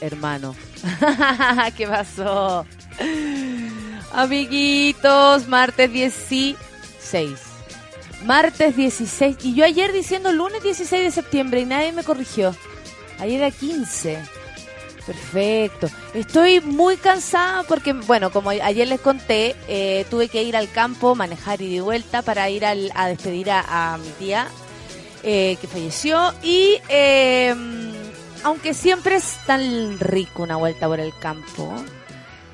Hermano. 0.00 0.54
¿Qué 1.76 1.86
pasó? 1.86 2.66
Amiguitos, 4.12 5.48
martes 5.48 5.92
16. 5.92 6.56
Martes 8.24 8.76
16. 8.76 9.36
Y 9.42 9.54
yo 9.54 9.64
ayer 9.64 9.92
diciendo 9.92 10.32
lunes 10.32 10.62
16 10.62 11.04
de 11.04 11.10
septiembre 11.10 11.60
y 11.60 11.66
nadie 11.66 11.92
me 11.92 12.04
corrigió. 12.04 12.54
Ayer 13.18 13.40
era 13.40 13.50
15. 13.50 14.18
Perfecto. 15.06 15.88
Estoy 16.14 16.60
muy 16.60 16.96
cansada 16.96 17.62
porque, 17.62 17.92
bueno, 17.92 18.30
como 18.30 18.50
ayer 18.50 18.88
les 18.88 19.00
conté, 19.00 19.54
eh, 19.68 20.04
tuve 20.10 20.28
que 20.28 20.42
ir 20.42 20.56
al 20.56 20.70
campo, 20.70 21.14
manejar 21.14 21.62
y 21.62 21.72
de 21.72 21.80
vuelta 21.80 22.22
para 22.22 22.50
ir 22.50 22.64
a 22.66 22.74
despedir 23.06 23.50
a, 23.50 23.98
mi 24.02 24.08
tía 24.18 24.48
eh, 25.22 25.56
que 25.60 25.68
falleció. 25.68 26.34
Y 26.42 26.80
em, 26.88 27.95
aunque 28.46 28.74
siempre 28.74 29.16
es 29.16 29.38
tan 29.44 29.98
rico 29.98 30.44
una 30.44 30.54
vuelta 30.54 30.86
por 30.86 31.00
el 31.00 31.12
campo, 31.18 31.74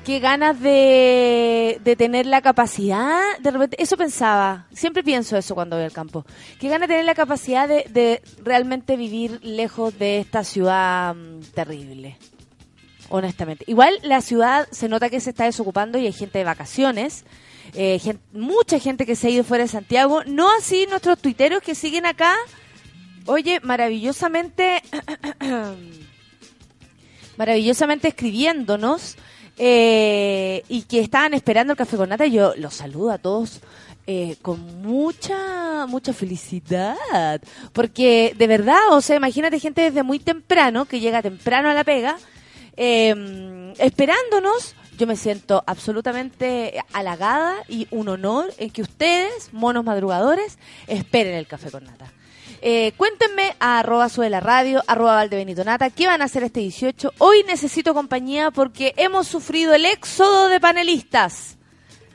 qué 0.03 0.17
ganas 0.17 0.59
de, 0.59 1.79
tener 1.99 2.25
la 2.25 2.41
capacidad, 2.41 3.21
de 3.39 3.51
repente, 3.51 3.77
eso 3.79 3.95
pensaba, 3.95 4.65
siempre 4.73 5.03
pienso 5.03 5.37
eso 5.37 5.53
cuando 5.53 5.75
voy 5.75 5.85
al 5.85 5.91
campo, 5.91 6.25
qué 6.59 6.67
ganas 6.67 6.87
de 6.89 6.95
tener 6.95 7.05
la 7.05 7.13
capacidad 7.13 7.67
de, 7.67 7.85
de 7.91 8.23
realmente 8.43 8.97
vivir 8.97 9.39
lejos 9.43 9.95
de 9.99 10.17
esta 10.17 10.43
ciudad 10.43 11.13
mm, 11.13 11.41
terrible, 11.53 12.17
honestamente. 13.09 13.63
Igual 13.67 13.99
la 14.01 14.21
ciudad 14.21 14.67
se 14.71 14.89
nota 14.89 15.11
que 15.11 15.19
se 15.19 15.29
está 15.29 15.43
desocupando 15.43 15.99
y 15.99 16.07
hay 16.07 16.13
gente 16.13 16.39
de 16.39 16.43
vacaciones, 16.43 17.23
eh, 17.75 18.01
mucha 18.31 18.79
gente 18.79 19.05
que 19.05 19.15
se 19.15 19.27
ha 19.27 19.29
ido 19.29 19.43
fuera 19.43 19.65
de 19.65 19.67
Santiago, 19.67 20.23
no 20.25 20.49
así 20.57 20.87
nuestros 20.89 21.19
tuiteros 21.19 21.61
que 21.61 21.75
siguen 21.75 22.07
acá, 22.07 22.35
oye, 23.25 23.59
maravillosamente... 23.61 24.81
maravillosamente 27.37 28.09
escribiéndonos 28.09 29.15
eh, 29.57 30.63
y 30.67 30.83
que 30.83 30.99
estaban 30.99 31.33
esperando 31.33 31.73
el 31.73 31.77
café 31.77 31.97
con 31.97 32.09
nata. 32.09 32.25
Yo 32.25 32.53
los 32.57 32.73
saludo 32.73 33.11
a 33.11 33.17
todos 33.17 33.61
eh, 34.07 34.35
con 34.41 34.81
mucha, 34.81 35.85
mucha 35.87 36.13
felicidad. 36.13 37.41
Porque 37.71 38.35
de 38.37 38.47
verdad, 38.47 38.91
o 38.91 39.01
sea, 39.01 39.15
imagínate 39.15 39.59
gente 39.59 39.81
desde 39.81 40.03
muy 40.03 40.19
temprano, 40.19 40.85
que 40.85 40.99
llega 40.99 41.21
temprano 41.21 41.69
a 41.69 41.73
la 41.73 41.83
pega, 41.83 42.17
em, 42.75 43.73
esperándonos. 43.79 44.75
Yo 44.97 45.07
me 45.07 45.15
siento 45.15 45.63
absolutamente 45.65 46.79
halagada 46.93 47.55
y 47.67 47.87
un 47.89 48.09
honor 48.09 48.53
en 48.59 48.69
que 48.69 48.83
ustedes, 48.83 49.51
monos 49.51 49.83
madrugadores, 49.83 50.59
esperen 50.85 51.33
el 51.33 51.47
café 51.47 51.71
con 51.71 51.83
nata. 51.83 52.11
Eh, 52.65 52.93
cuéntenme 52.95 53.57
a 53.59 53.79
arroba 53.79 54.07
sube 54.07 54.29
la 54.29 54.39
radio, 54.39 54.81
arroba 54.87 55.27
Nata, 55.65 55.89
¿qué 55.89 56.07
van 56.07 56.21
a 56.21 56.25
hacer 56.25 56.43
este 56.43 56.61
18? 56.61 57.11
Hoy 57.17 57.43
necesito 57.45 57.93
compañía 57.93 58.51
porque 58.51 58.93
hemos 58.95 59.27
sufrido 59.27 59.73
el 59.73 59.85
éxodo 59.85 60.47
de 60.47 60.61
panelistas. 60.61 61.57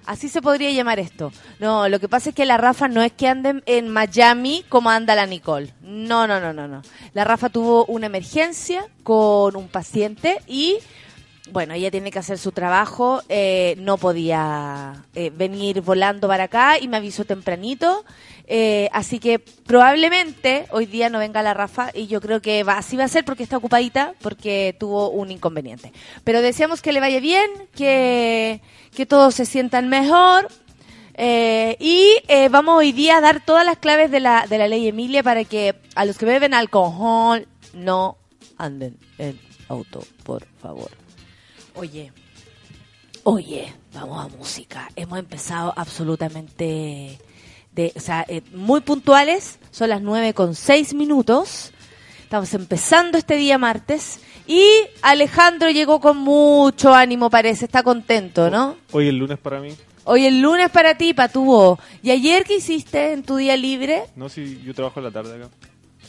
Así 0.06 0.30
se 0.30 0.40
podría 0.40 0.70
llamar 0.70 1.00
esto. 1.00 1.32
No, 1.60 1.86
lo 1.90 2.00
que 2.00 2.08
pasa 2.08 2.30
es 2.30 2.34
que 2.34 2.46
la 2.46 2.56
Rafa 2.56 2.88
no 2.88 3.02
es 3.02 3.12
que 3.12 3.28
ande 3.28 3.62
en 3.66 3.90
Miami 3.90 4.64
como 4.70 4.88
anda 4.88 5.14
la 5.14 5.26
Nicole. 5.26 5.74
No, 5.82 6.26
no, 6.26 6.40
no, 6.40 6.54
no, 6.54 6.66
no. 6.66 6.80
La 7.12 7.24
Rafa 7.24 7.50
tuvo 7.50 7.84
una 7.84 8.06
emergencia 8.06 8.86
con 9.02 9.54
un 9.54 9.68
paciente 9.68 10.40
y 10.46 10.78
bueno, 11.52 11.74
ella 11.74 11.90
tiene 11.90 12.10
que 12.10 12.18
hacer 12.18 12.38
su 12.38 12.52
trabajo, 12.52 13.22
eh, 13.28 13.76
no 13.78 13.98
podía 13.98 15.04
eh, 15.14 15.30
venir 15.34 15.80
volando 15.80 16.28
para 16.28 16.44
acá 16.44 16.78
y 16.78 16.88
me 16.88 16.96
avisó 16.96 17.24
tempranito, 17.24 18.04
eh, 18.46 18.88
así 18.92 19.18
que 19.18 19.38
probablemente 19.38 20.66
hoy 20.70 20.86
día 20.86 21.10
no 21.10 21.18
venga 21.18 21.42
la 21.42 21.54
Rafa 21.54 21.90
y 21.94 22.06
yo 22.06 22.20
creo 22.20 22.40
que 22.40 22.64
va, 22.64 22.78
así 22.78 22.96
va 22.96 23.04
a 23.04 23.08
ser 23.08 23.24
porque 23.24 23.42
está 23.42 23.56
ocupadita, 23.56 24.14
porque 24.20 24.76
tuvo 24.78 25.10
un 25.10 25.30
inconveniente. 25.30 25.92
Pero 26.24 26.40
deseamos 26.42 26.82
que 26.82 26.92
le 26.92 27.00
vaya 27.00 27.20
bien, 27.20 27.50
que, 27.74 28.60
que 28.94 29.06
todos 29.06 29.34
se 29.34 29.46
sientan 29.46 29.88
mejor. 29.88 30.48
y 31.18 32.14
vamos 32.50 32.78
hoy 32.78 32.92
día 32.92 33.16
a 33.16 33.20
dar 33.20 33.44
todas 33.44 33.66
las 33.66 33.78
claves 33.78 34.10
de 34.10 34.20
la, 34.20 34.46
de 34.46 34.58
la 34.58 34.68
ley 34.68 34.88
Emilia 34.88 35.22
para 35.22 35.44
que 35.44 35.74
a 35.94 36.04
los 36.04 36.16
que 36.16 36.26
beben 36.26 36.54
alcohol 36.54 37.46
no 37.74 38.16
anden 38.56 38.96
en 39.18 39.38
auto, 39.68 40.02
por 40.24 40.46
favor. 40.60 40.90
Oye, 41.78 42.12
oye, 43.22 43.72
vamos 43.94 44.24
a 44.24 44.36
música. 44.36 44.88
Hemos 44.96 45.16
empezado 45.16 45.72
absolutamente, 45.76 47.16
de, 47.70 47.92
o 47.94 48.00
sea, 48.00 48.24
eh, 48.26 48.42
muy 48.52 48.80
puntuales. 48.80 49.60
Son 49.70 49.88
las 49.88 50.02
nueve 50.02 50.34
con 50.34 50.56
seis 50.56 50.92
minutos. 50.92 51.72
Estamos 52.24 52.52
empezando 52.54 53.16
este 53.16 53.36
día 53.36 53.58
martes. 53.58 54.18
Y 54.48 54.64
Alejandro 55.02 55.70
llegó 55.70 56.00
con 56.00 56.16
mucho 56.16 56.92
ánimo, 56.92 57.30
parece. 57.30 57.66
Está 57.66 57.84
contento, 57.84 58.50
¿no? 58.50 58.76
Hoy 58.90 59.06
el 59.06 59.16
lunes 59.16 59.38
para 59.38 59.60
mí. 59.60 59.68
Hoy 60.02 60.26
el 60.26 60.40
lunes 60.40 60.70
para 60.70 60.96
ti, 60.96 61.14
para 61.14 61.32
tu 61.32 61.44
voz. 61.44 61.78
¿Y 62.02 62.10
ayer 62.10 62.42
qué 62.42 62.56
hiciste 62.56 63.12
en 63.12 63.22
tu 63.22 63.36
día 63.36 63.56
libre? 63.56 64.02
No, 64.16 64.28
si 64.28 64.60
yo 64.64 64.74
trabajo 64.74 64.98
en 64.98 65.04
la 65.04 65.12
tarde 65.12 65.36
acá. 65.36 65.48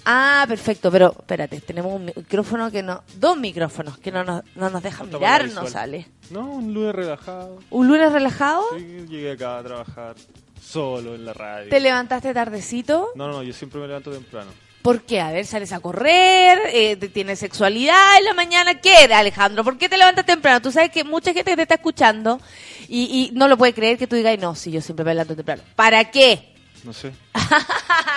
Ah, 0.06 0.46
perfecto, 0.48 0.92
pero 0.92 1.16
espérate, 1.18 1.62
tenemos 1.62 1.94
un 1.94 2.06
micrófono 2.06 2.72
que 2.72 2.82
no, 2.82 3.04
dos 3.16 3.38
micrófonos 3.38 3.98
que 3.98 4.12
no 4.12 4.24
nos, 4.24 4.44
no 4.56 4.70
nos 4.70 4.82
dejan 4.82 5.10
mirar, 5.10 5.50
no 5.50 5.68
sale. 5.68 6.08
No, 6.30 6.46
un 6.52 6.74
lunes 6.74 6.96
relajado. 6.96 7.60
¿Un 7.70 7.88
lunes 7.88 8.12
relajado? 8.12 8.64
Sí, 8.78 9.06
llegué 9.08 9.32
acá 9.32 9.59
a 9.59 9.64
trabajar 9.64 10.16
solo 10.62 11.16
en 11.16 11.26
la 11.26 11.34
radio. 11.34 11.70
¿Te 11.70 11.80
levantaste 11.80 12.34
tardecito? 12.34 13.09
No, 13.16 13.28
no, 13.28 13.44
yo 13.44 13.54
siempre 13.54 13.80
me 13.80 13.88
levanto 13.88 14.12
temprano. 14.12 14.52
¿Por 14.82 15.02
qué? 15.02 15.20
A 15.20 15.32
ver, 15.32 15.46
sales 15.46 15.74
a 15.74 15.82
correr, 15.82 16.58
eh, 16.72 16.96
tienes 17.14 17.40
sexualidad 17.40 18.18
en 18.18 18.26
la 18.26 18.34
mañana. 18.34 18.80
¿Qué, 18.80 18.96
Alejandro? 19.14 19.64
¿Por 19.64 19.78
qué 19.78 19.90
te 19.90 19.98
levantas 19.98 20.26
temprano? 20.26 20.62
Tú 20.62 20.72
sabes 20.72 20.90
que 20.90 21.04
mucha 21.04 21.34
gente 21.34 21.56
te 21.56 21.62
está 21.64 21.76
escuchando 21.76 22.40
y, 22.88 23.30
y 23.32 23.38
no 23.38 23.50
lo 23.50 23.58
puede 23.58 23.74
creer 23.74 23.98
que 23.98 24.08
tú 24.08 24.16
digas, 24.16 24.40
no, 24.40 24.56
sí, 24.56 24.72
yo 24.72 24.82
siempre 24.82 25.04
me 25.04 25.14
levanto 25.14 25.36
temprano. 25.36 25.64
¿Para 25.76 26.09
qué? 26.09 26.56
No 26.86 26.94
sé. 26.94 27.12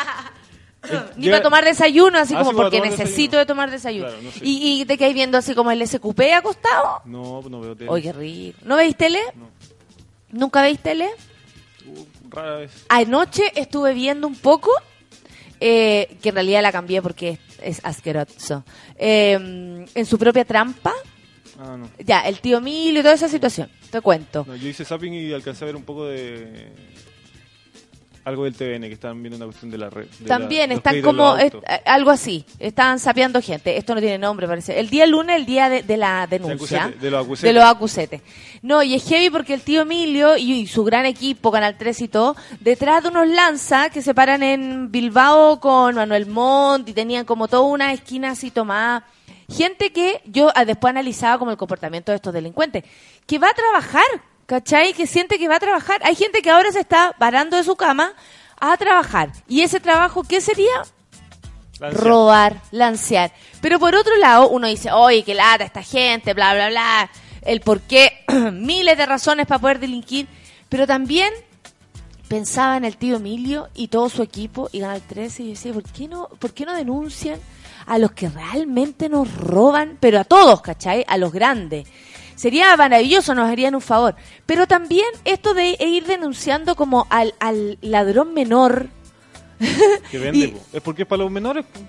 Ni 1.16 1.28
para 1.28 1.42
tomar 1.42 1.64
desayuno, 1.64 2.18
así 2.18 2.34
ah, 2.36 2.42
como 2.42 2.56
porque 2.56 2.80
necesito 2.80 3.36
de 3.36 3.46
tomar 3.46 3.70
desayuno. 3.70 4.10
¿Y, 4.40 4.80
¿Y 4.80 4.84
te 4.84 4.98
quedáis 4.98 5.14
viendo 5.14 5.38
así 5.38 5.54
como 5.54 5.70
el 5.70 5.86
SQP 5.86 6.20
acostado? 6.34 7.02
No, 7.04 7.42
no 7.48 7.60
veo 7.60 7.76
tele. 7.76 7.90
Oye, 7.90 8.12
rico. 8.12 8.58
¿No 8.64 8.76
veis 8.76 8.96
tele? 8.96 9.20
No. 9.36 9.48
¿Nunca 10.30 10.62
veis 10.62 10.80
tele? 10.80 11.08
Uh, 11.86 12.30
rara 12.30 12.56
vez. 12.56 12.84
Anoche 12.88 13.52
estuve 13.54 13.94
viendo 13.94 14.26
un 14.26 14.34
poco, 14.34 14.70
eh, 15.60 16.16
que 16.20 16.30
en 16.30 16.34
realidad 16.34 16.62
la 16.62 16.72
cambié 16.72 17.00
porque 17.00 17.38
es, 17.62 17.80
asqueroso, 17.84 18.64
em, 18.96 19.86
en 19.94 20.06
su 20.06 20.18
propia 20.18 20.44
trampa. 20.44 20.92
Ah, 21.60 21.76
no. 21.78 21.88
Ya, 21.98 22.22
el 22.22 22.40
tío 22.40 22.60
Mil 22.60 22.96
y 22.96 23.02
toda 23.02 23.14
esa 23.14 23.28
situación. 23.28 23.70
Te 23.90 24.00
cuento. 24.00 24.46
yo 24.56 24.68
hice 24.68 24.84
zapping 24.84 25.12
y 25.12 25.32
alcancé 25.32 25.64
a 25.64 25.66
ver 25.66 25.76
un 25.76 25.84
poco 25.84 26.06
de 26.06 26.72
algo 28.24 28.44
del 28.44 28.54
TVN, 28.54 28.82
que 28.82 28.92
están 28.92 29.20
viendo 29.22 29.36
una 29.36 29.46
cuestión 29.46 29.70
de 29.70 29.78
la 29.78 29.90
red. 29.90 30.06
También, 30.26 30.70
están 30.72 31.02
como 31.02 31.36
algo 31.84 32.10
así, 32.10 32.44
están 32.58 32.98
sapeando 32.98 33.40
gente. 33.42 33.76
Esto 33.76 33.94
no 33.94 34.00
tiene 34.00 34.18
nombre, 34.18 34.46
parece. 34.46 34.78
El 34.78 34.88
día 34.88 35.06
lunes, 35.06 35.36
el 35.36 35.46
día 35.46 35.68
de, 35.68 35.96
la 35.96 36.26
denuncia. 36.26 36.92
De, 37.00 37.10
los 37.10 37.24
acusetes. 37.24 37.42
De 37.42 37.52
los 37.52 37.64
acusetes. 37.64 38.22
No, 38.62 38.82
y 38.82 38.94
es 38.94 39.08
heavy 39.08 39.30
porque 39.30 39.54
el 39.54 39.62
tío 39.62 39.82
Emilio 39.82 40.36
y, 40.36 40.66
su 40.66 40.84
gran 40.84 41.04
equipo, 41.04 41.50
Canal 41.50 41.76
3 41.76 42.00
y 42.02 42.08
todo, 42.08 42.36
detrás 42.60 43.02
de 43.02 43.08
unos 43.08 43.28
lanzas 43.28 43.90
que 43.90 44.02
se 44.02 44.14
paran 44.14 44.42
en 44.42 44.92
Bilbao 44.92 45.58
con 45.58 45.96
Manuel 45.96 46.26
Montt 46.26 46.88
y 46.88 46.92
tenían 46.92 47.24
como 47.24 47.48
toda 47.48 47.62
una 47.62 47.92
esquina 47.92 48.30
así 48.30 48.50
tomada. 48.50 49.04
Gente 49.48 49.92
que 49.92 50.22
yo 50.24 50.50
ah, 50.54 50.64
después 50.64 50.90
analizaba 50.90 51.38
como 51.38 51.50
el 51.50 51.56
comportamiento 51.56 52.12
de 52.12 52.16
estos 52.16 52.32
delincuentes, 52.32 52.84
que 53.26 53.38
va 53.38 53.48
a 53.48 53.54
trabajar 53.54 54.04
¿cachai? 54.52 54.92
Que 54.92 55.06
siente 55.06 55.38
que 55.38 55.48
va 55.48 55.56
a 55.56 55.60
trabajar. 55.60 56.02
Hay 56.04 56.14
gente 56.14 56.42
que 56.42 56.50
ahora 56.50 56.70
se 56.70 56.80
está 56.80 57.14
parando 57.18 57.56
de 57.56 57.64
su 57.64 57.74
cama 57.74 58.12
a 58.60 58.76
trabajar. 58.76 59.32
¿Y 59.48 59.62
ese 59.62 59.80
trabajo 59.80 60.24
qué 60.24 60.42
sería? 60.42 60.82
Robar, 61.80 62.60
lancear. 62.70 63.32
Pero 63.62 63.78
por 63.78 63.94
otro 63.94 64.14
lado, 64.18 64.50
uno 64.50 64.66
dice, 64.66 64.92
oye, 64.92 65.24
qué 65.24 65.32
lata 65.32 65.64
esta 65.64 65.82
gente, 65.82 66.34
bla, 66.34 66.52
bla, 66.52 66.68
bla. 66.68 67.10
El 67.40 67.62
por 67.62 67.80
qué, 67.80 68.12
miles 68.52 68.98
de 68.98 69.06
razones 69.06 69.46
para 69.46 69.58
poder 69.58 69.80
delinquir. 69.80 70.28
Pero 70.68 70.86
también 70.86 71.32
pensaba 72.28 72.76
en 72.76 72.84
el 72.84 72.98
tío 72.98 73.16
Emilio 73.16 73.70
y 73.72 73.88
todo 73.88 74.10
su 74.10 74.22
equipo 74.22 74.68
y 74.70 74.80
Canal 74.80 75.00
13 75.00 75.44
y 75.44 75.48
decía, 75.50 75.72
¿por 75.72 75.84
qué 75.84 76.08
no, 76.08 76.28
por 76.28 76.52
qué 76.52 76.66
no 76.66 76.74
denuncian 76.74 77.40
a 77.86 77.96
los 77.96 78.12
que 78.12 78.28
realmente 78.28 79.08
nos 79.08 79.34
roban, 79.34 79.96
pero 79.98 80.20
a 80.20 80.24
todos, 80.24 80.60
¿cachai? 80.60 81.06
A 81.08 81.16
los 81.16 81.32
grandes. 81.32 81.88
Sería 82.34 82.76
maravilloso, 82.76 83.34
nos 83.34 83.48
harían 83.50 83.74
un 83.74 83.80
favor. 83.80 84.14
Pero 84.46 84.66
también 84.66 85.06
esto 85.24 85.54
de 85.54 85.76
ir 85.80 86.06
denunciando 86.06 86.74
como 86.74 87.06
al, 87.10 87.34
al 87.40 87.78
ladrón 87.80 88.34
menor. 88.34 88.88
Que 90.10 90.18
vende, 90.18 90.48
po. 90.48 90.60
Es 90.72 90.82
porque 90.82 91.02
es 91.02 91.08
para 91.08 91.22
los 91.22 91.30
menores, 91.30 91.64
po. 91.64 91.80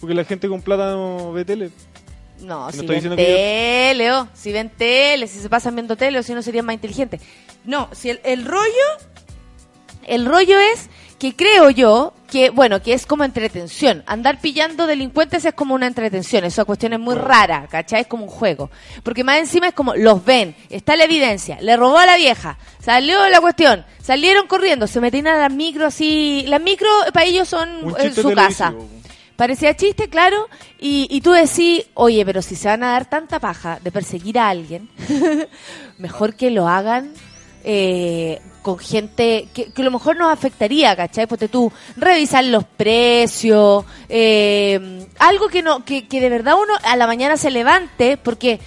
Porque 0.00 0.14
la 0.14 0.24
gente 0.24 0.48
con 0.48 0.60
plata 0.62 0.92
no 0.92 1.32
ve 1.32 1.44
tele. 1.44 1.70
No, 2.40 2.70
si 2.70 2.86
ven 2.86 3.16
tele, 3.16 4.12
oh, 4.12 4.28
si 4.34 4.52
ven 4.52 4.68
tele, 4.68 5.26
si 5.26 5.38
se 5.38 5.48
pasan 5.48 5.74
viendo 5.74 5.96
tele, 5.96 6.18
o 6.18 6.22
si 6.22 6.34
no 6.34 6.42
serían 6.42 6.66
más 6.66 6.74
inteligentes. 6.74 7.22
No, 7.64 7.88
si 7.92 8.10
el, 8.10 8.20
el 8.24 8.44
rollo, 8.44 8.86
el 10.04 10.26
rollo 10.26 10.58
es 10.58 10.90
que 11.18 11.34
creo 11.34 11.70
yo 11.70 12.12
que, 12.30 12.50
bueno, 12.50 12.82
que 12.82 12.92
es 12.92 13.06
como 13.06 13.24
entretención. 13.24 14.02
Andar 14.06 14.40
pillando 14.40 14.86
delincuentes 14.86 15.44
es 15.44 15.54
como 15.54 15.74
una 15.74 15.86
entretención. 15.86 16.44
Esa 16.44 16.64
cuestión 16.64 16.92
es 16.92 17.00
muy 17.00 17.14
rara, 17.14 17.66
¿cachai? 17.70 18.02
Es 18.02 18.06
como 18.06 18.24
un 18.24 18.30
juego. 18.30 18.70
Porque 19.02 19.24
más 19.24 19.38
encima 19.38 19.68
es 19.68 19.74
como, 19.74 19.94
los 19.94 20.24
ven, 20.24 20.54
está 20.68 20.96
la 20.96 21.04
evidencia, 21.04 21.58
le 21.60 21.76
robó 21.76 21.98
a 21.98 22.06
la 22.06 22.16
vieja, 22.16 22.58
salió 22.80 23.28
la 23.28 23.40
cuestión, 23.40 23.84
salieron 24.02 24.46
corriendo, 24.46 24.86
se 24.86 25.00
metían 25.00 25.28
a 25.28 25.36
las 25.38 25.52
micro 25.52 25.86
así. 25.86 26.44
Las 26.48 26.60
micro 26.60 26.88
para 27.12 27.26
ellos 27.26 27.48
son 27.48 27.68
Un 27.84 27.94
eh, 27.98 28.12
su 28.12 28.32
casa. 28.32 28.70
televisivo. 28.70 28.96
Parecía 29.36 29.76
chiste, 29.76 30.08
claro, 30.08 30.48
y, 30.80 31.06
y 31.10 31.20
tú 31.20 31.32
decís, 31.32 31.84
oye, 31.92 32.24
pero 32.24 32.40
si 32.40 32.56
se 32.56 32.68
van 32.68 32.82
a 32.82 32.92
dar 32.92 33.04
tanta 33.04 33.38
paja 33.38 33.78
de 33.84 33.92
perseguir 33.92 34.38
a 34.38 34.48
alguien, 34.48 34.88
mejor 35.98 36.34
que 36.36 36.50
lo 36.50 36.66
hagan 36.66 37.12
eh, 37.68 38.40
con 38.66 38.80
gente 38.80 39.46
que, 39.54 39.70
que 39.70 39.82
a 39.82 39.84
lo 39.84 39.92
mejor 39.92 40.16
nos 40.16 40.32
afectaría, 40.32 40.96
¿cachai? 40.96 41.28
Porque 41.28 41.46
tú, 41.46 41.70
revisar 41.96 42.42
los 42.42 42.64
precios, 42.64 43.84
eh, 44.08 45.06
algo 45.20 45.46
que, 45.46 45.62
no 45.62 45.84
que, 45.84 46.02
de 46.02 46.28
verdad 46.28 46.56
uno 46.60 46.74
a 46.82 46.96
la 46.96 47.06
mañana 47.06 47.36
se 47.36 47.52
levante, 47.52 48.16
porque 48.16 48.58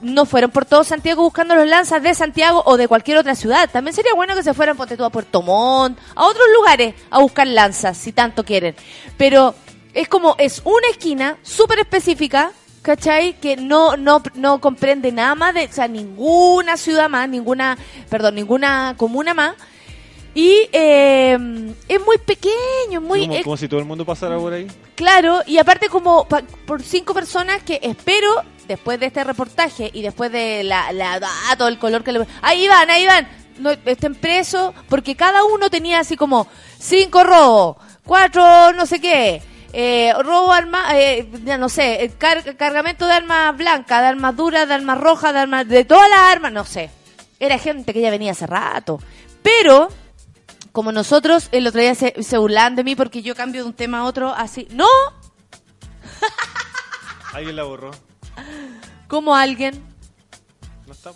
no 0.00 0.26
fueron 0.26 0.50
por 0.50 0.64
todo 0.64 0.82
Santiago 0.82 1.22
buscando 1.22 1.54
los 1.54 1.68
lanzas 1.68 2.02
de 2.02 2.16
Santiago 2.16 2.64
o 2.66 2.76
de 2.76 2.88
cualquier 2.88 3.16
otra 3.16 3.36
ciudad. 3.36 3.70
También 3.70 3.94
sería 3.94 4.12
bueno 4.12 4.34
que 4.34 4.42
se 4.42 4.54
fueran, 4.54 4.76
ponte 4.76 4.96
tú, 4.96 5.04
a 5.04 5.10
Puerto 5.10 5.40
Montt, 5.40 6.00
a 6.16 6.24
otros 6.24 6.46
lugares 6.52 6.96
a 7.10 7.20
buscar 7.20 7.46
lanzas, 7.46 7.96
si 7.96 8.10
tanto 8.10 8.44
quieren. 8.44 8.74
Pero 9.16 9.54
es 9.92 10.08
como, 10.08 10.34
es 10.36 10.62
una 10.64 10.88
esquina 10.90 11.38
súper 11.42 11.78
específica, 11.78 12.50
¿cachai? 12.84 13.32
Que 13.40 13.56
no, 13.56 13.96
no, 13.96 14.22
no 14.34 14.60
comprende 14.60 15.10
nada 15.10 15.34
más 15.34 15.54
de, 15.54 15.64
o 15.64 15.72
sea, 15.72 15.88
ninguna 15.88 16.76
ciudad 16.76 17.08
más, 17.08 17.28
ninguna, 17.28 17.78
perdón, 18.10 18.34
ninguna 18.36 18.94
comuna 18.96 19.32
más. 19.32 19.54
Y 20.36 20.68
eh, 20.72 21.38
es 21.88 22.04
muy 22.04 22.18
pequeño, 22.18 23.00
muy... 23.00 23.42
como, 23.42 23.56
si 23.56 23.68
todo 23.68 23.80
el 23.80 23.86
mundo 23.86 24.04
pasara 24.04 24.36
por 24.36 24.52
ahí. 24.52 24.66
Claro, 24.96 25.40
y 25.46 25.58
aparte 25.58 25.88
como 25.88 26.26
pa- 26.28 26.42
por 26.66 26.82
cinco 26.82 27.14
personas 27.14 27.62
que 27.62 27.78
espero, 27.82 28.42
después 28.68 28.98
de 29.00 29.06
este 29.06 29.22
reportaje 29.24 29.90
y 29.94 30.02
después 30.02 30.30
de 30.32 30.64
la, 30.64 30.92
la 30.92 31.20
ah, 31.48 31.56
todo 31.56 31.68
el 31.68 31.78
color 31.78 32.02
que 32.02 32.12
le... 32.12 32.26
Ahí 32.42 32.66
van, 32.66 32.90
ahí 32.90 33.06
van, 33.06 33.28
no, 33.58 33.70
estén 33.70 34.16
presos, 34.16 34.74
porque 34.88 35.14
cada 35.14 35.44
uno 35.44 35.70
tenía 35.70 36.00
así 36.00 36.16
como 36.16 36.48
cinco 36.80 37.22
robos, 37.22 37.76
cuatro 38.04 38.72
no 38.72 38.86
sé 38.86 39.00
qué, 39.00 39.40
eh, 39.76 40.12
robo 40.22 40.52
arma, 40.52 40.96
eh, 40.98 41.28
ya 41.44 41.58
no 41.58 41.68
sé, 41.68 42.04
eh, 42.04 42.10
car- 42.16 42.56
cargamento 42.56 43.06
de 43.06 43.12
armas 43.14 43.56
blancas, 43.56 44.00
de 44.00 44.06
armas 44.06 44.36
duras, 44.36 44.68
de 44.68 44.74
armas 44.74 44.98
rojas, 44.98 45.32
de 45.32 45.38
armas, 45.40 45.68
de 45.68 45.84
todas 45.84 46.08
las 46.08 46.20
armas, 46.20 46.52
no 46.52 46.64
sé. 46.64 46.90
Era 47.40 47.58
gente 47.58 47.92
que 47.92 48.00
ya 48.00 48.10
venía 48.10 48.32
hace 48.32 48.46
rato. 48.46 49.00
Pero 49.42 49.88
como 50.72 50.92
nosotros 50.92 51.48
el 51.52 51.66
otro 51.66 51.80
día 51.80 51.94
se, 51.94 52.22
se 52.22 52.38
burlaban 52.38 52.76
de 52.76 52.84
mí 52.84 52.96
porque 52.96 53.22
yo 53.22 53.34
cambio 53.34 53.62
de 53.62 53.68
un 53.68 53.74
tema 53.74 53.98
a 53.98 54.04
otro 54.04 54.32
así. 54.32 54.66
No, 54.70 54.86
Alguien 57.32 57.56
la 57.56 57.64
borró. 57.64 57.90
como 59.08 59.34
alguien. 59.34 59.82
No 60.86 60.92
está. 60.92 61.10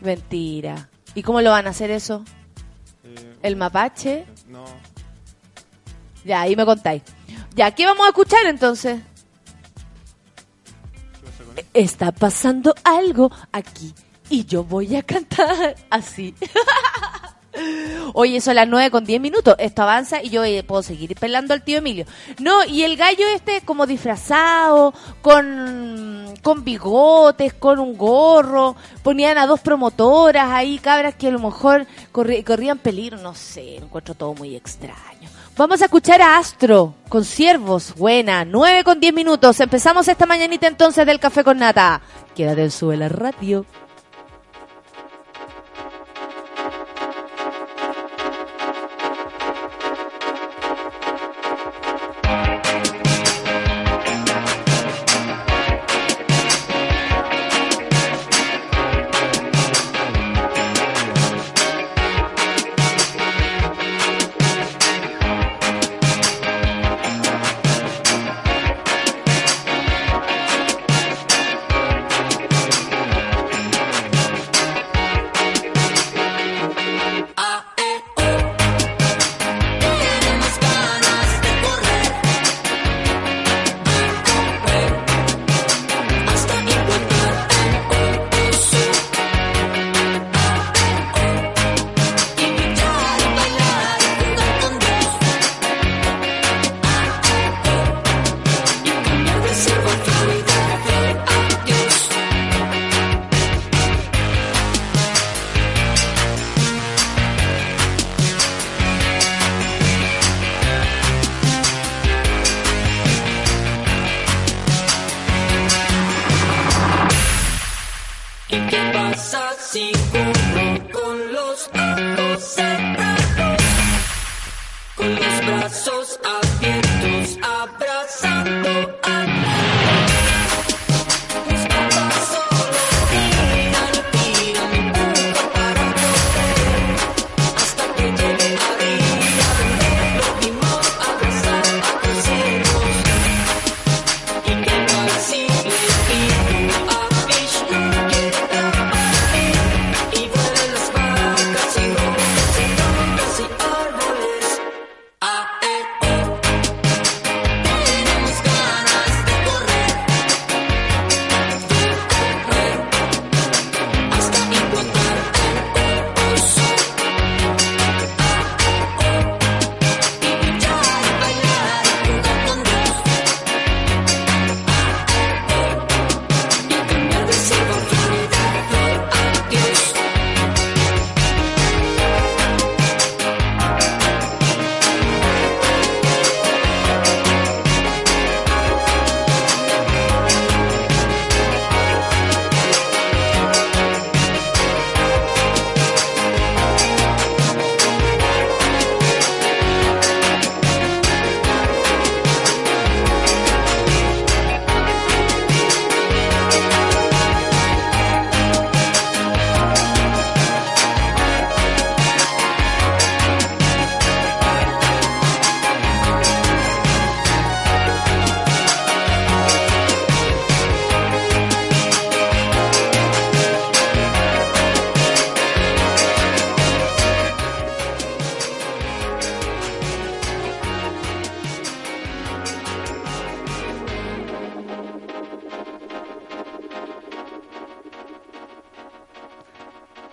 Mentira. 0.00 0.88
¿Y 1.14 1.22
cómo 1.22 1.40
lo 1.40 1.50
van 1.50 1.66
a 1.66 1.70
hacer 1.70 1.90
eso? 1.90 2.24
Eh, 3.04 3.36
¿El 3.42 3.56
mapache? 3.56 4.26
no. 4.48 4.64
Ya, 6.24 6.42
ahí 6.42 6.56
me 6.56 6.66
contáis. 6.66 7.02
Ya, 7.58 7.72
¿qué 7.72 7.86
vamos 7.86 8.06
a 8.06 8.10
escuchar 8.10 8.46
entonces? 8.46 9.00
Está 11.74 12.12
pasando 12.12 12.72
algo 12.84 13.32
aquí 13.50 13.92
y 14.30 14.44
yo 14.44 14.62
voy 14.62 14.94
a 14.94 15.02
cantar 15.02 15.74
así. 15.90 16.36
Oye, 18.14 18.40
son 18.40 18.56
las 18.56 18.68
9 18.68 18.90
con 18.90 19.04
10 19.04 19.20
minutos. 19.20 19.54
Esto 19.58 19.82
avanza 19.82 20.22
y 20.22 20.30
yo 20.30 20.44
eh, 20.44 20.62
puedo 20.62 20.82
seguir 20.82 21.14
pelando 21.14 21.54
al 21.54 21.62
tío 21.62 21.78
Emilio. 21.78 22.04
No, 22.40 22.64
y 22.64 22.82
el 22.82 22.96
gallo 22.96 23.26
este 23.34 23.60
como 23.62 23.86
disfrazado, 23.86 24.94
con, 25.22 26.34
con 26.42 26.64
bigotes, 26.64 27.54
con 27.54 27.78
un 27.78 27.96
gorro. 27.96 28.76
Ponían 29.02 29.38
a 29.38 29.46
dos 29.46 29.60
promotoras 29.60 30.50
ahí, 30.50 30.78
cabras 30.78 31.14
que 31.14 31.28
a 31.28 31.30
lo 31.30 31.38
mejor 31.38 31.86
corrían 32.12 32.78
peligro. 32.78 33.18
No 33.18 33.34
sé, 33.34 33.76
encuentro 33.76 34.14
todo 34.14 34.34
muy 34.34 34.56
extraño. 34.56 35.28
Vamos 35.56 35.82
a 35.82 35.86
escuchar 35.86 36.22
a 36.22 36.38
Astro 36.38 36.94
con 37.08 37.24
Siervos. 37.24 37.92
Buena, 37.96 38.44
9 38.44 38.84
con 38.84 39.00
10 39.00 39.12
minutos. 39.12 39.58
Empezamos 39.58 40.06
esta 40.06 40.24
mañanita 40.24 40.68
entonces 40.68 41.04
del 41.04 41.18
Café 41.18 41.42
con 41.42 41.58
Nata. 41.58 42.00
Quédate 42.36 42.62
en 42.62 42.70
Sube 42.70 42.96
la 42.96 43.08
Radio. 43.08 43.66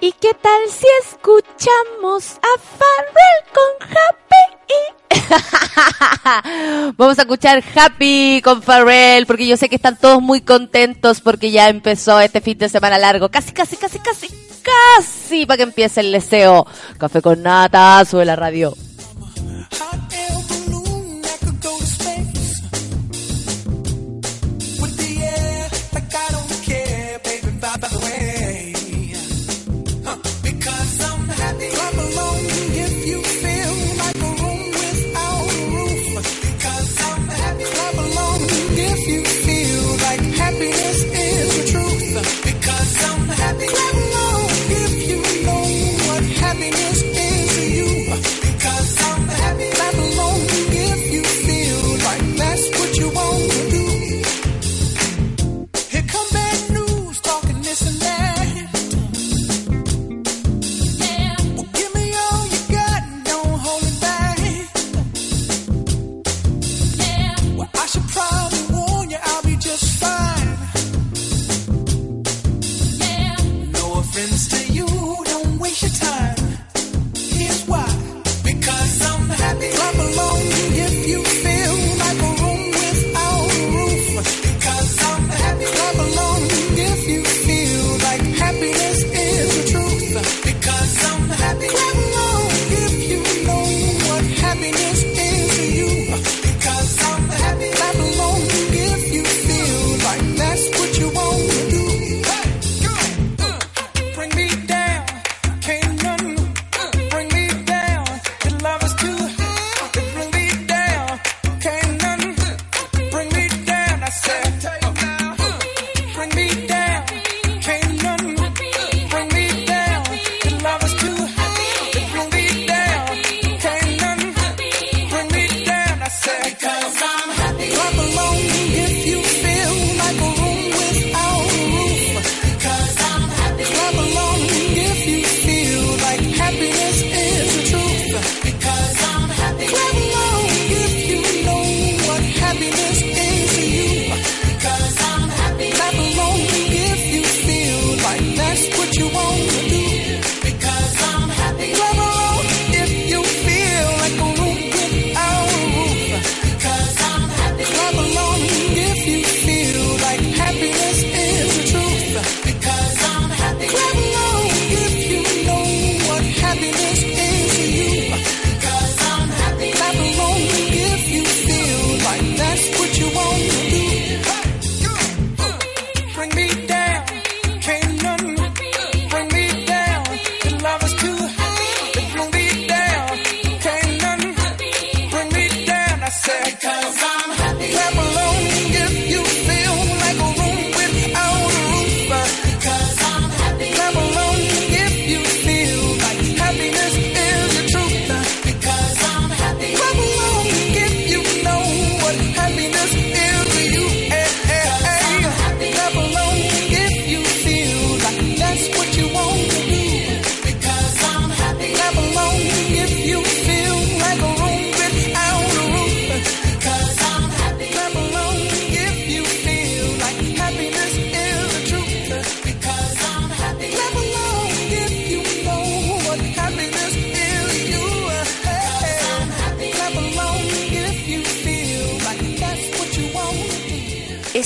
¿Y 0.05 0.12
qué 0.12 0.35
tal 0.39 0.62
si 0.69 0.85
escuchamos 1.01 2.38
a 2.38 2.59
Farrell 2.77 3.41
con 3.55 3.71
Happy? 3.89 4.43
Vamos 6.95 7.17
a 7.17 7.24
escuchar 7.24 7.63
Happy 7.75 8.39
con 8.43 8.62
Farrell 8.62 9.25
porque 9.25 9.47
yo 9.47 9.57
sé 9.57 9.67
que 9.67 9.77
están 9.77 9.97
todos 9.97 10.21
muy 10.21 10.41
contentos 10.41 11.21
porque 11.21 11.50
ya 11.50 11.69
empezó 11.69 12.19
este 12.19 12.39
fin 12.39 12.59
de 12.59 12.69
semana 12.69 13.00
largo. 13.00 13.29
Casi, 13.29 13.51
casi, 13.51 13.77
casi, 13.77 13.97
casi, 13.97 14.27
casi 14.62 15.47
para 15.47 15.57
que 15.57 15.63
empiece 15.63 16.01
el 16.01 16.12
deseo. 16.12 16.67
Café 17.00 17.24
con 17.24 17.41
nata, 17.41 18.05
sube 18.05 18.25
la 18.25 18.35
radio. 18.35 18.75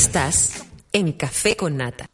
Estás 0.10 0.64
en 0.92 1.12
Café 1.12 1.56
con 1.56 1.78
Nata. 1.78 2.10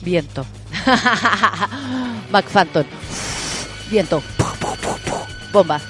Viento. 0.00 0.44
Mac 2.32 2.44
Phantom. 2.46 2.84
Viento. 3.88 4.20
Bomba. 5.52 5.80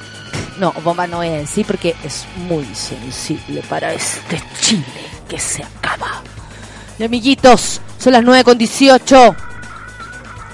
No, 0.58 0.75
bomba 0.84 1.06
no 1.06 1.22
es 1.22 1.40
en 1.40 1.46
sí 1.46 1.64
porque 1.64 1.96
es 2.04 2.26
muy 2.37 2.66
sensible 2.75 3.62
para 3.70 3.94
este 3.94 4.42
Chile 4.61 4.84
que 5.26 5.40
se 5.40 5.64
acaba. 5.64 6.22
Y 6.99 7.04
amiguitos, 7.04 7.80
son 7.96 8.12
las 8.12 8.22
9 8.22 8.44
con 8.44 8.58
18 8.58 9.51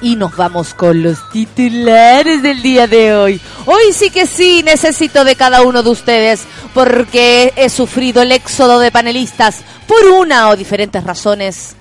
y 0.01 0.17
nos 0.17 0.37
vamos 0.37 0.75
con 0.75 1.03
los 1.03 1.29
titulares 1.31 2.43
del 2.43 2.63
día 2.63 2.87
de 2.87 3.15
hoy. 3.15 3.41
Hoy 3.67 3.93
sí 3.93 4.11
que 4.11 4.27
sí, 4.27 4.63
necesito 4.65 5.25
de 5.25 5.37
cada 5.37 5.63
uno 5.63 5.83
de 5.83 5.91
ustedes 5.91 6.45
porque 6.75 7.53
he 7.57 7.69
sufrido 7.69 8.23
el 8.23 8.33
éxodo 8.33 8.79
de 8.79 8.91
panelistas 8.91 9.63
por 9.87 10.05
una 10.07 10.49
o 10.49 10.57
diferentes 10.57 11.03
razones. 11.05 11.77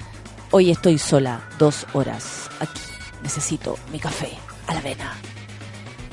Hoy 0.51 0.71
estoy 0.71 0.97
sola, 0.97 1.41
dos 1.57 1.85
horas 1.93 2.49
aquí. 2.59 2.81
Necesito 3.23 3.77
mi 3.91 3.99
café 3.99 4.29
a 4.67 4.73
la 4.73 4.79
avena. 4.79 5.15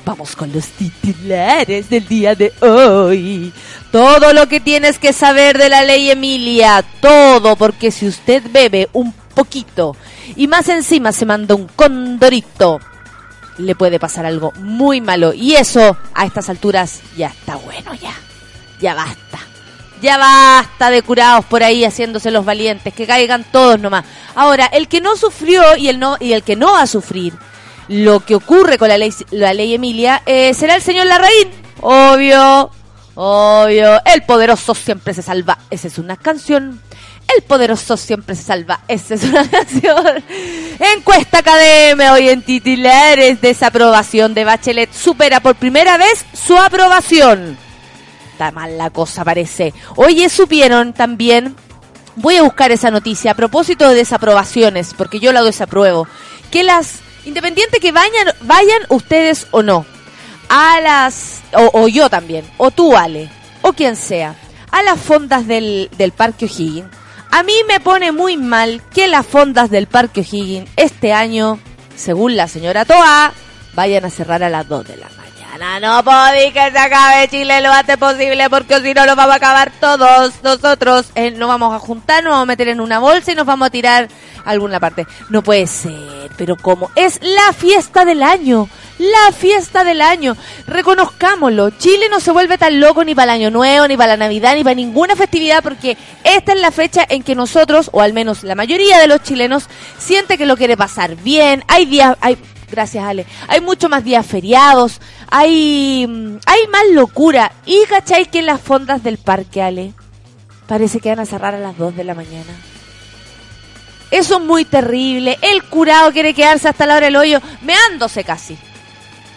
Vamos 0.05 0.35
con 0.35 0.53
los 0.53 0.67
titulares 0.67 1.89
del 1.89 2.07
día 2.07 2.35
de 2.35 2.53
hoy. 2.61 3.51
Todo 3.91 4.33
lo 4.33 4.47
que 4.47 4.59
tienes 4.59 4.99
que 4.99 5.13
saber 5.13 5.57
de 5.57 5.69
la 5.69 5.83
ley 5.83 6.11
Emilia, 6.11 6.83
todo, 6.99 7.55
porque 7.55 7.89
si 7.89 8.07
usted 8.07 8.43
bebe 8.51 8.87
un 8.93 9.13
poquito. 9.35 9.95
Y 10.35 10.47
más 10.47 10.69
encima 10.69 11.11
se 11.11 11.25
mandó 11.25 11.55
un 11.55 11.67
condorito. 11.67 12.79
Le 13.57 13.75
puede 13.75 13.99
pasar 13.99 14.25
algo 14.25 14.51
muy 14.57 15.01
malo. 15.01 15.33
Y 15.33 15.55
eso, 15.55 15.97
a 16.13 16.25
estas 16.25 16.49
alturas, 16.49 17.01
ya 17.15 17.27
está 17.27 17.55
bueno 17.57 17.93
ya. 17.93 18.13
Ya 18.81 18.93
basta. 18.95 19.39
Ya 20.01 20.17
basta 20.17 20.89
de 20.89 21.01
curados 21.01 21.45
por 21.45 21.63
ahí 21.63 21.85
haciéndose 21.85 22.31
los 22.31 22.45
valientes, 22.45 22.93
que 22.93 23.07
caigan 23.07 23.45
todos 23.51 23.79
nomás. 23.79 24.05
Ahora, 24.35 24.65
el 24.65 24.87
que 24.87 25.01
no 25.01 25.15
sufrió 25.15 25.77
y 25.77 25.87
el, 25.87 25.99
no, 25.99 26.17
y 26.19 26.33
el 26.33 26.43
que 26.43 26.55
no 26.55 26.73
va 26.73 26.81
a 26.81 26.87
sufrir 26.87 27.33
lo 27.87 28.19
que 28.19 28.35
ocurre 28.35 28.77
con 28.77 28.89
la 28.89 28.97
ley, 28.97 29.13
la 29.31 29.53
ley 29.53 29.73
Emilia 29.73 30.21
eh, 30.25 30.53
será 30.53 30.75
el 30.75 30.81
señor 30.81 31.05
Larraín. 31.05 31.49
Obvio, 31.81 32.69
obvio. 33.15 34.01
El 34.05 34.23
poderoso 34.23 34.75
siempre 34.75 35.13
se 35.13 35.21
salva. 35.21 35.57
Esa 35.69 35.87
es 35.87 35.97
una 35.97 36.17
canción 36.17 36.81
el 37.33 37.41
poderoso 37.43 37.97
siempre 37.97 38.35
se 38.35 38.43
salva. 38.43 38.81
Esa 38.87 39.15
es 39.15 39.23
una 39.23 39.49
canción. 39.49 40.23
Encuesta 40.79 41.39
Academia 41.39 42.13
hoy 42.13 42.29
en 42.29 42.41
titulares. 42.41 43.41
Desaprobación 43.41 44.33
de 44.33 44.45
Bachelet. 44.45 44.93
Supera 44.93 45.39
por 45.39 45.55
primera 45.55 45.97
vez 45.97 46.25
su 46.33 46.57
aprobación. 46.57 47.57
Está 48.31 48.51
mal 48.51 48.77
la 48.77 48.89
cosa, 48.89 49.23
parece. 49.23 49.73
Oye, 49.95 50.29
supieron 50.29 50.93
también. 50.93 51.55
Voy 52.17 52.37
a 52.37 52.43
buscar 52.43 52.71
esa 52.71 52.91
noticia 52.91 53.31
a 53.31 53.35
propósito 53.35 53.89
de 53.89 53.95
desaprobaciones, 53.95 54.93
porque 54.93 55.19
yo 55.19 55.33
la 55.33 55.43
desapruebo. 55.43 56.07
Que 56.51 56.63
las, 56.63 56.99
independiente 57.25 57.79
que 57.79 57.91
vayan, 57.91 58.27
vayan 58.41 58.81
ustedes 58.89 59.47
o 59.51 59.63
no, 59.63 59.85
a 60.47 60.79
las, 60.79 61.41
o, 61.53 61.81
o 61.81 61.87
yo 61.89 62.09
también, 62.09 62.45
o 62.57 62.71
tú, 62.71 62.95
Ale, 62.95 63.29
o 63.61 63.73
quien 63.73 63.97
sea, 63.97 64.35
a 64.71 64.83
las 64.83 64.99
fondas 64.99 65.47
del, 65.47 65.89
del 65.97 66.11
Parque 66.11 66.45
O'Higgins. 66.45 66.87
A 67.35 67.43
mí 67.43 67.53
me 67.67 67.81
pone 67.81 68.13
muy 68.13 68.37
mal 68.37 68.81
que 68.93 69.09
las 69.09 69.25
fondas 69.25 69.69
del 69.69 69.87
Parque 69.87 70.21
O'Higgins 70.21 70.69
este 70.77 71.11
año, 71.11 71.59
según 71.97 72.37
la 72.37 72.47
señora 72.47 72.85
Toa, 72.85 73.33
vayan 73.73 74.05
a 74.05 74.09
cerrar 74.09 74.41
a 74.41 74.49
las 74.49 74.69
2 74.69 74.87
de 74.87 74.95
la 74.95 75.09
mañana. 75.09 75.24
No 75.57 76.03
podí 76.03 76.51
que 76.51 76.69
se 76.69 76.77
acabe 76.77 77.29
Chile 77.29 77.61
lo 77.61 77.71
antes 77.71 77.95
posible 77.95 78.49
porque 78.49 78.81
si 78.81 78.93
no 78.93 79.05
lo 79.05 79.15
vamos 79.15 79.33
a 79.33 79.37
acabar 79.37 79.71
todos 79.79 80.33
nosotros. 80.43 81.05
Eh, 81.15 81.31
nos 81.31 81.47
vamos 81.47 81.73
a 81.73 81.79
juntar, 81.79 82.23
nos 82.23 82.31
vamos 82.31 82.43
a 82.43 82.47
meter 82.47 82.67
en 82.67 82.81
una 82.81 82.99
bolsa 82.99 83.31
y 83.31 83.35
nos 83.35 83.45
vamos 83.45 83.67
a 83.67 83.69
tirar 83.69 84.09
a 84.43 84.49
alguna 84.49 84.81
parte. 84.81 85.07
No 85.29 85.43
puede 85.43 85.65
ser, 85.67 86.29
pero 86.35 86.57
¿cómo? 86.57 86.91
Es 86.95 87.19
la 87.21 87.53
fiesta 87.53 88.03
del 88.03 88.21
año. 88.21 88.67
La 88.97 89.31
fiesta 89.31 89.85
del 89.85 90.01
año. 90.01 90.35
Reconozcámoslo. 90.67 91.69
Chile 91.69 92.07
no 92.09 92.19
se 92.19 92.31
vuelve 92.31 92.57
tan 92.57 92.81
loco 92.81 93.05
ni 93.05 93.15
para 93.15 93.35
el 93.35 93.41
año 93.41 93.51
nuevo, 93.51 93.87
ni 93.87 93.95
para 93.95 94.17
la 94.17 94.25
Navidad, 94.25 94.55
ni 94.55 94.63
para 94.63 94.75
ninguna 94.75 95.15
festividad 95.15 95.63
porque 95.63 95.97
esta 96.25 96.51
es 96.51 96.59
la 96.59 96.71
fecha 96.71 97.05
en 97.07 97.23
que 97.23 97.33
nosotros, 97.33 97.89
o 97.93 98.01
al 98.01 98.11
menos 98.11 98.43
la 98.43 98.55
mayoría 98.55 98.99
de 98.99 99.07
los 99.07 99.23
chilenos, 99.23 99.69
siente 99.97 100.37
que 100.37 100.45
lo 100.45 100.57
quiere 100.57 100.75
pasar 100.75 101.15
bien. 101.15 101.63
Hay 101.67 101.85
días, 101.85 102.17
hay, 102.19 102.37
gracias 102.69 103.03
Ale, 103.03 103.25
hay 103.47 103.61
mucho 103.61 103.89
más 103.89 104.03
días 104.03 104.25
feriados, 104.25 104.99
hay, 105.29 106.05
mm, 106.07 106.37
hay 106.45 106.67
más 106.71 106.83
locura. 106.91 107.51
Y 107.65 107.85
cachai 107.87 108.25
que 108.25 108.39
en 108.39 108.47
las 108.47 108.61
fondas 108.61 109.03
del 109.03 109.17
parque, 109.17 109.61
Ale, 109.61 109.93
parece 110.67 110.99
que 110.99 111.09
van 111.09 111.19
a 111.19 111.25
cerrar 111.25 111.55
a 111.55 111.59
las 111.59 111.77
2 111.77 111.95
de 111.95 112.03
la 112.03 112.15
mañana. 112.15 112.53
Eso 114.11 114.37
es 114.37 114.43
muy 114.43 114.65
terrible. 114.65 115.37
El 115.41 115.63
curado 115.63 116.11
quiere 116.11 116.33
quedarse 116.33 116.69
hasta 116.69 116.85
la 116.85 116.95
hora 116.95 117.07
del 117.07 117.15
hoyo, 117.15 117.41
meándose 117.61 118.23
casi. 118.23 118.57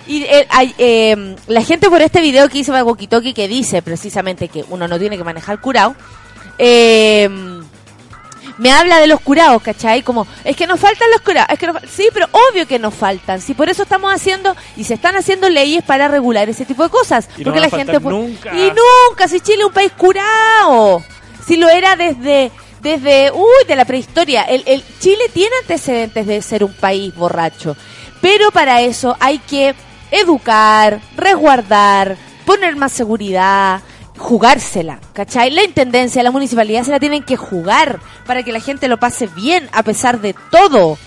Y 0.07 0.23
eh, 0.23 0.47
eh, 0.79 1.37
la 1.49 1.63
gente 1.63 1.91
por 1.91 2.01
este 2.01 2.21
video 2.21 2.49
que 2.49 2.59
hice 2.59 2.73
Walkie 2.73 3.35
que 3.35 3.49
dice 3.49 3.83
precisamente 3.83 4.49
que 4.49 4.65
uno 4.71 4.89
no 4.89 4.99
tiene 4.99 5.19
que 5.19 5.25
manejar 5.25 5.61
curado, 5.61 5.95
eh, 6.59 7.29
me 8.59 8.71
habla 8.73 8.99
de 9.01 9.07
los 9.07 9.21
curados, 9.21 9.63
¿cachai? 9.63 10.03
Como, 10.03 10.27
es 10.45 10.57
que 10.57 10.67
nos 10.67 10.79
faltan 10.81 11.11
los 11.11 11.21
curados. 11.23 11.49
Es 11.53 11.59
que 11.59 11.67
nos 11.69 11.77
sí, 11.91 12.09
pero 12.13 12.27
obvio 12.51 12.67
que 12.67 12.79
nos 12.79 12.93
faltan. 12.95 13.41
Sí, 13.41 13.55
por 13.55 13.69
eso 13.69 13.83
estamos 13.85 14.13
haciendo 14.13 14.55
y 14.77 14.85
se 14.85 14.95
están 14.95 15.17
haciendo 15.17 15.49
leyes 15.49 15.83
para 15.85 16.09
regular 16.09 16.49
ese 16.49 16.65
tipo 16.65 16.83
de 16.83 16.91
cosas. 16.91 17.29
Y 17.37 17.45
porque 17.45 17.61
la 17.61 17.71
gente 17.71 18.01
puede- 18.01 18.17
nunca. 18.19 18.53
Y 18.55 18.71
nunca, 19.09 19.29
si 19.29 19.41
Chile 19.41 19.59
es 19.61 19.67
un 19.67 19.73
país 19.73 19.93
curado. 19.97 21.03
Si 21.47 21.57
lo 21.57 21.69
era 21.69 21.97
desde 21.97 22.51
desde 22.83 23.33
uy, 23.33 23.67
de 23.67 23.75
la 23.77 23.85
prehistoria. 23.85 24.43
El, 24.43 24.63
el 24.67 24.85
Chile 25.01 25.25
tiene 25.33 25.55
antecedentes 25.63 26.27
de 26.27 26.41
ser 26.43 26.63
un 26.63 26.73
país 26.75 27.15
borracho. 27.15 27.77
Pero 28.21 28.51
para 28.51 28.81
eso 28.83 29.17
hay 29.21 29.39
que 29.39 29.75
educar, 30.11 31.01
resguardar, 31.17 32.17
poner 32.45 32.77
más 32.77 32.93
seguridad, 32.93 33.81
jugársela, 34.19 35.01
¿cachai? 35.13 35.51
La 35.51 35.65
intendencia, 35.65 36.23
la 36.23 36.31
municipalidad 36.31 36.85
se 36.85 36.91
la 36.91 37.01
tienen 37.01 37.23
que 37.23 37.37
jugar 37.37 38.01
para 38.27 38.43
que 38.43 38.53
la 38.53 38.61
gente 38.61 38.89
lo 38.89 38.99
pase 38.99 39.27
bien 39.29 39.69
a 39.73 39.83
pesar 39.83 40.21
de 40.21 40.35
todo. 40.51 40.99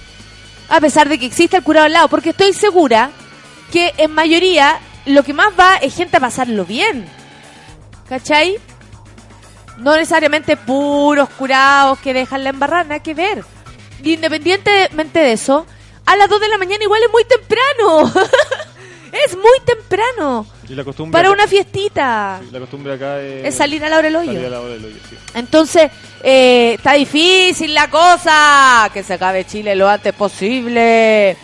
A 0.70 0.80
pesar 0.80 1.10
de 1.10 1.20
que 1.20 1.26
exista 1.26 1.58
el 1.58 1.64
curado 1.64 1.86
al 1.86 1.94
lado, 1.94 2.08
porque 2.08 2.30
estoy 2.30 2.54
segura 2.54 3.12
que 3.72 3.94
en 3.98 4.12
mayoría 4.12 4.80
lo 5.06 5.24
que 5.24 5.34
más 5.34 5.50
va 5.60 5.76
es 5.78 5.96
gente 5.96 6.18
a 6.18 6.22
pasarlo 6.22 6.66
bien. 6.66 7.08
¿Cachai? 8.08 8.58
No 9.78 9.96
necesariamente 9.96 10.58
puros 10.58 11.30
curados 11.30 12.00
que 12.00 12.14
dejan 12.14 12.44
la 12.44 12.52
embarrada, 12.52 12.84
nada 12.84 13.00
que 13.00 13.14
ver. 13.14 13.44
Y 14.04 14.14
Independientemente 14.14 15.20
de 15.20 15.34
eso, 15.34 15.66
a 16.06 16.16
las 16.16 16.30
2 16.30 16.42
de 16.42 16.50
la 16.50 16.58
mañana 16.58 16.84
igual 16.84 17.02
es 17.04 17.12
muy 17.12 17.24
temprano. 17.26 18.12
es 19.12 19.36
muy 19.36 19.60
temprano. 19.66 20.46
Y 20.70 20.76
la 20.76 20.84
costumbre 20.84 21.12
Para 21.12 21.28
acá- 21.30 21.34
una 21.34 21.48
fiestita. 21.48 22.42
La 22.52 22.60
costumbre 22.60 22.94
acá 22.94 23.20
es, 23.20 23.46
Es 23.46 23.56
salir 23.56 23.84
a 23.84 23.90
la 23.90 23.98
hora 23.98 24.04
del 24.08 24.16
hoyo. 24.16 24.32
salir 24.34 24.46
a 24.46 24.50
la 24.50 24.60
hora 24.62 24.74
del 24.74 24.86
hoyo, 24.86 24.98
sí. 25.10 25.18
Entonces, 25.34 25.92
eh, 26.24 26.74
está 26.78 26.94
difícil 26.94 27.74
la 27.74 27.90
cosa. 27.90 28.90
Que 28.94 29.04
se 29.04 29.14
acabe 29.16 29.46
Chile 29.46 29.76
lo 29.76 29.90
antes 29.90 30.14
posible. 30.14 31.36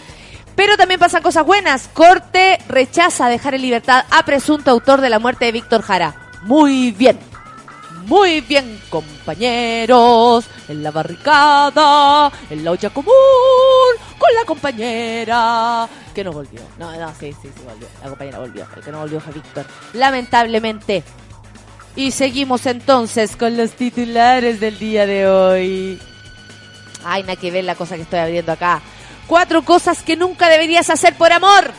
Pero 0.55 0.75
también 0.77 0.99
pasan 0.99 1.21
cosas 1.21 1.45
buenas. 1.45 1.87
Corte 1.93 2.57
rechaza 2.67 3.27
dejar 3.29 3.53
en 3.55 3.61
libertad 3.61 4.05
a 4.09 4.23
presunto 4.25 4.71
autor 4.71 5.01
de 5.01 5.09
la 5.09 5.19
muerte 5.19 5.45
de 5.45 5.51
Víctor 5.51 5.81
Jara. 5.81 6.15
Muy 6.43 6.91
bien. 6.91 7.19
Muy 8.07 8.39
bien, 8.39 8.79
compañeros. 8.89 10.45
En 10.69 10.81
la 10.81 10.91
barricada, 10.91 12.31
en 12.49 12.63
la 12.63 12.71
olla 12.71 12.89
común, 12.89 13.13
con 14.17 14.33
la 14.33 14.45
compañera. 14.45 15.89
Que 16.15 16.23
no 16.23 16.31
volvió. 16.31 16.61
No, 16.79 16.97
no, 16.97 17.09
sí, 17.19 17.33
sí, 17.41 17.49
sí, 17.53 17.61
volvió. 17.65 17.85
La 18.01 18.07
compañera 18.07 18.39
volvió. 18.39 18.65
El 18.77 18.81
que 18.81 18.91
no 18.93 18.99
volvió 18.99 19.19
fue 19.19 19.33
Víctor. 19.33 19.65
Lamentablemente. 19.91 21.03
Y 21.97 22.11
seguimos 22.11 22.65
entonces 22.65 23.35
con 23.35 23.57
los 23.57 23.71
titulares 23.71 24.61
del 24.61 24.79
día 24.79 25.05
de 25.05 25.27
hoy. 25.27 26.01
Ay, 27.03 27.23
nada 27.23 27.35
que 27.35 27.51
ver 27.51 27.65
la 27.65 27.75
cosa 27.75 27.97
que 27.97 28.03
estoy 28.03 28.19
abriendo 28.19 28.53
acá. 28.53 28.81
Cuatro 29.27 29.63
cosas 29.63 30.01
que 30.01 30.15
nunca 30.15 30.47
deberías 30.47 30.89
hacer 30.89 31.17
por 31.17 31.33
amor. 31.33 31.73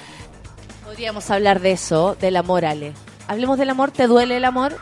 Podríamos 0.84 1.30
hablar 1.30 1.60
de 1.60 1.70
eso, 1.72 2.18
del 2.20 2.36
amor, 2.36 2.66
Ale. 2.66 2.92
Hablemos 3.28 3.56
del 3.56 3.70
amor. 3.70 3.92
¿Te 3.92 4.06
duele 4.06 4.36
el 4.36 4.44
amor? 4.44 4.76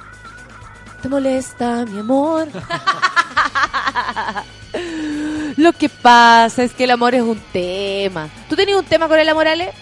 ¿Te 1.07 1.11
molesta, 1.11 1.85
mi 1.87 2.01
amor? 2.01 2.49
Lo 5.57 5.73
que 5.73 5.89
pasa 5.89 6.65
es 6.65 6.73
que 6.73 6.83
el 6.83 6.91
amor 6.91 7.15
es 7.15 7.23
un 7.23 7.39
tema. 7.53 8.29
¿Tú 8.49 8.57
tenías 8.57 8.81
un 8.81 8.85
tema 8.85 9.07
con 9.07 9.17
el 9.17 9.29
amor, 9.29 9.47
Ale? 9.47 9.73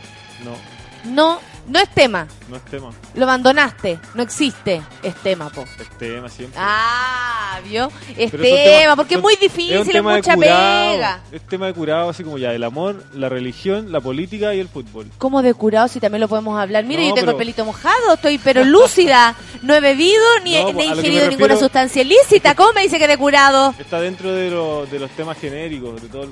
No, 0.45 1.11
No, 1.11 1.41
no 1.67 1.79
es 1.81 1.89
tema. 1.95 2.27
no 2.49 2.57
es 2.57 2.65
tema. 2.67 2.91
Lo 3.15 3.25
abandonaste. 3.25 3.99
No 4.15 4.23
existe. 4.23 4.83
Es 5.03 5.15
tema, 5.17 5.49
po. 5.51 5.63
Es 5.81 5.89
tema 5.99 6.29
siempre. 6.29 6.59
Ah, 6.63 7.59
¿vio? 7.69 7.91
Es 8.17 8.31
Pero 8.31 8.43
tema, 8.43 8.97
porque 8.97 9.15
es 9.15 9.23
muy 9.23 9.37
difícil, 9.37 9.75
es, 9.97 10.03
mucha 10.03 10.35
curado, 10.35 10.93
pega. 10.93 11.21
Es 11.33 11.43
tema 11.43 11.67
de 11.67 11.75
curado, 11.75 12.09
así 12.11 12.23
como 12.25 12.39
ya 12.39 12.53
el 12.53 12.65
amor, 12.65 13.05
la 13.15 13.29
religión, 13.29 13.93
la 13.93 14.01
política 14.01 14.55
y 14.55 14.61
el 14.61 14.69
fútbol. 14.69 15.11
¿Cómo 15.19 15.43
de 15.43 15.55
curado 15.55 15.89
si 15.89 16.01
también 16.01 16.21
lo 16.21 16.29
podemos 16.29 16.59
hablar? 16.59 16.85
Mire, 16.85 17.03
No, 17.03 17.09
yo 17.09 17.15
tengo 17.15 17.27
pero- 17.27 17.33
el 17.33 17.39
pelito 17.39 17.65
mojado, 17.65 18.15
estoy 18.15 18.39
pero 18.39 18.65
lúcida. 18.65 19.35
No 19.63 19.75
he 19.75 19.81
bebido 19.81 20.23
ni, 20.45 20.55
No, 20.55 20.69
he- 20.69 20.73
ni 20.75 20.83
he 20.83 20.87
ingerido 20.87 21.29
ninguna 21.29 21.57
sustancia 21.57 22.03
ilícita. 22.03 22.55
¿Cómo 22.55 22.73
me 22.75 22.83
dice 22.83 22.99
que 22.99 23.09
de 23.09 23.17
curado? 23.17 23.75
Está 23.79 24.01
dentro 24.01 24.33
de, 24.33 24.51
lo- 24.51 24.87
de 24.87 24.99
los 24.99 25.11
temas 25.13 25.39
genéricos, 25.39 26.01
de 26.03 26.09
todo 26.09 26.29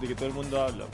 de 0.00 0.08
que 0.08 0.14
todo 0.14 0.26
el 0.26 0.34
mundo 0.34 0.60
habla. 0.60 0.84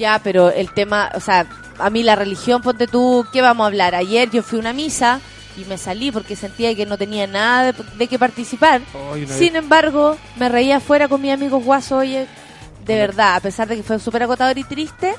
Ya, 0.00 0.18
pero 0.24 0.50
el 0.50 0.72
tema, 0.72 1.10
o 1.14 1.20
sea, 1.20 1.46
a 1.78 1.90
mí 1.90 2.02
la 2.02 2.16
religión, 2.16 2.62
ponte 2.62 2.86
tú, 2.86 3.26
¿qué 3.32 3.42
vamos 3.42 3.64
a 3.64 3.66
hablar? 3.66 3.94
Ayer 3.94 4.30
yo 4.30 4.42
fui 4.42 4.56
a 4.58 4.60
una 4.62 4.72
misa 4.72 5.20
y 5.58 5.64
me 5.66 5.76
salí 5.76 6.10
porque 6.10 6.36
sentía 6.36 6.74
que 6.74 6.86
no 6.86 6.96
tenía 6.96 7.26
nada 7.26 7.72
de, 7.72 7.84
de 7.98 8.08
qué 8.08 8.18
participar. 8.18 8.80
Sin 9.26 9.52
vez- 9.52 9.62
embargo, 9.62 10.16
me 10.36 10.48
reía 10.48 10.78
afuera 10.78 11.06
con 11.06 11.20
mi 11.20 11.30
amigo 11.30 11.58
Guaso, 11.60 11.98
oye, 11.98 12.26
de 12.86 12.94
verdad, 12.96 13.36
a 13.36 13.40
pesar 13.40 13.68
de 13.68 13.76
que 13.76 13.82
fue 13.82 13.98
súper 13.98 14.22
agotador 14.22 14.56
y 14.56 14.64
triste, 14.64 15.14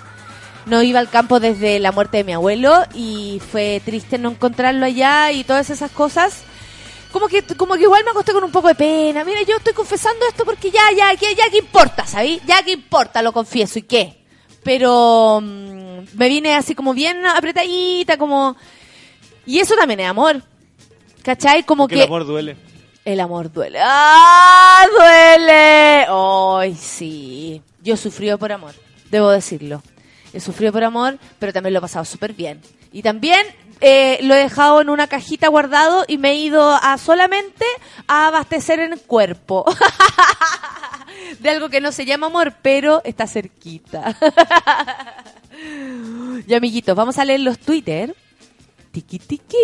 no 0.65 0.82
iba 0.82 1.00
al 1.00 1.10
campo 1.10 1.39
desde 1.39 1.78
la 1.80 1.91
muerte 1.91 2.17
de 2.17 2.24
mi 2.24 2.34
abuelo 2.34 2.84
y 2.96 3.39
fue 3.52 3.84
triste 3.86 4.17
no 4.17 4.32
encontrarlo 4.32 4.86
allá 4.88 5.32
y 5.32 5.44
todas 5.44 5.70
esas 5.70 5.91
cosas. 5.91 6.41
Como 7.12 7.28
que, 7.28 7.44
como 7.44 7.76
que 7.76 7.82
igual 7.84 8.04
me 8.04 8.10
acosté 8.12 8.32
con 8.34 8.44
un 8.44 8.52
poco 8.52 8.67
de 8.70 8.76
pena. 8.76 9.24
Mira, 9.24 9.41
yo 9.44 9.58
estoy 9.58 9.74
confesando 9.74 10.26
esto 10.28 10.44
porque 10.44 10.72
ya, 10.72 10.82
ya, 10.98 11.13
ya, 11.13 11.28
ya 11.38 11.50
que 11.52 11.58
importa, 11.60 12.08
¿sabí? 12.08 12.41
Ya 12.48 12.63
que 12.63 12.72
importa, 12.72 13.22
lo 13.22 13.32
confieso, 13.32 13.78
¿y 13.78 13.84
qué? 13.84 14.21
Pero 14.63 15.39
mm, 15.41 16.17
me 16.17 16.30
vine 16.30 16.56
así 16.56 16.76
como 16.76 16.93
bien 16.93 17.26
apretadita, 17.26 18.17
como... 18.17 18.56
Y 19.45 19.60
eso 19.60 19.76
también 19.76 20.02
es 20.02 20.08
amor. 20.08 20.41
¿Cachai? 21.24 21.63
Como 21.63 21.84
Porque 21.84 21.95
que... 21.95 22.02
el 22.02 22.08
amor 22.08 22.26
duele. 22.26 22.58
El 23.04 23.19
amor 23.19 23.52
duele. 23.52 23.80
¡Ah! 23.82 24.86
¡Duele! 24.95 26.06
¡Ay, 26.08 26.76
sí! 26.76 27.62
Yo 27.82 27.95
he 27.95 27.97
sufrido 27.97 28.38
por 28.38 28.52
amor, 28.52 28.76
debo 29.10 29.30
decirlo. 29.32 29.82
He 30.34 30.39
sufrido 30.39 30.71
por 30.71 30.84
amor, 30.84 31.17
pero 31.39 31.52
también 31.52 31.74
lo 31.74 31.80
he 31.80 31.82
pasado 31.82 32.06
súper 32.06 32.34
bien. 32.34 32.62
Y 32.93 33.02
también 33.02 33.45
eh, 33.82 34.20
lo 34.22 34.36
he 34.36 34.38
dejado 34.38 34.80
en 34.80 34.89
una 34.89 35.08
cajita 35.08 35.48
guardado 35.48 36.06
y 36.08 36.20
me 36.20 36.32
he 36.32 36.36
ido 36.36 36.78
a 36.82 36.98
solamente 37.00 37.65
a 38.08 38.28
abastecer 38.28 38.80
en 38.80 38.94
el 38.94 39.02
cuerpo. 39.02 39.65
de 41.39 41.50
algo 41.50 41.70
que 41.70 41.82
no 41.82 41.91
se 41.91 42.06
llama 42.06 42.28
amor, 42.28 42.54
pero 42.62 43.02
está 43.04 43.26
cerquita. 43.26 44.15
y 46.48 46.54
amiguitos, 46.54 46.96
vamos 46.96 47.17
a 47.17 47.26
leer 47.26 47.39
los 47.39 47.58
Twitter. 47.58 48.15
Tiki 48.91 49.20
tiki, 49.20 49.58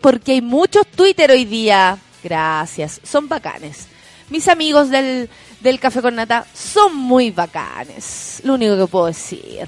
porque 0.00 0.32
hay 0.32 0.42
muchos 0.42 0.86
Twitter 0.86 1.30
hoy 1.30 1.44
día. 1.44 1.98
Gracias, 2.22 3.00
son 3.02 3.28
bacanes. 3.28 3.88
Mis 4.30 4.46
amigos 4.48 4.90
del, 4.90 5.28
del 5.60 5.80
Café 5.80 6.02
con 6.02 6.14
Nata 6.14 6.46
son 6.54 6.94
muy 6.94 7.30
bacanes. 7.30 8.40
Lo 8.44 8.54
único 8.54 8.76
que 8.76 8.86
puedo 8.86 9.06
decir. 9.06 9.66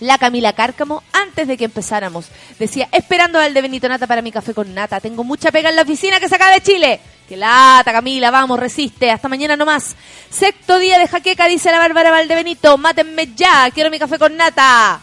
La 0.00 0.16
Camila 0.16 0.54
Cárcamo, 0.54 1.02
antes 1.12 1.46
de 1.46 1.58
que 1.58 1.66
empezáramos, 1.66 2.26
decía, 2.58 2.88
esperando 2.90 3.38
al 3.38 3.52
de 3.52 3.62
Benito 3.62 3.88
Nata 3.88 4.06
para 4.06 4.22
mi 4.22 4.32
café 4.32 4.54
con 4.54 4.72
nata. 4.74 4.98
Tengo 4.98 5.24
mucha 5.24 5.52
pega 5.52 5.68
en 5.68 5.76
la 5.76 5.82
oficina 5.82 6.18
que 6.18 6.28
se 6.28 6.36
acaba 6.36 6.52
de 6.52 6.62
Chile. 6.62 7.00
Que 7.28 7.36
lata, 7.36 7.92
Camila, 7.92 8.30
vamos, 8.30 8.58
resiste. 8.58 9.10
Hasta 9.10 9.28
mañana 9.28 9.56
nomás. 9.56 9.94
Sexto 10.30 10.78
día 10.78 10.98
de 10.98 11.06
jaqueca, 11.06 11.46
dice 11.46 11.70
la 11.70 11.78
Bárbara 11.78 12.10
Valdebenito. 12.10 12.78
Mátenme 12.78 13.34
ya, 13.36 13.70
quiero 13.72 13.90
mi 13.90 13.98
café 13.98 14.18
con 14.18 14.36
nata. 14.36 15.00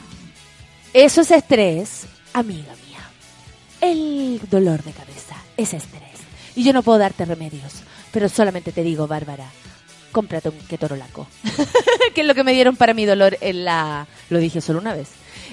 Eso 0.93 1.21
es 1.21 1.31
estrés, 1.31 2.07
amiga 2.33 2.73
mía. 2.87 2.99
El 3.79 4.41
dolor 4.49 4.83
de 4.83 4.91
cabeza 4.93 5.35
es 5.55 5.73
estrés. 5.73 6.01
Y 6.55 6.63
yo 6.63 6.73
no 6.73 6.81
puedo 6.81 6.97
darte 6.97 7.23
remedios. 7.23 7.83
Pero 8.11 8.29
solamente 8.29 8.71
te 8.71 8.81
digo, 8.81 9.05
Bárbara, 9.05 9.45
cómprate 10.11 10.49
un 10.49 10.57
ketorolaco. 10.67 11.27
que 12.15 12.21
es 12.21 12.27
lo 12.27 12.35
que 12.35 12.43
me 12.43 12.53
dieron 12.53 12.75
para 12.75 12.93
mi 12.93 13.05
dolor 13.05 13.37
en 13.41 13.65
la... 13.65 14.07
Lo 14.29 14.39
dije 14.39 14.61
solo 14.61 14.79
una 14.79 14.93
vez. 14.93 15.07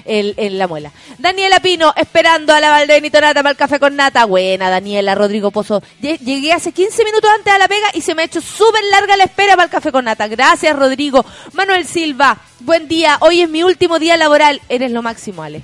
en 0.05 0.57
la 0.57 0.67
muela. 0.67 0.91
Daniela 1.17 1.59
Pino, 1.59 1.93
esperando 1.95 2.53
a 2.53 2.59
la 2.59 2.69
Valdenito 2.69 3.19
Nata 3.21 3.41
para 3.41 3.51
el 3.51 3.57
café 3.57 3.79
con 3.79 3.95
nata. 3.95 4.25
Buena, 4.25 4.69
Daniela, 4.69 5.15
Rodrigo 5.15 5.51
Pozo. 5.51 5.81
Lle- 6.01 6.19
Llegué 6.19 6.53
hace 6.53 6.71
15 6.71 7.03
minutos 7.05 7.29
antes 7.35 7.53
a 7.53 7.57
la 7.57 7.67
pega 7.67 7.87
y 7.93 8.01
se 8.01 8.13
me 8.15 8.21
ha 8.21 8.25
hecho 8.25 8.41
súper 8.41 8.83
larga 8.91 9.17
la 9.17 9.23
espera 9.25 9.53
para 9.55 9.65
el 9.65 9.71
café 9.71 9.91
con 9.91 10.05
nata. 10.05 10.27
Gracias, 10.27 10.75
Rodrigo. 10.75 11.25
Manuel 11.53 11.85
Silva, 11.87 12.37
buen 12.59 12.87
día. 12.87 13.17
Hoy 13.21 13.41
es 13.41 13.49
mi 13.49 13.63
último 13.63 13.97
día 13.99 14.17
laboral. 14.17 14.61
Eres 14.69 14.91
lo 14.91 15.01
máximo, 15.01 15.41
Ale. 15.43 15.63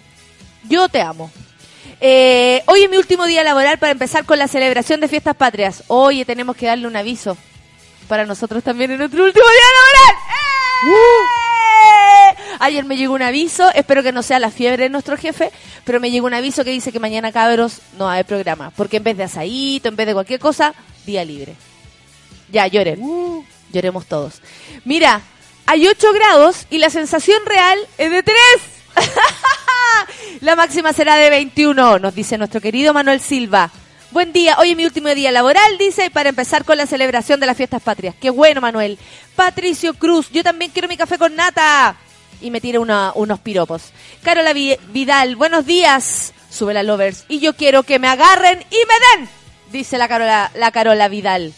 Yo 0.69 0.87
te 0.89 1.01
amo. 1.01 1.29
Eh, 2.03 2.63
hoy 2.65 2.83
es 2.83 2.89
mi 2.89 2.97
último 2.97 3.25
día 3.27 3.43
laboral 3.43 3.77
para 3.77 3.91
empezar 3.91 4.25
con 4.25 4.39
la 4.39 4.47
celebración 4.47 4.99
de 5.01 5.07
fiestas 5.07 5.35
patrias. 5.35 5.83
Oye, 5.87 6.25
tenemos 6.25 6.55
que 6.55 6.65
darle 6.65 6.87
un 6.87 6.95
aviso 6.95 7.37
para 8.11 8.25
nosotros 8.25 8.61
también 8.61 8.91
en 8.91 8.97
nuestro 8.97 9.23
último 9.23 9.45
día 9.45 9.63
laboral. 9.79 11.23
¡Eh! 12.35 12.57
Ayer 12.59 12.83
me 12.83 12.97
llegó 12.97 13.13
un 13.13 13.21
aviso, 13.21 13.71
espero 13.73 14.03
que 14.03 14.11
no 14.11 14.21
sea 14.21 14.37
la 14.37 14.51
fiebre 14.51 14.83
de 14.83 14.89
nuestro 14.89 15.15
jefe, 15.15 15.49
pero 15.85 16.01
me 16.01 16.11
llegó 16.11 16.27
un 16.27 16.33
aviso 16.33 16.65
que 16.65 16.71
dice 16.71 16.91
que 16.91 16.99
mañana 16.99 17.31
cabros 17.31 17.79
no 17.97 18.09
hay 18.09 18.25
programa, 18.25 18.69
porque 18.75 18.97
en 18.97 19.05
vez 19.05 19.15
de 19.15 19.23
asadito, 19.23 19.87
en 19.87 19.95
vez 19.95 20.07
de 20.07 20.13
cualquier 20.13 20.41
cosa, 20.41 20.73
día 21.05 21.23
libre. 21.23 21.55
Ya, 22.51 22.67
lloren. 22.67 22.99
Lloremos 23.71 24.05
todos. 24.07 24.41
Mira, 24.83 25.21
hay 25.65 25.87
8 25.87 26.11
grados 26.11 26.65
y 26.69 26.79
la 26.79 26.89
sensación 26.89 27.39
real 27.45 27.79
es 27.97 28.11
de 28.11 28.23
3. 28.23 28.35
La 30.41 30.57
máxima 30.57 30.91
será 30.91 31.15
de 31.15 31.29
21, 31.29 31.99
nos 31.99 32.13
dice 32.13 32.37
nuestro 32.37 32.59
querido 32.59 32.93
Manuel 32.93 33.21
Silva. 33.21 33.71
Buen 34.11 34.33
día, 34.33 34.57
hoy 34.59 34.71
es 34.71 34.77
mi 34.77 34.85
último 34.85 35.07
día 35.09 35.31
laboral, 35.31 35.77
dice, 35.77 36.09
para 36.11 36.29
empezar 36.29 36.65
con 36.65 36.77
la 36.77 36.85
celebración 36.85 37.39
de 37.39 37.45
las 37.45 37.55
fiestas 37.55 37.81
patrias. 37.81 38.13
Qué 38.19 38.29
bueno, 38.29 38.59
Manuel. 38.59 38.99
Patricio 39.37 39.93
Cruz, 39.93 40.29
yo 40.31 40.43
también 40.43 40.71
quiero 40.71 40.89
mi 40.89 40.97
café 40.97 41.17
con 41.17 41.33
nata. 41.35 41.95
Y 42.41 42.51
me 42.51 42.59
tira 42.59 42.79
una- 42.81 43.13
unos 43.15 43.39
piropos. 43.39 43.83
Carola 44.21 44.51
Vi- 44.51 44.77
Vidal, 44.89 45.35
buenos 45.37 45.65
días. 45.65 46.33
Sube 46.49 46.73
la 46.73 46.83
Lovers. 46.83 47.23
Y 47.29 47.39
yo 47.39 47.55
quiero 47.55 47.83
que 47.83 47.99
me 47.99 48.09
agarren 48.09 48.59
y 48.69 48.75
me 48.75 49.21
den, 49.21 49.29
dice 49.71 49.97
la 49.97 50.09
Carola, 50.09 50.51
la 50.55 50.71
Carola 50.71 51.07
Vidal. 51.07 51.53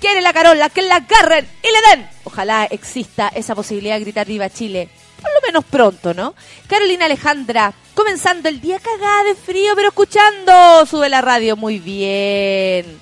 Quiere 0.00 0.22
la 0.22 0.32
Carola 0.32 0.70
que 0.70 0.80
la 0.82 0.96
agarren 0.96 1.46
y 1.62 1.66
le 1.66 1.96
den. 1.96 2.08
Ojalá 2.24 2.64
exista 2.64 3.28
esa 3.28 3.54
posibilidad 3.54 3.96
de 3.96 4.00
gritar 4.00 4.26
viva 4.26 4.48
Chile. 4.48 4.88
Por 5.20 5.30
lo 5.34 5.40
menos 5.46 5.64
pronto, 5.64 6.14
¿no? 6.14 6.34
Carolina 6.68 7.04
Alejandra, 7.06 7.74
comenzando 7.96 8.48
el 8.50 8.60
día 8.60 8.78
cagada 8.78 9.24
de 9.24 9.34
frío, 9.34 9.72
pero 9.74 9.88
escuchando. 9.88 10.86
Sube 10.86 11.08
la 11.08 11.22
radio, 11.22 11.56
muy 11.56 11.80
bien. 11.80 13.00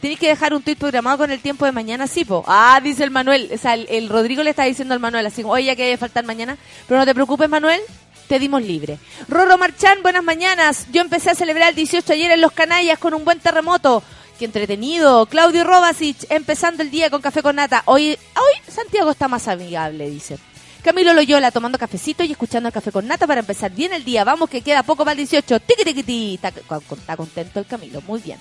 Tienes 0.00 0.20
que 0.20 0.28
dejar 0.28 0.54
un 0.54 0.62
tuit 0.62 0.78
programado 0.78 1.18
con 1.18 1.32
el 1.32 1.40
tiempo 1.40 1.64
de 1.64 1.72
mañana, 1.72 2.06
sí, 2.06 2.24
po. 2.24 2.44
Ah, 2.46 2.80
dice 2.82 3.02
el 3.02 3.10
Manuel. 3.10 3.50
O 3.52 3.58
sea, 3.58 3.74
el, 3.74 4.08
Rodrigo 4.08 4.42
le 4.44 4.50
está 4.50 4.62
diciendo 4.62 4.94
al 4.94 5.00
Manuel, 5.00 5.26
así, 5.26 5.42
oye, 5.44 5.64
ya 5.64 5.76
que 5.76 5.90
que 5.90 5.96
faltar 5.98 6.24
mañana. 6.24 6.56
Pero 6.86 7.00
no 7.00 7.04
te 7.04 7.12
preocupes, 7.12 7.48
Manuel, 7.48 7.80
te 8.28 8.38
dimos 8.38 8.62
libre. 8.62 8.98
Rorro 9.28 9.58
Marchán, 9.58 9.98
buenas 10.02 10.22
mañanas. 10.22 10.86
Yo 10.92 11.02
empecé 11.02 11.30
a 11.30 11.34
celebrar 11.34 11.70
el 11.70 11.74
18 11.74 12.12
ayer 12.12 12.30
en 12.30 12.40
Los 12.40 12.52
Canallas 12.52 13.00
con 13.00 13.14
un 13.14 13.24
buen 13.24 13.40
terremoto. 13.40 14.02
Qué 14.38 14.44
entretenido. 14.44 15.26
Claudio 15.26 15.64
Robasic, 15.64 16.18
empezando 16.30 16.84
el 16.84 16.90
día 16.92 17.10
con 17.10 17.20
café 17.20 17.42
con 17.42 17.56
nata. 17.56 17.82
Hoy, 17.86 18.10
hoy 18.10 18.72
Santiago 18.72 19.10
está 19.10 19.26
más 19.26 19.48
amigable, 19.48 20.08
dice. 20.08 20.38
Camilo 20.86 21.12
Loyola 21.14 21.50
tomando 21.50 21.78
cafecito 21.78 22.22
y 22.22 22.30
escuchando 22.30 22.68
el 22.68 22.72
café 22.72 22.92
con 22.92 23.08
nata 23.08 23.26
para 23.26 23.40
empezar 23.40 23.72
bien 23.72 23.92
el 23.92 24.04
día. 24.04 24.22
Vamos 24.22 24.48
que 24.48 24.60
queda 24.60 24.84
poco 24.84 25.04
para 25.04 25.14
el 25.14 25.16
18. 25.16 25.58
Tiqui, 25.58 25.82
tiqui, 25.82 26.02
ti. 26.04 26.34
Está, 26.36 26.50
está 26.50 27.16
contento 27.16 27.58
el 27.58 27.66
Camilo, 27.66 28.00
muy 28.02 28.20
bien. 28.20 28.38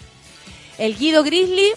El 0.78 0.96
Guido 0.96 1.24
Grizzly 1.24 1.72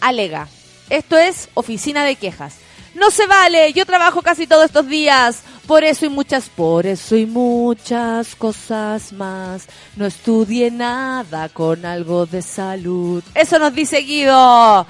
alega. 0.00 0.48
Esto 0.88 1.18
es 1.18 1.50
oficina 1.52 2.02
de 2.02 2.16
quejas. 2.16 2.54
No 2.94 3.10
se 3.10 3.26
vale, 3.26 3.74
yo 3.74 3.84
trabajo 3.84 4.22
casi 4.22 4.46
todos 4.46 4.64
estos 4.64 4.88
días. 4.88 5.42
Por 5.66 5.84
eso 5.84 6.06
y 6.06 6.08
muchas, 6.08 6.48
por 6.48 6.86
eso 6.86 7.14
y 7.14 7.26
muchas 7.26 8.34
cosas 8.36 9.12
más. 9.12 9.66
No 9.96 10.06
estudie 10.06 10.70
nada 10.70 11.50
con 11.50 11.84
algo 11.84 12.24
de 12.24 12.40
salud. 12.40 13.22
Eso 13.34 13.58
nos 13.58 13.74
dice 13.74 13.98
Guido. 13.98 14.86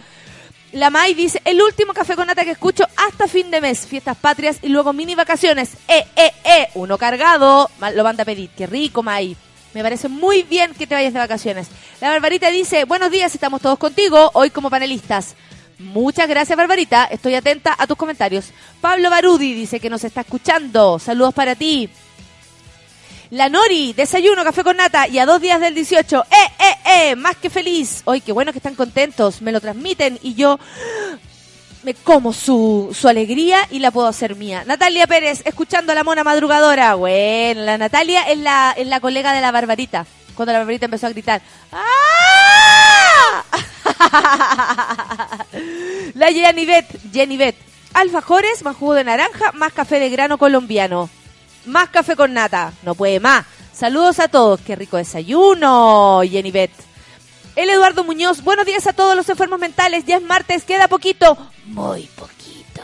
La 0.72 0.88
May 0.88 1.14
dice, 1.14 1.42
el 1.44 1.60
último 1.60 1.92
café 1.92 2.14
con 2.14 2.28
nata 2.28 2.44
que 2.44 2.52
escucho 2.52 2.86
hasta 2.96 3.26
fin 3.26 3.50
de 3.50 3.60
mes, 3.60 3.88
fiestas 3.88 4.16
patrias 4.16 4.58
y 4.62 4.68
luego 4.68 4.92
mini 4.92 5.16
vacaciones. 5.16 5.70
Eh, 5.88 6.04
eh, 6.14 6.32
eh, 6.44 6.68
uno 6.74 6.96
cargado, 6.96 7.68
lo 7.94 8.04
manda 8.04 8.22
a 8.22 8.26
pedir. 8.26 8.50
Qué 8.50 8.68
rico, 8.68 9.02
May. 9.02 9.36
Me 9.74 9.82
parece 9.82 10.08
muy 10.08 10.44
bien 10.44 10.72
que 10.74 10.86
te 10.86 10.94
vayas 10.94 11.12
de 11.12 11.18
vacaciones. 11.18 11.66
La 12.00 12.10
Barbarita 12.10 12.50
dice, 12.50 12.84
buenos 12.84 13.10
días, 13.10 13.34
estamos 13.34 13.60
todos 13.60 13.78
contigo, 13.78 14.30
hoy 14.34 14.50
como 14.50 14.70
panelistas. 14.70 15.34
Muchas 15.80 16.28
gracias, 16.28 16.56
Barbarita. 16.56 17.06
Estoy 17.06 17.34
atenta 17.34 17.74
a 17.76 17.88
tus 17.88 17.96
comentarios. 17.96 18.50
Pablo 18.80 19.10
Barudi 19.10 19.54
dice 19.54 19.80
que 19.80 19.90
nos 19.90 20.04
está 20.04 20.20
escuchando. 20.20 21.00
Saludos 21.00 21.34
para 21.34 21.56
ti. 21.56 21.90
La 23.30 23.48
Nori, 23.48 23.92
desayuno, 23.92 24.42
café 24.42 24.64
con 24.64 24.76
nata 24.76 25.06
y 25.06 25.20
a 25.20 25.26
dos 25.26 25.40
días 25.40 25.60
del 25.60 25.72
18. 25.72 26.24
¡Eh, 26.30 26.34
eh, 26.58 26.74
eh! 26.84 27.14
Más 27.16 27.36
que 27.36 27.48
feliz. 27.48 28.02
Hoy, 28.04 28.20
qué 28.20 28.32
bueno 28.32 28.50
que 28.50 28.58
están 28.58 28.74
contentos. 28.74 29.40
Me 29.40 29.52
lo 29.52 29.60
transmiten 29.60 30.18
y 30.20 30.34
yo 30.34 30.58
me 31.84 31.94
como 31.94 32.32
su, 32.32 32.90
su 32.92 33.06
alegría 33.06 33.60
y 33.70 33.78
la 33.78 33.92
puedo 33.92 34.08
hacer 34.08 34.34
mía. 34.34 34.64
Natalia 34.66 35.06
Pérez, 35.06 35.42
escuchando 35.44 35.92
a 35.92 35.94
la 35.94 36.02
mona 36.02 36.24
madrugadora. 36.24 36.96
Bueno, 36.96 37.62
la 37.62 37.78
Natalia 37.78 38.22
es 38.22 38.38
la, 38.38 38.74
es 38.76 38.88
la 38.88 38.98
colega 38.98 39.32
de 39.32 39.40
la 39.40 39.52
Barbarita. 39.52 40.06
Cuando 40.34 40.52
la 40.52 40.58
Barbarita 40.58 40.86
empezó 40.86 41.06
a 41.06 41.10
gritar. 41.10 41.40
¡Ah! 41.70 43.44
la 46.14 46.32
Jenivet, 46.32 47.12
Jenivet. 47.12 47.54
Alfajores, 47.94 48.64
más 48.64 48.74
jugo 48.74 48.94
de 48.94 49.04
naranja, 49.04 49.52
más 49.52 49.72
café 49.72 50.00
de 50.00 50.10
grano 50.10 50.36
colombiano. 50.36 51.08
Más 51.66 51.88
café 51.90 52.16
con 52.16 52.32
nata. 52.32 52.72
No 52.82 52.94
puede 52.94 53.20
más. 53.20 53.44
Saludos 53.72 54.18
a 54.18 54.28
todos. 54.28 54.60
Qué 54.60 54.76
rico 54.76 54.96
desayuno, 54.96 56.22
Jenny. 56.28 56.52
El 57.56 57.70
Eduardo 57.70 58.04
Muñoz. 58.04 58.42
Buenos 58.42 58.66
días 58.66 58.86
a 58.86 58.92
todos 58.92 59.16
los 59.16 59.28
enfermos 59.28 59.58
mentales. 59.58 60.04
Ya 60.06 60.16
es 60.16 60.22
martes. 60.22 60.64
Queda 60.64 60.88
poquito. 60.88 61.36
Muy 61.66 62.02
poquito. 62.16 62.82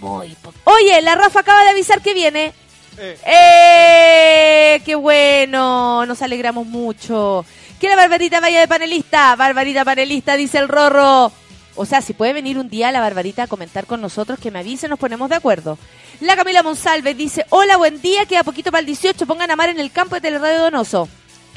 Muy 0.00 0.28
poquito. 0.36 0.70
Oye, 0.70 1.00
la 1.02 1.14
Rafa 1.14 1.40
acaba 1.40 1.62
de 1.64 1.70
avisar 1.70 2.00
que 2.02 2.14
viene. 2.14 2.52
Eh. 2.98 3.18
¡Eh! 3.26 4.82
¡Qué 4.84 4.94
bueno! 4.94 6.06
Nos 6.06 6.22
alegramos 6.22 6.66
mucho. 6.66 7.44
Que 7.80 7.88
la 7.88 7.96
Barbarita 7.96 8.40
vaya 8.40 8.60
de 8.60 8.68
panelista. 8.68 9.36
Barbarita 9.36 9.84
panelista, 9.84 10.36
dice 10.36 10.58
el 10.58 10.68
Rorro. 10.68 11.30
O 11.76 11.86
sea, 11.86 12.00
si 12.00 12.14
puede 12.14 12.32
venir 12.32 12.58
un 12.58 12.68
día 12.68 12.90
la 12.90 13.00
Barbarita 13.00 13.44
a 13.44 13.46
comentar 13.46 13.86
con 13.86 14.00
nosotros, 14.00 14.38
que 14.38 14.50
me 14.50 14.58
avise, 14.58 14.88
nos 14.88 14.98
ponemos 14.98 15.28
de 15.28 15.36
acuerdo. 15.36 15.78
La 16.20 16.34
Camila 16.34 16.62
Monsalve 16.62 17.14
dice, 17.14 17.44
hola, 17.50 17.76
buen 17.76 18.00
día, 18.00 18.26
queda 18.26 18.42
poquito 18.42 18.70
para 18.70 18.80
el 18.80 18.86
18, 18.86 19.26
pongan 19.26 19.50
a 19.50 19.56
mar 19.56 19.68
en 19.68 19.78
el 19.78 19.92
campo 19.92 20.14
de 20.14 20.22
Teleradio 20.22 20.60
Donoso. 20.60 21.08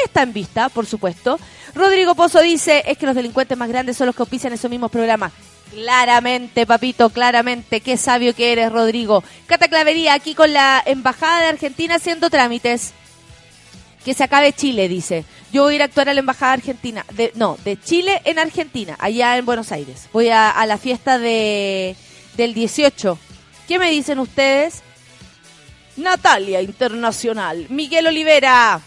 Está 0.04 0.22
en 0.24 0.34
vista, 0.34 0.70
por 0.70 0.86
supuesto. 0.86 1.40
Rodrigo 1.74 2.16
Pozo 2.16 2.42
dice, 2.42 2.84
es 2.86 2.98
que 2.98 3.06
los 3.06 3.16
delincuentes 3.16 3.58
más 3.58 3.70
grandes 3.70 3.98
son 3.98 4.08
los 4.08 4.16
que 4.16 4.22
auspician 4.22 4.54
esos 4.54 4.70
mismos 4.70 4.92
programas. 4.92 5.32
Claramente, 5.72 6.66
papito, 6.66 7.10
claramente. 7.10 7.82
Qué 7.82 7.96
sabio 7.96 8.36
que 8.36 8.52
eres, 8.52 8.72
Rodrigo. 8.72 9.24
Cata 9.46 9.68
Clavería, 9.68 10.14
aquí 10.14 10.36
con 10.36 10.52
la 10.52 10.82
Embajada 10.86 11.42
de 11.42 11.48
Argentina 11.48 11.96
haciendo 11.96 12.30
trámites. 12.30 12.94
Que 14.04 14.14
se 14.14 14.24
acabe 14.24 14.54
Chile, 14.54 14.88
dice. 14.88 15.26
Yo 15.52 15.64
voy 15.64 15.74
a 15.74 15.76
ir 15.76 15.82
a 15.82 15.86
actuar 15.86 16.10
a 16.10 16.14
la 16.14 16.20
Embajada 16.20 16.54
Argentina. 16.54 17.06
De, 17.14 17.32
no, 17.36 17.58
de 17.64 17.80
Chile 17.80 18.22
en 18.26 18.40
Argentina, 18.40 18.96
allá 19.00 19.38
en 19.38 19.46
Buenos 19.46 19.72
Aires. 19.72 20.08
Voy 20.14 20.30
a, 20.30 20.50
a 20.50 20.66
la 20.66 20.78
fiesta 20.78 21.20
de, 21.20 21.96
del 22.38 22.54
18. 22.54 23.18
¿Qué 23.68 23.78
me 23.78 23.92
dicen 23.92 24.20
ustedes? 24.20 24.82
Natalia 25.98 26.62
Internacional. 26.62 27.68
Miguel 27.70 28.08
Olivera. 28.08 28.82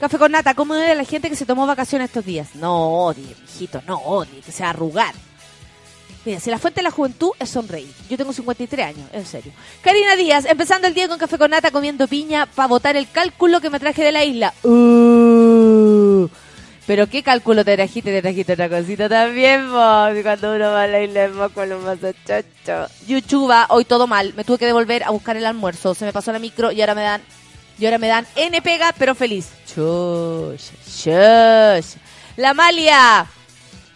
Café 0.00 0.16
con 0.16 0.32
nata, 0.32 0.54
¿cómo 0.54 0.72
odia 0.72 0.92
a 0.92 0.94
la 0.94 1.04
gente 1.04 1.28
que 1.28 1.36
se 1.36 1.44
tomó 1.44 1.66
vacaciones 1.66 2.08
estos 2.08 2.24
días? 2.24 2.54
No 2.54 3.04
odie, 3.04 3.36
mijito, 3.42 3.82
no 3.86 3.98
odie, 3.98 4.40
que 4.40 4.50
se 4.50 4.62
va 4.62 4.68
a 4.68 4.70
arrugar. 4.70 5.14
Mira, 6.24 6.38
si 6.38 6.50
la 6.50 6.58
fuente 6.58 6.80
de 6.80 6.84
la 6.84 6.90
juventud 6.90 7.30
es 7.38 7.48
sonreír. 7.48 7.92
Yo 8.10 8.16
tengo 8.18 8.32
53 8.32 8.86
años, 8.86 9.08
en 9.12 9.24
serio. 9.24 9.52
Karina 9.80 10.16
Díaz, 10.16 10.44
empezando 10.44 10.86
el 10.86 10.92
día 10.92 11.08
con 11.08 11.18
café 11.18 11.38
con 11.38 11.50
nata, 11.50 11.70
comiendo 11.70 12.06
piña 12.08 12.46
para 12.46 12.68
votar 12.68 12.96
el 12.96 13.10
cálculo 13.10 13.60
que 13.60 13.70
me 13.70 13.80
traje 13.80 14.04
de 14.04 14.12
la 14.12 14.24
isla. 14.24 14.52
Uh, 14.62 16.28
pero 16.86 17.06
qué 17.06 17.22
cálculo 17.22 17.64
te 17.64 17.74
trajiste, 17.74 18.10
te 18.10 18.20
trajiste 18.20 18.52
otra 18.52 18.68
cosita 18.68 19.08
también, 19.08 19.72
vos. 19.72 20.10
Cuando 20.22 20.54
uno 20.54 20.72
va 20.72 20.82
a 20.82 20.86
la 20.88 21.02
isla 21.02 21.24
es 21.24 21.32
más 21.32 21.52
con 21.52 21.68
los 21.70 21.82
más. 21.82 21.98
Yuchuba, 23.06 23.66
hoy 23.70 23.86
todo 23.86 24.06
mal. 24.06 24.34
Me 24.34 24.44
tuve 24.44 24.58
que 24.58 24.66
devolver 24.66 25.04
a 25.04 25.10
buscar 25.10 25.38
el 25.38 25.46
almuerzo. 25.46 25.94
Se 25.94 26.04
me 26.04 26.12
pasó 26.12 26.32
la 26.32 26.38
micro 26.38 26.70
y 26.70 26.82
ahora 26.82 26.94
me 26.94 27.02
dan, 27.02 27.22
y 27.78 27.86
ahora 27.86 27.96
me 27.96 28.08
dan 28.08 28.26
N 28.36 28.60
pega, 28.60 28.92
pero 28.98 29.14
feliz. 29.14 29.48
Chush, 29.74 30.70
shush. 30.86 31.96
La 32.36 32.52
Malia, 32.52 33.26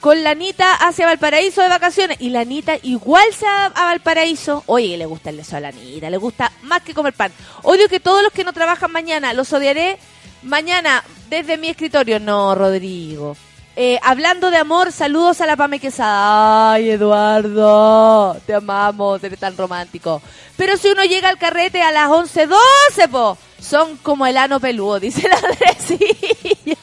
con 0.05 0.23
la 0.23 0.33
Anita 0.33 0.75
hacia 0.75 1.07
Valparaíso 1.07 1.63
de 1.63 1.71
vacaciones. 1.71 2.19
Y 2.21 2.29
la 2.29 2.41
Anita 2.41 2.77
igual 2.83 3.25
se 3.33 3.47
va 3.47 3.73
a 3.75 3.87
Valparaíso. 3.87 4.63
Oye, 4.67 4.99
le 4.99 5.07
gusta 5.07 5.31
el 5.31 5.39
beso 5.39 5.57
a 5.57 5.61
la 5.61 5.69
Anita, 5.69 6.11
le 6.11 6.19
gusta 6.19 6.53
más 6.65 6.83
que 6.83 6.93
comer 6.93 7.15
pan. 7.15 7.33
Odio 7.63 7.89
que 7.89 8.01
todos 8.01 8.23
los 8.23 8.31
que 8.31 8.45
no 8.45 8.53
trabajan 8.53 8.93
mañana, 8.93 9.33
los 9.33 9.51
odiaré 9.55 9.97
mañana 10.43 11.03
desde 11.31 11.57
mi 11.57 11.71
escritorio. 11.71 12.21
No, 12.21 12.55
Rodrigo. 12.55 13.35
Eh, 13.77 13.99
hablando 14.03 14.51
de 14.51 14.59
amor, 14.59 14.93
saludos 14.93 15.41
a 15.41 15.47
la 15.47 15.57
Pame 15.57 15.81
Quesada. 15.81 16.73
Ay, 16.75 16.91
Eduardo, 16.91 18.37
te 18.45 18.53
amamos, 18.53 19.25
eres 19.25 19.39
tan 19.39 19.57
romántico. 19.57 20.21
Pero 20.59 20.77
si 20.77 20.89
uno 20.89 21.03
llega 21.05 21.31
al 21.31 21.39
carrete 21.39 21.81
a 21.81 21.91
las 21.91 22.11
11.12, 22.11 23.09
po, 23.11 23.39
son 23.65 23.97
como 23.97 24.27
el 24.27 24.37
ano 24.37 24.61
peludo, 24.61 25.01
dice 25.01 25.29
la 25.29 25.37
Andresillo. 25.37 26.77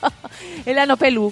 El 0.66 0.80
ano 0.80 0.98
pelú. 0.98 1.32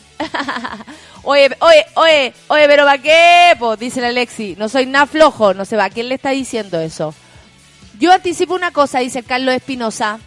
Oye, 1.24 1.50
oye, 1.60 1.86
oye, 1.96 2.34
oye, 2.48 2.68
pero 2.68 2.86
¿para 2.86 3.02
qué? 3.02 3.56
Po? 3.60 3.76
Dice 3.76 4.00
la 4.00 4.08
Alexi. 4.08 4.56
No 4.58 4.70
soy 4.70 4.86
nada 4.86 5.06
flojo, 5.06 5.54
no 5.54 5.66
sé, 5.66 5.80
¿a 5.80 5.90
quién 5.90 6.08
le 6.08 6.16
está 6.16 6.30
diciendo 6.30 6.80
eso? 6.80 7.14
Yo 8.00 8.14
anticipo 8.14 8.54
una 8.54 8.72
cosa, 8.72 9.00
dice 9.00 9.24
Carlos 9.24 9.54
Espinosa. 9.54 10.20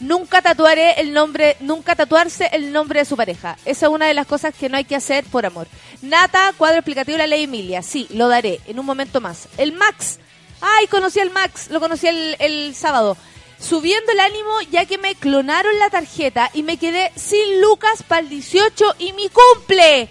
Nunca 0.00 0.42
tatuaré 0.42 1.00
el 1.00 1.14
nombre, 1.14 1.56
nunca 1.60 1.94
tatuarse 1.94 2.50
el 2.52 2.72
nombre 2.72 3.00
de 3.00 3.04
su 3.06 3.16
pareja. 3.16 3.56
Esa 3.64 3.86
es 3.86 3.92
una 3.92 4.06
de 4.06 4.14
las 4.14 4.26
cosas 4.26 4.54
que 4.54 4.68
no 4.68 4.76
hay 4.76 4.84
que 4.84 4.96
hacer 4.96 5.24
por 5.24 5.46
amor. 5.46 5.68
Nata, 6.02 6.52
cuadro 6.58 6.78
explicativo 6.78 7.16
de 7.16 7.22
la 7.22 7.26
ley 7.26 7.44
Emilia. 7.44 7.82
Sí, 7.82 8.06
lo 8.10 8.28
daré 8.28 8.60
en 8.66 8.78
un 8.78 8.84
momento 8.84 9.20
más. 9.20 9.48
El 9.56 9.72
Max. 9.72 10.18
Ay, 10.60 10.86
conocí 10.88 11.20
al 11.20 11.30
Max, 11.30 11.70
lo 11.70 11.80
conocí 11.80 12.06
el, 12.06 12.36
el 12.38 12.74
sábado. 12.74 13.16
Subiendo 13.66 14.12
el 14.12 14.20
ánimo 14.20 14.60
ya 14.70 14.84
que 14.84 14.98
me 14.98 15.14
clonaron 15.14 15.78
la 15.78 15.88
tarjeta 15.88 16.50
y 16.52 16.62
me 16.62 16.76
quedé 16.76 17.10
sin 17.16 17.62
lucas 17.62 18.02
para 18.06 18.20
el 18.20 18.28
18 18.28 18.96
y 18.98 19.14
mi 19.14 19.30
cumple. 19.30 20.10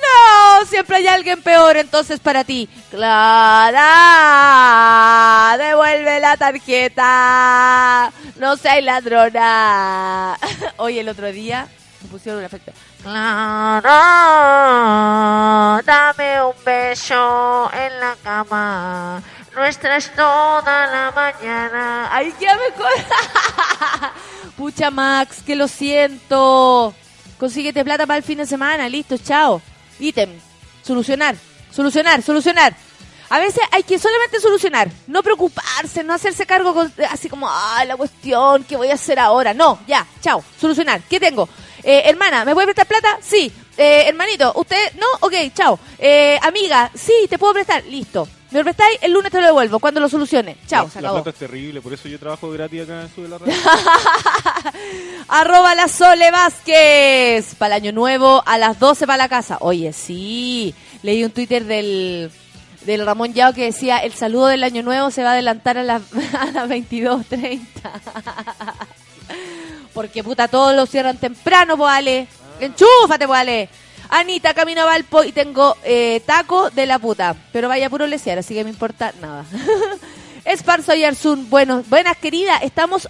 No, 0.00 0.64
siempre 0.64 0.96
hay 0.96 1.06
alguien 1.06 1.42
peor 1.42 1.76
entonces 1.76 2.20
para 2.20 2.42
ti. 2.42 2.70
Clara, 2.90 3.84
devuelve 5.58 6.20
la 6.20 6.38
tarjeta. 6.38 8.10
No 8.36 8.56
seas 8.56 8.82
ladrona. 8.82 10.38
Oye, 10.78 11.00
el 11.00 11.10
otro 11.10 11.30
día 11.32 11.68
me 12.02 12.08
pusieron 12.08 12.38
un 12.38 12.46
efecto. 12.46 12.72
Clara, 13.02 13.82
dame 15.84 16.42
un 16.44 16.54
beso 16.64 17.70
en 17.74 18.00
la 18.00 18.16
cama. 18.22 19.22
Nuestra 19.54 19.96
es 19.96 20.14
toda 20.14 20.86
la 20.86 21.12
mañana. 21.14 22.08
Ay, 22.14 22.32
ya 22.40 22.54
me 22.54 22.60
Pucha, 24.56 24.90
Max, 24.90 25.38
que 25.44 25.56
lo 25.56 25.66
siento. 25.68 26.94
Consíguete 27.38 27.84
plata 27.84 28.06
para 28.06 28.18
el 28.18 28.22
fin 28.22 28.38
de 28.38 28.46
semana. 28.46 28.88
Listo, 28.88 29.16
chao. 29.18 29.60
Ítem. 29.98 30.30
Solucionar. 30.82 31.34
Solucionar, 31.70 32.22
solucionar. 32.22 32.74
A 33.28 33.38
veces 33.38 33.62
hay 33.70 33.84
que 33.84 33.96
solamente 33.96 34.40
solucionar, 34.40 34.90
no 35.06 35.22
preocuparse, 35.22 36.02
no 36.02 36.12
hacerse 36.12 36.46
cargo 36.46 36.74
con- 36.74 36.92
así 37.08 37.28
como, 37.28 37.48
ah, 37.48 37.84
la 37.86 37.96
cuestión, 37.96 38.64
¿qué 38.64 38.76
voy 38.76 38.90
a 38.90 38.94
hacer 38.94 39.20
ahora? 39.20 39.54
No, 39.54 39.78
ya, 39.86 40.04
chao, 40.20 40.42
solucionar. 40.60 41.00
¿Qué 41.08 41.20
tengo? 41.20 41.48
Eh, 41.84 42.02
hermana, 42.06 42.44
¿me 42.44 42.54
puede 42.54 42.66
prestar 42.66 42.88
plata? 42.88 43.18
Sí. 43.22 43.52
Eh, 43.76 44.02
hermanito, 44.08 44.52
¿usted? 44.56 44.94
No, 44.94 45.06
ok, 45.20 45.32
chao. 45.54 45.78
Eh, 45.96 46.40
amiga, 46.42 46.90
sí, 46.92 47.12
te 47.30 47.38
puedo 47.38 47.52
prestar. 47.52 47.84
Listo. 47.84 48.26
¿Me 48.50 48.58
lo 48.58 48.64
prestáis? 48.64 48.98
El 49.00 49.12
lunes 49.12 49.30
te 49.30 49.40
lo 49.40 49.46
devuelvo, 49.46 49.78
cuando 49.78 50.00
lo 50.00 50.08
solucione. 50.08 50.56
Chao, 50.66 50.86
la, 50.86 50.90
se 50.90 51.00
la 51.00 51.12
plata 51.12 51.30
es 51.30 51.36
terrible, 51.36 51.80
por 51.80 51.92
eso 51.92 52.08
yo 52.08 52.18
trabajo 52.18 52.50
gratis 52.50 52.82
acá 52.82 53.06
en 53.16 53.30
la 53.30 53.38
Radio. 53.38 53.54
Arroba 55.28 55.74
la 55.76 55.86
Sole 55.86 56.30
Vázquez. 56.30 57.54
Para 57.54 57.76
el 57.76 57.82
año 57.84 57.92
nuevo, 57.92 58.42
a 58.44 58.58
las 58.58 58.80
12 58.80 59.06
para 59.06 59.18
la 59.18 59.28
casa. 59.28 59.58
Oye, 59.60 59.92
sí. 59.92 60.74
Leí 61.02 61.22
un 61.22 61.30
Twitter 61.30 61.64
del, 61.64 62.30
del 62.84 63.06
Ramón 63.06 63.32
Yao 63.34 63.52
que 63.52 63.66
decía, 63.66 63.98
el 63.98 64.12
saludo 64.14 64.48
del 64.48 64.64
año 64.64 64.82
nuevo 64.82 65.10
se 65.12 65.22
va 65.22 65.30
a 65.30 65.32
adelantar 65.34 65.78
a 65.78 65.84
las, 65.84 66.02
a 66.38 66.46
las 66.46 66.68
22.30. 66.68 67.60
Porque 69.94 70.24
puta, 70.24 70.48
todos 70.48 70.74
lo 70.74 70.86
cierran 70.86 71.18
temprano, 71.18 71.76
pues 71.76 71.90
Ale. 71.90 72.26
Enchúfate, 72.60 73.26
pues 73.26 73.40
Ale. 73.40 73.68
Anita, 74.10 74.54
camino 74.54 74.82
a 74.82 74.86
Valpo 74.86 75.22
y 75.24 75.32
tengo 75.32 75.76
eh, 75.84 76.20
taco 76.26 76.70
de 76.70 76.86
la 76.86 76.98
puta. 76.98 77.36
Pero 77.52 77.68
vaya 77.68 77.88
puro 77.88 78.06
lesear, 78.06 78.38
así 78.38 78.54
que 78.54 78.64
me 78.64 78.70
importa 78.70 79.14
nada. 79.20 79.44
Esparzo 80.44 80.94
y 80.94 81.04
Arzun, 81.04 81.48
bueno, 81.48 81.84
buenas 81.88 82.16
queridas, 82.16 82.62
estamos 82.62 83.08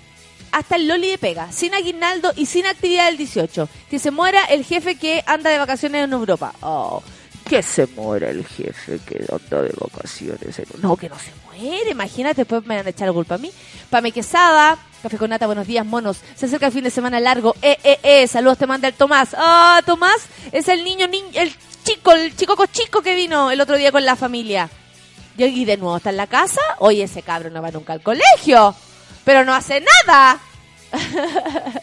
hasta 0.52 0.76
el 0.76 0.88
Loli 0.88 1.08
de 1.08 1.18
pega, 1.18 1.50
sin 1.52 1.74
aguinaldo 1.74 2.32
y 2.36 2.46
sin 2.46 2.66
actividad 2.66 3.06
del 3.06 3.16
18. 3.16 3.68
Que 3.88 3.98
se 3.98 4.10
muera 4.10 4.44
el 4.44 4.64
jefe 4.64 4.96
que 4.96 5.22
anda 5.26 5.48
de 5.50 5.58
vacaciones 5.58 6.04
en 6.04 6.12
Europa. 6.12 6.52
Oh, 6.60 7.02
que 7.48 7.62
se 7.62 7.86
muera 7.86 8.30
el 8.30 8.44
jefe 8.46 8.98
que 9.06 9.24
anda 9.32 9.62
de 9.62 9.72
vacaciones 9.78 10.58
en 10.58 10.66
No, 10.82 10.96
que 10.96 11.08
no 11.08 11.16
se 11.18 11.30
muere, 11.46 11.90
imagínate, 11.90 12.42
después 12.42 12.64
me 12.66 12.76
van 12.76 12.86
a 12.86 12.90
echar 12.90 13.08
la 13.08 13.14
culpa 13.14 13.36
a 13.36 13.38
mí. 13.38 13.50
Pame 13.88 14.12
Quesada, 14.12 14.78
Café 15.02 15.16
con 15.16 15.30
Nata, 15.30 15.46
buenos 15.46 15.66
días, 15.66 15.86
monos. 15.86 16.18
Se 16.34 16.44
acerca 16.44 16.66
el 16.66 16.72
fin 16.72 16.84
de 16.84 16.90
semana 16.90 17.20
largo. 17.20 17.56
Eh, 17.62 17.78
eh, 17.84 17.98
eh, 18.02 18.28
saludos 18.28 18.58
te 18.58 18.66
manda 18.66 18.86
el 18.86 18.92
Tomás. 18.92 19.30
Ah, 19.36 19.80
Tomás 19.86 20.18
es 20.52 20.68
el 20.68 20.84
niño, 20.84 21.08
niño, 21.08 21.28
el 21.32 21.54
chico, 21.84 22.12
el 22.12 22.36
chico 22.36 22.54
chico 22.66 23.00
que 23.00 23.14
vino 23.14 23.50
el 23.50 23.62
otro 23.62 23.76
día 23.76 23.92
con 23.92 24.04
la 24.04 24.14
familia. 24.14 24.68
Y 25.38 25.44
hoy 25.44 25.64
de 25.64 25.78
nuevo 25.78 25.96
está 25.96 26.10
en 26.10 26.18
la 26.18 26.26
casa. 26.26 26.60
Oye, 26.80 27.04
ese 27.04 27.22
cabrón 27.22 27.54
no 27.54 27.62
va 27.62 27.70
nunca 27.70 27.94
al 27.94 28.02
colegio. 28.02 28.74
Pero 29.24 29.42
no 29.46 29.54
hace 29.54 29.82
nada. 30.06 30.38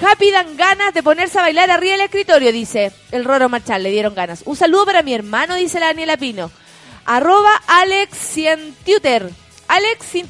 Happy 0.00 0.30
dan 0.30 0.56
ganas 0.56 0.94
de 0.94 1.02
ponerse 1.02 1.38
a 1.38 1.42
bailar 1.42 1.70
arriba 1.70 1.92
del 1.92 2.00
escritorio, 2.02 2.50
dice 2.50 2.92
el 3.10 3.26
Roro 3.26 3.50
Marchal. 3.50 3.82
Le 3.82 3.90
dieron 3.90 4.14
ganas. 4.14 4.42
Un 4.46 4.56
saludo 4.56 4.86
para 4.86 5.02
mi 5.02 5.12
hermano, 5.12 5.54
dice 5.54 5.80
la 5.80 5.88
Daniela 5.88 6.16
Pino. 6.16 6.50
Arroba 7.04 7.60
Alexientuter. 7.66 9.30
Alexin, 9.68 10.26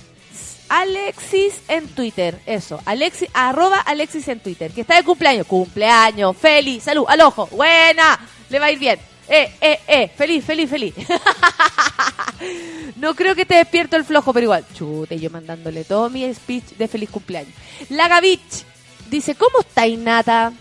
Alexis 0.69 1.61
en 1.69 1.89
Twitter. 1.89 2.41
Eso. 2.47 2.81
Alexis, 2.85 3.29
arroba 3.33 3.81
Alexis 3.81 4.29
en 4.29 4.41
Twitter. 4.41 4.73
Que 4.73 4.83
está 4.83 4.97
de 4.97 5.03
cumpleaños. 5.05 5.47
Cumpleaños. 5.47 6.37
Feliz. 6.37 6.83
Salud. 6.83 7.05
Al 7.09 7.21
ojo. 7.21 7.47
Buena. 7.49 8.19
Le 8.49 8.59
va 8.59 8.67
a 8.67 8.71
ir 8.73 8.79
bien. 8.79 8.99
Eh, 9.29 9.53
eh, 9.61 9.81
eh. 9.87 10.11
Feliz, 10.17 10.45
feliz, 10.45 10.71
feliz. 10.71 10.95
No 12.97 13.15
creo 13.15 13.35
que 13.35 13.47
te 13.47 13.57
despierto 13.57 13.97
el 13.97 14.05
flojo, 14.05 14.33
pero 14.33 14.45
igual. 14.45 14.65
Chute, 14.75 15.19
yo 15.19 15.31
mandándole 15.31 15.85
todo 15.85 16.11
mi 16.11 16.33
speech 16.33 16.77
de 16.77 16.89
feliz 16.89 17.11
cumpleaños. 17.11 17.53
La 17.89 18.09
Gavich 18.09 18.65
dice, 19.11 19.35
¿cómo 19.35 19.61
está 19.61 19.87
Nata? 19.87 20.53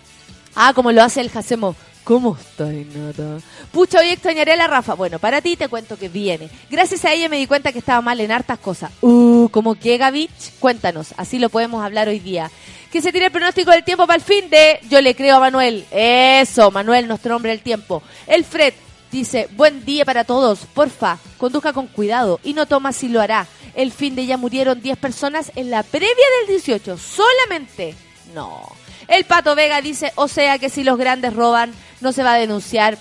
Ah, 0.56 0.74
como 0.74 0.92
lo 0.92 1.04
hace 1.04 1.22
el 1.22 1.30
Jacemo. 1.30 1.76
¿Cómo 2.04 2.38
está 2.38 2.66
Nata? 2.66 3.38
Pucha, 3.72 4.00
hoy 4.00 4.10
extrañaré 4.10 4.54
a 4.54 4.58
la 4.58 4.68
Rafa. 4.68 4.94
Bueno, 4.94 5.20
para 5.20 5.42
ti 5.42 5.56
te 5.56 5.70
cuento 5.70 5.98
que 5.98 6.10
viene. 6.10 6.50
Gracias 6.70 7.06
a 7.06 7.14
ella 7.14 7.30
me 7.30 7.38
di 7.38 7.48
cuenta 7.48 7.72
que 7.72 7.80
estaba 7.80 8.02
mal 8.02 8.20
en 8.20 8.32
hartas 8.32 8.60
cosas. 8.60 8.92
Uh, 9.02 9.48
¿cómo 9.50 9.76
que 9.76 9.98
Gavich? 9.98 10.60
Cuéntanos, 10.60 11.14
así 11.16 11.40
lo 11.40 11.50
podemos 11.50 11.84
hablar 11.84 12.10
hoy 12.10 12.20
día. 12.20 12.52
Que 12.92 13.02
se 13.02 13.12
tire 13.12 13.28
el 13.28 13.32
pronóstico 13.32 13.72
del 13.72 13.84
tiempo 13.84 14.06
para 14.06 14.18
el 14.18 14.22
fin 14.22 14.50
de... 14.50 14.80
Yo 14.90 15.02
le 15.02 15.16
creo 15.16 15.38
a 15.38 15.40
Manuel. 15.40 15.86
Eso, 15.92 16.70
Manuel, 16.72 17.08
nuestro 17.08 17.36
hombre 17.36 17.52
del 17.52 17.62
tiempo. 17.62 18.04
El 18.28 18.44
Fred 18.44 18.74
Dice, 19.14 19.48
buen 19.52 19.86
día 19.86 20.06
para 20.06 20.24
todos, 20.24 20.62
porfa, 20.74 21.20
conduzca 21.38 21.72
con 21.72 21.86
cuidado 21.86 22.40
y 22.44 22.56
no 22.56 22.66
toma 22.66 22.92
si 22.92 23.10
lo 23.10 23.22
hará. 23.22 23.46
El 23.76 23.92
fin 23.92 24.16
de 24.16 24.26
ya 24.26 24.38
murieron 24.38 24.82
10 24.82 24.98
personas 24.98 25.52
en 25.56 25.70
la 25.70 25.84
previa 25.84 26.26
del 26.40 26.50
18, 26.50 26.98
solamente. 26.98 27.94
No. 28.34 28.83
El 29.08 29.26
Pato 29.26 29.56
Vega 29.56 29.82
dice, 29.82 30.12
o 30.16 30.28
sea 30.28 30.60
que 30.60 30.70
si 30.70 30.84
los 30.84 30.98
grandes 30.98 31.34
roban, 31.34 31.74
no 32.02 32.12
se 32.12 32.24
va 32.24 32.34
a 32.34 32.38
denunciar. 32.38 32.98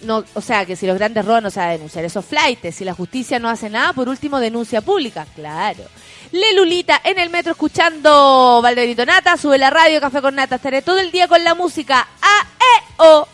No, 0.00 0.24
o 0.34 0.40
sea 0.40 0.66
que 0.66 0.74
si 0.74 0.86
los 0.86 0.98
grandes 0.98 1.24
roban, 1.24 1.44
no 1.44 1.50
se 1.50 1.60
va 1.60 1.66
a 1.66 1.72
denunciar. 1.72 2.04
Esos 2.04 2.24
flightes, 2.24 2.74
si 2.74 2.84
la 2.84 2.94
justicia 2.94 3.38
no 3.38 3.48
hace 3.48 3.70
nada, 3.70 3.92
por 3.92 4.08
último, 4.08 4.40
denuncia 4.40 4.80
pública. 4.80 5.26
Claro. 5.34 5.84
Le 6.32 6.54
Lulita 6.54 7.00
en 7.04 7.18
el 7.18 7.30
metro 7.30 7.52
escuchando 7.52 8.60
Valderito 8.62 9.04
Nata, 9.04 9.36
sube 9.36 9.58
la 9.58 9.70
radio, 9.70 10.00
café 10.00 10.22
con 10.22 10.34
Nata. 10.34 10.56
Estaré 10.56 10.82
todo 10.82 10.98
el 10.98 11.10
día 11.10 11.28
con 11.28 11.44
la 11.44 11.54
música. 11.54 12.08
A, 12.20 12.46
E, 12.58 12.84
O. 12.98 13.28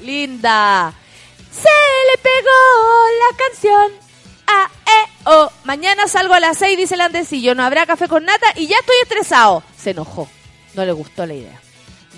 Linda. 0.00 0.92
Se 1.50 1.68
le 2.10 2.18
pegó 2.18 2.50
la 3.18 3.36
canción 3.36 3.92
a 4.46 4.70
E 4.86 5.10
O. 5.24 5.50
Mañana 5.64 6.06
salgo 6.06 6.34
a 6.34 6.40
las 6.40 6.58
6, 6.58 6.76
dice 6.76 6.94
el 6.94 7.00
andecillo. 7.00 7.54
No 7.54 7.64
habrá 7.64 7.86
café 7.86 8.08
con 8.08 8.24
nata 8.24 8.46
y 8.56 8.66
ya 8.66 8.76
estoy 8.78 8.96
estresado. 9.02 9.62
Se 9.76 9.90
enojó. 9.90 10.28
No 10.74 10.84
le 10.84 10.92
gustó 10.92 11.26
la 11.26 11.34
idea. 11.34 11.60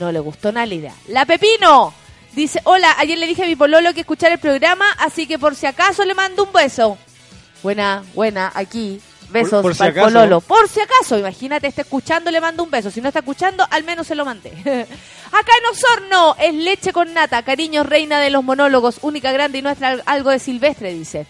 No 0.00 0.12
le 0.12 0.20
gustó 0.20 0.52
nada 0.52 0.66
la 0.66 0.74
idea. 0.74 0.94
La 1.08 1.24
Pepino 1.24 1.92
dice, 2.34 2.60
hola, 2.64 2.94
ayer 2.98 3.18
le 3.18 3.26
dije 3.26 3.44
a 3.44 3.46
mi 3.46 3.56
pololo 3.56 3.94
que 3.94 4.00
escuchar 4.00 4.32
el 4.32 4.38
programa, 4.38 4.90
así 4.98 5.26
que 5.26 5.38
por 5.38 5.54
si 5.54 5.66
acaso 5.66 6.04
le 6.04 6.14
mando 6.14 6.44
un 6.44 6.52
beso. 6.52 6.98
Buena, 7.62 8.02
buena, 8.14 8.52
aquí. 8.54 9.00
Besos 9.30 9.50
Por- 9.50 9.62
por 9.62 9.72
si 9.74 9.78
para 9.78 9.90
el 9.90 9.98
acaso. 9.98 10.12
pololo. 10.14 10.40
Por 10.40 10.68
si 10.68 10.80
acaso, 10.80 11.18
imagínate, 11.18 11.66
está 11.66 11.82
escuchando, 11.82 12.30
le 12.30 12.40
mando 12.40 12.62
un 12.62 12.70
beso. 12.70 12.90
Si 12.90 13.00
no 13.00 13.08
está 13.08 13.20
escuchando, 13.20 13.66
al 13.70 13.82
menos 13.84 14.06
se 14.06 14.14
lo 14.14 14.24
mandé. 14.24 14.50
Acá 15.32 15.52
en 15.60 15.66
Osorno 15.72 16.36
es 16.38 16.54
leche 16.54 16.92
con 16.92 17.12
nata. 17.12 17.42
Cariño, 17.42 17.82
reina 17.82 18.20
de 18.20 18.30
los 18.30 18.44
monólogos, 18.44 18.98
única 19.02 19.32
grande 19.32 19.58
y 19.58 19.62
nuestra 19.62 19.98
algo 20.06 20.30
de 20.30 20.38
silvestre, 20.38 20.94
dice. 20.94 21.26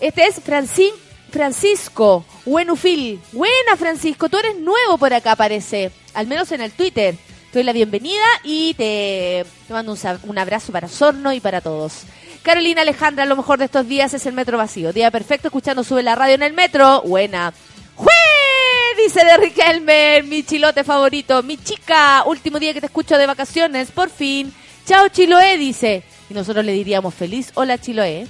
Este 0.00 0.26
es 0.26 0.40
Francín, 0.44 0.92
Francisco 1.32 2.24
Buenufil. 2.44 3.18
Buena, 3.32 3.76
Francisco. 3.76 4.28
Tú 4.28 4.36
eres 4.36 4.56
nuevo 4.58 4.98
por 4.98 5.12
acá, 5.14 5.34
parece. 5.34 5.90
Al 6.14 6.26
menos 6.26 6.52
en 6.52 6.60
el 6.60 6.72
Twitter. 6.72 7.16
Te 7.50 7.58
doy 7.58 7.64
la 7.64 7.72
bienvenida 7.72 8.24
y 8.44 8.74
te, 8.74 9.44
mando 9.68 9.94
un, 10.24 10.38
abrazo 10.38 10.72
para 10.72 10.86
Osorno 10.86 11.32
y 11.32 11.40
para 11.40 11.60
todos. 11.60 12.04
Carolina 12.42 12.82
Alejandra, 12.82 13.26
lo 13.26 13.36
mejor 13.36 13.58
de 13.58 13.66
estos 13.66 13.86
días 13.86 14.14
es 14.14 14.24
el 14.26 14.34
metro 14.34 14.56
vacío. 14.58 14.92
Día 14.92 15.10
perfecto 15.10 15.48
escuchando 15.48 15.84
Sube 15.84 16.02
la 16.02 16.14
radio 16.14 16.34
en 16.34 16.42
el 16.42 16.52
metro. 16.52 17.02
Buena. 17.02 17.52
¡Jue! 17.96 19.02
Dice 19.02 19.24
de 19.24 19.36
Riquelme, 19.36 20.22
mi 20.22 20.42
chilote 20.42 20.84
favorito. 20.84 21.42
Mi 21.42 21.56
chica, 21.56 22.24
último 22.26 22.58
día 22.58 22.74
que 22.74 22.80
te 22.80 22.86
escucho 22.86 23.16
de 23.16 23.26
vacaciones, 23.26 23.90
por 23.90 24.10
fin. 24.10 24.52
Chao 24.86 25.08
Chiloé, 25.08 25.56
dice. 25.56 26.02
Y 26.28 26.34
nosotros 26.34 26.64
le 26.64 26.72
diríamos 26.72 27.14
feliz 27.14 27.52
hola 27.54 27.78
Chiloé. 27.78 28.26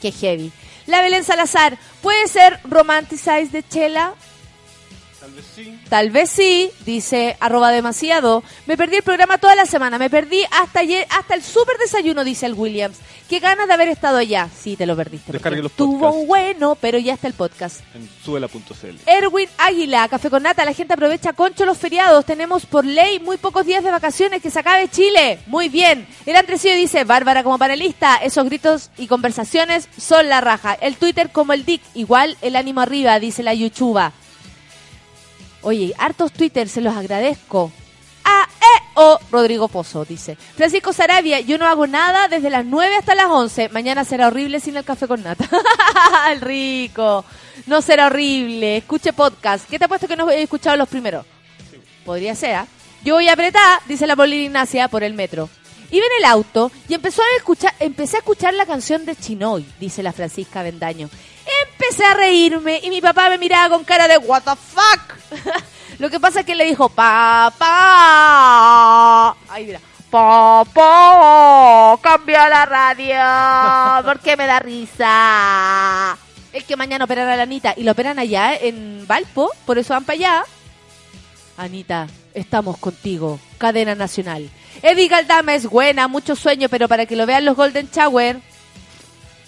Qué 0.00 0.12
heavy. 0.12 0.52
La 0.86 1.02
Belén 1.02 1.24
Salazar, 1.24 1.78
¿puede 2.00 2.28
ser 2.28 2.60
Romanticize 2.64 3.48
de 3.50 3.66
Chela? 3.66 4.14
Tal 5.26 5.34
vez 5.34 5.44
sí. 5.56 5.78
Tal 5.88 6.10
vez 6.10 6.30
sí, 6.30 6.70
dice 6.84 7.36
arroba 7.40 7.72
demasiado. 7.72 8.44
Me 8.66 8.76
perdí 8.76 8.96
el 8.96 9.02
programa 9.02 9.38
toda 9.38 9.56
la 9.56 9.66
semana, 9.66 9.98
me 9.98 10.08
perdí 10.08 10.44
hasta 10.52 10.80
ayer, 10.80 11.04
hasta 11.10 11.34
el 11.34 11.42
super 11.42 11.76
desayuno, 11.78 12.22
dice 12.22 12.46
el 12.46 12.54
Williams. 12.54 12.98
Qué 13.28 13.40
ganas 13.40 13.66
de 13.66 13.74
haber 13.74 13.88
estado 13.88 14.18
allá. 14.18 14.48
Sí, 14.56 14.76
te 14.76 14.86
lo 14.86 14.94
perdiste. 14.94 15.32
Descargue 15.32 15.60
los 15.60 15.72
Estuvo 15.72 16.12
bueno, 16.26 16.76
pero 16.80 16.96
ya 16.98 17.14
está 17.14 17.26
el 17.26 17.34
podcast. 17.34 17.80
En 17.92 18.08
subela.cl. 18.24 19.00
Erwin 19.04 19.48
Águila, 19.58 20.06
Café 20.06 20.30
con 20.30 20.44
Nata, 20.44 20.64
la 20.64 20.72
gente 20.72 20.94
aprovecha 20.94 21.32
concho 21.32 21.66
los 21.66 21.76
feriados. 21.76 22.24
Tenemos 22.24 22.66
por 22.66 22.84
ley 22.84 23.18
muy 23.18 23.36
pocos 23.36 23.66
días 23.66 23.82
de 23.82 23.90
vacaciones, 23.90 24.40
que 24.40 24.50
se 24.52 24.60
acabe 24.60 24.88
Chile. 24.88 25.40
Muy 25.46 25.68
bien. 25.68 26.06
El 26.24 26.36
Andresillo 26.36 26.76
dice, 26.76 27.02
Bárbara 27.02 27.42
como 27.42 27.58
panelista, 27.58 28.16
esos 28.18 28.44
gritos 28.44 28.90
y 28.96 29.08
conversaciones 29.08 29.88
son 29.98 30.28
la 30.28 30.40
raja. 30.40 30.74
El 30.74 30.96
Twitter 30.96 31.30
como 31.30 31.52
el 31.52 31.64
Dick, 31.64 31.82
igual 31.94 32.36
el 32.42 32.54
ánimo 32.54 32.80
arriba, 32.80 33.18
dice 33.18 33.42
la 33.42 33.54
Yuchuba. 33.54 34.12
Oye, 35.66 35.92
hartos 35.98 36.30
Twitter, 36.32 36.68
se 36.68 36.80
los 36.80 36.94
agradezco. 36.94 37.72
A, 38.24 38.46
E, 38.48 38.82
O, 38.94 39.18
Rodrigo 39.32 39.66
Pozo, 39.66 40.04
dice. 40.04 40.36
Francisco 40.36 40.92
Sarabia, 40.92 41.40
yo 41.40 41.58
no 41.58 41.66
hago 41.66 41.88
nada 41.88 42.28
desde 42.28 42.50
las 42.50 42.64
9 42.64 42.94
hasta 42.94 43.16
las 43.16 43.26
11. 43.26 43.70
Mañana 43.70 44.04
será 44.04 44.28
horrible 44.28 44.60
sin 44.60 44.76
el 44.76 44.84
café 44.84 45.08
con 45.08 45.24
nata. 45.24 45.44
el 46.30 46.40
rico. 46.40 47.24
No 47.66 47.82
será 47.82 48.06
horrible. 48.06 48.76
Escuche 48.76 49.12
podcast. 49.12 49.68
¿Qué 49.68 49.76
te 49.76 49.86
ha 49.86 49.88
puesto 49.88 50.06
que 50.06 50.14
no 50.14 50.30
he 50.30 50.40
escuchado 50.40 50.76
los 50.76 50.88
primeros? 50.88 51.26
Podría 52.04 52.36
ser, 52.36 52.54
¿ah? 52.54 52.66
Yo 53.02 53.14
voy 53.14 53.28
a 53.28 53.32
apretar, 53.32 53.80
dice 53.88 54.06
la 54.06 54.14
Paulina 54.14 54.44
Ignacia, 54.44 54.86
por 54.86 55.02
el 55.02 55.14
metro. 55.14 55.48
Iba 55.90 56.06
en 56.06 56.12
el 56.18 56.24
auto 56.26 56.70
y 56.88 56.94
empezó 56.94 57.22
a 57.22 57.36
escuchar, 57.38 57.74
empecé 57.80 58.14
a 58.14 58.18
escuchar 58.20 58.54
la 58.54 58.66
canción 58.66 59.04
de 59.04 59.16
Chinoy, 59.16 59.66
dice 59.80 60.04
la 60.04 60.12
Francisca 60.12 60.62
Bendaño. 60.62 61.10
Empecé 61.78 62.04
a 62.04 62.14
reírme 62.14 62.80
y 62.82 62.88
mi 62.88 63.02
papá 63.02 63.28
me 63.28 63.36
miraba 63.38 63.68
con 63.68 63.84
cara 63.84 64.08
de 64.08 64.16
what 64.18 64.42
the 64.44 64.56
fuck. 64.56 65.14
Lo 65.98 66.08
que 66.10 66.18
pasa 66.18 66.40
es 66.40 66.46
que 66.46 66.54
le 66.54 66.64
dijo, 66.64 66.88
papá. 66.88 67.66
Ahí 69.48 69.66
mira. 69.66 69.80
Papá, 70.10 71.98
cambia 72.00 72.48
la 72.48 72.64
radio. 72.64 74.04
¿Por 74.04 74.20
qué 74.20 74.36
me 74.36 74.46
da 74.46 74.58
risa? 74.58 76.16
Es 76.52 76.64
que 76.64 76.76
mañana 76.76 77.04
operan 77.04 77.28
a 77.28 77.36
la 77.36 77.42
Anita 77.42 77.74
y 77.76 77.82
lo 77.82 77.92
operan 77.92 78.18
allá 78.18 78.56
en 78.56 79.06
Valpo, 79.06 79.50
por 79.66 79.76
eso 79.78 79.92
van 79.92 80.04
para 80.04 80.16
allá. 80.16 80.44
Anita, 81.58 82.06
estamos 82.32 82.78
contigo. 82.78 83.38
Cadena 83.58 83.94
nacional. 83.94 84.48
Eddie 84.80 85.08
Galdame 85.08 85.54
es 85.54 85.66
buena, 85.66 86.08
mucho 86.08 86.36
sueño, 86.36 86.68
pero 86.68 86.88
para 86.88 87.04
que 87.04 87.16
lo 87.16 87.26
vean 87.26 87.44
los 87.44 87.56
Golden 87.56 87.90
Shower. 87.92 88.40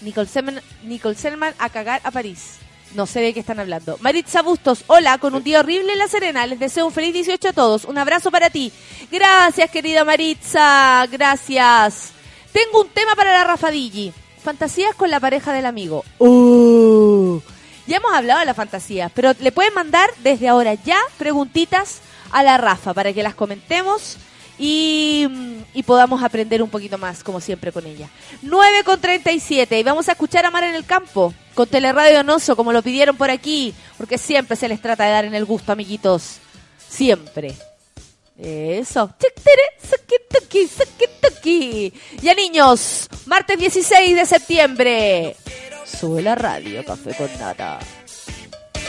Nicole 0.01 0.27
Selman, 0.27 0.61
Nicole 0.85 1.15
Selman 1.17 1.55
a 1.59 1.69
cagar 1.71 2.01
a 2.05 2.11
París. 2.11 2.59
No 2.95 3.07
sé 3.07 3.21
de 3.21 3.35
qué 3.35 3.41
están 3.41 3.61
hablando. 3.61 3.99
Maritza 4.01 4.43
Bustos, 4.43 4.85
hola, 4.87 5.19
con 5.19 5.35
un 5.35 5.45
día 5.45 5.61
horrible 5.61 5.93
en 5.93 5.99
La 5.99 6.09
Serena. 6.09 6.47
Les 6.47 6.59
deseo 6.59 6.87
un 6.87 6.93
feliz 6.93 7.13
18 7.13 7.49
a 7.49 7.53
todos. 7.53 7.85
Un 7.85 7.99
abrazo 7.99 8.31
para 8.31 8.49
ti. 8.49 8.73
Gracias, 9.11 9.71
querida 9.71 10.05
Maritza. 10.05 11.07
Gracias. 11.11 12.13
Tengo 12.53 12.81
un 12.81 12.89
tema 12.89 13.15
para 13.15 13.33
la 13.33 13.45
Rafadilli. 13.45 14.13
Fantasías 14.43 14.95
con 14.95 15.11
la 15.11 15.21
pareja 15.21 15.53
del 15.53 15.67
amigo. 15.67 16.05
Uh. 16.19 17.41
Ya 17.87 17.97
hemos 17.99 18.13
hablado 18.13 18.41
de 18.41 18.47
las 18.47 18.57
fantasías, 18.57 19.11
pero 19.15 19.33
le 19.41 19.53
pueden 19.53 19.75
mandar 19.75 20.11
desde 20.23 20.49
ahora 20.49 20.75
ya 20.75 20.99
preguntitas 21.19 22.01
a 22.31 22.43
la 22.43 22.57
Rafa 22.57 22.95
para 22.95 23.13
que 23.13 23.23
las 23.23 23.35
comentemos 23.35 24.19
y, 24.59 25.29
podamos 25.87 26.23
aprender 26.23 26.63
un 26.63 26.69
poquito 26.69 26.99
más, 26.99 27.23
como 27.23 27.41
siempre, 27.41 27.73
con 27.73 27.87
ella. 27.87 28.11
9 28.43 28.85
con 28.85 29.01
37 29.01 29.79
y 29.79 29.83
vamos 29.83 30.09
a 30.09 30.13
escuchar 30.13 30.45
a 30.45 30.51
Mar 30.51 30.65
en 30.65 30.75
el 30.75 30.85
Campo 30.85 31.33
con 31.55 31.67
Teleradio 31.67 32.19
Donoso, 32.19 32.57
como 32.57 32.73
lo 32.73 32.83
pidieron 32.83 33.17
por 33.17 33.31
aquí, 33.31 33.75
porque 33.97 34.19
siempre 34.19 34.57
se 34.57 34.69
les 34.69 34.83
trata 34.83 35.05
de 35.05 35.11
dar 35.13 35.25
en 35.25 35.35
el 35.35 35.45
gusto, 35.45 35.73
amiguitos. 35.73 36.39
Siempre. 36.89 37.55
Eso. 38.39 39.15
Ya 42.23 42.35
niños, 42.35 43.09
martes 43.27 43.59
16 43.59 44.17
de 44.17 44.27
septiembre. 44.27 45.37
Sube 45.85 46.23
la 46.23 46.35
radio, 46.35 46.85
café 46.85 47.15
con 47.15 47.31
nata. 47.39 47.79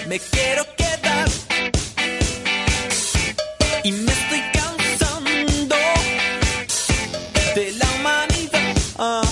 Me 0.07 0.19
quiero 0.19 0.65
quedar 0.75 1.29
y 3.83 3.91
me 3.91 4.18
Uh, 8.99 9.28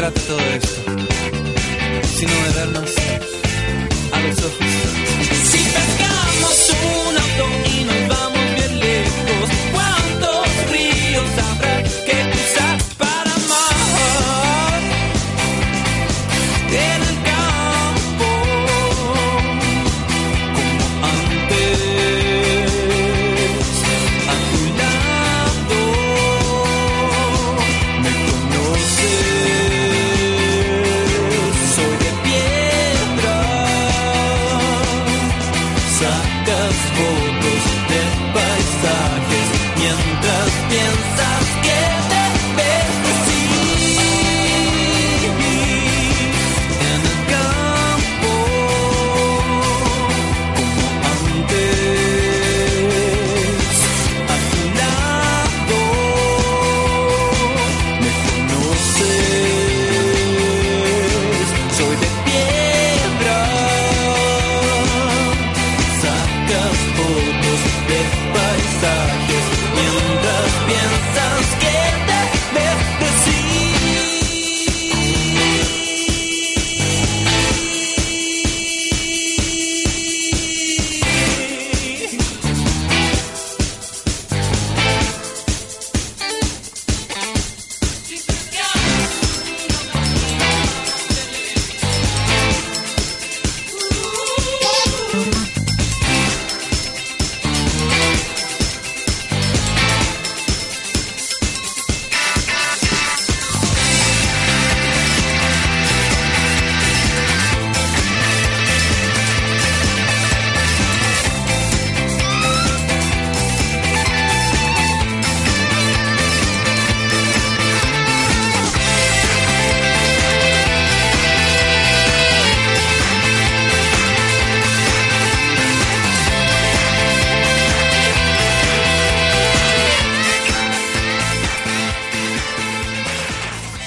trata 0.00 0.20
todo 0.22 0.40
esto? 0.40 0.80
Sino 2.16 2.32
de 2.32 2.50
vernos 2.54 2.90
a 4.12 4.20
los 4.20 4.38
ojos. 4.38 4.79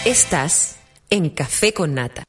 Estás 0.06 0.76
en 1.10 1.30
Café 1.30 1.74
con 1.74 1.93
Nata. 1.93 2.26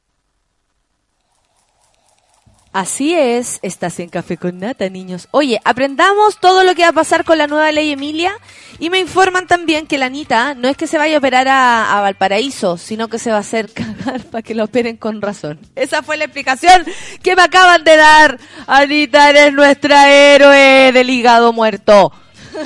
Así 2.71 3.13
es, 3.13 3.59
estás 3.63 3.99
en 3.99 4.07
Café 4.07 4.37
con 4.37 4.59
Nata, 4.59 4.87
niños. 4.87 5.27
Oye, 5.31 5.59
aprendamos 5.65 6.39
todo 6.39 6.63
lo 6.63 6.73
que 6.73 6.83
va 6.83 6.89
a 6.89 6.93
pasar 6.93 7.25
con 7.25 7.37
la 7.37 7.47
nueva 7.47 7.73
ley 7.73 7.91
Emilia 7.91 8.31
y 8.79 8.89
me 8.89 8.99
informan 8.99 9.45
también 9.47 9.87
que 9.87 9.97
la 9.97 10.05
Anita 10.05 10.53
no 10.55 10.69
es 10.69 10.77
que 10.77 10.87
se 10.87 10.97
vaya 10.97 11.15
a 11.15 11.19
operar 11.19 11.49
a, 11.49 11.97
a 11.97 12.01
Valparaíso, 12.01 12.77
sino 12.77 13.09
que 13.09 13.19
se 13.19 13.31
va 13.31 13.37
a 13.37 13.41
hacer 13.41 13.69
cagar 13.73 14.23
para 14.31 14.41
que 14.41 14.55
la 14.55 14.63
operen 14.63 14.95
con 14.95 15.21
razón. 15.21 15.59
Esa 15.75 16.01
fue 16.01 16.15
la 16.15 16.23
explicación 16.23 16.85
que 17.21 17.35
me 17.35 17.41
acaban 17.41 17.83
de 17.83 17.97
dar. 17.97 18.39
Anita, 18.67 19.31
eres 19.31 19.51
nuestra 19.51 20.13
héroe 20.13 20.93
del 20.93 21.09
hígado 21.09 21.51
muerto. 21.51 22.13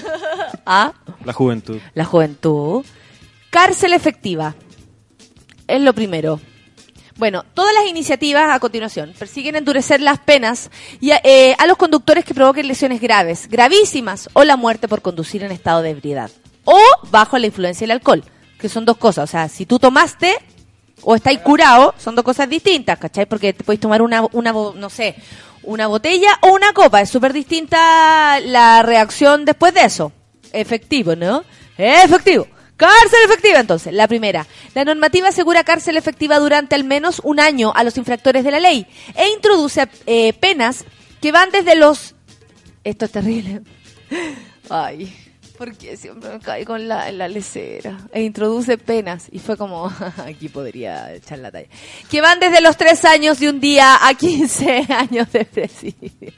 ¿Ah? 0.67 0.93
La 1.25 1.33
juventud. 1.33 1.79
La 1.95 2.05
juventud. 2.05 2.85
Cárcel 3.49 3.93
efectiva. 3.93 4.53
Es 5.69 5.79
lo 5.81 5.93
primero. 5.93 6.41
Bueno, 7.17 7.45
todas 7.53 7.75
las 7.75 7.85
iniciativas 7.85 8.49
a 8.49 8.59
continuación 8.59 9.13
persiguen 9.17 9.55
endurecer 9.55 10.01
las 10.01 10.17
penas 10.17 10.71
y 10.99 11.11
a, 11.11 11.21
eh, 11.23 11.55
a 11.59 11.67
los 11.67 11.77
conductores 11.77 12.25
que 12.25 12.33
provoquen 12.33 12.67
lesiones 12.67 12.99
graves, 12.99 13.47
gravísimas 13.47 14.29
o 14.33 14.43
la 14.43 14.57
muerte 14.57 14.87
por 14.87 15.03
conducir 15.03 15.43
en 15.43 15.51
estado 15.51 15.83
de 15.83 15.91
ebriedad 15.91 16.31
o 16.63 16.79
bajo 17.11 17.37
la 17.37 17.45
influencia 17.45 17.85
del 17.85 17.91
alcohol, 17.91 18.23
que 18.57 18.67
son 18.67 18.83
dos 18.83 18.97
cosas. 18.97 19.25
O 19.25 19.31
sea, 19.31 19.47
si 19.47 19.67
tú 19.67 19.77
tomaste 19.77 20.35
o 21.03 21.15
estáis 21.15 21.39
curado, 21.39 21.93
son 21.99 22.15
dos 22.15 22.25
cosas 22.25 22.49
distintas, 22.49 22.97
¿cachai? 22.97 23.27
Porque 23.27 23.53
te 23.53 23.63
podéis 23.63 23.81
tomar 23.81 24.01
una, 24.01 24.23
una, 24.31 24.51
no 24.51 24.89
sé, 24.89 25.15
una 25.61 25.85
botella 25.85 26.39
o 26.41 26.53
una 26.53 26.73
copa. 26.73 27.01
Es 27.01 27.11
súper 27.11 27.31
distinta 27.31 28.39
la 28.39 28.81
reacción 28.81 29.45
después 29.45 29.71
de 29.75 29.81
eso. 29.81 30.11
Efectivo, 30.51 31.15
¿no? 31.15 31.43
Efectivo. 31.77 32.47
Cárcel 32.79 33.19
efectiva, 33.25 33.59
entonces. 33.59 33.93
La 33.93 34.07
primera. 34.07 34.47
La 34.73 34.85
normativa 34.85 35.27
asegura 35.27 35.65
cárcel 35.65 35.97
efectiva 35.97 36.39
durante 36.39 36.75
al 36.75 36.85
menos 36.85 37.19
un 37.25 37.41
año 37.41 37.73
a 37.75 37.83
los 37.83 37.97
infractores 37.97 38.45
de 38.45 38.51
la 38.51 38.61
ley 38.61 38.87
e 39.15 39.27
introduce 39.31 39.85
eh, 40.05 40.31
penas 40.31 40.85
que 41.21 41.33
van 41.33 41.51
desde 41.51 41.75
los... 41.75 42.15
Esto 42.85 43.03
es 43.03 43.11
terrible. 43.11 43.63
Ay, 44.69 45.13
porque 45.57 45.97
siempre 45.97 46.29
me 46.29 46.39
caigo 46.39 46.77
en 46.77 46.87
la, 46.87 47.09
en 47.09 47.17
lecera. 47.17 47.97
E 48.13 48.21
introduce 48.21 48.77
penas. 48.77 49.27
Y 49.29 49.39
fue 49.39 49.57
como, 49.57 49.91
aquí 50.25 50.47
podría 50.47 51.13
echar 51.13 51.39
la 51.39 51.51
talla. 51.51 51.67
Que 52.09 52.21
van 52.21 52.39
desde 52.39 52.61
los 52.61 52.77
3 52.77 53.03
años 53.03 53.39
de 53.41 53.49
un 53.49 53.59
día 53.59 54.07
a 54.07 54.13
15 54.13 54.85
años 54.89 55.29
de 55.33 55.43
presidio. 55.43 56.31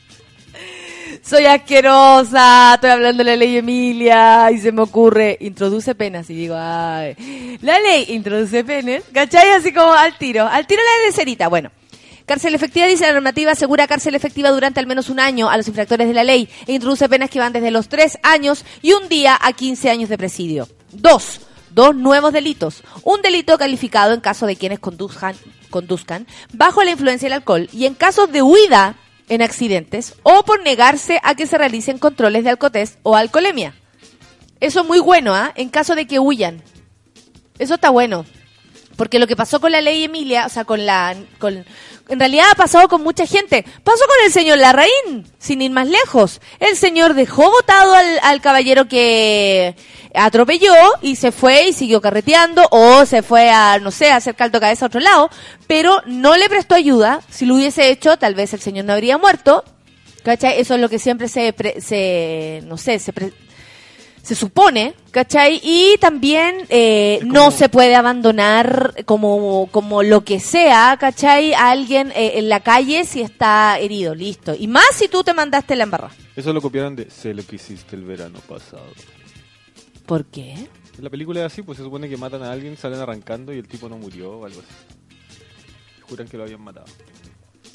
Soy 1.24 1.45
asquerosa, 1.45 2.74
estoy 2.74 2.89
hablando 2.89 3.24
de 3.24 3.30
la 3.30 3.36
ley 3.36 3.57
Emilia 3.57 4.51
y 4.51 4.57
se 4.57 4.72
me 4.72 4.82
ocurre, 4.82 5.38
introduce 5.39 5.93
penas 5.93 6.28
y 6.32 6.34
digo, 6.34 6.55
ay, 6.57 7.15
la 7.61 7.80
ley 7.80 8.05
introduce 8.09 8.63
penas, 8.63 9.03
¿cachai? 9.13 9.51
Así 9.51 9.72
como 9.72 9.93
al 9.93 10.17
tiro, 10.17 10.47
al 10.47 10.65
tiro 10.65 10.82
la 10.82 11.07
lecerita. 11.07 11.47
Bueno, 11.47 11.69
cárcel 12.26 12.55
efectiva 12.55 12.88
dice 12.88 13.05
la 13.05 13.13
normativa 13.13 13.51
asegura 13.51 13.88
cárcel 13.88 14.15
efectiva 14.15 14.49
durante 14.49 14.80
al 14.80 14.88
menos 14.88 15.09
un 15.09 15.19
año 15.19 15.47
a 15.47 15.57
los 15.57 15.67
infractores 15.67 16.07
de 16.07 16.15
la 16.15 16.24
ley 16.24 16.49
e 16.65 16.74
introduce 16.74 17.07
penas 17.07 17.30
que 17.30 17.39
van 17.39 17.53
desde 17.53 17.69
los 17.69 17.88
3 17.88 18.17
años 18.24 18.65
y 18.82 18.93
un 18.93 19.07
día 19.07 19.38
a 19.39 19.53
15 19.53 19.91
años 19.91 20.09
de 20.09 20.17
presidio. 20.17 20.67
Dos, 20.91 21.41
dos 21.69 21.95
nuevos 21.95 22.34
delitos. 22.34 22.82
Un 23.03 23.22
delito 23.22 23.59
calificado 23.59 24.15
en 24.15 24.22
caso 24.22 24.47
de 24.47 24.55
quienes 24.55 24.80
conduzcan, 24.80 25.36
conduzcan 25.69 26.26
bajo 26.51 26.84
la 26.84 26.91
influencia 26.91 27.28
del 27.28 27.34
alcohol 27.34 27.69
y 27.72 27.86
en 27.86 27.93
casos 27.93 28.32
de 28.32 28.41
huida 28.41 28.95
en 29.30 29.41
accidentes 29.41 30.15
o 30.24 30.43
por 30.43 30.61
negarse 30.63 31.19
a 31.24 31.36
que 31.36 31.47
se 31.47 31.57
realicen 31.57 31.97
controles 31.97 32.43
de 32.43 32.49
alcotest 32.51 32.99
o 33.03 33.15
alcoholemia. 33.15 33.74
Eso 34.59 34.82
es 34.82 34.88
muy 34.88 34.99
bueno, 34.99 35.34
¿ah? 35.34 35.51
En 35.55 35.69
caso 35.69 35.95
de 35.95 36.05
que 36.05 36.19
huyan. 36.19 36.61
Eso 37.57 37.76
está 37.76 37.89
bueno. 37.89 38.26
Porque 38.95 39.19
lo 39.19 39.28
que 39.28 39.36
pasó 39.36 39.59
con 39.59 39.72
la 39.72 39.82
ley 39.82 40.03
Emilia, 40.03 40.45
o 40.45 40.49
sea, 40.49 40.65
con 40.65 40.86
la... 40.86 41.15
Con, 41.39 41.65
en 42.10 42.20
realidad 42.20 42.45
ha 42.52 42.56
pasado 42.56 42.88
con 42.88 43.04
mucha 43.04 43.26
gente. 43.26 43.64
Pasó 43.84 43.99
con 44.06 44.26
el 44.26 44.32
señor 44.32 44.58
Larraín, 44.58 45.26
sin 45.39 45.62
ir 45.62 45.72
más 45.72 45.88
lejos. 45.88 46.41
El 46.60 46.76
señor 46.76 47.14
dejó 47.14 47.49
votado 47.49 47.93
al, 47.95 48.20
al 48.24 48.41
caballero 48.41 48.88
que 48.88 49.76
atropelló 50.14 50.74
y 51.02 51.16
se 51.16 51.32
fue 51.32 51.68
y 51.68 51.74
siguió 51.74 52.02
carreteando 52.02 52.68
o 52.72 53.06
se 53.06 53.22
fue 53.24 53.49
a, 53.49 53.80
no 53.80 53.91
sé, 53.91 54.12
a 54.12 54.18
hacer 54.18 54.36
caldo 54.36 54.60
cabeza 54.60 54.86
a 54.86 54.88
otro 54.88 54.99
lado, 54.99 55.30
pero 55.68 56.02
no 56.06 56.36
le 56.38 56.49
prestó 56.49 56.76
ayuda. 56.76 57.22
Si 57.30 57.45
lo 57.45 57.56
hubiese 57.56 57.89
hecho, 57.89 58.18
tal 58.18 58.36
vez 58.36 58.54
el 58.54 58.60
señor 58.62 58.86
no 58.86 58.93
habría 58.93 59.18
muerto. 59.18 59.64
¿Cachai? 60.24 60.60
Eso 60.60 60.76
es 60.76 60.82
lo 60.82 60.88
que 60.89 60.99
siempre 60.99 61.28
se, 61.28 61.52
pre- 61.52 61.82
se 61.82 62.62
no 62.66 62.78
sé, 62.78 62.99
se, 62.99 63.12
se 64.24 64.36
supone, 64.36 64.93
¿cachai? 65.11 65.59
Y 65.63 65.97
también 65.99 66.65
eh, 66.69 67.19
no 67.24 67.51
se 67.51 67.69
puede 67.69 67.95
abandonar 67.95 68.93
como, 69.05 69.67
como 69.72 70.03
lo 70.03 70.24
que 70.24 70.39
sea, 70.39 70.95
¿cachai? 70.99 71.53
A 71.53 71.72
alguien 71.72 72.11
eh, 72.11 72.34
en 72.36 72.49
la 72.49 72.59
calle 72.59 73.03
si 73.05 73.22
está 73.22 73.80
herido, 73.80 74.13
listo. 74.13 74.53
Y 74.57 74.67
más 74.67 74.86
si 74.93 75.07
tú 75.07 75.24
te 75.24 75.34
mandaste 75.34 75.76
la 75.76 75.84
embarrada. 75.84 76.13
Eso 76.36 76.53
lo 76.53 76.61
copiaron 76.61 76.95
de 76.95 77.09
Sé 77.09 77.34
lo 77.34 77.45
que 77.45 77.55
hiciste 77.55 77.95
el 77.95 78.03
verano 78.03 78.39
pasado. 78.47 78.86
¿Por 80.05 80.26
qué? 80.26 80.67
La 80.99 81.09
película 81.09 81.39
es 81.39 81.47
así, 81.47 81.61
pues 81.61 81.78
se 81.78 81.84
supone 81.84 82.09
que 82.09 82.17
matan 82.17 82.43
a 82.43 82.51
alguien, 82.51 82.78
salen 82.78 82.99
arrancando 82.99 83.53
y 83.53 83.57
el 83.57 83.67
tipo 83.67 83.89
no 83.89 83.97
murió 83.97 84.39
o 84.39 84.45
algo 84.45 84.59
así. 84.59 84.97
Juran 86.07 86.28
que 86.28 86.38
lo 86.38 86.43
habían 86.43 86.61
matado. 86.61 86.86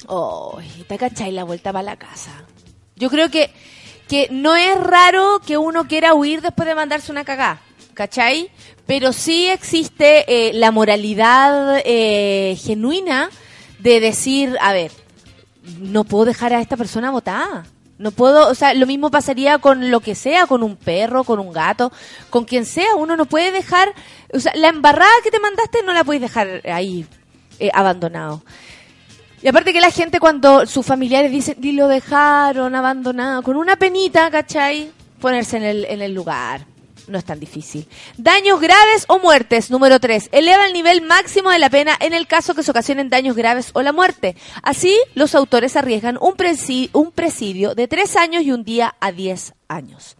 Oh, 0.05 0.59
te 0.87 0.97
cachai 0.97 1.31
la 1.31 1.43
vuelta 1.43 1.73
para 1.73 1.83
la 1.83 1.97
casa. 1.97 2.45
Yo 2.95 3.09
creo 3.09 3.29
que, 3.29 3.51
que 4.07 4.27
no 4.31 4.55
es 4.55 4.77
raro 4.79 5.41
que 5.45 5.57
uno 5.57 5.87
quiera 5.87 6.13
huir 6.13 6.41
después 6.41 6.67
de 6.67 6.75
mandarse 6.75 7.11
una 7.11 7.25
cagada, 7.25 7.61
¿cachai? 7.93 8.49
Pero 8.85 9.11
sí 9.13 9.47
existe 9.47 10.25
eh, 10.27 10.53
la 10.53 10.71
moralidad 10.71 11.81
eh, 11.83 12.57
genuina 12.61 13.29
de 13.79 13.99
decir, 13.99 14.57
a 14.61 14.73
ver, 14.73 14.91
no 15.79 16.03
puedo 16.03 16.25
dejar 16.25 16.53
a 16.53 16.61
esta 16.61 16.77
persona 16.77 17.11
botada. 17.11 17.65
No 17.97 18.11
puedo, 18.11 18.47
o 18.47 18.53
sea, 18.53 18.75
lo 18.75 18.85
mismo 18.85 19.09
pasaría 19.09 19.57
con 19.57 19.89
lo 19.89 20.01
que 20.01 20.13
sea, 20.13 20.45
con 20.45 20.61
un 20.61 20.75
perro, 20.75 21.23
con 21.23 21.39
un 21.39 21.51
gato, 21.51 21.91
con 22.29 22.45
quien 22.45 22.65
sea. 22.65 22.95
Uno 22.95 23.17
no 23.17 23.25
puede 23.25 23.51
dejar, 23.51 23.91
o 24.31 24.39
sea, 24.39 24.53
la 24.55 24.69
embarrada 24.69 25.09
que 25.23 25.31
te 25.31 25.39
mandaste 25.39 25.79
no 25.83 25.93
la 25.93 26.03
puedes 26.03 26.21
dejar 26.21 26.61
ahí 26.65 27.07
eh, 27.59 27.71
abandonado. 27.73 28.43
Y 29.41 29.47
aparte 29.47 29.71
que 29.73 29.81
la 29.81 29.91
gente 29.91 30.19
cuando 30.19 30.65
sus 30.65 30.85
familiares 30.85 31.31
dicen, 31.31 31.57
y 31.61 31.73
lo 31.73 31.87
dejaron 31.87 32.73
abandonado, 32.75 33.43
con 33.43 33.55
una 33.55 33.75
penita, 33.75 34.31
¿cachai? 34.31 34.91
Ponerse 35.21 35.57
en 35.57 35.63
el, 35.63 35.85
en 35.85 36.01
el 36.01 36.13
lugar. 36.13 36.65
No 37.07 37.17
es 37.17 37.23
tan 37.23 37.39
difícil. 37.39 37.87
Daños 38.17 38.59
graves 38.59 39.05
o 39.07 39.17
muertes. 39.19 39.71
Número 39.71 39.97
3. 39.99 40.27
Eleva 40.33 40.65
el 40.65 40.73
nivel 40.73 41.01
máximo 41.03 41.51
de 41.51 41.59
la 41.59 41.69
pena 41.69 41.95
en 42.01 42.13
el 42.13 42.27
caso 42.27 42.53
que 42.53 42.63
se 42.63 42.71
ocasionen 42.71 43.09
daños 43.09 43.35
graves 43.35 43.69
o 43.73 43.81
la 43.81 43.93
muerte. 43.93 44.35
Así, 44.61 44.93
los 45.15 45.33
autores 45.33 45.77
arriesgan 45.77 46.17
un, 46.19 46.33
presi- 46.33 46.89
un 46.91 47.11
presidio 47.13 47.75
de 47.75 47.87
3 47.87 48.15
años 48.17 48.43
y 48.43 48.51
un 48.51 48.65
día 48.65 48.95
a 48.99 49.13
10 49.13 49.53
años. 49.69 50.17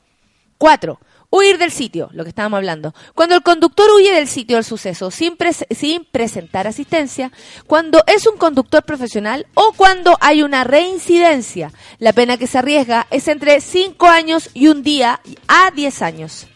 4. 0.60 0.98
Huir 1.30 1.58
del 1.58 1.72
sitio, 1.72 2.10
lo 2.14 2.24
que 2.24 2.30
estábamos 2.30 2.58
hablando. 2.58 2.94
Cuando 3.14 3.36
el 3.36 3.44
conductor 3.44 3.90
huye 3.92 4.14
del 4.14 4.30
sitio 4.30 4.56
del 4.56 4.64
suceso 4.64 5.12
sin, 5.12 5.36
sin 5.72 6.06
presentar 6.06 6.68
asistencia, 6.68 7.34
cuando 7.66 8.02
es 8.08 8.26
un 8.28 8.38
conductor 8.38 8.84
profesional 8.84 9.46
o 9.54 9.74
cuando 9.74 10.18
hay 10.22 10.42
una 10.42 10.64
reincidencia. 10.64 11.74
La 12.00 12.14
pena 12.14 12.38
que 12.38 12.48
se 12.48 12.60
arriesga 12.60 13.08
es 13.12 13.28
entre 13.28 13.60
5 13.60 14.08
años 14.08 14.50
y 14.54 14.70
un 14.70 14.84
día 14.84 15.20
a 15.50 15.72
10 15.72 16.02
años. 16.02 16.48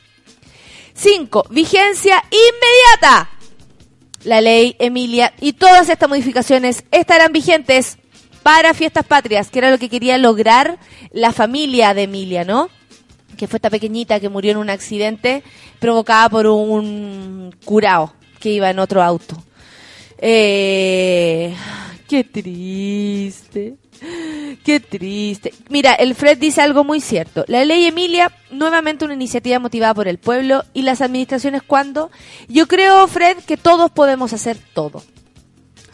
5. 0.94 1.48
Vigencia 1.50 2.24
inmediata. 2.32 3.30
La 4.24 4.40
ley 4.40 4.78
Emilia 4.80 5.34
y 5.42 5.54
todas 5.54 5.90
estas 5.90 6.08
modificaciones 6.08 6.86
estarán 6.92 7.34
vigentes 7.34 7.98
para 8.44 8.74
fiestas 8.74 9.06
patrias, 9.06 9.50
que 9.50 9.60
era 9.60 9.72
lo 9.72 9.80
que 9.80 9.90
quería 9.90 10.18
lograr 10.18 10.80
la 11.12 11.34
familia 11.34 11.94
de 11.94 12.04
Emilia, 12.04 12.46
¿no? 12.46 12.70
Que 13.38 13.48
fue 13.48 13.58
esta 13.58 13.70
pequeñita 13.70 14.20
que 14.20 14.30
murió 14.30 14.52
en 14.52 14.58
un 14.58 14.70
accidente 14.70 15.44
provocada 15.80 16.30
por 16.30 16.48
un 16.48 17.56
curao 17.66 18.14
que 18.40 18.50
iba 18.50 18.70
en 18.70 18.80
otro 18.80 19.02
auto. 19.02 19.42
Eh, 20.18 21.56
qué 22.08 22.24
triste. 22.24 23.76
Qué 24.64 24.80
triste. 24.80 25.54
Mira, 25.70 25.94
el 25.94 26.16
Fred 26.16 26.38
dice 26.38 26.62
algo 26.62 26.84
muy 26.84 27.02
cierto. 27.02 27.46
La 27.48 27.64
ley 27.66 27.86
Emilia, 27.86 28.32
nuevamente 28.52 29.06
una 29.06 29.14
iniciativa 29.14 29.60
motivada 29.60 29.94
por 29.94 30.08
el 30.08 30.18
pueblo 30.18 30.64
y 30.74 30.82
las 30.82 31.02
administraciones 31.02 31.62
cuando. 31.62 32.12
Yo 32.48 32.68
creo, 32.68 33.08
Fred, 33.08 33.38
que 33.46 33.58
todos 33.58 33.92
podemos 33.92 34.34
hacer 34.34 34.58
todo. 34.74 35.04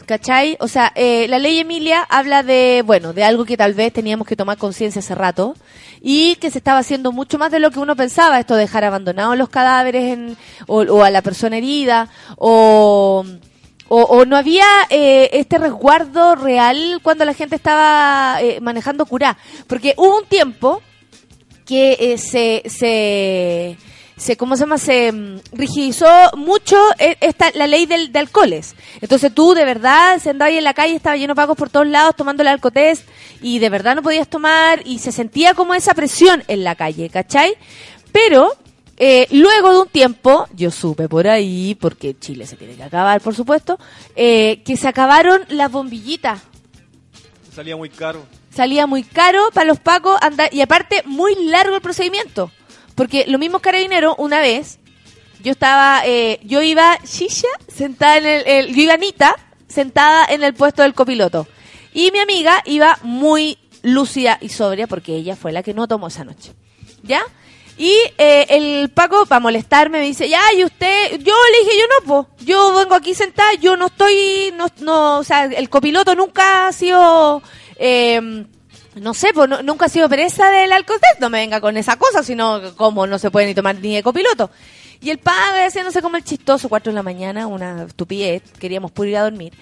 ¿Cachai? 0.08 0.56
O 0.60 0.68
sea, 0.68 0.90
eh, 0.94 1.26
la 1.28 1.38
ley 1.38 1.58
Emilia 1.58 2.00
habla 2.08 2.42
de, 2.42 2.82
bueno, 2.82 3.12
de 3.12 3.24
algo 3.24 3.44
que 3.44 3.58
tal 3.58 3.74
vez 3.74 3.92
teníamos 3.92 4.26
que 4.26 4.36
tomar 4.36 4.56
conciencia 4.56 5.00
hace 5.00 5.14
rato 5.14 5.54
y 6.00 6.36
que 6.36 6.50
se 6.50 6.56
estaba 6.56 6.78
haciendo 6.78 7.12
mucho 7.12 7.36
más 7.36 7.52
de 7.52 7.58
lo 7.60 7.70
que 7.70 7.78
uno 7.78 7.94
pensaba, 7.94 8.40
esto 8.40 8.54
de 8.54 8.62
dejar 8.62 8.84
abandonados 8.84 9.36
los 9.36 9.50
cadáveres 9.50 10.04
en, 10.04 10.38
o, 10.66 11.02
a 11.04 11.10
la 11.10 11.20
persona 11.20 11.58
herida, 11.58 12.08
o, 12.38 13.22
o, 13.88 14.02
o 14.02 14.24
no 14.24 14.38
había 14.38 14.64
eh, 14.88 15.28
este 15.34 15.58
resguardo 15.58 16.36
real 16.36 17.00
cuando 17.02 17.26
la 17.26 17.34
gente 17.34 17.56
estaba 17.56 18.38
eh, 18.40 18.60
manejando 18.62 19.04
curá. 19.04 19.36
Porque 19.66 19.92
hubo 19.98 20.20
un 20.20 20.24
tiempo 20.24 20.80
que 21.66 21.98
eh, 22.00 22.16
se, 22.16 22.62
se, 22.64 23.76
se 24.18 24.36
¿cómo 24.36 24.56
se 24.56 24.60
llama? 24.60 24.78
Se 24.78 25.12
mm, 25.12 25.40
rigidizó 25.52 26.06
mucho 26.36 26.76
eh, 26.98 27.16
esta, 27.20 27.50
la 27.54 27.66
ley 27.66 27.86
del, 27.86 28.12
de 28.12 28.18
alcoholes. 28.18 28.74
Entonces 29.00 29.32
tú 29.34 29.54
de 29.54 29.64
verdad, 29.64 30.18
se 30.18 30.30
andaba 30.30 30.48
ahí 30.48 30.58
en 30.58 30.64
la 30.64 30.74
calle, 30.74 30.94
estaba 30.94 31.16
lleno 31.16 31.32
de 31.32 31.36
pagos 31.36 31.56
por 31.56 31.70
todos 31.70 31.86
lados 31.86 32.16
tomando 32.16 32.42
el 32.42 32.48
alcotest 32.48 33.08
y 33.40 33.58
de 33.58 33.70
verdad 33.70 33.94
no 33.96 34.02
podías 34.02 34.28
tomar 34.28 34.82
y 34.84 34.98
se 34.98 35.12
sentía 35.12 35.54
como 35.54 35.74
esa 35.74 35.94
presión 35.94 36.42
en 36.48 36.64
la 36.64 36.74
calle, 36.74 37.08
¿cachai? 37.08 37.54
Pero 38.12 38.52
eh, 39.00 39.28
luego 39.30 39.72
de 39.72 39.80
un 39.80 39.88
tiempo, 39.88 40.48
yo 40.54 40.72
supe 40.72 41.08
por 41.08 41.28
ahí, 41.28 41.76
porque 41.80 42.18
Chile 42.18 42.46
se 42.46 42.56
tiene 42.56 42.74
que 42.74 42.82
acabar, 42.82 43.20
por 43.20 43.34
supuesto, 43.34 43.78
eh, 44.16 44.62
que 44.64 44.76
se 44.76 44.88
acabaron 44.88 45.42
las 45.48 45.70
bombillitas. 45.70 46.40
Salía 47.54 47.76
muy 47.76 47.90
caro. 47.90 48.26
Salía 48.50 48.88
muy 48.88 49.04
caro 49.04 49.50
para 49.54 49.66
los 49.66 49.78
pacos 49.78 50.18
andar, 50.20 50.52
y 50.52 50.62
aparte 50.62 51.02
muy 51.04 51.34
largo 51.44 51.76
el 51.76 51.80
procedimiento. 51.80 52.50
Porque 52.98 53.24
los 53.28 53.38
mismos 53.40 53.62
carabineros, 53.62 54.16
una 54.18 54.40
vez, 54.40 54.78
yo 55.42 55.52
estaba, 55.52 56.02
eh, 56.04 56.40
yo 56.42 56.60
iba 56.60 56.98
Shisha 57.06 57.48
sentada 57.74 58.18
en 58.18 58.26
el, 58.26 58.46
el- 58.46 58.74
yo 58.74 58.82
iba 58.82 58.92
Anita 58.94 59.34
sentada 59.68 60.26
en 60.28 60.42
el 60.42 60.52
puesto 60.52 60.82
del 60.82 60.92
copiloto. 60.92 61.46
Y 61.94 62.10
mi 62.10 62.18
amiga 62.18 62.60
iba 62.66 62.98
muy 63.02 63.56
lúcida 63.82 64.36
y 64.40 64.48
sobria 64.50 64.86
porque 64.86 65.14
ella 65.14 65.36
fue 65.36 65.52
la 65.52 65.62
que 65.62 65.72
no 65.74 65.88
tomó 65.88 66.08
esa 66.08 66.24
noche. 66.24 66.52
¿Ya? 67.02 67.22
Y 67.76 67.94
eh, 68.18 68.46
el 68.50 68.88
Paco, 68.90 69.24
para 69.26 69.38
molestarme, 69.38 70.00
me 70.00 70.04
dice, 70.06 70.28
ya, 70.28 70.42
y 70.56 70.64
usted, 70.64 71.12
yo 71.20 71.34
le 71.52 71.58
dije, 71.64 71.78
yo 71.78 71.84
no, 71.86 72.06
po, 72.06 72.28
yo 72.44 72.74
vengo 72.74 72.96
aquí 72.96 73.14
sentada, 73.14 73.54
yo 73.54 73.76
no 73.76 73.86
estoy, 73.86 74.52
no, 74.56 74.66
no, 74.80 75.18
o 75.18 75.24
sea, 75.24 75.44
el 75.44 75.70
copiloto 75.70 76.16
nunca 76.16 76.66
ha 76.66 76.72
sido, 76.72 77.40
eh, 77.76 78.44
no 79.00 79.14
sé, 79.14 79.28
pues 79.34 79.48
nunca 79.64 79.86
ha 79.86 79.88
sido 79.88 80.08
pereza 80.08 80.50
del 80.50 80.72
alcohol, 80.72 80.98
no 81.20 81.30
me 81.30 81.38
venga 81.38 81.60
con 81.60 81.76
esa 81.76 81.96
cosa, 81.96 82.22
sino 82.22 82.74
como 82.76 83.06
no 83.06 83.18
se 83.18 83.30
puede 83.30 83.46
ni 83.46 83.54
tomar 83.54 83.76
ni 83.76 83.94
de 83.94 84.02
copiloto. 84.02 84.50
Y 85.00 85.10
el 85.10 85.18
padre 85.18 85.64
haciéndose 85.66 86.02
como 86.02 86.16
el 86.16 86.24
chistoso, 86.24 86.68
cuatro 86.68 86.90
de 86.90 86.96
la 86.96 87.02
mañana, 87.04 87.46
una 87.46 87.84
estupidez, 87.84 88.42
queríamos 88.58 88.90
puro 88.90 89.08
ir 89.08 89.16
a 89.16 89.22
dormir. 89.22 89.52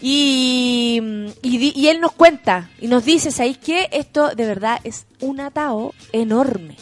Y, 0.00 1.00
y, 1.42 1.72
y 1.80 1.88
él 1.88 2.00
nos 2.00 2.12
cuenta 2.12 2.68
y 2.80 2.88
nos 2.88 3.04
dice, 3.04 3.30
¿sabéis 3.30 3.56
qué? 3.58 3.88
Esto 3.92 4.30
de 4.34 4.44
verdad 4.46 4.80
es 4.84 5.06
un 5.20 5.40
atao 5.40 5.94
enorme. 6.12 6.76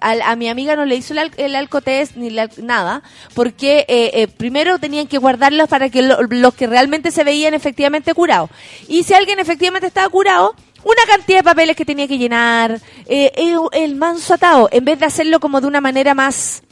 Al- 0.00 0.22
A, 0.22 0.36
mi 0.36 0.48
amiga 0.48 0.76
no 0.76 0.84
le 0.84 0.96
hizo 0.96 1.14
el, 1.14 1.30
el 1.38 1.54
alcotest 1.56 2.16
ni 2.16 2.28
la- 2.30 2.50
nada, 2.58 3.02
porque 3.34 3.86
eh, 3.88 4.10
eh, 4.12 4.28
primero 4.28 4.78
tenían 4.78 5.06
que 5.06 5.18
guardarlos 5.18 5.68
para 5.68 5.88
que 5.88 6.02
lo- 6.02 6.22
los 6.22 6.52
que 6.54 6.66
realmente 6.66 7.10
se 7.10 7.24
veían 7.24 7.54
efectivamente 7.54 8.12
curados. 8.12 8.50
Y 8.88 9.04
si 9.04 9.14
alguien 9.14 9.38
efectivamente 9.38 9.86
estaba 9.86 10.08
curado, 10.10 10.54
una 10.88 11.16
cantidad 11.16 11.40
de 11.40 11.44
papeles 11.44 11.76
que 11.76 11.84
tenía 11.84 12.08
que 12.08 12.16
llenar, 12.16 12.80
eh, 13.06 13.30
eh, 13.36 13.56
el 13.72 13.94
manso 13.94 14.34
atado, 14.34 14.68
en 14.72 14.84
vez 14.84 14.98
de 14.98 15.06
hacerlo 15.06 15.38
como 15.38 15.60
de 15.60 15.66
una 15.66 15.80
manera 15.80 16.14
más 16.14 16.62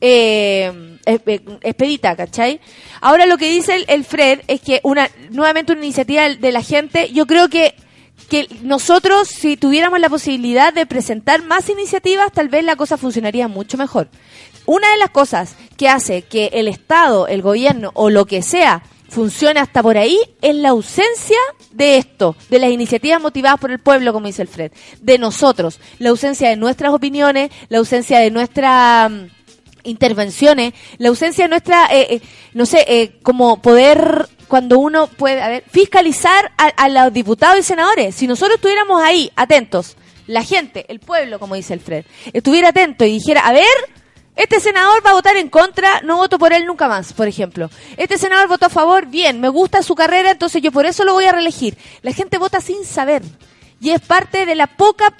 eh, 0.00 0.98
eh, 1.06 1.40
expedita, 1.62 2.16
¿cachai? 2.16 2.60
Ahora 3.00 3.26
lo 3.26 3.38
que 3.38 3.50
dice 3.50 3.76
el, 3.76 3.84
el 3.88 4.04
Fred 4.04 4.40
es 4.48 4.60
que 4.60 4.80
una 4.82 5.08
nuevamente 5.30 5.72
una 5.72 5.84
iniciativa 5.84 6.28
de 6.28 6.52
la 6.52 6.62
gente, 6.62 7.12
yo 7.12 7.26
creo 7.26 7.48
que 7.48 7.74
que 8.28 8.48
nosotros 8.62 9.28
si 9.28 9.56
tuviéramos 9.56 9.98
la 9.98 10.08
posibilidad 10.08 10.72
de 10.72 10.86
presentar 10.86 11.42
más 11.42 11.68
iniciativas, 11.68 12.32
tal 12.32 12.48
vez 12.48 12.64
la 12.64 12.76
cosa 12.76 12.96
funcionaría 12.96 13.48
mucho 13.48 13.76
mejor. 13.76 14.08
Una 14.66 14.90
de 14.90 14.98
las 14.98 15.10
cosas 15.10 15.56
que 15.76 15.88
hace 15.88 16.22
que 16.22 16.50
el 16.54 16.68
Estado, 16.68 17.26
el 17.26 17.42
gobierno 17.42 17.90
o 17.94 18.10
lo 18.10 18.26
que 18.26 18.42
sea 18.42 18.82
funcione 19.10 19.60
hasta 19.60 19.82
por 19.82 19.98
ahí 19.98 20.18
es 20.40 20.54
la 20.54 20.70
ausencia 20.70 21.36
de 21.72 21.98
esto, 21.98 22.36
de 22.48 22.58
las 22.58 22.70
iniciativas 22.70 23.20
motivadas 23.20 23.60
por 23.60 23.70
el 23.70 23.80
pueblo, 23.80 24.12
como 24.12 24.26
dice 24.26 24.42
el 24.42 24.48
Fred, 24.48 24.72
de 25.00 25.18
nosotros, 25.18 25.80
la 25.98 26.10
ausencia 26.10 26.48
de 26.48 26.56
nuestras 26.56 26.92
opiniones, 26.92 27.50
la 27.68 27.78
ausencia 27.78 28.20
de 28.20 28.30
nuestra 28.30 29.08
mm, 29.08 29.28
intervenciones, 29.84 30.74
la 30.98 31.08
ausencia 31.08 31.44
de 31.44 31.48
nuestra, 31.48 31.86
eh, 31.92 32.14
eh, 32.14 32.20
no 32.54 32.66
sé, 32.66 32.84
eh, 32.86 33.18
como 33.22 33.60
poder, 33.60 34.28
cuando 34.46 34.78
uno 34.78 35.08
puede, 35.08 35.42
a 35.42 35.48
ver, 35.48 35.64
fiscalizar 35.70 36.52
a, 36.56 36.66
a 36.68 36.88
los 36.88 37.12
diputados 37.12 37.58
y 37.58 37.62
senadores. 37.62 38.14
Si 38.14 38.26
nosotros 38.26 38.56
estuviéramos 38.56 39.02
ahí, 39.02 39.30
atentos, 39.36 39.96
la 40.26 40.44
gente, 40.44 40.86
el 40.88 41.00
pueblo, 41.00 41.40
como 41.40 41.56
dice 41.56 41.74
el 41.74 41.80
Fred, 41.80 42.04
estuviera 42.32 42.68
atento 42.68 43.04
y 43.04 43.12
dijera, 43.12 43.40
a 43.40 43.52
ver, 43.52 43.66
este 44.36 44.60
senador 44.60 45.04
va 45.04 45.10
a 45.10 45.14
votar 45.14 45.36
en 45.36 45.48
contra, 45.48 46.00
no 46.02 46.16
voto 46.16 46.38
por 46.38 46.52
él 46.52 46.64
nunca 46.66 46.88
más, 46.88 47.12
por 47.12 47.28
ejemplo. 47.28 47.70
Este 47.96 48.16
senador 48.16 48.48
votó 48.48 48.66
a 48.66 48.70
favor, 48.70 49.06
bien, 49.06 49.40
me 49.40 49.48
gusta 49.48 49.82
su 49.82 49.94
carrera, 49.94 50.30
entonces 50.30 50.62
yo 50.62 50.72
por 50.72 50.86
eso 50.86 51.04
lo 51.04 51.12
voy 51.12 51.24
a 51.24 51.32
reelegir. 51.32 51.76
La 52.02 52.12
gente 52.12 52.38
vota 52.38 52.60
sin 52.60 52.84
saber. 52.84 53.22
Y 53.80 53.90
es 53.90 54.00
parte 54.00 54.46
de 54.46 54.54
la 54.54 54.66
poca 54.66 55.14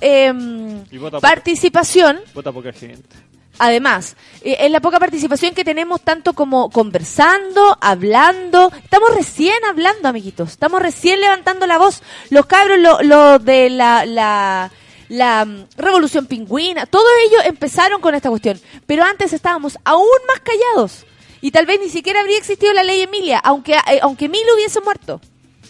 vota 0.92 1.11
poco. 1.11 1.20
participación 1.20 2.20
Vota 2.34 2.52
poca 2.52 2.72
gente. 2.72 3.30
Además, 3.58 4.16
eh, 4.42 4.56
en 4.61 4.72
la 4.72 4.80
poca 4.80 4.98
participación 4.98 5.54
que 5.54 5.64
tenemos 5.64 6.00
tanto 6.00 6.32
como 6.32 6.70
conversando, 6.70 7.76
hablando, 7.80 8.72
estamos 8.82 9.14
recién 9.14 9.62
hablando, 9.68 10.08
amiguitos, 10.08 10.52
estamos 10.52 10.80
recién 10.80 11.20
levantando 11.20 11.66
la 11.66 11.76
voz. 11.76 12.02
Los 12.30 12.46
cabros, 12.46 12.78
lo, 12.78 13.02
lo 13.02 13.38
de 13.38 13.68
la, 13.68 14.06
la, 14.06 14.70
la 15.11 15.44
mm, 15.44 15.66
revolución 15.76 16.26
pingüina, 16.26 16.86
todos 16.86 17.11
ellos 17.26 17.42
empezaron 17.44 18.00
con 18.00 18.14
esta 18.14 18.30
cuestión, 18.30 18.58
pero 18.86 19.04
antes 19.04 19.32
estábamos 19.32 19.76
aún 19.84 20.06
más 20.26 20.40
callados 20.40 21.04
y 21.40 21.50
tal 21.50 21.66
vez 21.66 21.80
ni 21.80 21.88
siquiera 21.88 22.20
habría 22.20 22.38
existido 22.38 22.72
la 22.72 22.84
ley 22.84 23.02
Emilia, 23.02 23.38
aunque, 23.38 23.72
eh, 23.72 23.98
aunque 24.02 24.26
Emilio 24.26 24.54
hubiese 24.54 24.80
muerto. 24.80 25.20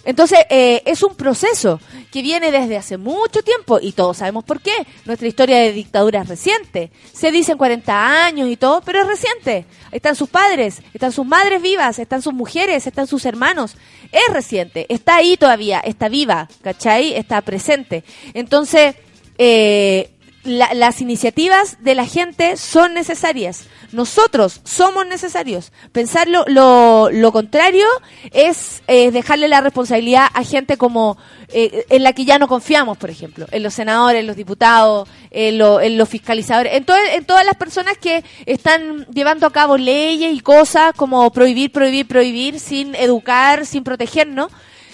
Entonces, 0.04 0.38
eh, 0.48 0.82
es 0.86 1.02
un 1.02 1.14
proceso 1.14 1.78
que 2.10 2.22
viene 2.22 2.50
desde 2.50 2.78
hace 2.78 2.96
mucho 2.96 3.42
tiempo 3.42 3.78
y 3.80 3.92
todos 3.92 4.18
sabemos 4.18 4.44
por 4.44 4.60
qué. 4.60 4.72
Nuestra 5.04 5.28
historia 5.28 5.58
de 5.58 5.72
dictadura 5.72 6.22
es 6.22 6.28
reciente. 6.28 6.90
Se 7.12 7.30
dicen 7.30 7.58
40 7.58 8.24
años 8.24 8.48
y 8.48 8.56
todo, 8.56 8.80
pero 8.80 9.02
es 9.02 9.06
reciente. 9.06 9.66
Están 9.92 10.16
sus 10.16 10.28
padres, 10.30 10.82
están 10.94 11.12
sus 11.12 11.26
madres 11.26 11.60
vivas, 11.60 11.98
están 11.98 12.22
sus 12.22 12.32
mujeres, 12.32 12.86
están 12.86 13.06
sus 13.06 13.26
hermanos. 13.26 13.76
Es 14.10 14.32
reciente, 14.32 14.86
está 14.88 15.16
ahí 15.16 15.36
todavía, 15.36 15.80
está 15.80 16.08
viva, 16.08 16.48
¿cachai? 16.62 17.14
Está 17.14 17.42
presente. 17.42 18.02
Entonces, 18.32 18.96
eh, 19.42 20.10
la- 20.44 20.72
las 20.74 21.00
iniciativas 21.00 21.78
de 21.82 21.94
la 21.94 22.04
gente 22.06 22.56
son 22.56 22.92
necesarias. 22.94 23.64
Nosotros 23.92 24.60
somos 24.64 25.06
necesarios. 25.06 25.72
Pensar 25.92 26.28
lo, 26.28 26.44
lo, 26.46 27.32
contrario 27.32 27.86
es 28.32 28.82
dejarle 29.10 29.48
la 29.48 29.60
responsabilidad 29.60 30.28
a 30.32 30.44
gente 30.44 30.76
como 30.76 31.16
eh, 31.48 31.84
en 31.90 32.04
la 32.04 32.12
que 32.12 32.24
ya 32.24 32.38
no 32.38 32.46
confiamos, 32.48 32.96
por 32.98 33.10
ejemplo, 33.10 33.46
en 33.50 33.62
los 33.62 33.74
senadores, 33.74 34.20
en 34.20 34.26
los 34.28 34.36
diputados, 34.36 35.08
en, 35.30 35.58
lo- 35.58 35.80
en 35.80 35.98
los 35.98 36.08
fiscalizadores, 36.08 36.74
en, 36.74 36.84
en 37.14 37.24
todas 37.24 37.44
las 37.44 37.56
personas 37.56 37.98
que 37.98 38.22
están 38.46 39.06
llevando 39.12 39.46
a 39.46 39.52
cabo 39.52 39.76
leyes 39.76 40.32
y 40.34 40.40
cosas 40.40 40.92
como 40.94 41.30
prohibir, 41.32 41.72
prohibir, 41.72 42.06
prohibir, 42.06 42.60
sin 42.60 42.94
educar, 42.94 43.66
sin 43.66 43.82
protegernos. 43.84 44.50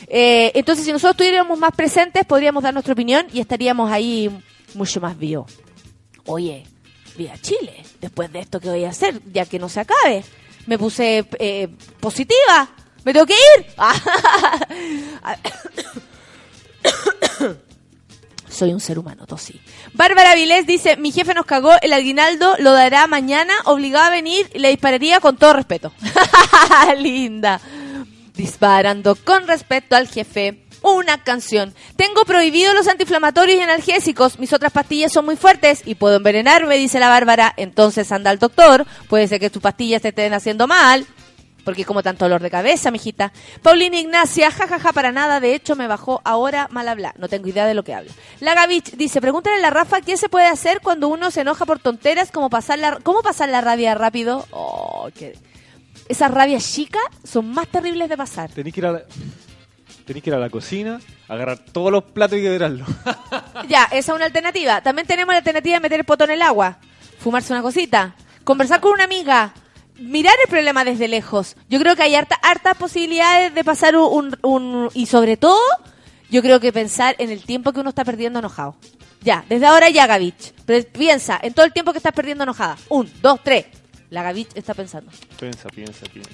Eh, 0.09 0.53
entonces, 0.55 0.85
si 0.85 0.93
nosotros 0.93 1.13
estuviéramos 1.13 1.59
más 1.59 1.73
presentes, 1.75 2.25
podríamos 2.25 2.63
dar 2.63 2.73
nuestra 2.73 2.93
opinión 2.93 3.27
y 3.33 3.41
estaríamos 3.41 3.91
ahí 3.91 4.31
mucho 4.75 5.01
más 5.01 5.19
vivos. 5.19 5.53
Oye, 6.27 6.65
viva 7.17 7.35
Chile, 7.41 7.83
después 8.01 8.33
de 8.33 8.41
esto 8.41 8.61
que 8.61 8.69
voy 8.69 8.85
a 8.85 8.91
hacer, 8.91 9.21
ya 9.33 9.47
que 9.47 9.59
no 9.59 9.69
se 9.69 9.81
acabe. 9.81 10.25
Me 10.67 10.79
puse 10.79 11.27
eh, 11.39 11.69
positiva, 12.01 12.69
me 13.05 13.13
tengo 13.13 13.27
que 13.27 13.35
ir. 13.35 13.67
Soy 18.49 18.73
un 18.73 18.81
ser 18.81 18.99
humano, 18.99 19.27
tosí. 19.27 19.61
Bárbara 19.93 20.35
Vilés 20.35 20.67
dice, 20.67 20.97
mi 20.97 21.13
jefe 21.13 21.35
nos 21.35 21.45
cagó, 21.45 21.73
el 21.83 21.93
aguinaldo 21.93 22.57
lo 22.59 22.73
dará 22.73 23.07
mañana, 23.07 23.53
obligado 23.65 24.07
a 24.07 24.11
venir 24.11 24.49
le 24.55 24.71
dispararía 24.71 25.21
con 25.21 25.37
todo 25.37 25.53
respeto. 25.53 25.93
Linda. 26.99 27.61
Disparando 28.37 29.17
con 29.17 29.47
respeto 29.47 29.97
al 29.97 30.09
jefe. 30.09 30.63
Una 30.83 31.25
canción. 31.25 31.75
Tengo 31.97 32.25
prohibido 32.25 32.75
los 32.75 32.87
antiinflamatorios 32.87 33.59
y 33.59 33.63
analgésicos. 33.63 34.39
Mis 34.39 34.53
otras 34.53 34.73
pastillas 34.73 35.13
son 35.13 35.25
muy 35.25 35.37
fuertes 35.37 35.83
y 35.85 35.95
puedo 35.95 36.17
envenenarme, 36.17 36.77
dice 36.77 37.01
la 37.01 37.09
Bárbara. 37.09 37.53
Entonces 37.57 38.13
anda 38.13 38.31
al 38.31 38.39
doctor. 38.39 38.87
Puede 39.09 39.27
ser 39.27 39.41
que 39.41 39.51
tus 39.51 39.63
pastillas 39.63 40.03
te 40.03 40.09
estén 40.09 40.35
haciendo 40.35 40.67
mal. 40.67 41.07
Porque 41.65 41.85
como 41.85 42.05
tanto 42.05 42.27
dolor 42.27 42.43
de 42.43 42.51
cabeza, 42.51 42.93
mijita. 42.93 43.33
Paulina 43.63 43.99
Ignacia, 43.99 44.53
jajaja, 44.53 44.93
para 44.93 45.11
nada. 45.11 45.41
De 45.41 45.53
hecho, 45.53 45.75
me 45.75 45.89
bajó 45.89 46.21
ahora 46.25 46.69
mal 46.71 46.87
hablar. 46.87 47.15
No 47.19 47.29
tengo 47.29 47.49
idea 47.49 47.67
de 47.67 47.75
lo 47.75 47.83
que 47.83 47.93
habla. 47.93 48.13
La 48.39 48.55
Gavich 48.55 48.93
dice, 48.93 49.21
pregúntale 49.21 49.57
a 49.57 49.61
la 49.61 49.71
Rafa 49.71 50.01
qué 50.01 50.17
se 50.17 50.29
puede 50.29 50.47
hacer 50.47 50.81
cuando 50.81 51.09
uno 51.09 51.33
se 51.33 51.41
enoja 51.41 51.67
por 51.67 51.81
tonteras, 51.81 52.31
como 52.31 52.51
pasar 52.51 52.79
la, 52.79 53.01
cómo 53.03 53.23
pasar 53.23 53.49
la 53.49 53.63
rabia 53.63 53.97
rápido. 53.97 54.47
Oh, 54.53 55.09
qué... 55.13 55.37
Esas 56.09 56.31
rabias 56.31 56.65
chicas 56.73 57.03
son 57.25 57.49
más 57.51 57.69
terribles 57.69 58.09
de 58.09 58.17
pasar. 58.17 58.51
Tenés 58.51 58.73
que 58.73 58.81
ir 58.81 58.87
a 58.87 58.93
la, 58.93 59.03
tenés 60.05 60.23
que 60.23 60.31
ir 60.31 60.35
a 60.35 60.39
la 60.39 60.51
cocina, 60.51 61.01
agarrar 61.29 61.59
todos 61.59 61.91
los 61.91 62.05
platos 62.05 62.39
y 62.39 62.43
quebrarlos. 62.43 62.89
Ya, 63.69 63.85
esa 63.85 64.13
es 64.13 64.17
una 64.17 64.27
alternativa. 64.27 64.81
También 64.83 65.07
tenemos 65.09 65.33
la 65.33 65.39
alternativa 65.39 65.75
de 65.77 65.81
meter 65.81 66.01
el 66.01 66.07
poto 66.07 66.25
en 66.25 66.31
el 66.33 66.43
agua, 66.43 66.79
fumarse 67.19 67.53
una 67.53 67.63
cosita, 67.63 68.15
conversar 68.45 68.81
con 68.81 68.93
una 68.93 69.05
amiga, 69.05 69.53
mirar 69.99 70.35
el 70.45 70.49
problema 70.51 70.85
desde 70.85 71.09
lejos. 71.09 71.57
Yo 71.69 71.81
creo 71.81 71.97
que 71.97 72.03
hay 72.03 72.15
harta, 72.15 72.37
hartas 72.43 72.77
posibilidades 72.77 73.53
de 73.55 73.65
pasar 73.65 73.97
un, 73.97 74.37
un- 74.43 74.91
Y 74.95 75.07
sobre 75.07 75.37
todo, 75.37 75.59
yo 76.31 76.43
creo 76.43 76.61
que 76.61 76.73
pensar 76.73 77.17
en 77.19 77.31
el 77.31 77.43
tiempo 77.43 77.73
que 77.73 77.81
uno 77.81 77.89
está 77.89 78.05
perdiendo 78.05 78.39
enojado. 78.39 78.77
Ya, 79.23 79.45
desde 79.49 79.67
ahora 79.67 79.89
ya, 79.91 80.07
Gavich. 80.07 80.53
Pero 80.67 80.87
piensa 80.93 81.41
en 81.43 81.53
todo 81.55 81.65
el 81.67 81.73
tiempo 81.73 81.91
que 81.93 81.99
estás 81.99 82.13
perdiendo 82.13 82.45
enojada. 82.45 82.77
Un, 82.91 83.11
dos, 83.23 83.41
tres. 83.43 83.67
La 84.11 84.23
Gavich 84.23 84.49
está 84.55 84.75
pensando. 84.75 85.11
Piensa, 85.39 85.69
piensa, 85.69 86.07
piensa. 86.13 86.31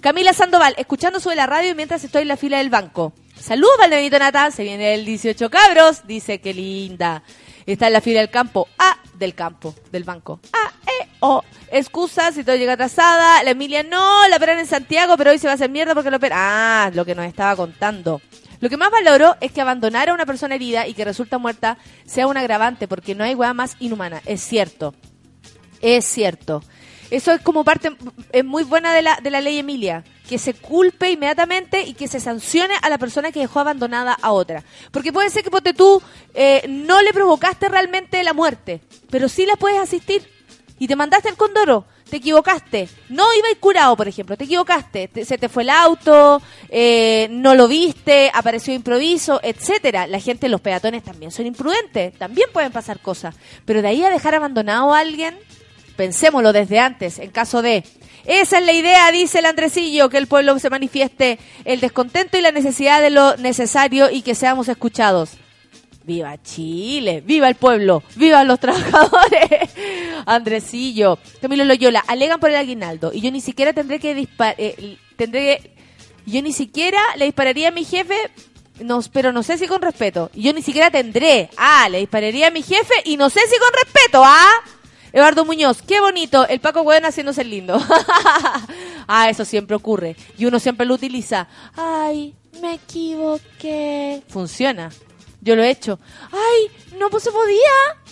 Camila 0.00 0.34
Sandoval, 0.34 0.74
escuchando 0.76 1.18
sobre 1.18 1.36
la 1.36 1.46
radio 1.46 1.74
mientras 1.74 2.04
estoy 2.04 2.22
en 2.22 2.28
la 2.28 2.36
fila 2.36 2.58
del 2.58 2.68
banco. 2.68 3.14
Saludos, 3.40 3.76
Valdebenito 3.78 4.18
Nata. 4.18 4.50
Se 4.50 4.62
viene 4.62 4.94
el 4.94 5.04
18 5.04 5.48
cabros. 5.50 6.06
Dice 6.06 6.40
que 6.40 6.52
linda. 6.52 7.22
Está 7.66 7.86
en 7.86 7.94
la 7.94 8.00
fila 8.00 8.20
del 8.20 8.30
campo. 8.30 8.68
Ah, 8.78 8.98
del 9.14 9.34
campo, 9.34 9.74
del 9.90 10.04
banco. 10.04 10.40
Ah, 10.52 10.72
eh, 10.86 11.08
oh. 11.20 11.42
Excusas 11.70 12.34
si 12.34 12.44
todo 12.44 12.56
llega 12.56 12.74
atrasada. 12.74 13.42
La 13.42 13.50
Emilia 13.50 13.82
no, 13.82 14.28
la 14.28 14.36
operan 14.36 14.58
en 14.58 14.66
Santiago, 14.66 15.16
pero 15.16 15.30
hoy 15.30 15.38
se 15.38 15.46
va 15.46 15.52
a 15.52 15.54
hacer 15.54 15.70
mierda 15.70 15.94
porque 15.94 16.10
lo 16.10 16.18
operan. 16.18 16.38
Ah, 16.40 16.90
lo 16.94 17.04
que 17.04 17.14
nos 17.14 17.24
estaba 17.24 17.56
contando. 17.56 18.20
Lo 18.60 18.68
que 18.68 18.76
más 18.76 18.90
valoro 18.90 19.36
es 19.40 19.52
que 19.52 19.60
abandonar 19.60 20.08
a 20.08 20.14
una 20.14 20.26
persona 20.26 20.54
herida 20.54 20.86
y 20.86 20.94
que 20.94 21.04
resulta 21.04 21.38
muerta 21.38 21.78
sea 22.06 22.26
un 22.26 22.36
agravante, 22.36 22.88
porque 22.88 23.14
no 23.14 23.24
hay 23.24 23.34
weá 23.34 23.54
más 23.54 23.76
inhumana. 23.80 24.22
Es 24.26 24.42
cierto. 24.42 24.94
Es 25.84 26.06
cierto. 26.06 26.62
Eso 27.10 27.30
es 27.32 27.42
como 27.42 27.62
parte 27.62 27.90
es 28.32 28.44
muy 28.44 28.64
buena 28.64 28.94
de 28.94 29.02
la, 29.02 29.18
de 29.22 29.30
la 29.30 29.42
ley 29.42 29.58
Emilia, 29.58 30.02
que 30.26 30.38
se 30.38 30.54
culpe 30.54 31.10
inmediatamente 31.10 31.82
y 31.82 31.92
que 31.92 32.08
se 32.08 32.18
sancione 32.18 32.72
a 32.80 32.88
la 32.88 32.96
persona 32.96 33.30
que 33.30 33.40
dejó 33.40 33.60
abandonada 33.60 34.16
a 34.20 34.32
otra. 34.32 34.64
Porque 34.90 35.12
puede 35.12 35.28
ser 35.28 35.44
que 35.44 35.72
tú 35.74 36.02
eh, 36.32 36.64
no 36.66 37.02
le 37.02 37.12
provocaste 37.12 37.68
realmente 37.68 38.24
la 38.24 38.32
muerte, 38.32 38.80
pero 39.10 39.28
sí 39.28 39.44
la 39.44 39.56
puedes 39.56 39.78
asistir. 39.78 40.26
Y 40.78 40.88
te 40.88 40.96
mandaste 40.96 41.28
el 41.28 41.36
condoro, 41.36 41.84
te 42.10 42.16
equivocaste. 42.16 42.88
No 43.10 43.32
iba 43.34 43.50
y 43.52 43.56
curado, 43.56 43.94
por 43.96 44.08
ejemplo, 44.08 44.36
te 44.36 44.44
equivocaste. 44.44 45.06
Te- 45.08 45.24
se 45.26 45.36
te 45.38 45.48
fue 45.50 45.62
el 45.64 45.70
auto, 45.70 46.40
eh, 46.70 47.28
no 47.30 47.54
lo 47.54 47.68
viste, 47.68 48.30
apareció 48.34 48.72
improviso, 48.74 49.38
etcétera. 49.42 50.06
La 50.06 50.18
gente, 50.18 50.48
los 50.48 50.62
peatones 50.62 51.04
también 51.04 51.30
son 51.30 51.46
imprudentes, 51.46 52.18
también 52.18 52.48
pueden 52.52 52.72
pasar 52.72 52.98
cosas. 53.00 53.36
Pero 53.66 53.82
de 53.82 53.88
ahí 53.88 54.02
a 54.02 54.10
dejar 54.10 54.34
abandonado 54.34 54.92
a 54.92 54.98
alguien, 54.98 55.38
pensémoslo 55.96 56.52
desde 56.52 56.78
antes, 56.78 57.18
en 57.18 57.30
caso 57.30 57.62
de... 57.62 57.84
Esa 58.26 58.58
es 58.58 58.64
la 58.64 58.72
idea, 58.72 59.12
dice 59.12 59.40
el 59.40 59.46
Andresillo, 59.46 60.08
que 60.08 60.16
el 60.16 60.26
pueblo 60.26 60.58
se 60.58 60.70
manifieste 60.70 61.38
el 61.66 61.80
descontento 61.80 62.38
y 62.38 62.40
la 62.40 62.52
necesidad 62.52 63.02
de 63.02 63.10
lo 63.10 63.36
necesario 63.36 64.10
y 64.10 64.22
que 64.22 64.34
seamos 64.34 64.68
escuchados. 64.68 65.32
¡Viva 66.04 66.40
Chile! 66.42 67.22
¡Viva 67.24 67.48
el 67.48 67.54
pueblo! 67.54 68.02
¡Viva 68.16 68.42
los 68.44 68.58
trabajadores! 68.60 69.70
Andresillo, 70.26 71.18
Camilo 71.40 71.64
Loyola, 71.64 72.02
alegan 72.06 72.40
por 72.40 72.50
el 72.50 72.56
aguinaldo 72.56 73.10
y 73.12 73.20
yo 73.20 73.30
ni 73.30 73.40
siquiera 73.40 73.72
tendré 73.72 73.98
que 73.98 74.14
disparar... 74.14 74.56
tendré 75.16 75.58
que- 75.62 75.74
Yo 76.26 76.40
ni 76.42 76.52
siquiera 76.52 76.98
le 77.16 77.26
dispararía 77.26 77.68
a 77.68 77.72
mi 77.72 77.84
jefe, 77.84 78.16
no, 78.80 79.00
pero 79.12 79.32
no 79.32 79.42
sé 79.42 79.58
si 79.58 79.66
con 79.66 79.82
respeto. 79.82 80.30
Yo 80.34 80.52
ni 80.54 80.62
siquiera 80.62 80.90
tendré. 80.90 81.50
Ah, 81.58 81.88
le 81.90 81.98
dispararía 81.98 82.48
a 82.48 82.50
mi 82.50 82.62
jefe 82.62 82.94
y 83.04 83.16
no 83.18 83.28
sé 83.30 83.40
si 83.50 83.58
con 83.58 83.68
respeto, 83.84 84.22
¿ah? 84.24 84.48
Eduardo 85.14 85.44
Muñoz, 85.44 85.80
qué 85.80 86.00
bonito, 86.00 86.44
el 86.48 86.58
Paco 86.58 86.82
Hueón 86.82 87.04
haciéndose 87.04 87.44
lindo. 87.44 87.80
ah, 89.06 89.30
eso 89.30 89.44
siempre 89.44 89.76
ocurre. 89.76 90.16
Y 90.36 90.46
uno 90.46 90.58
siempre 90.58 90.84
lo 90.84 90.94
utiliza. 90.94 91.46
Ay, 91.76 92.34
me 92.60 92.74
equivoqué. 92.74 94.24
Funciona. 94.28 94.90
Yo 95.40 95.54
lo 95.54 95.62
he 95.62 95.70
hecho. 95.70 96.00
Ay, 96.32 96.98
no 96.98 97.10
pues 97.10 97.22
se 97.22 97.30
podía. 97.30 97.60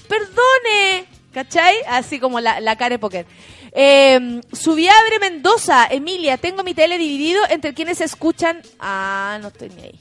Perdone. 0.07 1.09
¿Cachai? 1.35 1.75
Así 1.89 2.21
como 2.21 2.39
la, 2.39 2.61
la 2.61 2.77
cara 2.77 2.91
de 2.95 2.99
póker. 3.01 3.27
Eh, 3.73 4.41
Subiabre 4.53 5.19
Mendoza, 5.19 5.89
Emilia, 5.91 6.37
tengo 6.37 6.63
mi 6.63 6.73
tele 6.73 6.99
dividido 6.99 7.43
entre 7.51 7.75
quienes 7.75 8.01
escuchan. 8.01 8.63
Ah, 8.79 9.41
no 9.43 9.49
estoy 9.49 9.71
ni 9.71 9.83
ahí. 9.83 10.01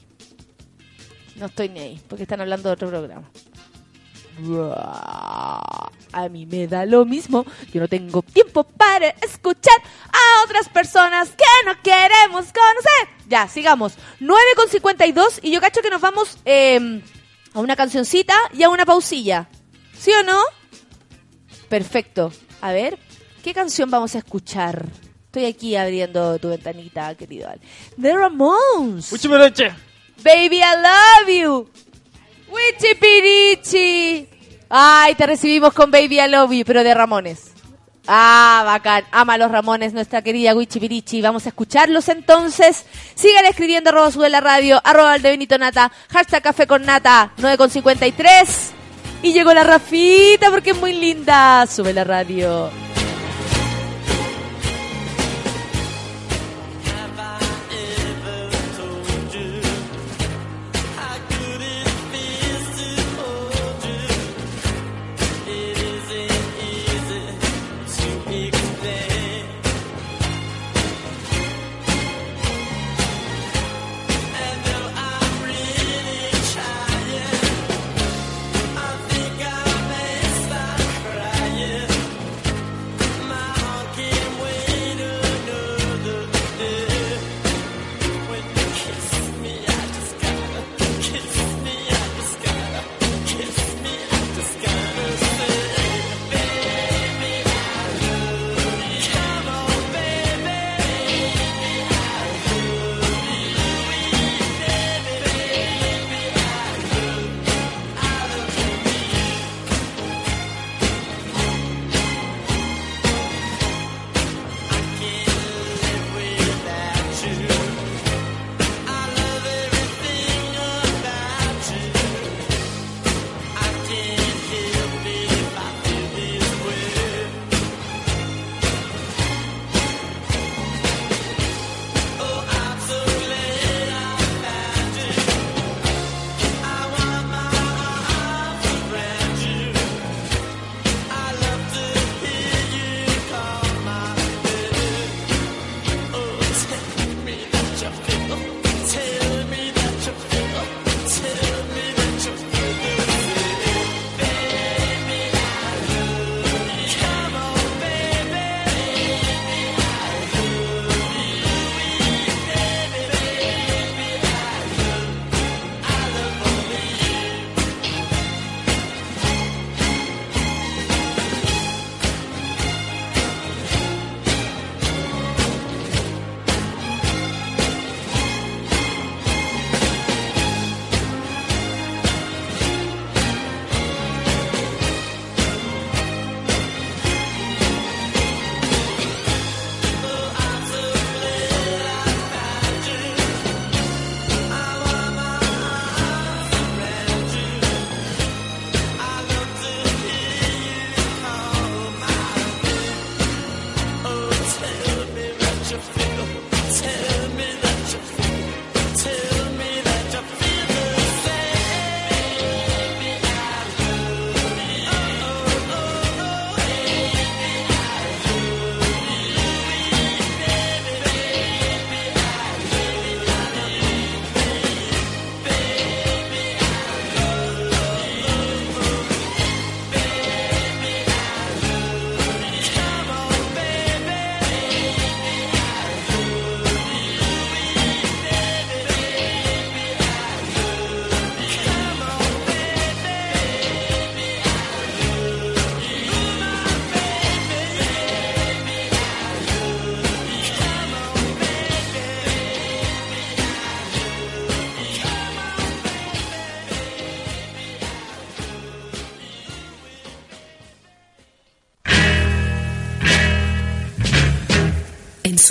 No 1.34 1.46
estoy 1.46 1.68
ni 1.68 1.80
ahí, 1.80 2.00
porque 2.08 2.22
están 2.22 2.40
hablando 2.40 2.68
de 2.68 2.74
otro 2.74 2.88
programa. 2.88 3.28
A 6.12 6.28
mí 6.30 6.46
me 6.46 6.66
da 6.66 6.84
lo 6.84 7.04
mismo. 7.04 7.44
Yo 7.72 7.80
no 7.80 7.88
tengo 7.88 8.22
tiempo 8.22 8.64
para 8.64 9.08
escuchar 9.08 9.76
a 10.08 10.44
otras 10.44 10.68
personas 10.68 11.30
que 11.30 11.44
no 11.64 11.72
queremos 11.82 12.46
conocer. 12.52 13.08
Ya, 13.28 13.48
sigamos. 13.48 13.94
9,52 14.20 15.40
y 15.42 15.50
yo 15.50 15.60
cacho 15.60 15.80
que 15.80 15.90
nos 15.90 16.00
vamos 16.00 16.38
eh, 16.44 17.02
a 17.54 17.60
una 17.60 17.76
cancioncita 17.76 18.34
y 18.52 18.62
a 18.62 18.68
una 18.68 18.84
pausilla. 18.84 19.48
¿Sí 19.98 20.10
o 20.12 20.22
no? 20.22 20.38
Perfecto. 21.68 22.32
A 22.60 22.72
ver, 22.72 22.98
¿qué 23.42 23.54
canción 23.54 23.90
vamos 23.90 24.14
a 24.14 24.18
escuchar? 24.18 24.86
Estoy 25.26 25.46
aquí 25.46 25.76
abriendo 25.76 26.38
tu 26.38 26.50
ventanita, 26.50 27.14
querido 27.14 27.48
Al. 27.48 27.58
The 27.98 28.14
Ramones. 28.14 29.10
Baby, 30.22 30.58
I 30.58 30.74
love 30.76 31.28
you. 31.28 31.70
Wichi 32.52 32.94
Pirichi. 33.00 34.28
Ay, 34.74 35.14
te 35.16 35.26
recibimos 35.26 35.74
con 35.74 35.90
Baby, 35.90 36.18
I 36.18 36.28
love 36.28 36.50
pero 36.64 36.82
de 36.82 36.94
Ramones. 36.94 37.52
Ah, 38.06 38.62
bacán. 38.64 39.04
Ama 39.12 39.34
a 39.34 39.38
los 39.38 39.50
Ramones, 39.50 39.92
nuestra 39.92 40.22
querida 40.22 40.54
Wichi 40.54 40.80
Pirichi. 40.80 41.20
Vamos 41.20 41.44
a 41.44 41.50
escucharlos 41.50 42.08
entonces. 42.08 42.86
Sigan 43.14 43.44
escribiendo 43.44 43.90
arroba 43.90 44.10
sube 44.10 44.30
la 44.30 44.40
radio, 44.40 44.80
arroba 44.82 45.14
el 45.14 45.20
de 45.20 45.28
Benito 45.28 45.58
Nata, 45.58 45.92
hashtag 46.08 46.42
café 46.42 46.66
con 46.66 46.86
nata, 46.86 47.32
9,53. 47.36 48.70
Y 49.22 49.34
llegó 49.34 49.52
la 49.52 49.62
Rafita 49.62 50.50
porque 50.50 50.70
es 50.70 50.80
muy 50.80 50.94
linda. 50.94 51.66
Sube 51.66 51.92
la 51.92 52.04
radio. 52.04 52.70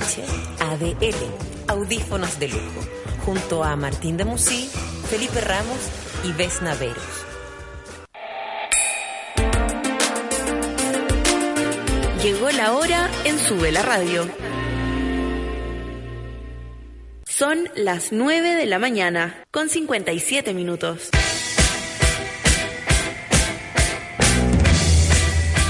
Noche, 0.00 0.22
ADL, 0.60 1.68
Audífonos 1.68 2.38
de 2.38 2.48
Lujo, 2.48 2.80
junto 3.24 3.64
a 3.64 3.76
Martín 3.76 4.16
de 4.16 4.24
Musí, 4.24 4.70
Felipe 5.08 5.40
Ramos 5.40 5.78
y 6.24 6.32
Vesna 6.32 6.74
Veros. 6.74 7.04
Llegó 12.22 12.50
la 12.50 12.74
hora 12.74 13.10
en 13.24 13.38
Sube 13.38 13.72
la 13.72 13.82
Radio. 13.82 14.28
Son 17.24 17.68
las 17.74 18.12
9 18.12 18.54
de 18.54 18.66
la 18.66 18.78
mañana, 18.78 19.44
con 19.50 19.68
57 19.68 20.52
minutos. 20.52 21.10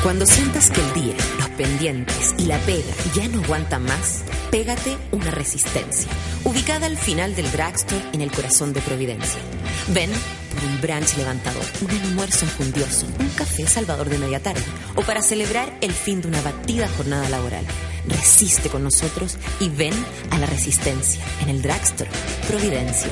Cuando 0.03 0.27
sientas 0.27 0.71
que 0.71 0.81
el 0.81 0.93
día, 0.95 1.15
los 1.61 1.69
pendientes 1.69 2.35
y 2.39 2.47
la 2.47 2.59
pega 2.61 2.95
ya 3.15 3.29
no 3.29 3.43
aguantan 3.43 3.85
más, 3.85 4.23
pégate 4.51 4.97
una 5.13 5.31
resistencia, 5.31 6.11
ubicada 6.45 6.87
al 6.87 6.97
final 6.97 7.35
del 7.35 7.51
drugstore 7.51 8.03
en 8.13 8.21
el 8.21 8.31
corazón 8.31 8.73
de 8.73 8.81
Providencia. 8.81 9.41
Ven 9.89 10.11
por 10.55 10.65
un 10.65 10.81
brunch 10.81 11.17
levantador, 11.17 11.65
un 11.83 11.91
almuerzo 11.91 12.47
enjundioso, 12.47 13.07
un 13.19 13.29
café 13.31 13.67
salvador 13.67 14.09
de 14.09 14.19
media 14.19 14.41
tarde 14.41 14.63
o 14.97 15.03
para 15.03 15.23
celebrar 15.23 15.77
el 15.81 15.93
fin 15.93 16.21
de 16.21 16.29
una 16.29 16.41
batida 16.43 16.89
jornada 16.89 17.29
laboral. 17.29 17.65
Resiste 18.09 18.69
con 18.69 18.83
nosotros 18.83 19.37
y 19.61 19.69
ven 19.69 19.95
a 20.31 20.39
la 20.39 20.47
resistencia 20.47 21.23
en 21.43 21.51
el 21.51 21.63
drugstore 21.63 22.11
Providencia. 22.49 23.11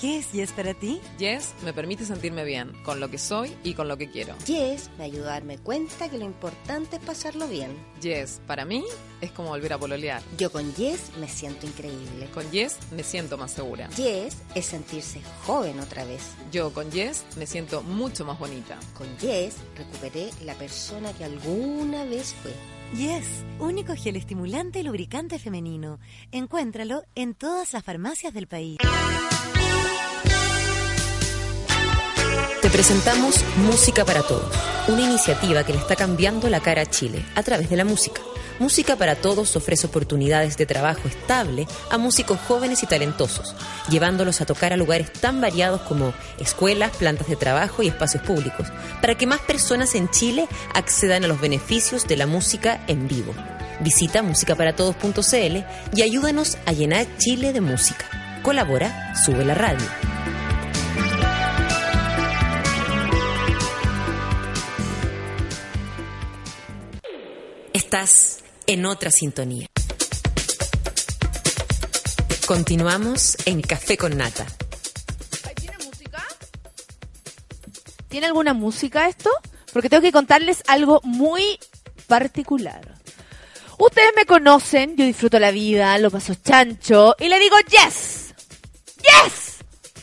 Ey, 0.00 0.10
¿qué 0.10 0.18
es 0.18 0.32
Yes 0.32 0.52
para 0.52 0.74
ti? 0.74 1.00
Yes 1.18 1.54
me 1.64 1.72
permite 1.72 2.04
sentirme 2.04 2.44
bien 2.44 2.72
con 2.84 3.00
lo 3.00 3.10
que 3.10 3.18
soy 3.18 3.54
y 3.62 3.74
con 3.74 3.88
lo 3.88 3.96
que 3.96 4.10
quiero. 4.10 4.34
Yes 4.46 4.90
me 4.98 5.04
ayuda 5.04 5.30
a 5.30 5.32
darme 5.32 5.58
cuenta 5.58 6.08
que 6.08 6.18
lo 6.18 6.24
importante 6.24 6.96
es 6.96 7.02
pasarlo 7.02 7.46
bien. 7.48 7.70
Yes, 8.00 8.40
para 8.46 8.64
mí, 8.64 8.84
es 9.20 9.30
como 9.32 9.50
volver 9.50 9.72
a 9.72 9.78
pololear. 9.78 10.22
Yo 10.38 10.50
con 10.50 10.74
Yes 10.74 11.12
me 11.18 11.28
siento 11.28 11.66
increíble. 11.66 12.28
Con 12.32 12.50
Yes 12.50 12.78
me 12.92 13.02
siento 13.02 13.36
más 13.36 13.52
segura. 13.52 13.88
Yes 13.90 14.38
es 14.54 14.66
sentirse 14.66 15.20
joven 15.46 15.80
otra 15.80 16.04
vez. 16.04 16.22
Yo 16.50 16.72
con 16.72 16.90
Yes 16.90 17.24
me 17.36 17.46
siento 17.46 17.82
mucho 17.82 18.24
más 18.24 18.38
bonita. 18.38 18.78
Con 18.94 19.06
Yes 19.18 19.56
recuperé 19.76 20.30
la 20.44 20.54
persona 20.54 21.12
que 21.12 21.24
alguna 21.24 22.04
vez 22.04 22.34
fue. 22.42 22.52
Yes, 22.96 23.44
único 23.60 23.94
gel 23.94 24.16
estimulante 24.16 24.80
y 24.80 24.82
lubricante 24.82 25.38
femenino. 25.38 26.00
Encuéntralo 26.32 27.04
en 27.14 27.34
todas 27.34 27.72
las 27.72 27.84
farmacias 27.84 28.34
del 28.34 28.48
país. 28.48 28.78
Te 32.62 32.68
presentamos 32.68 33.36
Música 33.56 34.04
para 34.04 34.22
Todos, 34.22 34.54
una 34.88 35.00
iniciativa 35.00 35.64
que 35.64 35.72
le 35.72 35.78
está 35.78 35.96
cambiando 35.96 36.48
la 36.50 36.60
cara 36.60 36.82
a 36.82 36.86
Chile 36.86 37.24
a 37.34 37.42
través 37.42 37.70
de 37.70 37.76
la 37.76 37.84
música. 37.84 38.20
Música 38.60 38.96
para 38.96 39.16
Todos 39.16 39.56
ofrece 39.56 39.86
oportunidades 39.86 40.58
de 40.58 40.66
trabajo 40.66 41.08
estable 41.08 41.66
a 41.90 41.96
músicos 41.96 42.38
jóvenes 42.46 42.82
y 42.82 42.86
talentosos, 42.86 43.54
llevándolos 43.88 44.42
a 44.42 44.44
tocar 44.44 44.74
a 44.74 44.76
lugares 44.76 45.10
tan 45.10 45.40
variados 45.40 45.80
como 45.80 46.12
escuelas, 46.38 46.94
plantas 46.94 47.28
de 47.28 47.36
trabajo 47.36 47.82
y 47.82 47.88
espacios 47.88 48.22
públicos, 48.22 48.68
para 49.00 49.16
que 49.16 49.26
más 49.26 49.40
personas 49.40 49.94
en 49.94 50.10
Chile 50.10 50.46
accedan 50.74 51.24
a 51.24 51.28
los 51.28 51.40
beneficios 51.40 52.06
de 52.06 52.18
la 52.18 52.26
música 52.26 52.84
en 52.86 53.08
vivo. 53.08 53.34
Visita 53.80 54.22
musicaparatodos.cl 54.22 55.96
y 55.96 56.02
ayúdanos 56.02 56.58
a 56.66 56.72
llenar 56.72 57.06
Chile 57.16 57.54
de 57.54 57.62
música. 57.62 58.19
Colabora, 58.42 59.14
sube 59.14 59.44
la 59.44 59.54
radio. 59.54 59.86
Estás 67.74 68.42
en 68.66 68.86
otra 68.86 69.10
sintonía. 69.10 69.66
Continuamos 72.46 73.36
en 73.44 73.60
Café 73.60 73.98
con 73.98 74.16
Nata. 74.16 74.46
¿Tiene 75.56 75.76
música? 75.84 76.24
¿Tiene 78.08 78.26
alguna 78.26 78.54
música 78.54 79.06
esto? 79.06 79.30
Porque 79.72 79.90
tengo 79.90 80.02
que 80.02 80.12
contarles 80.12 80.62
algo 80.66 81.02
muy 81.04 81.58
particular. 82.06 83.00
Ustedes 83.80 84.12
me 84.14 84.26
conocen, 84.26 84.96
yo 84.96 85.04
disfruto 85.04 85.38
la 85.38 85.50
vida, 85.50 85.96
lo 85.98 86.10
paso 86.10 86.34
chancho 86.34 87.16
y 87.18 87.28
le 87.28 87.38
digo 87.38 87.56
yes, 87.68 88.09
yes 89.10 89.50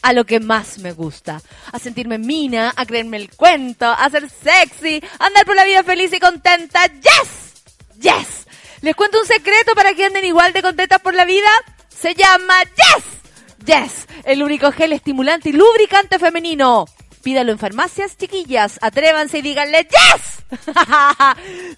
a 0.02 0.14
lo 0.14 0.26
que 0.26 0.40
más 0.40 0.78
me 0.80 0.94
gusta, 0.94 1.42
a 1.72 1.80
sentirme 1.80 2.18
mina, 2.18 2.74
a 2.76 2.86
creerme 2.86 3.18
el 3.18 3.30
cuento, 3.30 3.86
a 3.86 4.10
ser 4.10 4.30
sexy, 4.30 5.02
a 5.20 5.26
andar 5.26 5.46
por 5.46 5.56
la 5.56 5.66
vida 5.66 5.84
feliz 5.84 6.14
y 6.14 6.20
contenta, 6.20 6.86
yes, 6.88 8.00
yes. 8.00 8.48
Les 8.82 8.96
cuento 8.96 9.20
un 9.20 9.26
secreto 9.26 9.74
para 9.76 9.94
que 9.94 10.06
anden 10.06 10.24
igual 10.24 10.54
de 10.54 10.62
contentas 10.62 11.02
por 11.02 11.14
la 11.14 11.26
vida, 11.26 11.50
se 11.90 12.16
llama 12.16 12.54
yes, 12.64 13.66
yes, 13.66 14.08
el 14.24 14.44
único 14.44 14.72
gel 14.72 14.94
estimulante 14.94 15.50
y 15.50 15.54
lubricante 15.54 16.20
femenino. 16.20 16.86
Pídalo 17.24 17.52
en 17.52 17.60
farmacias, 17.60 18.16
chiquillas. 18.16 18.80
Atrévanse 18.82 19.40
y 19.40 19.42
díganle 19.42 19.86
¡Yes! 19.90 20.64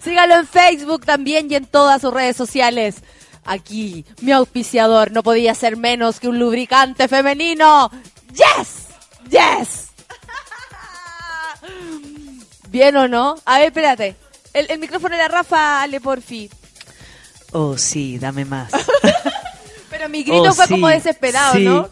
Síganlo 0.00 0.36
en 0.36 0.46
Facebook 0.46 1.04
también 1.04 1.50
y 1.50 1.56
en 1.56 1.66
todas 1.66 2.02
sus 2.02 2.14
redes 2.14 2.36
sociales. 2.36 3.02
Aquí, 3.52 4.04
mi 4.20 4.30
auspiciador 4.30 5.10
no 5.10 5.24
podía 5.24 5.56
ser 5.56 5.76
menos 5.76 6.20
que 6.20 6.28
un 6.28 6.38
lubricante 6.38 7.08
femenino. 7.08 7.90
¡Yes! 8.32 8.86
¡Yes! 9.28 9.88
¿Bien 12.68 12.96
o 12.96 13.08
no? 13.08 13.36
A 13.44 13.58
ver, 13.58 13.66
espérate. 13.68 14.14
El, 14.52 14.70
el 14.70 14.78
micrófono 14.78 15.16
de 15.16 15.22
la 15.22 15.28
Rafa, 15.28 15.82
Ale, 15.82 16.00
porfi. 16.00 16.48
Oh, 17.52 17.76
sí, 17.76 18.18
dame 18.18 18.44
más. 18.44 18.70
Pero 19.90 20.08
mi 20.08 20.22
grito 20.22 20.42
Oh, 20.50 20.52
fue 20.52 20.66
sí, 20.66 20.70
como 20.74 20.86
desesperado, 20.88 21.54
sí. 21.54 21.64
¿no? 21.64 21.88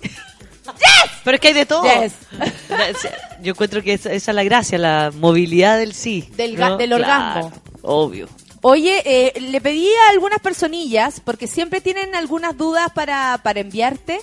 Pero 1.24 1.34
es 1.34 1.40
que 1.40 1.48
hay 1.48 1.54
de 1.54 1.66
todo. 1.66 1.82
Yes. 1.82 2.12
Yo 3.42 3.50
encuentro 3.52 3.82
que 3.82 3.94
esa, 3.94 4.12
esa 4.12 4.30
es 4.30 4.34
la 4.34 4.44
gracia, 4.44 4.78
la 4.78 5.10
movilidad 5.12 5.76
del 5.78 5.94
sí. 5.94 6.30
Del 6.36 6.56
ga- 6.56 6.76
del 6.76 6.90
Claro, 6.90 7.02
orgasmo. 7.48 7.52
Obvio. 7.82 8.28
Oye, 8.62 9.02
eh, 9.04 9.40
le 9.40 9.60
pedí 9.60 9.88
a 10.06 10.10
algunas 10.10 10.40
personillas, 10.40 11.20
porque 11.24 11.46
siempre 11.46 11.80
tienen 11.80 12.14
algunas 12.16 12.56
dudas 12.56 12.90
para, 12.92 13.38
para 13.42 13.60
enviarte, 13.60 14.20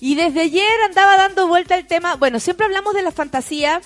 y 0.00 0.14
desde 0.16 0.40
ayer 0.42 0.66
andaba 0.84 1.16
dando 1.16 1.46
vuelta 1.46 1.74
el 1.76 1.86
tema, 1.86 2.16
bueno, 2.16 2.40
siempre 2.40 2.66
hablamos 2.66 2.94
de 2.94 3.02
la 3.02 3.12
fantasía, 3.12 3.80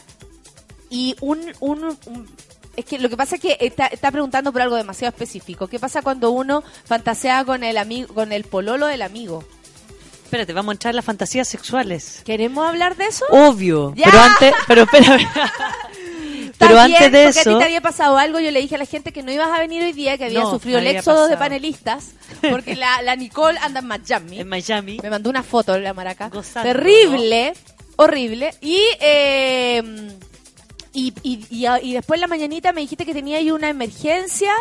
y 0.88 1.16
un, 1.20 1.40
un, 1.60 1.84
un- 2.06 2.28
es 2.76 2.84
que 2.84 2.98
lo 2.98 3.08
que 3.10 3.16
pasa 3.16 3.34
es 3.36 3.42
que 3.42 3.58
está, 3.60 3.86
está 3.88 4.10
preguntando 4.10 4.52
por 4.52 4.62
algo 4.62 4.76
demasiado 4.76 5.10
específico. 5.10 5.66
¿Qué 5.66 5.78
pasa 5.78 6.02
cuando 6.02 6.30
uno 6.30 6.62
fantasea 6.84 7.44
con 7.44 7.62
el 7.62 7.76
amigo, 7.76 8.14
con 8.14 8.32
el 8.32 8.44
pololo 8.44 8.86
del 8.86 9.02
amigo? 9.02 9.44
Espérate, 10.24 10.52
vamos 10.52 10.70
a 10.70 10.74
entrar 10.74 10.92
en 10.92 10.96
las 10.96 11.04
fantasías 11.04 11.48
sexuales. 11.48 12.22
¿Queremos 12.24 12.66
hablar 12.66 12.96
de 12.96 13.06
eso? 13.06 13.24
Obvio. 13.30 13.92
Ya. 13.96 14.04
Pero 14.06 14.18
antes, 14.20 14.54
pero 14.66 14.82
espérame. 14.84 15.28
Pero 16.60 16.74
bien, 16.86 17.02
antes 17.02 17.12
de 17.12 17.24
porque 17.24 17.40
a 17.40 17.42
ti 17.42 17.48
eso, 17.50 17.58
te 17.58 17.64
había 17.64 17.80
pasado 17.80 18.16
algo, 18.18 18.38
yo 18.38 18.50
le 18.50 18.60
dije 18.60 18.76
a 18.76 18.78
la 18.78 18.84
gente 18.86 19.12
que 19.12 19.22
no 19.22 19.32
ibas 19.32 19.48
a 19.50 19.58
venir 19.58 19.82
hoy 19.82 19.92
día, 19.92 20.16
que 20.18 20.26
había 20.26 20.40
No, 20.40 20.50
sufrido 20.50 20.78
el 20.78 20.86
éxodo 20.86 21.26
de 21.26 21.36
panelistas, 21.36 22.10
porque 22.50 22.76
la, 22.76 23.02
la 23.02 23.16
Nicole 23.16 23.58
anda 23.60 23.80
en 23.80 23.86
Miami. 23.86 24.40
en 24.40 24.48
Miami, 24.48 24.98
Me 25.02 25.10
mandó 25.10 25.30
una 25.30 25.42
foto 25.42 25.76
la 25.78 25.92
maraca. 25.94 26.28
Gozando, 26.28 26.68
Terrible, 26.70 27.54
horrible. 27.96 28.54
Y, 28.60 28.78
eh, 29.00 29.82
y, 30.92 31.12
y, 31.22 31.46
y, 31.50 31.66
y 31.82 31.92
después 31.94 32.18
en 32.18 32.20
la 32.22 32.26
mañanita 32.26 32.72
me 32.72 32.80
dijiste 32.82 33.04
que 33.06 33.14
tenía 33.14 33.38
ahí 33.38 33.50
una 33.50 33.68
emergencia. 33.68 34.52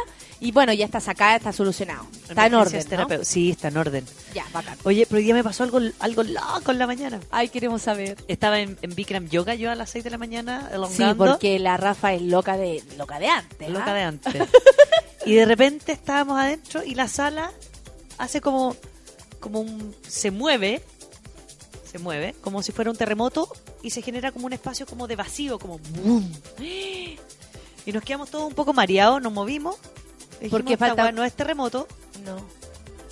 Y 0.41 0.51
bueno, 0.53 0.71
ya 0.71 0.85
está 0.85 1.01
sacada, 1.01 1.35
está 1.35 1.51
solucionado. 1.51 2.05
Está 2.29 2.45
en 2.45 2.53
orden. 2.53 3.25
Sí, 3.25 3.51
está 3.51 3.67
en 3.67 3.77
orden. 3.77 4.05
Ya, 4.33 4.45
bacán. 4.53 4.77
Oye, 4.83 5.05
pero 5.05 5.17
hoy 5.17 5.25
día 5.25 5.33
me 5.33 5.43
pasó 5.43 5.63
algo, 5.63 5.79
algo 5.99 6.23
loco 6.23 6.71
en 6.71 6.79
la 6.79 6.87
mañana. 6.87 7.19
Ay, 7.29 7.49
queremos 7.49 7.81
saber. 7.81 8.17
Estaba 8.29 8.59
en, 8.61 8.77
en 8.81 8.95
Bikram 8.95 9.27
Yoga 9.27 9.55
yo 9.55 9.69
a 9.69 9.75
las 9.75 9.89
6 9.89 10.03
de 10.05 10.09
la 10.09 10.17
mañana, 10.17 10.67
Sí, 10.69 10.75
elongando. 10.75 11.25
porque 11.25 11.59
la 11.59 11.75
Rafa 11.75 12.13
es 12.13 12.21
loca 12.21 12.55
de 12.55 12.81
loca 12.97 13.19
de 13.19 13.27
antes. 13.27 13.67
¿ah? 13.67 13.71
loca 13.71 13.93
de 13.93 14.01
antes. 14.01 14.33
y 15.25 15.33
de 15.33 15.45
repente 15.45 15.91
estábamos 15.91 16.39
adentro 16.39 16.83
y 16.85 16.95
la 16.95 17.09
sala 17.09 17.51
hace 18.17 18.39
como, 18.39 18.77
como 19.41 19.59
un, 19.59 19.93
se 20.07 20.31
mueve, 20.31 20.81
se 21.91 21.99
mueve, 21.99 22.33
como 22.39 22.63
si 22.63 22.71
fuera 22.71 22.91
un 22.91 22.97
terremoto 22.97 23.51
y 23.83 23.89
se 23.89 24.01
genera 24.01 24.31
como 24.31 24.45
un 24.45 24.53
espacio 24.53 24.85
como 24.85 25.05
de 25.07 25.17
vacío, 25.17 25.59
como 25.59 25.79
boom. 25.79 26.31
Y 27.85 27.91
nos 27.91 28.03
quedamos 28.03 28.29
todos 28.29 28.47
un 28.47 28.53
poco 28.53 28.71
mareados, 28.71 29.21
nos 29.21 29.33
movimos. 29.33 29.75
Dijimos, 30.39 30.51
Porque 30.51 30.73
"Esta 30.73 30.87
falta- 30.87 31.11
no 31.11 31.23
es 31.23 31.33
terremoto. 31.33 31.87
No. 32.25 32.37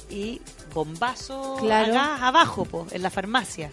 Y 0.10 0.42
bombazo 0.74 1.58
Claro. 1.60 1.92
a 1.94 1.96
gas 1.96 2.22
abajo, 2.22 2.66
po, 2.66 2.88
en 2.92 3.02
la 3.04 3.10
farmacia. 3.10 3.70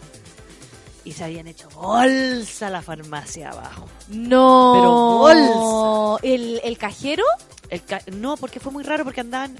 Y 1.03 1.11
se 1.13 1.23
habían 1.23 1.47
hecho 1.47 1.69
bolsa 1.69 2.69
la 2.69 2.81
farmacia 2.81 3.51
abajo. 3.51 3.87
No. 4.09 4.73
Pero 4.75 4.91
bolsa. 5.19 6.27
¿El, 6.27 6.59
el 6.63 6.77
cajero? 6.77 7.23
El 7.69 7.83
ca- 7.83 8.01
no, 8.11 8.37
porque 8.37 8.59
fue 8.59 8.71
muy 8.71 8.83
raro 8.83 9.03
porque 9.03 9.21
andaban. 9.21 9.57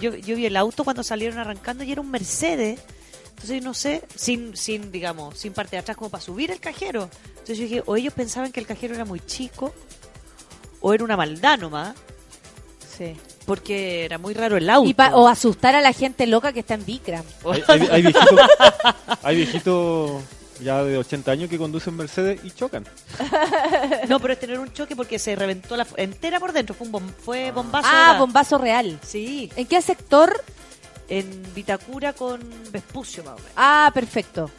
Yo, 0.00 0.14
yo 0.14 0.36
vi 0.36 0.46
el 0.46 0.56
auto 0.56 0.84
cuando 0.84 1.02
salieron 1.02 1.38
arrancando 1.38 1.84
y 1.84 1.92
era 1.92 2.00
un 2.00 2.10
Mercedes. 2.10 2.80
Entonces, 3.30 3.62
no 3.62 3.72
sé, 3.74 4.02
sin, 4.16 4.56
sin, 4.56 4.90
digamos, 4.90 5.38
sin 5.38 5.52
parte 5.52 5.76
de 5.76 5.80
atrás 5.80 5.96
como 5.96 6.10
para 6.10 6.20
subir 6.22 6.50
el 6.50 6.58
cajero. 6.58 7.08
Entonces 7.30 7.58
yo 7.58 7.62
dije, 7.64 7.82
o 7.86 7.94
ellos 7.96 8.12
pensaban 8.12 8.50
que 8.50 8.58
el 8.58 8.66
cajero 8.66 8.94
era 8.96 9.04
muy 9.04 9.20
chico, 9.20 9.72
o 10.80 10.92
era 10.92 11.04
una 11.04 11.16
maldad 11.16 11.56
nomás, 11.58 11.94
Sí. 12.96 13.14
Porque 13.48 14.04
era 14.04 14.18
muy 14.18 14.34
raro 14.34 14.56
el 14.58 14.68
auto. 14.70 14.88
Y 14.88 14.94
pa- 14.94 15.16
o 15.16 15.26
asustar 15.26 15.74
a 15.74 15.80
la 15.80 15.92
gente 15.92 16.26
loca 16.26 16.52
que 16.52 16.60
está 16.60 16.74
en 16.74 16.84
Bikram. 16.84 17.24
Hay, 17.50 17.62
hay- 17.66 17.88
hay 17.90 18.02
viejitos, 18.02 18.40
hay 19.22 19.36
viejitos 19.36 20.22
ya 20.60 20.82
de 20.84 20.98
80 20.98 21.30
años 21.32 21.48
que 21.48 21.56
conducen 21.56 21.96
Mercedes 21.96 22.40
y 22.44 22.50
chocan. 22.50 22.84
No, 24.08 24.20
pero 24.20 24.32
es 24.34 24.40
tener 24.40 24.58
un 24.58 24.72
choque 24.72 24.94
porque 24.96 25.18
se 25.18 25.34
reventó 25.34 25.76
la 25.76 25.86
entera 25.96 26.38
por 26.40 26.52
dentro. 26.52 26.74
Fue 26.74 26.86
un 26.86 26.92
bom- 26.92 27.12
fue 27.24 27.50
bombazo. 27.52 27.88
de 27.88 27.94
Ah, 27.96 28.16
bombazo 28.18 28.58
real. 28.58 28.98
Sí, 29.04 29.50
¿En 29.56 29.66
qué 29.66 29.80
sector? 29.82 30.44
en 31.10 31.42
Vitacura 31.54 32.12
con 32.12 32.38
Vespucio 32.70 33.24
más 33.24 33.32
o 33.32 33.36
menos. 33.38 33.52
Ah, 33.56 33.90
perfecto. 33.94 34.50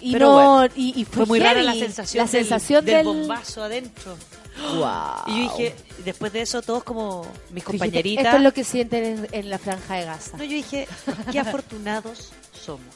Y 0.00 0.12
Pero 0.12 0.26
no, 0.32 0.54
bueno, 0.56 0.74
y, 0.74 1.00
y 1.00 1.04
fue, 1.04 1.18
Fue 1.18 1.26
muy 1.26 1.38
rara 1.38 1.62
la 1.62 1.74
sensación, 1.74 2.24
la 2.24 2.28
sensación 2.28 2.84
del, 2.84 2.96
del, 2.96 3.06
del 3.06 3.18
bombazo 3.20 3.62
adentro. 3.62 4.16
Wow. 4.58 5.24
Y 5.26 5.36
yo 5.36 5.52
dije, 5.52 5.74
después 6.04 6.32
de 6.32 6.40
eso, 6.42 6.62
todos 6.62 6.82
como 6.84 7.26
mis 7.50 7.62
compañeritas. 7.64 8.24
Esto 8.26 8.36
es 8.38 8.42
lo 8.42 8.52
que 8.52 8.64
sienten 8.64 9.04
en, 9.04 9.28
en 9.32 9.50
la 9.50 9.58
franja 9.58 9.94
de 9.96 10.04
Gaza. 10.06 10.36
No, 10.38 10.44
yo 10.44 10.50
dije, 10.50 10.88
qué 11.30 11.38
afortunados 11.40 12.32
somos. 12.52 12.94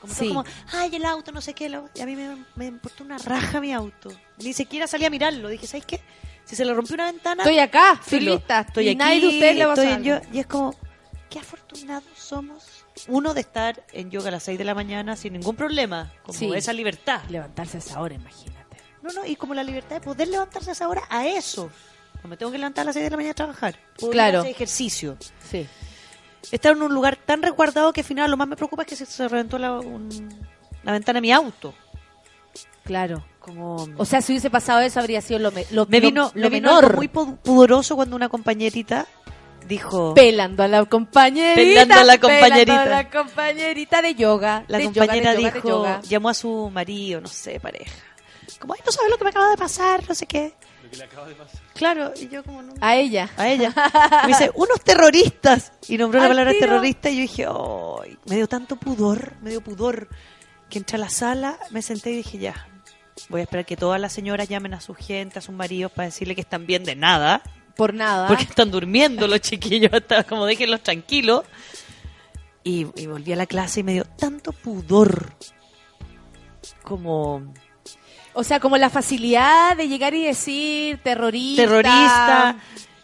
Como, 0.00 0.14
Sí. 0.14 0.28
como, 0.28 0.44
ay, 0.72 0.94
el 0.94 1.04
auto, 1.04 1.32
no 1.32 1.40
sé 1.40 1.54
qué. 1.54 1.68
lo- 1.68 1.88
Y 1.94 2.00
a 2.00 2.06
mí 2.06 2.14
me, 2.14 2.44
me 2.54 2.66
importó 2.66 3.02
una 3.02 3.18
raja 3.18 3.60
mi 3.60 3.72
auto. 3.72 4.10
Ni 4.38 4.52
siquiera 4.52 4.86
salí 4.86 5.04
a 5.04 5.10
mirarlo. 5.10 5.48
Dije, 5.48 5.66
¿sabes 5.66 5.84
qué? 5.86 6.00
Si 6.44 6.54
se 6.56 6.64
le 6.64 6.72
rompió 6.72 6.94
una 6.94 7.06
ventana, 7.10 7.42
Estoy 7.42 7.58
acá, 7.58 7.98
estoy 8.00 8.20
lista. 8.20 8.60
Estoy 8.60 8.84
y 8.86 8.88
aquí, 8.90 8.96
nadie 8.96 9.20
de 9.20 9.26
ustedes 9.26 9.56
le 9.56 9.66
va 9.66 9.72
a 9.72 9.74
estoy 9.74 10.04
yo-. 10.04 10.20
Y 10.32 10.38
es 10.38 10.46
como, 10.46 10.74
qué 11.28 11.40
afortunados 11.40 12.04
somos. 12.16 12.64
Uno 13.08 13.34
de 13.34 13.40
estar 13.40 13.84
en 13.92 14.10
yoga 14.10 14.28
a 14.28 14.30
las 14.30 14.44
6 14.44 14.56
de 14.58 14.64
la 14.64 14.74
mañana 14.74 15.14
sin 15.16 15.32
ningún 15.34 15.56
problema. 15.56 16.12
Como 16.22 16.38
Sí. 16.38 16.50
esa 16.54 16.72
libertad. 16.72 17.20
Levantarse 17.28 17.76
a 17.78 17.80
esa 17.80 18.00
hora, 18.00 18.14
imagínate. 18.14 18.57
No, 19.08 19.20
no, 19.22 19.26
y 19.26 19.36
como 19.36 19.54
la 19.54 19.62
libertad 19.64 19.96
de 19.96 20.00
poder 20.00 20.28
levantarse 20.28 20.70
a 20.70 20.72
esa 20.72 20.88
hora 20.88 21.02
a 21.08 21.26
eso. 21.26 21.70
No 22.22 22.28
me 22.28 22.36
tengo 22.36 22.52
que 22.52 22.58
levantar 22.58 22.82
a 22.82 22.86
las 22.86 22.94
6 22.94 23.04
de 23.04 23.10
la 23.10 23.16
mañana 23.16 23.32
a 23.32 23.34
trabajar. 23.34 23.76
Puedo 23.98 24.12
Claro. 24.12 24.40
hacer 24.40 24.50
ejercicio. 24.52 25.16
Sí. 25.50 25.66
Estar 26.52 26.72
en 26.72 26.82
un 26.82 26.92
lugar 26.94 27.16
tan 27.16 27.42
resguardado 27.42 27.92
que 27.92 28.00
al 28.02 28.06
final 28.06 28.30
lo 28.30 28.36
más 28.36 28.48
me 28.48 28.56
preocupa 28.56 28.82
es 28.82 28.88
que 28.88 28.96
se, 28.96 29.06
se 29.06 29.28
reventó 29.28 29.58
la, 29.58 29.72
un- 29.78 30.28
la 30.82 30.92
ventana 30.92 31.16
de 31.18 31.20
mi 31.22 31.32
auto. 31.32 31.74
Claro. 32.84 33.24
Como 33.38 33.86
O 33.96 34.04
sea, 34.04 34.20
si 34.22 34.32
hubiese 34.32 34.50
pasado 34.50 34.80
eso, 34.80 35.00
habría 35.00 35.20
sido 35.20 35.38
lo, 35.38 35.50
me- 35.52 35.66
lo, 35.70 35.86
me 35.86 36.00
vino, 36.00 36.30
lo 36.34 36.42
me 36.42 36.50
vino 36.50 36.68
menor. 36.70 36.84
algo 36.84 36.96
muy 36.96 37.08
pu- 37.08 37.36
pudoroso 37.38 37.96
cuando 37.96 38.16
una 38.16 38.28
compañerita 38.28 39.06
dijo 39.66 40.14
Pelando 40.14 40.62
a 40.62 40.68
la 40.68 40.84
compañerita. 40.86 41.54
Pelando 41.54 41.94
a 41.94 42.04
la 42.04 42.18
compañerita. 42.18 42.82
a 42.82 42.86
la 42.86 43.10
compañerita 43.10 44.02
de 44.02 44.14
yoga. 44.14 44.64
la 44.68 44.78
de 44.78 44.84
compañera 44.84 45.16
yoga, 45.16 45.32
de 45.32 45.36
yoga, 45.42 45.50
de 45.50 45.54
dijo 45.54 45.68
yoga. 45.68 46.00
llamó 46.02 46.28
a 46.30 46.34
su 46.34 46.70
marido, 46.72 47.20
no 47.20 47.28
sé, 47.28 47.60
pareja. 47.60 47.92
Como, 48.58 48.74
ay, 48.74 48.80
no 48.84 48.92
sabes 48.92 49.10
lo 49.10 49.18
que 49.18 49.24
me 49.24 49.30
acaba 49.30 49.50
de 49.50 49.56
pasar, 49.56 50.06
no 50.08 50.14
sé 50.14 50.26
qué. 50.26 50.54
Claro, 51.74 52.12
y 52.16 52.28
yo 52.28 52.42
como 52.42 52.62
no. 52.62 52.72
A 52.80 52.96
ella. 52.96 53.28
A 53.36 53.48
ella. 53.48 53.72
Me 54.22 54.28
dice, 54.28 54.50
unos 54.54 54.80
terroristas. 54.82 55.72
Y 55.86 55.98
nombró 55.98 56.18
la 56.20 56.26
Al 56.26 56.30
palabra 56.30 56.52
tiro. 56.52 56.66
terrorista 56.66 57.10
y 57.10 57.16
yo 57.16 57.20
dije, 57.22 57.46
ay, 57.46 58.18
me 58.26 58.36
dio 58.36 58.46
tanto 58.48 58.76
pudor, 58.76 59.34
me 59.42 59.50
dio 59.50 59.60
pudor, 59.60 60.08
que 60.70 60.78
entré 60.78 60.96
a 60.96 61.00
la 61.00 61.10
sala, 61.10 61.58
me 61.70 61.82
senté 61.82 62.10
y 62.12 62.16
dije, 62.16 62.38
ya, 62.38 62.68
voy 63.28 63.40
a 63.40 63.44
esperar 63.44 63.66
que 63.66 63.76
todas 63.76 64.00
las 64.00 64.12
señoras 64.12 64.48
llamen 64.48 64.72
a 64.74 64.80
su 64.80 64.94
gente, 64.94 65.38
a 65.38 65.42
sus 65.42 65.54
maridos, 65.54 65.92
para 65.92 66.06
decirle 66.06 66.34
que 66.34 66.40
están 66.40 66.66
bien 66.66 66.84
de 66.84 66.96
nada, 66.96 67.42
Por 67.76 67.92
nada. 67.92 68.26
porque 68.26 68.44
están 68.44 68.70
durmiendo 68.70 69.26
los 69.28 69.40
chiquillos, 69.42 69.92
hasta 69.94 70.24
como 70.24 70.46
déjenlos 70.46 70.82
tranquilos. 70.82 71.44
Y, 72.64 72.86
y 73.00 73.06
volví 73.06 73.32
a 73.32 73.36
la 73.36 73.46
clase 73.46 73.80
y 73.80 73.82
me 73.82 73.92
dio 73.92 74.04
tanto 74.04 74.52
pudor, 74.52 75.32
como 76.82 77.52
O 78.34 78.44
sea, 78.44 78.60
como 78.60 78.76
la 78.76 78.90
facilidad 78.90 79.76
de 79.76 79.88
llegar 79.88 80.14
y 80.14 80.24
decir 80.24 80.98
terrorista. 81.02 81.62
terrorista, 81.62 82.56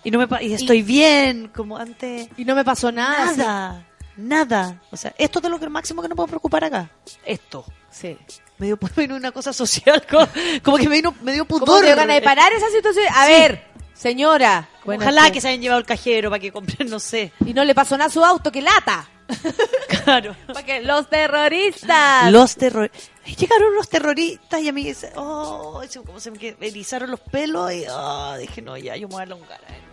y, 0.04 0.10
no 0.10 0.18
me, 0.18 0.28
pa- 0.28 0.42
y 0.42 0.52
estoy 0.52 0.82
bien, 0.82 1.50
como 1.54 1.76
antes... 1.76 2.28
Y 2.36 2.44
no 2.44 2.54
me 2.54 2.64
pasó 2.64 2.92
nada. 2.92 3.32
Nada, 3.36 3.86
nada. 4.16 4.82
O 4.90 4.96
sea, 4.96 5.14
esto 5.18 5.40
es 5.42 5.48
lo 5.48 5.58
que 5.58 5.68
máximo 5.68 6.02
que 6.02 6.08
no 6.08 6.14
puedo 6.14 6.26
preocupar 6.28 6.64
acá. 6.64 6.90
Esto. 7.24 7.64
Sí. 7.90 8.16
Me 8.58 8.66
dio, 8.66 8.78
me 8.80 9.02
vino 9.02 9.16
una 9.16 9.32
cosa 9.32 9.52
social, 9.52 10.04
como, 10.10 10.28
como 10.62 10.76
que 10.76 10.88
me, 10.88 10.96
vino, 10.96 11.14
me 11.22 11.32
dio 11.32 11.44
pudor. 11.44 11.66
¿Cómo 11.66 11.80
te 11.80 11.86
dio 11.86 11.96
ganas 11.96 12.16
de 12.16 12.22
parar 12.22 12.52
esa 12.52 12.68
situación? 12.70 13.06
A 13.14 13.26
Sí. 13.26 13.32
ver, 13.32 13.64
señora. 13.94 14.68
Bueno, 14.84 15.02
Ojalá 15.02 15.26
es 15.26 15.32
que 15.32 15.40
se 15.40 15.48
hayan 15.48 15.62
llevado 15.62 15.80
el 15.80 15.86
cajero 15.86 16.28
para 16.30 16.40
que 16.40 16.52
compren, 16.52 16.88
no 16.90 17.00
sé. 17.00 17.32
Y 17.46 17.54
no 17.54 17.64
le 17.64 17.74
pasó 17.74 17.96
nada 17.96 18.08
a 18.08 18.12
su 18.12 18.22
auto, 18.24 18.52
que 18.52 18.62
lata. 18.62 19.08
Claro. 20.04 20.36
Porque 20.52 20.82
los 20.82 21.08
terroristas. 21.08 22.30
Los 22.30 22.56
terroristas. 22.56 23.10
Llegaron 23.26 23.74
los 23.74 23.88
terroristas 23.88 24.60
y 24.60 24.68
a 24.68 24.72
mí, 24.72 24.92
se- 24.94 25.12
oh, 25.16 25.82
como 26.06 26.20
se 26.20 26.30
me 26.30 26.56
erizaron 26.60 27.10
los 27.10 27.20
pelos 27.20 27.72
y 27.72 27.84
oh, 27.90 28.36
dije, 28.38 28.60
no, 28.62 28.76
ya, 28.76 28.96
yo 28.96 29.08
me 29.08 29.14
voy 29.14 29.20
a 29.22 29.24
elongar 29.24 29.60
adentro. 29.64 29.83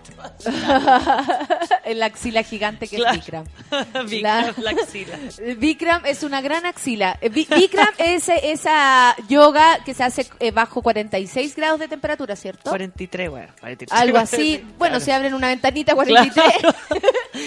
en 1.86 2.00
la 2.00 2.06
axila 2.08 2.44
gigante 2.44 2.88
que 2.88 2.98
Claro. 2.98 3.18
es 3.18 3.26
Bikram. 3.26 3.46
Bikram, 4.10 4.54
la 4.58 4.72
axila. 4.72 5.18
Bikram 5.58 6.06
es 6.06 6.24
una 6.24 6.42
gran 6.42 6.66
axila. 6.66 7.18
Eh, 7.22 7.30
Bi- 7.30 7.48
Bikram 7.50 7.88
es 7.98 8.30
eh, 8.30 8.40
esa 8.52 9.16
yoga 9.28 9.80
que 9.84 9.94
se 9.94 10.04
hace 10.04 10.28
eh, 10.40 10.52
bajo 10.52 10.82
46 10.82 11.56
grados 11.56 11.80
de 11.80 11.88
temperatura, 11.88 12.36
¿cierto? 12.36 12.70
43, 12.70 13.30
bueno. 13.30 13.48
43. 13.60 14.02
Algo 14.02 14.18
así. 14.18 14.64
Bueno, 14.78 14.92
Claro. 14.98 15.06
se 15.06 15.14
abren 15.14 15.34
una 15.34 15.48
ventanita 15.48 15.94
43. 15.96 16.34
Claro. 16.60 16.76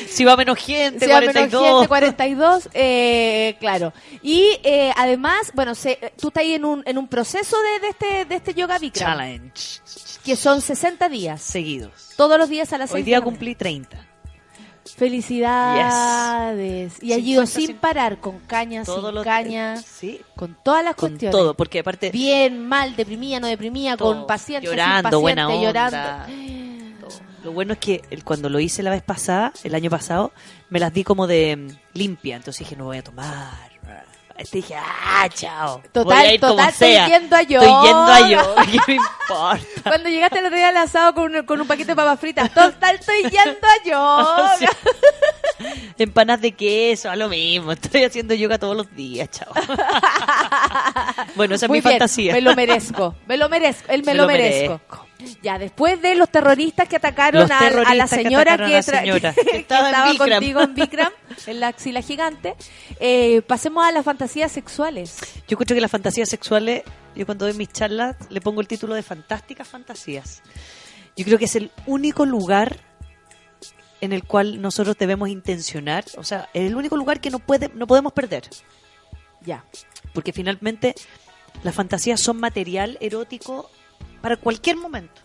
si 0.09 0.25
va 0.25 0.37
menos 0.37 0.59
gente, 0.59 1.07
Se 1.07 1.13
va 1.13 1.21
menos 1.21 1.35
42. 1.35 1.63
gente, 1.73 1.89
42, 1.89 2.69
eh, 2.75 3.57
claro. 3.61 3.93
Y 4.23 4.59
eh, 4.63 4.93
además, 4.97 5.51
bueno, 5.55 5.75
se, 5.75 6.13
tú 6.21 6.29
estás 6.29 6.41
ahí 6.43 6.55
en 6.55 6.65
un, 6.65 6.83
en 6.87 6.99
un 6.99 7.09
proceso 7.09 7.57
de, 7.61 7.81
de 7.81 7.89
este, 7.89 8.25
de 8.25 8.35
este 8.37 8.55
yoga 8.55 8.79
Bikram, 8.79 9.13
Challenge. 9.19 9.81
Que 10.25 10.37
son 10.37 10.61
60 10.61 11.09
días, 11.09 11.41
Seguidos. 11.43 12.11
todos 12.17 12.39
los 12.39 12.49
días 12.49 12.73
a 12.73 12.79
las 12.79 12.91
Hoy 12.91 12.99
6 12.99 13.07
día 13.07 13.17
de 13.17 13.21
la 13.21 13.25
cumplí 13.25 13.55
30. 13.55 13.97
mañana. 13.97 14.11
Felicidades. 14.97 17.03
Y 17.03 17.13
allí 17.13 17.33
50, 17.35 17.47
sin 17.47 17.67
sin- 17.69 17.77
parar, 17.77 18.21
con 18.21 18.39
caña, 18.41 18.85
Todos 18.85 19.07
sin 19.07 19.15
los 19.15 19.25
caña, 19.25 19.77
Sí. 19.77 20.21
con 20.37 20.57
todas 20.63 20.85
las 20.85 20.95
Con 20.95 21.11
cuestiones. 21.11 21.33
todo, 21.37 21.55
porque 21.55 21.81
aparte 21.81 22.11
Bien, 22.11 22.67
mal, 22.67 22.95
deprimida, 22.97 23.41
no 23.41 23.47
deprimida, 23.47 23.97
Todo. 23.97 24.15
con 24.15 24.27
paciente, 24.27 24.67
Llorando, 24.67 25.11
sin 25.11 25.21
buena 25.21 25.47
paciente, 25.47 25.69
onda. 25.69 25.91
llorando. 25.91 27.09
todo. 27.09 27.21
Lo 27.45 27.53
bueno 27.53 27.73
es 27.75 27.79
que 27.79 28.03
cuando 28.25 28.49
lo 28.49 28.59
hice 28.61 28.83
la 28.83 28.91
vez 28.91 29.03
pasada, 29.03 29.53
el 29.65 29.75
año 29.75 29.91
pasado, 29.91 30.33
me 30.71 30.81
las 30.81 30.93
di 30.93 31.05
como 31.05 31.27
de 31.27 31.57
mm, 31.57 31.69
limpia, 31.99 32.37
entonces 32.37 32.61
dije, 32.61 32.77
no 32.77 32.85
voy 32.85 32.99
a 32.99 33.05
tomar. 33.05 33.74
Este 34.37 34.57
dije, 34.59 34.75
ah, 34.77 35.29
chao. 35.33 35.81
Total, 35.93 36.05
Voy 36.05 36.15
a 36.27 36.35
ir 36.35 36.41
como 36.41 36.53
total, 36.55 36.69
estoy 36.71 36.89
yendo 36.91 37.37
a 37.37 37.41
Estoy 37.43 37.59
yendo 37.61 38.05
a 38.13 38.21
yo. 38.21 38.27
yoga. 38.31 38.67
¿Qué 38.71 38.79
me 38.89 38.95
importa? 38.95 39.91
Cuando 39.91 40.09
llegaste 40.09 40.39
el 40.41 40.47
otro 40.47 40.57
día 40.57 40.69
al 40.71 40.77
asado 40.77 41.15
con, 41.15 41.35
un- 41.37 41.47
con 41.47 41.61
un 41.61 41.67
paquete 41.69 41.93
de 41.93 41.97
papas 41.97 42.19
fritas, 42.19 42.53
total, 42.53 42.97
estoy 42.97 43.23
yendo 43.23 43.67
a 43.67 43.85
yoga. 43.85 44.57
Sí. 45.57 46.03
Empanadas 46.03 46.41
de 46.43 46.51
queso, 46.53 47.09
a 47.09 47.15
lo 47.17 47.29
mismo. 47.29 47.71
Estoy 47.73 48.03
haciendo 48.03 48.35
yoga 48.35 48.59
todos 48.59 48.77
los 48.77 48.93
días, 48.97 49.31
chao. 49.31 49.53
bueno, 51.37 51.55
esa 51.55 51.67
es 51.67 51.71
mi 51.71 51.81
bien, 51.81 51.93
fantasía. 51.93 52.33
Me 52.33 52.41
lo 52.41 52.55
merezco, 52.57 53.15
me 53.27 53.37
lo 53.37 53.49
merezco, 53.49 53.93
él 53.93 54.01
me, 54.03 54.13
Me 54.13 54.15
lo, 54.15 54.23
lo 54.23 54.29
merezco. 54.29 54.81
Ya, 55.43 55.59
después 55.59 56.03
de 56.03 56.17
los 56.17 56.29
terroristas 56.29 56.89
que 56.89 56.97
atacaron 56.97 57.43
Los 57.43 57.51
a, 57.51 57.59
a 57.59 57.95
la 57.95 58.05
que 58.09 58.17
señora 58.17 58.55
atacaron 58.55 58.69
que, 58.71 58.75
a 58.75 58.79
la 58.79 58.83
tra- 58.83 59.01
señora, 59.01 59.33
que 59.35 59.45
que 59.51 59.57
estaba 59.59 59.91
en 59.91 60.11
Bikram. 60.13 60.29
contigo 60.31 60.61
en 60.61 60.75
Bikram, 60.75 61.13
en 61.47 61.61
la 61.61 61.69
axila 61.69 62.03
gigante, 62.03 62.55
eh, 63.01 63.41
pasemos 63.43 63.85
a 63.87 63.93
las 63.93 64.05
fantasías 64.05 64.51
sexuales. 64.53 65.17
Yo 65.49 65.57
creo 65.57 65.75
que 65.75 65.81
las 65.81 65.91
fantasías 65.91 66.29
sexuales, 66.29 66.83
yo 67.15 67.25
cuando 67.27 67.47
doy 67.47 67.55
mis 67.55 67.69
charlas 67.73 68.17
le 68.29 68.41
pongo 68.41 68.61
el 68.61 68.67
título 68.69 68.95
de 68.95 69.03
Fantásticas 69.03 69.69
Fantasías. 69.69 70.43
Yo 71.17 71.25
creo 71.25 71.39
que 71.39 71.45
es 71.45 71.55
el 71.57 71.71
único 71.87 72.27
lugar 72.27 72.77
en 74.01 74.13
el 74.13 74.25
cual 74.25 74.61
nosotros 74.61 74.97
debemos 74.99 75.29
intencionar, 75.29 76.05
o 76.19 76.25
sea, 76.25 76.49
es 76.53 76.67
el 76.67 76.75
único 76.75 76.97
lugar 76.97 77.21
que 77.21 77.31
no, 77.31 77.39
puede, 77.39 77.71
no 77.75 77.87
podemos 77.87 78.13
perder, 78.13 78.43
Ya. 79.41 79.65
porque 80.13 80.33
finalmente 80.33 80.95
las 81.63 81.75
fantasías 81.75 82.21
son 82.21 82.39
material 82.39 82.99
erótico 83.01 83.71
para 84.25 84.39
cualquier 84.39 84.79
momento. 84.79 85.21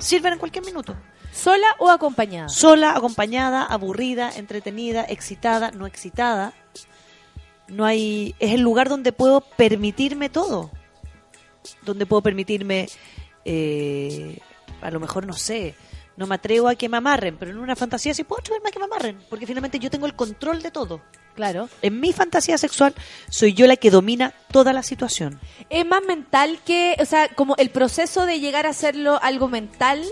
Sirven 0.00 0.32
en 0.32 0.40
cualquier 0.40 0.64
minuto. 0.64 0.96
¿Sola 1.30 1.76
o 1.78 1.88
acompañada? 1.90 2.48
Sola, 2.48 2.90
acompañada, 2.90 3.62
aburrida, 3.62 4.32
entretenida, 4.34 5.04
excitada, 5.08 5.70
no 5.70 5.86
excitada. 5.86 6.54
No 7.68 7.84
hay. 7.84 8.34
Es 8.40 8.52
el 8.52 8.62
lugar 8.62 8.88
donde 8.88 9.12
puedo 9.12 9.42
permitirme 9.42 10.28
todo. 10.28 10.72
Donde 11.82 12.04
puedo 12.04 12.20
permitirme 12.20 12.88
eh, 13.44 14.40
a 14.80 14.90
lo 14.90 14.98
mejor 14.98 15.24
no 15.24 15.34
sé, 15.34 15.76
no 16.18 16.26
me 16.26 16.34
atrevo 16.34 16.68
a 16.68 16.74
que 16.74 16.88
me 16.88 16.96
amarren, 16.96 17.36
pero 17.38 17.52
en 17.52 17.58
una 17.58 17.76
fantasía 17.76 18.12
sí 18.12 18.24
puedo 18.24 18.40
atreverme 18.40 18.68
a 18.68 18.72
que 18.72 18.78
me 18.80 18.86
amarren, 18.86 19.18
porque 19.30 19.46
finalmente 19.46 19.78
yo 19.78 19.88
tengo 19.88 20.04
el 20.04 20.14
control 20.14 20.62
de 20.62 20.72
todo. 20.72 21.00
Claro. 21.36 21.68
En 21.80 22.00
mi 22.00 22.12
fantasía 22.12 22.58
sexual 22.58 22.92
soy 23.30 23.54
yo 23.54 23.68
la 23.68 23.76
que 23.76 23.92
domina 23.92 24.34
toda 24.50 24.72
la 24.72 24.82
situación. 24.82 25.38
Es 25.70 25.86
más 25.86 26.02
mental 26.02 26.58
que, 26.66 26.96
o 27.00 27.04
sea, 27.04 27.28
como 27.28 27.54
el 27.56 27.70
proceso 27.70 28.26
de 28.26 28.40
llegar 28.40 28.66
a 28.66 28.70
hacerlo 28.70 29.20
algo 29.22 29.46
mental 29.46 30.04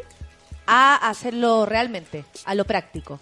a 0.66 0.94
hacerlo 1.08 1.66
realmente, 1.66 2.24
a 2.44 2.54
lo 2.54 2.64
práctico. 2.64 3.18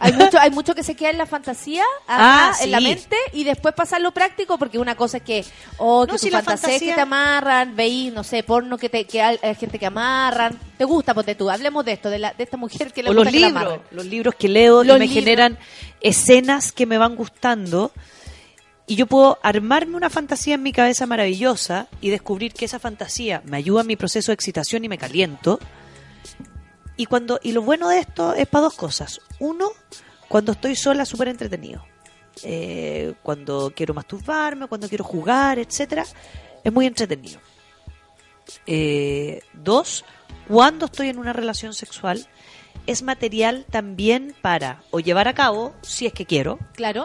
Hay 0.00 0.12
mucho, 0.12 0.38
hay 0.38 0.50
mucho 0.50 0.74
que 0.74 0.82
se 0.82 0.94
queda 0.94 1.10
en 1.10 1.18
la 1.18 1.26
fantasía, 1.26 1.82
acá, 2.06 2.50
Ah, 2.50 2.52
en 2.62 2.70
la 2.70 2.80
mente, 2.80 3.16
y 3.32 3.44
después 3.44 3.74
pasa 3.74 3.96
a 3.96 3.98
lo 3.98 4.12
práctico, 4.12 4.58
porque 4.58 4.78
una 4.78 4.94
cosa 4.94 5.18
es 5.18 5.22
que, 5.24 5.44
oh, 5.78 6.06
que 6.06 6.12
No, 6.12 6.18
tu 6.18 6.24
si 6.24 6.30
fantasía 6.30 6.76
es 6.76 6.82
que 6.82 6.94
te 6.94 7.00
amarran, 7.00 7.74
veí, 7.74 8.10
no 8.10 8.22
sé, 8.22 8.42
porno 8.42 8.78
que 8.78 8.88
te, 8.88 9.04
que 9.06 9.20
hay, 9.20 9.38
gente 9.56 9.78
que 9.78 9.86
amarran. 9.86 10.58
¿Te 10.76 10.84
gusta, 10.84 11.14
ponte 11.14 11.34
tú? 11.34 11.50
Hablemos 11.50 11.84
de 11.84 11.92
esto, 11.92 12.10
de, 12.10 12.18
la, 12.20 12.32
de 12.32 12.44
esta 12.44 12.56
mujer 12.56 12.92
que 12.92 13.02
le 13.02 13.10
o 13.10 13.14
gusta 13.14 13.24
los 13.24 13.32
que 13.32 13.40
libros, 13.40 13.80
los 13.90 14.06
libros 14.06 14.34
que 14.36 14.48
leo 14.48 14.84
Los 14.84 14.98
me 14.98 15.06
libros. 15.06 15.24
generan 15.24 15.58
escenas 16.00 16.70
que 16.72 16.86
me 16.86 16.96
van 16.98 17.16
gustando 17.16 17.90
y 18.86 18.94
yo 18.96 19.06
puedo 19.06 19.38
armarme 19.42 19.96
una 19.96 20.08
fantasía 20.10 20.54
en 20.54 20.62
mi 20.62 20.72
cabeza 20.72 21.04
maravillosa 21.06 21.88
y 22.00 22.08
descubrir 22.10 22.54
que 22.54 22.64
esa 22.64 22.78
fantasía 22.78 23.42
me 23.44 23.56
ayuda 23.58 23.82
en 23.82 23.86
mi 23.88 23.96
proceso 23.96 24.30
de 24.30 24.34
excitación 24.34 24.84
y 24.84 24.88
me 24.88 24.96
caliento. 24.96 25.58
Y 26.98 27.06
cuando 27.06 27.40
y 27.42 27.52
lo 27.52 27.62
bueno 27.62 27.88
de 27.88 28.00
esto 28.00 28.34
es 28.34 28.46
para 28.46 28.64
dos 28.64 28.74
cosas. 28.74 29.20
Uno, 29.38 29.70
cuando 30.28 30.52
estoy 30.52 30.76
sola 30.76 31.06
súper 31.06 31.28
entretenido. 31.28 31.82
Eh, 32.42 33.14
cuando 33.22 33.72
quiero 33.74 33.94
masturbarme, 33.94 34.66
cuando 34.66 34.88
quiero 34.88 35.04
jugar, 35.04 35.58
etcétera, 35.58 36.04
es 36.62 36.72
muy 36.72 36.86
entretenido. 36.86 37.40
Eh, 38.66 39.40
dos, 39.54 40.04
cuando 40.46 40.86
estoy 40.86 41.08
en 41.08 41.18
una 41.18 41.32
relación 41.32 41.72
sexual, 41.74 42.26
es 42.86 43.02
material 43.02 43.66
también 43.70 44.34
para 44.40 44.82
o 44.90 45.00
llevar 45.00 45.28
a 45.28 45.34
cabo, 45.34 45.74
si 45.82 46.06
es 46.06 46.12
que 46.12 46.26
quiero, 46.26 46.58
Claro. 46.74 47.04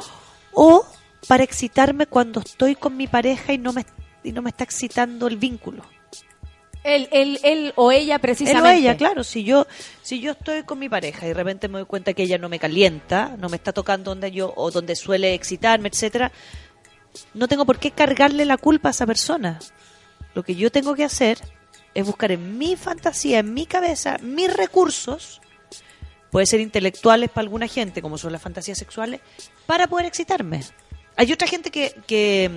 o 0.54 0.86
para 1.28 1.44
excitarme 1.44 2.06
cuando 2.08 2.39
estoy 2.39 2.76
con 2.76 2.96
mi 2.98 3.08
pareja 3.08 3.54
y 3.54 3.58
no 3.58 3.74
me, 3.74 3.86
y 4.24 4.32
no 4.32 4.41
me 4.41 4.50
está 4.50 4.64
excitando 4.64 5.28
el 5.28 5.38
vínculo. 5.38 5.84
Él, 6.84 7.07
él, 7.11 7.39
él 7.43 7.73
o 7.75 7.91
ella 7.91 8.15
Él 8.15 8.21
precisamente. 8.21 8.69
o 8.69 8.71
ella, 8.71 8.97
claro. 8.97 9.23
Si 9.23 9.43
yo, 9.43 9.67
si 10.01 10.19
yo 10.19 10.31
estoy 10.34 10.63
con 10.63 10.79
mi 10.79 10.89
pareja 10.89 11.25
y 11.25 11.29
de 11.29 11.34
repente 11.34 11.67
me 11.67 11.79
doy 11.79 11.88
cuenta 11.88 12.13
que 12.13 12.23
ella 12.23 12.38
no 12.38 12.49
me 12.49 12.59
calienta, 12.59 13.36
no 13.38 13.49
me 13.49 13.55
está 13.55 13.71
tocando 13.71 14.11
donde 14.11 14.31
yo 14.31 14.53
o 14.55 14.69
donde 14.69 14.95
suele 14.95 15.34
excitarme, 15.34 15.89
etcétera, 15.89 16.31
no 17.34 17.47
tengo 17.47 17.65
por 17.65 17.79
qué 17.79 17.91
cargarle 17.91 18.45
la 18.45 18.57
culpa 18.57 18.89
a 18.89 18.91
esa 18.91 19.05
persona. 19.05 19.59
Lo 20.34 20.43
que 20.43 20.55
yo 20.55 20.71
tengo 20.71 20.95
que 20.95 21.03
hacer 21.03 21.38
es 21.93 22.05
buscar 22.05 22.31
en 22.31 22.57
mi 22.57 22.75
fantasía, 22.75 23.39
en 23.39 23.53
mi 23.53 23.65
cabeza, 23.65 24.17
mis 24.21 24.51
recursos, 24.53 25.41
puede 26.31 26.47
ser 26.47 26.59
intelectuales 26.59 27.29
para 27.29 27.43
alguna 27.43 27.67
gente, 27.67 28.01
como 28.01 28.17
son 28.17 28.31
las 28.31 28.41
fantasías 28.41 28.77
sexuales, 28.77 29.21
para 29.65 29.88
poder 29.88 30.07
excitarme. 30.07 30.63
Hay 31.15 31.31
otra 31.31 31.47
gente 31.47 31.69
que, 31.69 31.95
que, 32.07 32.49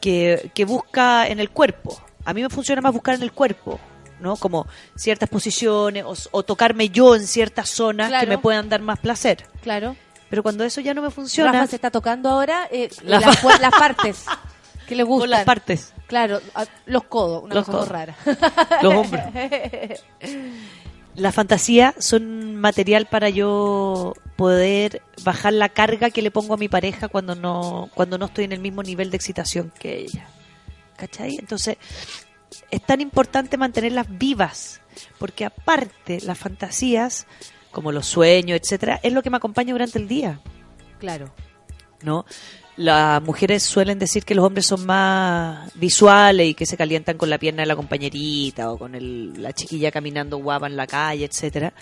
que, 0.00 0.50
que 0.54 0.64
busca 0.64 1.28
en 1.28 1.38
el 1.38 1.50
cuerpo. 1.50 2.02
A 2.24 2.32
mí 2.34 2.42
me 2.42 2.48
funciona 2.48 2.80
más 2.80 2.92
buscar 2.92 3.14
en 3.16 3.22
el 3.22 3.32
cuerpo, 3.32 3.78
¿no? 4.20 4.36
Como 4.36 4.66
ciertas 4.96 5.28
posiciones 5.28 6.04
o, 6.04 6.14
o 6.30 6.42
tocarme 6.42 6.88
yo 6.88 7.14
en 7.16 7.26
ciertas 7.26 7.68
zonas 7.68 8.08
Claro. 8.08 8.24
que 8.24 8.28
me 8.30 8.38
puedan 8.38 8.68
dar 8.68 8.80
más 8.80 8.98
placer. 9.00 9.46
Claro. 9.62 9.96
Pero 10.30 10.42
cuando 10.42 10.64
eso 10.64 10.80
ya 10.80 10.94
no 10.94 11.02
me 11.02 11.10
funciona, 11.10 11.52
Rafa 11.52 11.66
se 11.66 11.76
está 11.76 11.90
tocando 11.90 12.28
ahora 12.30 12.66
eh, 12.70 12.88
La- 13.04 13.20
las, 13.20 13.36
partes 13.78 14.24
que 14.88 14.94
le 14.94 15.02
gustan. 15.02 15.30
las 15.30 15.44
partes, 15.44 15.92
Claro, 16.06 16.40
los 16.86 17.04
codos, 17.04 17.42
una 17.44 17.54
Los 17.54 17.64
cosa 17.66 17.78
codos. 17.78 17.88
rara. 17.88 18.14
los 18.82 18.94
hombros. 18.94 19.22
La 21.14 21.30
fantasía 21.30 21.94
son 21.98 22.56
material 22.56 23.04
para 23.06 23.28
yo 23.28 24.14
poder 24.36 25.02
bajar 25.24 25.52
la 25.52 25.68
carga 25.68 26.08
que 26.08 26.22
le 26.22 26.30
pongo 26.30 26.54
a 26.54 26.56
mi 26.56 26.68
pareja 26.70 27.08
cuando 27.08 27.34
no 27.34 27.90
cuando 27.94 28.16
no 28.16 28.24
estoy 28.26 28.44
en 28.46 28.52
el 28.52 28.60
mismo 28.60 28.82
nivel 28.82 29.10
de 29.10 29.18
excitación 29.18 29.70
que 29.78 29.98
ella. 29.98 30.26
¿Cachai? 31.02 31.34
Entonces, 31.36 31.78
es 32.70 32.86
tan 32.86 33.00
importante 33.00 33.56
mantenerlas 33.56 34.06
vivas, 34.08 34.80
porque 35.18 35.44
aparte 35.44 36.20
las 36.20 36.38
fantasías, 36.38 37.26
como 37.72 37.90
los 37.90 38.06
sueños, 38.06 38.60
etcétera, 38.62 39.00
es 39.02 39.12
lo 39.12 39.20
que 39.20 39.28
me 39.28 39.38
acompaña 39.38 39.72
durante 39.72 39.98
el 39.98 40.06
día. 40.06 40.40
claro. 41.00 41.34
¿no? 42.02 42.24
Las 42.76 43.22
mujeres 43.22 43.62
suelen 43.62 43.98
decir 43.98 44.24
que 44.24 44.34
los 44.34 44.44
hombres 44.46 44.64
son 44.64 44.86
más 44.86 45.70
visuales 45.74 46.48
y 46.48 46.54
que 46.54 46.64
se 46.64 46.78
calientan 46.78 47.18
con 47.18 47.28
la 47.28 47.36
pierna 47.38 47.62
de 47.62 47.66
la 47.66 47.76
compañerita 47.76 48.70
o 48.72 48.78
con 48.78 48.94
el- 48.94 49.42
la 49.42 49.52
chiquilla 49.52 49.90
caminando 49.90 50.38
guapa 50.38 50.68
en 50.68 50.76
la 50.76 50.86
calle, 50.86 51.26
etcétera. 51.26 51.74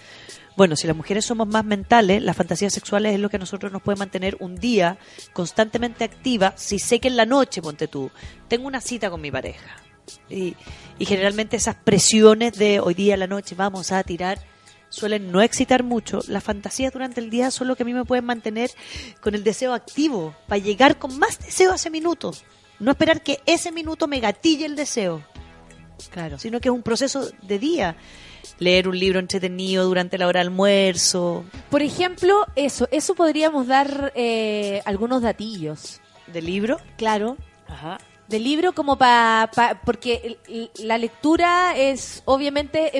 Bueno, 0.56 0.74
si 0.74 0.88
las 0.88 0.96
mujeres 0.96 1.24
somos 1.24 1.46
más 1.46 1.64
mentales, 1.64 2.20
las 2.22 2.36
fantasías 2.36 2.72
sexuales 2.72 3.14
es 3.14 3.20
lo 3.20 3.30
que 3.30 3.36
a 3.36 3.38
nosotros 3.38 3.70
nos 3.70 3.82
puede 3.82 3.98
mantener 3.98 4.36
un 4.40 4.56
día 4.56 4.98
constantemente 5.32 6.02
activa. 6.02 6.54
Si 6.56 6.80
sé 6.80 6.98
que 6.98 7.06
en 7.08 7.16
la 7.16 7.24
noche, 7.24 7.62
ponte 7.62 7.86
tú, 7.86 8.10
tengo 8.48 8.66
una 8.66 8.80
cita 8.80 9.10
con 9.10 9.20
mi 9.20 9.30
pareja. 9.30 9.76
Y, 10.28 10.56
y 10.98 11.04
generalmente 11.06 11.56
esas 11.56 11.76
presiones 11.76 12.54
de 12.58 12.80
hoy 12.80 12.94
día 12.94 13.14
a 13.14 13.16
la 13.16 13.28
noche 13.28 13.54
vamos 13.54 13.92
a 13.92 14.02
tirar 14.02 14.40
suelen 14.90 15.32
no 15.32 15.40
excitar 15.40 15.82
mucho. 15.82 16.20
Las 16.28 16.44
fantasías 16.44 16.92
durante 16.92 17.20
el 17.20 17.30
día 17.30 17.50
son 17.50 17.66
lo 17.68 17.76
que 17.76 17.84
a 17.84 17.86
mí 17.86 17.94
me 17.94 18.04
pueden 18.04 18.26
mantener 18.26 18.70
con 19.22 19.34
el 19.34 19.42
deseo 19.42 19.72
activo, 19.72 20.34
para 20.46 20.58
llegar 20.58 20.98
con 20.98 21.18
más 21.18 21.38
deseo 21.38 21.72
a 21.72 21.76
ese 21.76 21.88
minuto. 21.88 22.32
No 22.78 22.90
esperar 22.90 23.22
que 23.22 23.40
ese 23.46 23.72
minuto 23.72 24.06
me 24.06 24.20
gatille 24.20 24.66
el 24.66 24.76
deseo, 24.76 25.22
Claro. 26.10 26.38
sino 26.38 26.60
que 26.60 26.68
es 26.68 26.74
un 26.74 26.82
proceso 26.82 27.30
de 27.42 27.58
día. 27.58 27.96
Leer 28.58 28.88
un 28.88 28.98
libro 28.98 29.18
entretenido 29.20 29.84
durante 29.84 30.16
la 30.18 30.26
hora 30.26 30.40
de 30.40 30.46
almuerzo, 30.46 31.44
Por 31.70 31.82
ejemplo, 31.82 32.46
eso, 32.56 32.88
eso 32.90 33.14
podríamos 33.14 33.66
dar 33.66 34.12
eh, 34.14 34.80
algunos 34.86 35.22
datillos. 35.22 36.00
de 36.26 36.40
libro. 36.42 36.78
Claro. 36.96 37.36
Ajá. 37.68 37.98
De 38.28 38.38
libro 38.38 38.72
como 38.72 38.96
para... 38.96 39.50
porque 39.84 40.20
el- 40.24 40.38
el- 40.54 40.70
la 40.86 40.96
lectura 40.98 41.76
es, 41.76 42.22
obviamente, 42.24 42.96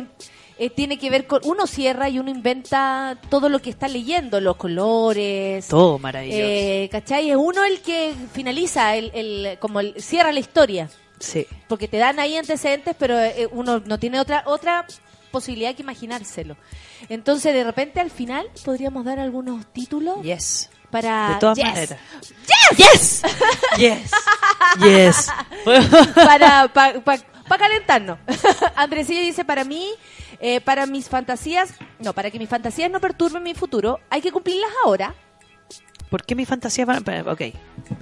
eh, 0.60 0.70
tiene 0.70 0.98
que 0.98 1.08
ver 1.10 1.26
con... 1.26 1.40
Uno 1.44 1.66
cierra 1.66 2.08
y 2.10 2.18
uno 2.18 2.30
inventa 2.30 3.16
todo 3.30 3.48
lo 3.48 3.60
que 3.60 3.70
está 3.70 3.88
leyendo, 3.88 4.40
los 4.40 4.56
colores. 4.56 5.66
Todo 5.68 5.98
maravilloso. 5.98 6.38
Eh, 6.40 6.88
¿Cachai? 6.92 7.30
Es 7.30 7.36
uno 7.36 7.64
el 7.64 7.80
que 7.80 8.14
finaliza, 8.32 8.94
el, 8.94 9.10
el, 9.14 9.58
como 9.58 9.80
el, 9.80 9.94
cierra 10.00 10.30
la 10.32 10.40
historia. 10.40 10.88
sí. 11.18 11.46
Porque 11.66 11.88
te 11.88 11.96
dan 11.96 12.20
ahí 12.20 12.36
antecedentes, 12.36 12.94
pero 12.98 13.18
eh, 13.18 13.48
uno 13.52 13.80
no 13.84 13.98
tiene 13.98 14.20
otra 14.20 14.42
otra 14.46 14.86
posibilidad 15.30 15.74
que 15.74 15.82
imaginárselo. 15.82 16.56
Entonces, 17.08 17.54
de 17.54 17.62
repente, 17.64 18.00
al 18.00 18.10
final, 18.10 18.46
podríamos 18.64 19.04
dar 19.04 19.18
algunos 19.20 19.64
títulos 19.72 20.20
Yes. 20.22 20.68
para... 20.90 21.34
De 21.34 21.34
todas 21.40 21.56
Yes. 21.56 21.66
maneras. 21.66 21.96
Yes. 22.76 23.22
Yes. 23.78 24.10
Yes. 24.80 25.26
para 26.14 26.68
pa, 26.68 26.92
pa- 27.04 27.18
pa 27.48 27.58
calentarnos. 27.58 28.18
Andresillo 28.76 29.20
dice, 29.20 29.44
para 29.44 29.64
mí, 29.64 29.88
eh, 30.40 30.60
para 30.60 30.86
mis 30.86 31.08
fantasías, 31.08 31.74
no, 31.98 32.12
para 32.14 32.30
que 32.30 32.38
mis 32.38 32.48
fantasías 32.48 32.90
no 32.90 33.00
perturben 33.00 33.42
mi 33.42 33.54
futuro, 33.54 34.00
hay 34.08 34.22
que 34.22 34.32
cumplirlas 34.32 34.70
ahora. 34.84 35.14
¿Por 36.08 36.24
qué 36.24 36.34
mis 36.34 36.48
fantasías 36.48 36.86
van 36.86 37.08
a... 37.08 37.32
Ok. 37.32 37.42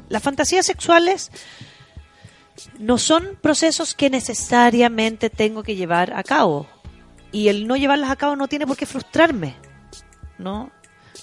Las 0.09 0.23
fantasías 0.23 0.65
sexuales 0.65 1.31
no 2.79 2.97
son 2.97 3.37
procesos 3.41 3.95
que 3.95 4.09
necesariamente 4.09 5.31
tengo 5.31 5.63
que 5.63 5.77
llevar 5.77 6.15
a 6.15 6.23
cabo. 6.23 6.67
Y 7.33 7.49
el 7.49 7.67
no 7.67 7.77
llevarlas 7.77 8.11
a 8.11 8.17
cabo 8.17 8.37
no 8.37 8.49
tiene 8.49 8.67
por 8.67 8.77
qué 8.77 8.87
frustrarme. 8.87 9.57
¿No? 10.39 10.71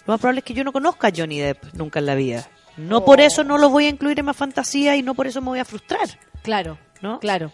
Lo 0.05 0.13
más 0.13 0.19
probable 0.19 0.39
es 0.39 0.45
que 0.45 0.53
yo 0.53 0.63
no 0.63 0.71
conozca 0.71 1.07
a 1.07 1.11
Johnny 1.15 1.39
Depp 1.39 1.73
nunca 1.73 1.99
en 1.99 2.05
la 2.05 2.15
vida. 2.15 2.47
No 2.77 3.05
por 3.05 3.21
eso 3.21 3.43
no 3.43 3.57
lo 3.57 3.69
voy 3.69 3.85
a 3.85 3.89
incluir 3.89 4.19
en 4.19 4.25
mi 4.25 4.33
fantasía 4.33 4.95
y 4.97 5.01
no 5.01 5.15
por 5.15 5.27
eso 5.27 5.41
me 5.41 5.47
voy 5.47 5.59
a 5.59 5.65
frustrar. 5.65 6.19
Claro, 6.43 6.77
¿No? 7.01 7.19
claro. 7.19 7.53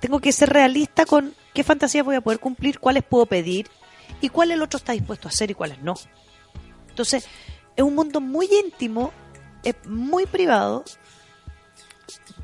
Tengo 0.00 0.20
que 0.20 0.32
ser 0.32 0.50
realista 0.50 1.06
con 1.06 1.32
qué 1.54 1.64
fantasías 1.64 2.04
voy 2.04 2.16
a 2.16 2.20
poder 2.20 2.38
cumplir, 2.40 2.78
cuáles 2.78 3.02
puedo 3.02 3.26
pedir 3.26 3.68
y 4.20 4.28
cuál 4.28 4.50
el 4.50 4.62
otro 4.62 4.78
está 4.78 4.92
dispuesto 4.92 5.28
a 5.28 5.30
hacer 5.30 5.50
y 5.50 5.54
cuáles 5.54 5.80
no. 5.82 5.94
Entonces, 6.88 7.26
es 7.76 7.84
un 7.84 7.94
mundo 7.94 8.20
muy 8.20 8.48
íntimo, 8.64 9.12
es 9.64 9.74
muy 9.86 10.26
privado, 10.26 10.84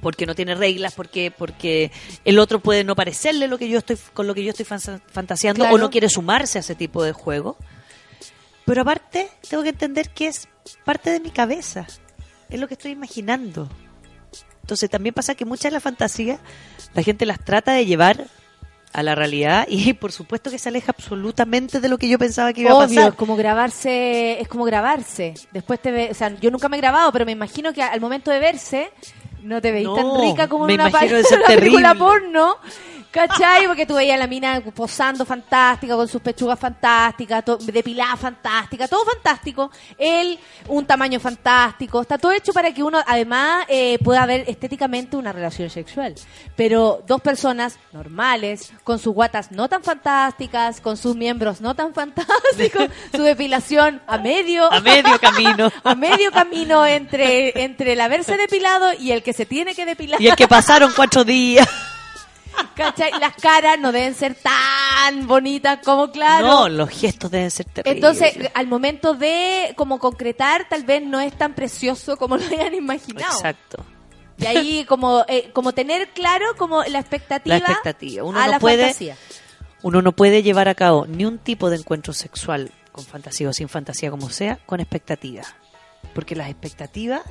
porque 0.00 0.26
no 0.26 0.34
tiene 0.34 0.54
reglas, 0.54 0.94
porque 0.94 1.30
porque 1.36 1.90
el 2.24 2.38
otro 2.38 2.60
puede 2.60 2.84
no 2.84 2.94
parecerle 2.94 3.48
lo 3.48 3.58
que 3.58 3.68
yo 3.68 3.78
estoy 3.78 3.96
con 4.14 4.26
lo 4.26 4.34
que 4.34 4.44
yo 4.44 4.50
estoy 4.50 4.64
fan- 4.66 5.02
fantaseando 5.10 5.60
Claro. 5.62 5.74
o 5.74 5.78
no 5.78 5.90
quiere 5.90 6.08
sumarse 6.08 6.58
a 6.58 6.60
ese 6.60 6.74
tipo 6.74 7.02
de 7.02 7.12
juego. 7.12 7.56
Pero 8.64 8.82
aparte, 8.82 9.28
tengo 9.48 9.62
que 9.62 9.70
entender 9.70 10.10
que 10.10 10.26
es 10.28 10.48
parte 10.84 11.10
de 11.10 11.20
mi 11.20 11.30
cabeza, 11.30 11.86
es 12.48 12.60
lo 12.60 12.68
que 12.68 12.74
estoy 12.74 12.92
imaginando. 12.92 13.68
Entonces 14.62 14.90
también 14.90 15.14
pasa 15.14 15.34
que 15.34 15.44
muchas 15.44 15.64
de 15.64 15.70
las 15.72 15.82
fantasías 15.82 16.40
la 16.94 17.02
gente 17.02 17.24
las 17.26 17.44
trata 17.44 17.72
de 17.72 17.86
llevar 17.86 18.26
a 18.96 19.02
la 19.02 19.14
realidad 19.14 19.66
y 19.68 19.92
por 19.94 20.10
supuesto 20.12 20.50
que 20.50 20.58
se 20.58 20.68
aleja 20.68 20.92
absolutamente 20.92 21.80
de 21.80 21.88
lo 21.88 21.98
que 21.98 22.08
yo 22.08 22.18
pensaba 22.18 22.52
que 22.52 22.62
iba 22.62 22.70
a 22.70 22.86
pasar. 22.88 23.08
es 23.10 23.14
como 23.14 23.36
grabarse, 23.36 24.40
es 24.40 24.48
como 24.48 24.64
grabarse. 24.64 25.34
Después 25.52 25.80
te 25.80 25.90
ve, 25.90 26.08
o 26.10 26.14
sea, 26.14 26.34
yo 26.40 26.50
nunca 26.50 26.68
me 26.68 26.76
he 26.76 26.80
grabado, 26.80 27.12
pero 27.12 27.24
me 27.26 27.32
imagino 27.32 27.72
que 27.72 27.82
al 27.82 28.00
momento 28.00 28.30
de 28.30 28.38
verse 28.38 28.90
no 29.42 29.60
te 29.60 29.70
veis 29.70 29.86
tan 29.94 30.20
rica 30.20 30.48
como 30.48 30.66
me 30.66 30.74
en 30.74 30.80
una, 30.80 30.88
imagino 30.90 31.10
pa- 31.12 31.16
de 31.18 31.24
ser 31.24 31.38
una 31.38 31.46
película 31.46 31.88
terrible. 31.94 31.98
porno 32.04 32.56
¿Cachai? 33.10 33.66
Porque 33.66 33.86
tú 33.86 33.94
veías 33.94 34.16
a 34.16 34.18
la 34.18 34.26
mina 34.26 34.60
posando 34.74 35.24
fantástica, 35.24 35.96
con 35.96 36.08
sus 36.08 36.20
pechugas 36.20 36.58
fantásticas, 36.58 37.44
depilada 37.60 38.16
fantástica, 38.16 38.88
todo 38.88 39.04
fantástico. 39.04 39.70
Él, 39.96 40.38
un 40.68 40.86
tamaño 40.86 41.18
fantástico. 41.20 42.02
Está 42.02 42.18
todo 42.18 42.32
hecho 42.32 42.52
para 42.52 42.72
que 42.72 42.82
uno, 42.82 42.98
además, 43.06 43.64
eh, 43.68 43.98
pueda 44.02 44.26
ver 44.26 44.44
estéticamente 44.48 45.16
una 45.16 45.32
relación 45.32 45.70
sexual. 45.70 46.14
Pero 46.56 47.02
dos 47.06 47.20
personas 47.20 47.78
normales, 47.92 48.72
con 48.84 48.98
sus 48.98 49.14
guatas 49.14 49.50
no 49.50 49.68
tan 49.68 49.82
fantásticas, 49.82 50.80
con 50.80 50.96
sus 50.96 51.16
miembros 51.16 51.60
no 51.60 51.74
tan 51.74 51.94
fantásticos, 51.94 52.88
su 53.12 53.22
depilación 53.22 54.02
a 54.06 54.18
medio, 54.18 54.72
A 54.72 54.80
medio 54.80 55.18
camino. 55.18 55.72
a 55.84 55.94
medio 55.94 56.30
camino 56.30 56.86
entre, 56.86 57.62
entre 57.62 57.92
el 57.92 58.00
haberse 58.00 58.36
depilado 58.36 58.92
y 58.92 59.12
el 59.12 59.22
que 59.22 59.32
se 59.32 59.46
tiene 59.46 59.74
que 59.74 59.86
depilar. 59.86 60.20
Y 60.20 60.28
el 60.28 60.36
que 60.36 60.48
pasaron 60.48 60.92
cuatro 60.94 61.24
días. 61.24 61.68
¿Cachai? 62.74 63.10
Las 63.20 63.34
caras 63.36 63.78
no 63.78 63.92
deben 63.92 64.14
ser 64.14 64.34
tan 64.34 65.26
bonitas 65.26 65.78
como 65.84 66.10
claro. 66.10 66.46
No, 66.46 66.68
los 66.68 66.90
gestos 66.90 67.30
deben 67.30 67.50
ser 67.50 67.66
terribles. 67.66 67.96
Entonces, 67.96 68.50
al 68.54 68.66
momento 68.66 69.14
de 69.14 69.72
como 69.76 69.98
concretar, 69.98 70.68
tal 70.68 70.84
vez 70.84 71.02
no 71.02 71.20
es 71.20 71.32
tan 71.36 71.54
precioso 71.54 72.16
como 72.16 72.36
lo 72.36 72.44
hayan 72.46 72.74
imaginado. 72.74 73.32
Exacto. 73.34 73.84
Y 74.38 74.44
ahí 74.46 74.84
como 74.84 75.24
eh, 75.28 75.50
como 75.54 75.72
tener 75.72 76.10
claro 76.10 76.44
como 76.58 76.82
la 76.84 76.98
expectativa, 76.98 77.56
La 77.58 77.64
expectativa. 77.64 78.22
Uno 78.24 78.38
a 78.38 78.44
no 78.46 78.50
la 78.52 78.58
puede- 78.60 78.82
fantasía. 78.82 79.16
Uno 79.82 80.02
no 80.02 80.12
puede 80.12 80.42
llevar 80.42 80.68
a 80.68 80.74
cabo 80.74 81.06
ni 81.06 81.24
un 81.24 81.38
tipo 81.38 81.70
de 81.70 81.76
encuentro 81.76 82.12
sexual 82.12 82.70
con 82.92 83.04
fantasía 83.04 83.48
o 83.48 83.52
sin 83.52 83.68
fantasía 83.68 84.10
como 84.10 84.28
sea, 84.30 84.58
con 84.66 84.80
expectativas. 84.80 85.54
Porque 86.14 86.34
las 86.34 86.48
expectativas, 86.50 87.22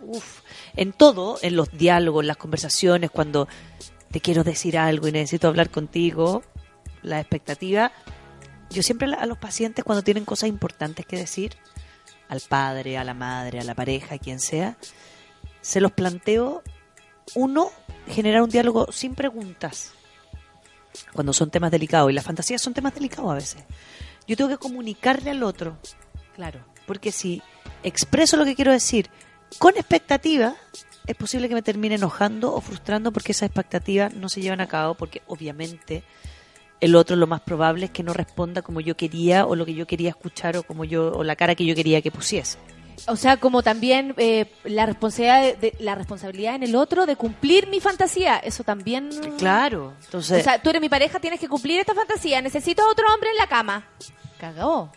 uff, 0.00 0.40
en 0.76 0.92
todo, 0.92 1.38
en 1.42 1.56
los 1.56 1.70
diálogos, 1.72 2.22
en 2.22 2.26
las 2.28 2.36
conversaciones, 2.36 3.10
cuando 3.10 3.48
te 4.12 4.20
quiero 4.20 4.44
decir 4.44 4.78
algo 4.78 5.08
y 5.08 5.12
necesito 5.12 5.48
hablar 5.48 5.70
contigo, 5.70 6.42
la 7.02 7.18
expectativa, 7.18 7.90
yo 8.70 8.82
siempre 8.82 9.12
a 9.12 9.26
los 9.26 9.38
pacientes 9.38 9.84
cuando 9.84 10.02
tienen 10.02 10.24
cosas 10.24 10.48
importantes 10.48 11.06
que 11.06 11.16
decir, 11.16 11.56
al 12.28 12.40
padre, 12.40 12.98
a 12.98 13.04
la 13.04 13.14
madre, 13.14 13.58
a 13.58 13.64
la 13.64 13.74
pareja, 13.74 14.14
a 14.14 14.18
quien 14.18 14.38
sea, 14.38 14.76
se 15.60 15.80
los 15.80 15.92
planteo, 15.92 16.62
uno, 17.34 17.70
generar 18.06 18.42
un 18.42 18.50
diálogo 18.50 18.92
sin 18.92 19.14
preguntas 19.14 19.92
cuando 21.12 21.32
son 21.32 21.50
temas 21.50 21.70
delicados. 21.70 22.10
Y 22.10 22.14
las 22.14 22.24
fantasías 22.24 22.60
son 22.60 22.74
temas 22.74 22.94
delicados 22.94 23.30
a 23.30 23.34
veces. 23.34 23.64
Yo 24.26 24.36
tengo 24.36 24.50
que 24.50 24.58
comunicarle 24.58 25.30
al 25.30 25.42
otro. 25.42 25.78
Claro. 26.34 26.64
Porque 26.86 27.12
si 27.12 27.42
expreso 27.82 28.36
lo 28.36 28.44
que 28.44 28.54
quiero 28.54 28.72
decir 28.72 29.08
con 29.58 29.76
expectativa, 29.76 30.54
es 31.06 31.16
posible 31.16 31.48
que 31.48 31.54
me 31.54 31.62
termine 31.62 31.96
enojando 31.96 32.54
o 32.54 32.60
frustrando 32.60 33.12
porque 33.12 33.32
esas 33.32 33.46
expectativas 33.46 34.14
no 34.14 34.28
se 34.28 34.40
llevan 34.40 34.60
a 34.60 34.68
cabo, 34.68 34.94
porque 34.94 35.22
obviamente 35.26 36.04
el 36.80 36.96
otro 36.96 37.16
lo 37.16 37.26
más 37.26 37.40
probable 37.40 37.86
es 37.86 37.90
que 37.90 38.02
no 38.02 38.12
responda 38.12 38.62
como 38.62 38.80
yo 38.80 38.96
quería 38.96 39.46
o 39.46 39.54
lo 39.54 39.64
que 39.64 39.74
yo 39.74 39.86
quería 39.86 40.10
escuchar 40.10 40.56
o 40.56 40.62
como 40.62 40.84
yo 40.84 41.12
o 41.12 41.22
la 41.22 41.36
cara 41.36 41.54
que 41.54 41.64
yo 41.64 41.74
quería 41.74 42.02
que 42.02 42.10
pusiese. 42.10 42.58
O 43.06 43.16
sea, 43.16 43.36
como 43.36 43.62
también 43.62 44.14
eh, 44.16 44.52
la 44.64 44.86
responsabilidad 44.86 45.56
de, 45.56 45.74
la 45.80 45.94
responsabilidad 45.94 46.54
en 46.54 46.62
el 46.62 46.76
otro 46.76 47.06
de 47.06 47.16
cumplir 47.16 47.66
mi 47.68 47.80
fantasía, 47.80 48.38
eso 48.38 48.64
también 48.64 49.10
Claro. 49.38 49.94
Entonces, 50.04 50.40
O 50.40 50.44
sea, 50.44 50.62
tú 50.62 50.70
eres 50.70 50.80
mi 50.80 50.88
pareja, 50.88 51.18
tienes 51.18 51.40
que 51.40 51.48
cumplir 51.48 51.80
esta 51.80 51.94
fantasía. 51.94 52.40
Necesito 52.40 52.82
a 52.82 52.90
otro 52.90 53.06
hombre 53.12 53.30
en 53.30 53.36
la 53.36 53.46
cama. 53.46 53.88
Cagó. 54.38 54.92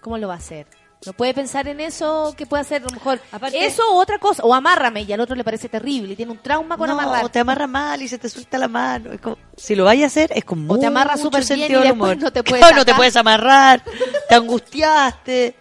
¿Cómo 0.00 0.18
lo 0.18 0.28
va 0.28 0.34
a 0.34 0.38
hacer? 0.38 0.66
No 1.06 1.12
puede 1.12 1.32
pensar 1.32 1.68
en 1.68 1.78
eso 1.80 2.34
que 2.36 2.44
puede 2.44 2.62
hacer 2.62 2.82
a 2.82 2.86
lo 2.86 2.90
mejor 2.90 3.20
Aparte- 3.30 3.64
eso 3.64 3.82
o 3.92 3.96
otra 4.00 4.18
cosa. 4.18 4.42
O 4.42 4.52
amárrame 4.52 5.02
y 5.02 5.12
al 5.12 5.20
otro 5.20 5.36
le 5.36 5.44
parece 5.44 5.68
terrible 5.68 6.12
y 6.14 6.16
tiene 6.16 6.32
un 6.32 6.38
trauma 6.38 6.76
con 6.76 6.88
no, 6.88 6.98
amarrar. 6.98 7.24
o 7.24 7.28
te 7.28 7.38
amarra 7.38 7.66
mal 7.68 8.02
y 8.02 8.08
se 8.08 8.18
te 8.18 8.28
suelta 8.28 8.58
la 8.58 8.66
mano. 8.68 9.12
Es 9.12 9.20
como- 9.20 9.38
si 9.56 9.76
lo 9.76 9.84
vayas 9.84 10.04
a 10.04 10.06
hacer, 10.08 10.32
es 10.36 10.44
con 10.44 10.68
O 10.68 10.76
te 10.78 10.86
amarra 10.86 11.16
súper 11.16 11.40
bien 11.40 11.46
sentido 11.46 11.68
y 11.80 11.82
del 11.84 11.92
después 11.92 12.12
humor. 12.14 12.22
no 12.24 12.32
te 12.32 12.42
puedes 12.44 12.60
Claro, 12.64 12.76
no 12.78 12.84
te 12.84 12.94
puedes 12.94 13.16
amarrar, 13.16 13.82
te 14.28 14.34
angustiaste, 14.34 15.54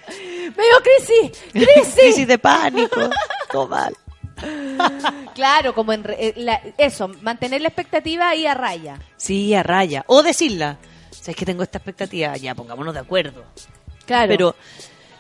¡Me 0.57 0.64
dio 0.64 0.81
crisis! 0.81 1.43
¡Crisis! 1.51 1.95
crisis 1.95 2.27
de 2.27 2.38
pánico, 2.39 2.99
todo 3.51 3.68
mal. 3.68 3.95
claro, 5.35 5.73
como 5.73 5.93
en 5.93 6.03
re- 6.03 6.18
eh, 6.19 6.34
la- 6.38 6.61
eso, 6.77 7.09
mantener 7.22 7.61
la 7.61 7.68
expectativa 7.68 8.30
ahí 8.30 8.45
a 8.47 8.53
raya. 8.53 8.99
Sí, 9.18 9.53
a 9.53 9.64
raya. 9.64 10.03
O 10.07 10.23
decirla, 10.23 10.77
sabes 11.11 11.35
que 11.35 11.45
tengo 11.45 11.64
esta 11.64 11.77
expectativa, 11.77 12.35
ya 12.38 12.55
pongámonos 12.55 12.93
de 12.93 12.99
acuerdo. 13.01 13.43
Claro. 14.05 14.27
Pero, 14.30 14.55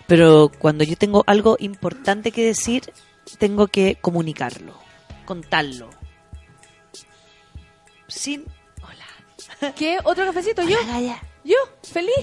pero 0.07 0.49
cuando 0.59 0.83
yo 0.83 0.95
tengo 0.97 1.23
algo 1.27 1.57
importante 1.59 2.31
que 2.31 2.45
decir, 2.45 2.91
tengo 3.37 3.67
que 3.67 3.97
comunicarlo, 4.01 4.73
contarlo. 5.25 5.89
Sin... 8.07 8.45
Hola. 8.81 9.73
¿Qué? 9.75 9.97
¿Otro 10.03 10.25
cafecito? 10.25 10.63
¿Yo? 10.63 10.77
Gaya. 10.87 11.21
Yo, 11.43 11.55
feliz. 11.83 12.13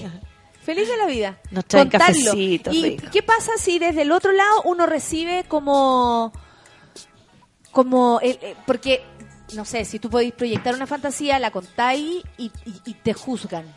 Feliz 0.61 0.87
de 0.89 0.97
la 0.97 1.05
vida. 1.05 1.39
Nos 1.51 1.65
traen 1.65 1.89
Contarlo. 1.89 2.15
cafecitos 2.25 2.73
¿Y 2.73 2.97
qué 2.97 3.21
pasa 3.21 3.51
si 3.57 3.77
desde 3.77 4.01
el 4.01 4.11
otro 4.11 4.31
lado 4.31 4.63
uno 4.63 4.87
recibe 4.87 5.43
como... 5.47 6.31
como 7.71 8.19
el- 8.21 8.39
eh, 8.41 8.55
porque, 8.65 9.03
no 9.53 9.63
sé, 9.63 9.85
si 9.85 9.99
tú 9.99 10.09
podéis 10.09 10.33
proyectar 10.33 10.73
una 10.73 10.87
fantasía, 10.87 11.37
la 11.37 11.51
contáis 11.51 12.23
y, 12.37 12.51
y- 12.65 12.81
y 12.85 12.93
te 12.95 13.13
juzgan. 13.13 13.71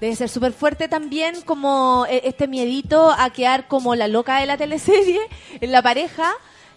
Debe 0.00 0.14
ser 0.14 0.28
súper 0.28 0.52
fuerte 0.52 0.86
también 0.88 1.40
como 1.42 2.06
eh, 2.08 2.20
este 2.24 2.46
miedito 2.46 3.10
a 3.10 3.30
quedar 3.30 3.66
como 3.66 3.94
la 3.96 4.06
loca 4.08 4.38
de 4.40 4.46
la 4.46 4.56
teleserie 4.56 5.20
en 5.60 5.72
la 5.72 5.82
pareja 5.82 6.32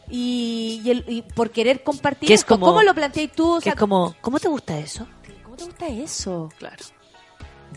y, 0.10 0.82
y 0.84 0.90
el- 0.92 1.06
y 1.08 1.22
por 1.22 1.52
querer 1.52 1.84
compartir 1.84 2.28
Que 2.28 2.34
es 2.34 2.40
esto. 2.42 2.56
como- 2.56 2.66
¿Cómo 2.68 2.82
lo 2.82 2.94
planteáis 2.96 3.32
tú? 3.32 3.58
O 3.58 3.60
Que 3.60 3.70
es 3.70 3.76
como, 3.76 4.16
¿cómo 4.22 4.40
te 4.40 4.48
gusta 4.48 4.78
eso? 4.80 5.08
¿Cómo 5.44 5.56
te 5.56 5.66
gusta 5.66 5.88
eso? 5.88 6.50
Claro. 6.58 6.84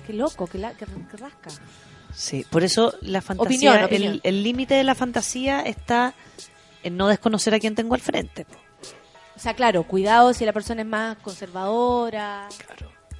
Qué 0.07 0.13
loco, 0.15 0.47
qué, 0.47 0.59
la- 0.59 0.73
qué- 0.75 0.87
qué 1.11 1.17
rasca. 1.17 1.51
Sí, 2.15 2.47
por 2.49 2.63
eso 2.65 2.95
la 3.03 3.21
fantasía, 3.21 3.73
Opinión, 3.73 3.77
el- 3.79 3.85
opinión. 3.85 4.21
el 4.23 4.43
límite 4.43 4.75
de 4.75 4.85
la 4.85 4.95
fantasía 4.95 5.61
está 5.63 6.15
en 6.83 6.97
no 6.97 7.09
desconocer 7.09 7.53
a 7.55 7.59
quien 7.59 7.75
tengo 7.75 7.95
al 7.95 8.01
frente. 8.01 8.47
O 9.37 9.39
sea, 9.39 9.55
claro, 9.55 9.83
cuidado 9.83 10.33
si 10.33 10.45
la 10.47 10.53
persona 10.53 10.83
es 10.83 10.87
más 10.89 11.17
conservadora. 11.19 12.49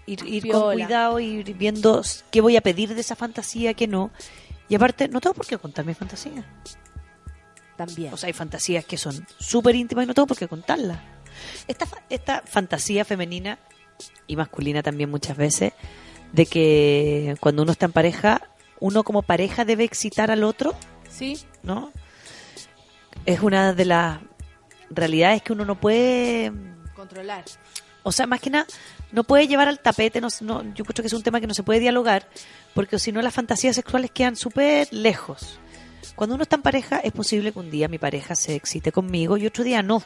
Ir, 0.07 0.23
ir 0.27 0.51
con 0.51 0.75
cuidado, 0.75 1.19
ir 1.19 1.55
viendo 1.55 2.03
qué 2.31 2.41
voy 2.41 2.57
a 2.57 2.61
pedir 2.61 2.95
de 2.95 3.01
esa 3.01 3.17
fantasía, 3.17 3.75
qué 3.75 3.87
no. 3.87 4.11
Y 4.69 4.75
aparte, 4.75 5.09
no 5.09 5.21
tengo 5.21 5.35
por 5.35 5.47
qué 5.47 5.59
contar 5.59 5.85
mi 5.85 5.95
fantasía. 5.95 6.45
También. 7.77 8.13
O 8.13 8.17
sea, 8.17 8.29
hay 8.29 8.33
fantasías 8.33 8.85
que 8.85 8.97
son 8.97 9.27
súper 9.39 9.75
íntimas 9.75 10.05
y 10.05 10.07
no 10.09 10.15
tengo 10.15 10.27
por 10.27 10.37
qué 10.37 10.47
contarlas. 10.47 10.99
Esta, 11.67 11.87
esta 12.09 12.43
fantasía 12.47 13.05
femenina 13.05 13.59
y 14.27 14.37
masculina 14.37 14.83
también 14.83 15.11
muchas 15.11 15.37
veces, 15.37 15.73
de 16.33 16.47
que 16.47 17.37
cuando 17.41 17.63
uno 17.63 17.73
está 17.73 17.87
en 17.87 17.93
pareja, 17.93 18.43
uno 18.81 19.05
como 19.05 19.23
pareja 19.23 19.65
debe 19.65 19.85
excitar 19.85 20.31
al 20.31 20.45
otro, 20.45 20.75
sí. 21.09 21.39
¿no? 21.63 21.93
Es 23.27 23.41
una 23.41 23.73
de 23.73 23.85
las 23.85 24.21
realidades 24.91 25.43
que 25.43 25.53
uno 25.53 25.65
no 25.65 25.81
puede, 25.81 26.53
Controlar. 26.95 27.45
O 28.05 28.13
sea, 28.13 28.29
más 28.29 28.41
que 28.41 28.51
nada, 28.51 28.67
no 29.11 29.25
puede 29.25 29.49
llevar 29.49 29.67
al 29.67 29.81
tapete, 29.81 30.21
no, 30.21 30.29
no- 30.43 30.63
yo 30.75 30.85
creo 30.85 31.03
que 31.03 31.07
es 31.09 31.13
un 31.13 31.23
tema 31.25 31.41
que 31.41 31.49
no 31.49 31.55
se 31.55 31.65
puede 31.65 31.81
dialogar, 31.81 32.29
porque 32.75 32.99
si 33.01 33.11
no 33.11 33.21
las 33.23 33.35
fantasías 33.35 33.75
sexuales 33.75 34.13
quedan 34.13 34.37
súper 34.37 34.87
lejos. 34.93 35.59
Cuando 36.15 36.37
uno 36.37 36.43
está 36.45 36.55
en 36.57 36.63
pareja, 36.63 36.99
es 36.99 37.11
posible 37.11 37.51
que 37.53 37.59
un 37.59 37.71
día 37.73 37.89
mi 37.89 37.99
pareja 37.99 38.37
se 38.37 38.55
excite 38.55 38.93
conmigo 38.93 39.37
y 39.37 39.47
otro 39.47 39.65
día 39.65 39.83
no. 39.83 40.01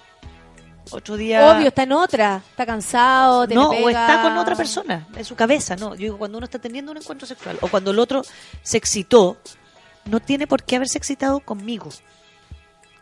Otro 0.90 1.18
día... 1.18 1.52
Obvio, 1.54 1.68
está 1.68 1.82
en 1.82 1.92
otra. 1.92 2.40
Está 2.50 2.64
cansado, 2.64 3.46
te 3.46 3.54
No, 3.54 3.68
o 3.70 3.90
está 3.90 4.22
con 4.22 4.38
otra 4.38 4.54
persona, 4.56 5.06
en 5.14 5.24
su 5.24 5.34
cabeza, 5.34 5.76
no. 5.76 5.90
Yo 5.94 6.00
digo, 6.00 6.18
cuando 6.18 6.38
uno 6.38 6.46
está 6.46 6.58
teniendo 6.58 6.92
un 6.92 6.96
encuentro 6.98 7.26
sexual, 7.28 7.58
o 7.60 7.68
cuando 7.68 7.90
el 7.90 7.98
otro 7.98 8.22
se 8.62 8.78
excitó, 8.78 9.36
no 10.06 10.20
tiene 10.20 10.46
por 10.46 10.62
qué 10.62 10.76
haberse 10.76 10.96
excitado 10.96 11.40
conmigo. 11.40 11.90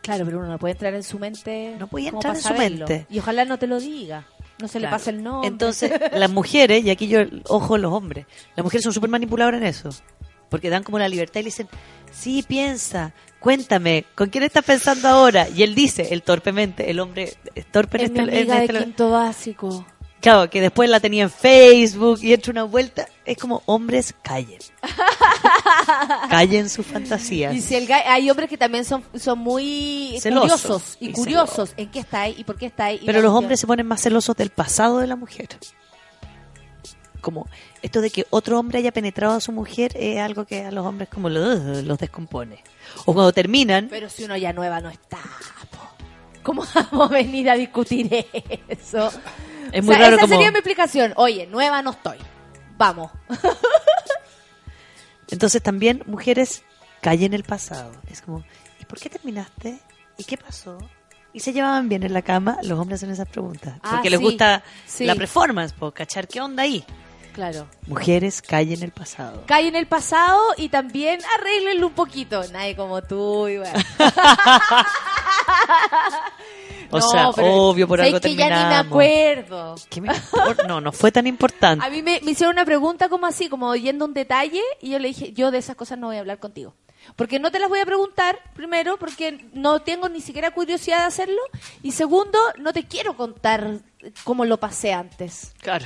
Claro, 0.01 0.25
pero 0.25 0.39
uno 0.39 0.47
no 0.47 0.57
puede 0.59 0.73
entrar 0.73 0.93
en 0.95 1.03
su 1.03 1.17
mente. 1.19 1.75
No 1.79 1.87
puede 1.87 2.07
entrar 2.07 2.35
en 2.35 2.41
su 2.41 2.53
mente. 2.53 3.05
Y 3.09 3.19
ojalá 3.19 3.45
no 3.45 3.57
te 3.57 3.67
lo 3.67 3.79
diga. 3.79 4.25
No 4.59 4.67
se 4.67 4.79
le 4.79 4.87
pase 4.87 5.11
el 5.11 5.23
nombre. 5.23 5.47
Entonces, 5.47 5.91
las 6.13 6.31
mujeres, 6.31 6.83
y 6.83 6.89
aquí 6.89 7.07
yo, 7.07 7.19
ojo 7.47 7.77
los 7.77 7.93
hombres, 7.93 8.25
las 8.55 8.63
mujeres 8.63 8.83
son 8.83 8.93
súper 8.93 9.09
manipuladoras 9.09 9.61
en 9.61 9.67
eso. 9.67 9.89
Porque 10.49 10.69
dan 10.69 10.83
como 10.83 10.97
la 10.97 11.09
libertad 11.09 11.41
y 11.41 11.43
le 11.43 11.47
dicen, 11.47 11.67
sí, 12.11 12.41
piensa, 12.47 13.13
cuéntame, 13.39 14.05
¿con 14.15 14.29
quién 14.29 14.43
estás 14.45 14.63
pensando 14.63 15.07
ahora? 15.09 15.47
Y 15.49 15.63
él 15.63 15.75
dice, 15.75 16.13
el 16.13 16.23
torpemente, 16.23 16.89
el 16.89 16.99
hombre 17.01 17.33
es 17.53 17.65
torpe 17.71 17.97
en 17.97 18.03
es 18.05 18.11
mi 18.11 18.19
este- 18.19 18.31
en 18.31 18.37
amiga 18.39 18.55
de 18.59 18.65
este- 18.65 18.83
quinto 18.85 19.11
básico. 19.11 19.85
Claro, 20.19 20.49
que 20.49 20.61
después 20.61 20.89
la 20.89 20.99
tenía 20.99 21.23
en 21.23 21.29
Facebook 21.29 22.19
y 22.21 22.33
hecho 22.33 22.51
una 22.51 22.63
vuelta. 22.63 23.07
Es 23.23 23.37
como, 23.37 23.61
hombres, 23.65 24.15
callen. 24.23 24.59
callen 26.29 26.69
sus 26.69 26.85
fantasías. 26.85 27.53
Y 27.55 27.61
si 27.61 27.75
el 27.75 27.87
hay 27.91 28.29
hombres 28.29 28.49
que 28.49 28.57
también 28.57 28.83
son, 28.83 29.03
son 29.15 29.39
muy 29.39 30.17
Celosos. 30.19 30.61
curiosos 30.61 30.97
y, 30.99 31.09
Y 31.09 31.11
curiosos 31.13 31.73
en 31.77 31.91
qué 31.91 31.99
está 31.99 32.21
ahí 32.21 32.35
y 32.37 32.43
por 32.43 32.57
qué 32.57 32.65
está 32.65 32.85
ahí. 32.85 32.97
Pero 32.99 33.13
los 33.13 33.13
cuestión. 33.21 33.35
hombres 33.37 33.59
se 33.59 33.67
ponen 33.67 33.85
más 33.85 34.01
celosos 34.01 34.35
del 34.35 34.49
pasado 34.49 34.97
de 34.99 35.07
la 35.07 35.15
mujer. 35.15 35.49
Como 37.21 37.47
esto 37.81 38.01
de 38.01 38.09
que 38.09 38.25
otro 38.29 38.59
hombre 38.59 38.79
haya 38.79 38.91
penetrado 38.91 39.33
a 39.35 39.39
su 39.41 39.51
mujer 39.51 39.91
es 39.97 40.19
algo 40.19 40.45
que 40.45 40.63
a 40.65 40.71
los 40.71 40.85
hombres 40.85 41.09
como 41.09 41.29
los, 41.29 41.83
los 41.83 41.97
descompone. 41.97 42.63
O 43.05 43.13
cuando 43.13 43.31
terminan, 43.33 43.87
Pero 43.89 44.09
si 44.09 44.23
uno 44.23 44.37
ya 44.37 44.53
nueva 44.53 44.79
no 44.81 44.89
está, 44.89 45.17
po. 45.71 45.79
¿cómo 46.43 46.63
vamos 46.91 47.11
a 47.11 47.13
venir 47.13 47.49
a 47.49 47.55
discutir 47.55 48.25
eso? 48.69 49.11
Es 49.71 49.81
O 49.81 49.85
muy 49.85 49.95
sea, 49.95 50.03
raro 50.05 50.15
esa 50.15 50.21
como... 50.21 50.33
sería 50.35 50.51
mi 50.51 50.57
explicación. 50.57 51.13
Oye, 51.15 51.47
nueva 51.47 51.81
no 51.81 51.91
estoy. 51.91 52.17
Vamos. 52.77 53.11
Entonces 55.29 55.61
también 55.61 56.03
mujeres 56.05 56.63
callen 57.01 57.33
el 57.33 57.43
pasado. 57.43 57.91
Es 58.09 58.21
como, 58.21 58.43
¿y 58.79 58.85
por 58.85 58.99
qué 58.99 59.09
terminaste? 59.09 59.79
¿Y 60.17 60.23
qué 60.23 60.37
pasó? 60.37 60.77
¿Y 61.33 61.39
se 61.41 61.53
llevaban 61.53 61.89
bien 61.89 62.03
en 62.03 62.13
la 62.13 62.21
cama? 62.21 62.57
Los 62.63 62.79
hombres 62.79 62.99
hacen 62.99 63.11
esas 63.11 63.27
preguntas. 63.27 63.77
Ah, 63.83 63.91
Porque 63.91 64.09
les 64.09 64.19
gusta 64.19 64.63
sí. 64.85 65.05
la 65.05 65.15
performance, 65.15 65.73
po, 65.73 65.91
cachar 65.91 66.27
qué 66.27 66.41
onda 66.41 66.63
ahí. 66.63 66.83
Claro. 67.33 67.67
Mujeres 67.85 68.41
callen 68.41 68.81
el 68.81 68.91
pasado. 68.91 69.43
Cae 69.45 69.67
en 69.67 69.75
el 69.75 69.85
pasado 69.85 70.41
y 70.57 70.69
también 70.69 71.19
arréglenlo 71.37 71.85
un 71.87 71.93
poquito. 71.93 72.41
Nadie 72.51 72.75
como 72.75 73.03
tú. 73.03 73.47
Y 73.47 73.57
bueno. 73.59 73.79
O 76.91 76.99
No, 76.99 77.09
sea, 77.09 77.29
obvio, 77.29 77.87
por 77.87 77.99
¿sabes 77.99 78.13
algo 78.13 78.21
que 78.21 78.35
ya 78.35 78.45
ni 78.45 78.51
me 78.51 78.57
terminamos. 78.57 78.87
acuerdo. 78.87 79.75
¿Qué 79.89 80.01
me 80.01 80.13
importa? 80.13 80.63
No, 80.67 80.79
no 80.81 80.91
fue 80.91 81.11
tan 81.11 81.27
importante. 81.27 81.85
A 81.85 81.89
mí 81.89 82.01
me, 82.01 82.19
me 82.23 82.31
hicieron 82.31 82.55
una 82.55 82.65
pregunta 82.65 83.09
como 83.09 83.25
así, 83.27 83.49
como 83.49 83.67
oyendo 83.69 84.05
un 84.05 84.13
detalle, 84.13 84.61
y 84.81 84.89
yo 84.91 84.99
le 84.99 85.09
dije, 85.09 85.33
yo 85.33 85.51
de 85.51 85.57
esas 85.57 85.75
cosas 85.75 85.97
no 85.97 86.07
voy 86.07 86.17
a 86.17 86.19
hablar 86.21 86.39
contigo. 86.39 86.73
Porque 87.15 87.39
no 87.39 87.51
te 87.51 87.59
las 87.59 87.69
voy 87.69 87.79
a 87.79 87.85
preguntar, 87.85 88.37
primero, 88.53 88.97
porque 88.97 89.45
no 89.53 89.81
tengo 89.81 90.09
ni 90.09 90.19
siquiera 90.19 90.51
curiosidad 90.51 90.99
de 90.99 91.05
hacerlo, 91.05 91.41
y 91.81 91.91
segundo, 91.93 92.37
no 92.59 92.73
te 92.73 92.83
quiero 92.85 93.15
contar 93.15 93.79
cómo 94.23 94.43
lo 94.45 94.57
pasé 94.59 94.93
antes. 94.93 95.53
Claro. 95.61 95.85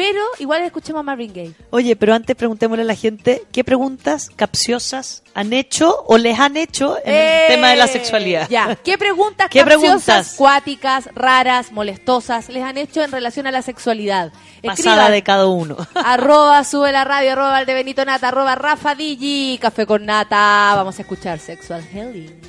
Pero 0.00 0.22
igual 0.38 0.62
escuchemos 0.62 1.00
a 1.00 1.02
Marvin 1.02 1.30
Gaye. 1.30 1.52
Oye, 1.68 1.94
pero 1.94 2.14
antes 2.14 2.34
preguntémosle 2.34 2.84
a 2.84 2.86
la 2.86 2.94
gente 2.94 3.42
qué 3.52 3.64
preguntas 3.64 4.30
capciosas 4.34 5.22
han 5.34 5.52
hecho 5.52 6.04
o 6.06 6.16
les 6.16 6.38
han 6.38 6.56
hecho 6.56 6.96
en 7.04 7.12
¡Eh! 7.12 7.42
el 7.42 7.54
tema 7.54 7.68
de 7.68 7.76
la 7.76 7.86
sexualidad. 7.86 8.48
Ya, 8.48 8.76
¿qué 8.76 8.96
preguntas 8.96 9.48
¿Qué 9.50 9.58
capciosas, 9.60 10.04
preguntas? 10.04 10.34
cuáticas, 10.38 11.08
raras, 11.14 11.70
molestosas 11.70 12.48
les 12.48 12.62
han 12.62 12.78
hecho 12.78 13.02
en 13.02 13.12
relación 13.12 13.46
a 13.46 13.50
la 13.50 13.60
sexualidad? 13.60 14.32
Pasada 14.64 15.10
de 15.10 15.22
cada 15.22 15.46
uno. 15.48 15.76
arroba 15.94 16.64
sube 16.64 16.92
la 16.92 17.04
radio, 17.04 17.32
arroba 17.32 17.60
el 17.60 17.66
de 17.66 17.74
Benito 17.74 18.02
Nata, 18.02 18.28
arroba 18.28 18.54
Rafa 18.54 18.94
Digi, 18.94 19.58
café 19.60 19.84
con 19.84 20.06
nata. 20.06 20.72
Vamos 20.76 20.98
a 20.98 21.02
escuchar 21.02 21.38
Sexual 21.38 21.84
Healing. 21.84 22.40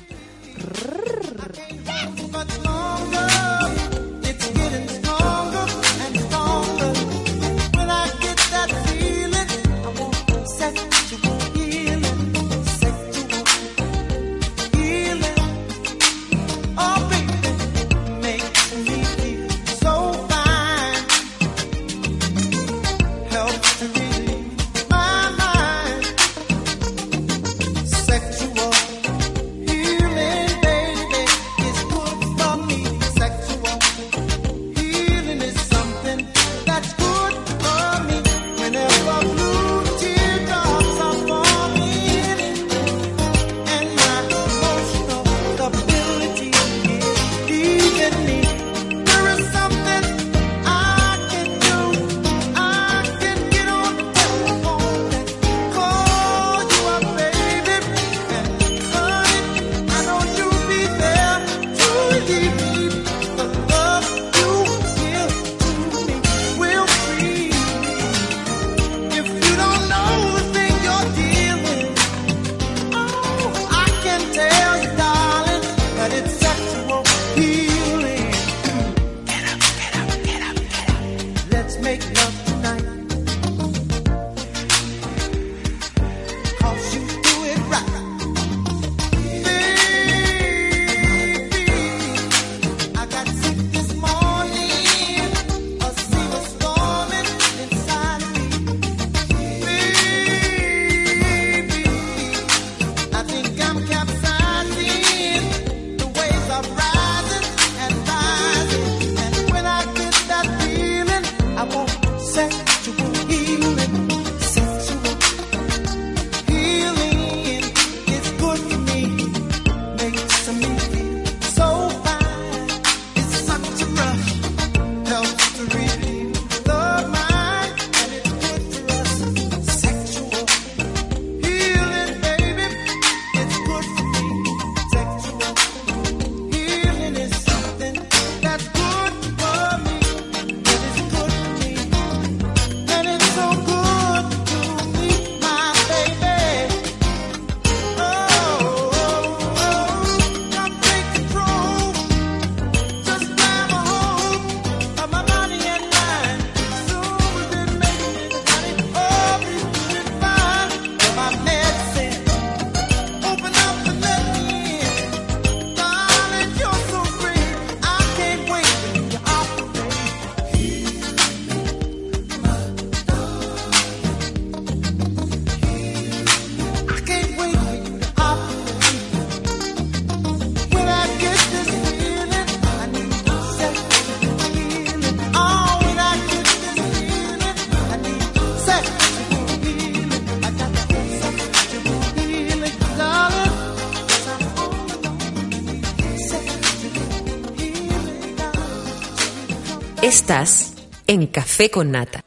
Estás 200.22 200.74
en 201.08 201.26
Café 201.26 201.68
con 201.68 201.90
Nata. 201.90 202.20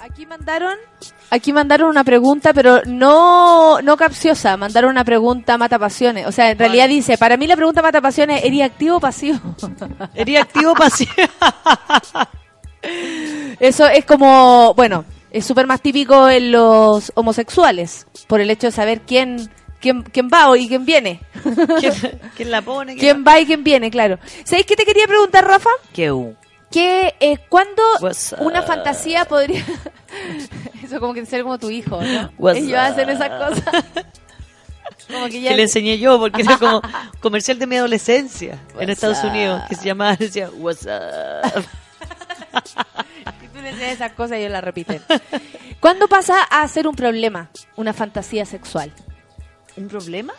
Aquí 0.00 0.26
mandaron, 0.26 0.76
aquí 1.30 1.52
mandaron 1.52 1.88
una 1.88 2.02
pregunta, 2.02 2.52
pero 2.52 2.82
no, 2.84 3.80
no 3.80 3.96
capciosa. 3.96 4.56
Mandaron 4.56 4.90
una 4.90 5.04
pregunta 5.04 5.56
mata 5.56 5.78
pasiones. 5.78 6.26
O 6.26 6.32
sea, 6.32 6.50
en 6.50 6.58
realidad 6.58 6.88
dice, 6.88 7.16
para 7.16 7.36
mí 7.36 7.46
la 7.46 7.54
pregunta 7.54 7.80
mata 7.80 8.00
pasiones, 8.00 8.42
¿eres 8.42 8.62
activo 8.62 8.96
o 8.96 9.00
pasivo? 9.00 9.38
¿Eres 10.16 10.40
activo 10.40 10.72
o 10.72 10.74
pasivo? 10.74 11.12
Eso 13.60 13.86
es 13.86 14.04
como, 14.04 14.74
bueno, 14.74 15.04
es 15.30 15.46
súper 15.46 15.68
más 15.68 15.80
típico 15.80 16.28
en 16.28 16.50
los 16.50 17.12
homosexuales, 17.14 18.08
por 18.26 18.40
el 18.40 18.50
hecho 18.50 18.66
de 18.66 18.72
saber 18.72 19.02
quién, 19.02 19.48
quién, 19.80 20.02
quién 20.02 20.28
va 20.28 20.58
y 20.58 20.66
quién 20.66 20.84
viene. 20.84 21.20
¿Quién, 21.78 21.92
quién 22.40 22.50
la 22.50 22.62
pone? 22.62 22.96
¿Quién 22.96 23.24
va 23.26 23.38
y 23.38 23.44
quién 23.44 23.62
viene, 23.62 23.90
claro. 23.90 24.18
¿Sabéis 24.44 24.64
qué 24.64 24.74
te 24.74 24.86
quería 24.86 25.06
preguntar, 25.06 25.46
Rafa? 25.46 25.70
¿Qué? 25.92 26.10
uh? 26.10 26.34
que 26.70 27.14
eh, 27.18 27.38
cuando 27.48 27.82
una 28.38 28.62
fantasía 28.62 29.24
podría 29.24 29.64
eso 30.84 31.00
como 31.00 31.14
que 31.14 31.26
ser 31.26 31.42
como 31.42 31.58
tu 31.58 31.68
hijo 31.68 32.00
¿no? 32.00 32.30
What's 32.38 32.60
ellos 32.60 32.78
hacen 32.78 33.10
esas 33.10 33.28
cosas 33.28 33.84
como 35.10 35.26
que 35.26 35.40
ya 35.40 35.50
Que 35.50 35.56
le 35.56 35.62
enseñé 35.62 35.98
yo, 35.98 36.20
porque 36.20 36.42
era 36.42 36.56
como 36.58 36.80
comercial 37.20 37.58
de 37.58 37.66
mi 37.66 37.76
adolescencia 37.76 38.56
en 38.78 38.88
Estados 38.88 39.18
up? 39.24 39.30
Unidos, 39.30 39.62
que 39.68 39.74
se 39.74 39.84
llamaba, 39.84 40.14
decía, 40.14 40.48
what's 40.58 40.86
up? 40.86 41.64
si 43.40 43.48
tú 43.48 43.60
le 43.60 43.70
enseñas 43.70 43.92
esas 43.94 44.12
cosas 44.12 44.38
ellos 44.38 44.52
las 44.52 44.62
repiten 44.62 45.02
¿cuándo 45.80 46.06
pasa 46.06 46.42
a 46.44 46.66
ser 46.68 46.86
un 46.86 46.94
problema 46.94 47.50
una 47.74 47.92
fantasía 47.92 48.46
sexual? 48.46 48.92
¿Un 49.76 49.88
problema? 49.88 50.34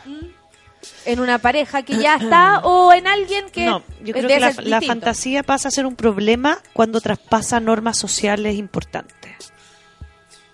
En 1.05 1.19
una 1.19 1.37
pareja 1.39 1.83
que 1.83 1.97
ya 1.97 2.15
está 2.15 2.59
o 2.63 2.93
en 2.93 3.07
alguien 3.07 3.49
que 3.49 3.65
No, 3.65 3.83
yo 4.03 4.13
creo 4.13 4.27
que 4.27 4.39
la, 4.39 4.53
la 4.57 4.81
fantasía 4.81 5.43
pasa 5.43 5.67
a 5.67 5.71
ser 5.71 5.85
un 5.85 5.95
problema 5.95 6.59
cuando 6.73 7.01
traspasa 7.01 7.59
normas 7.59 7.97
sociales 7.97 8.55
importantes. 8.55 9.53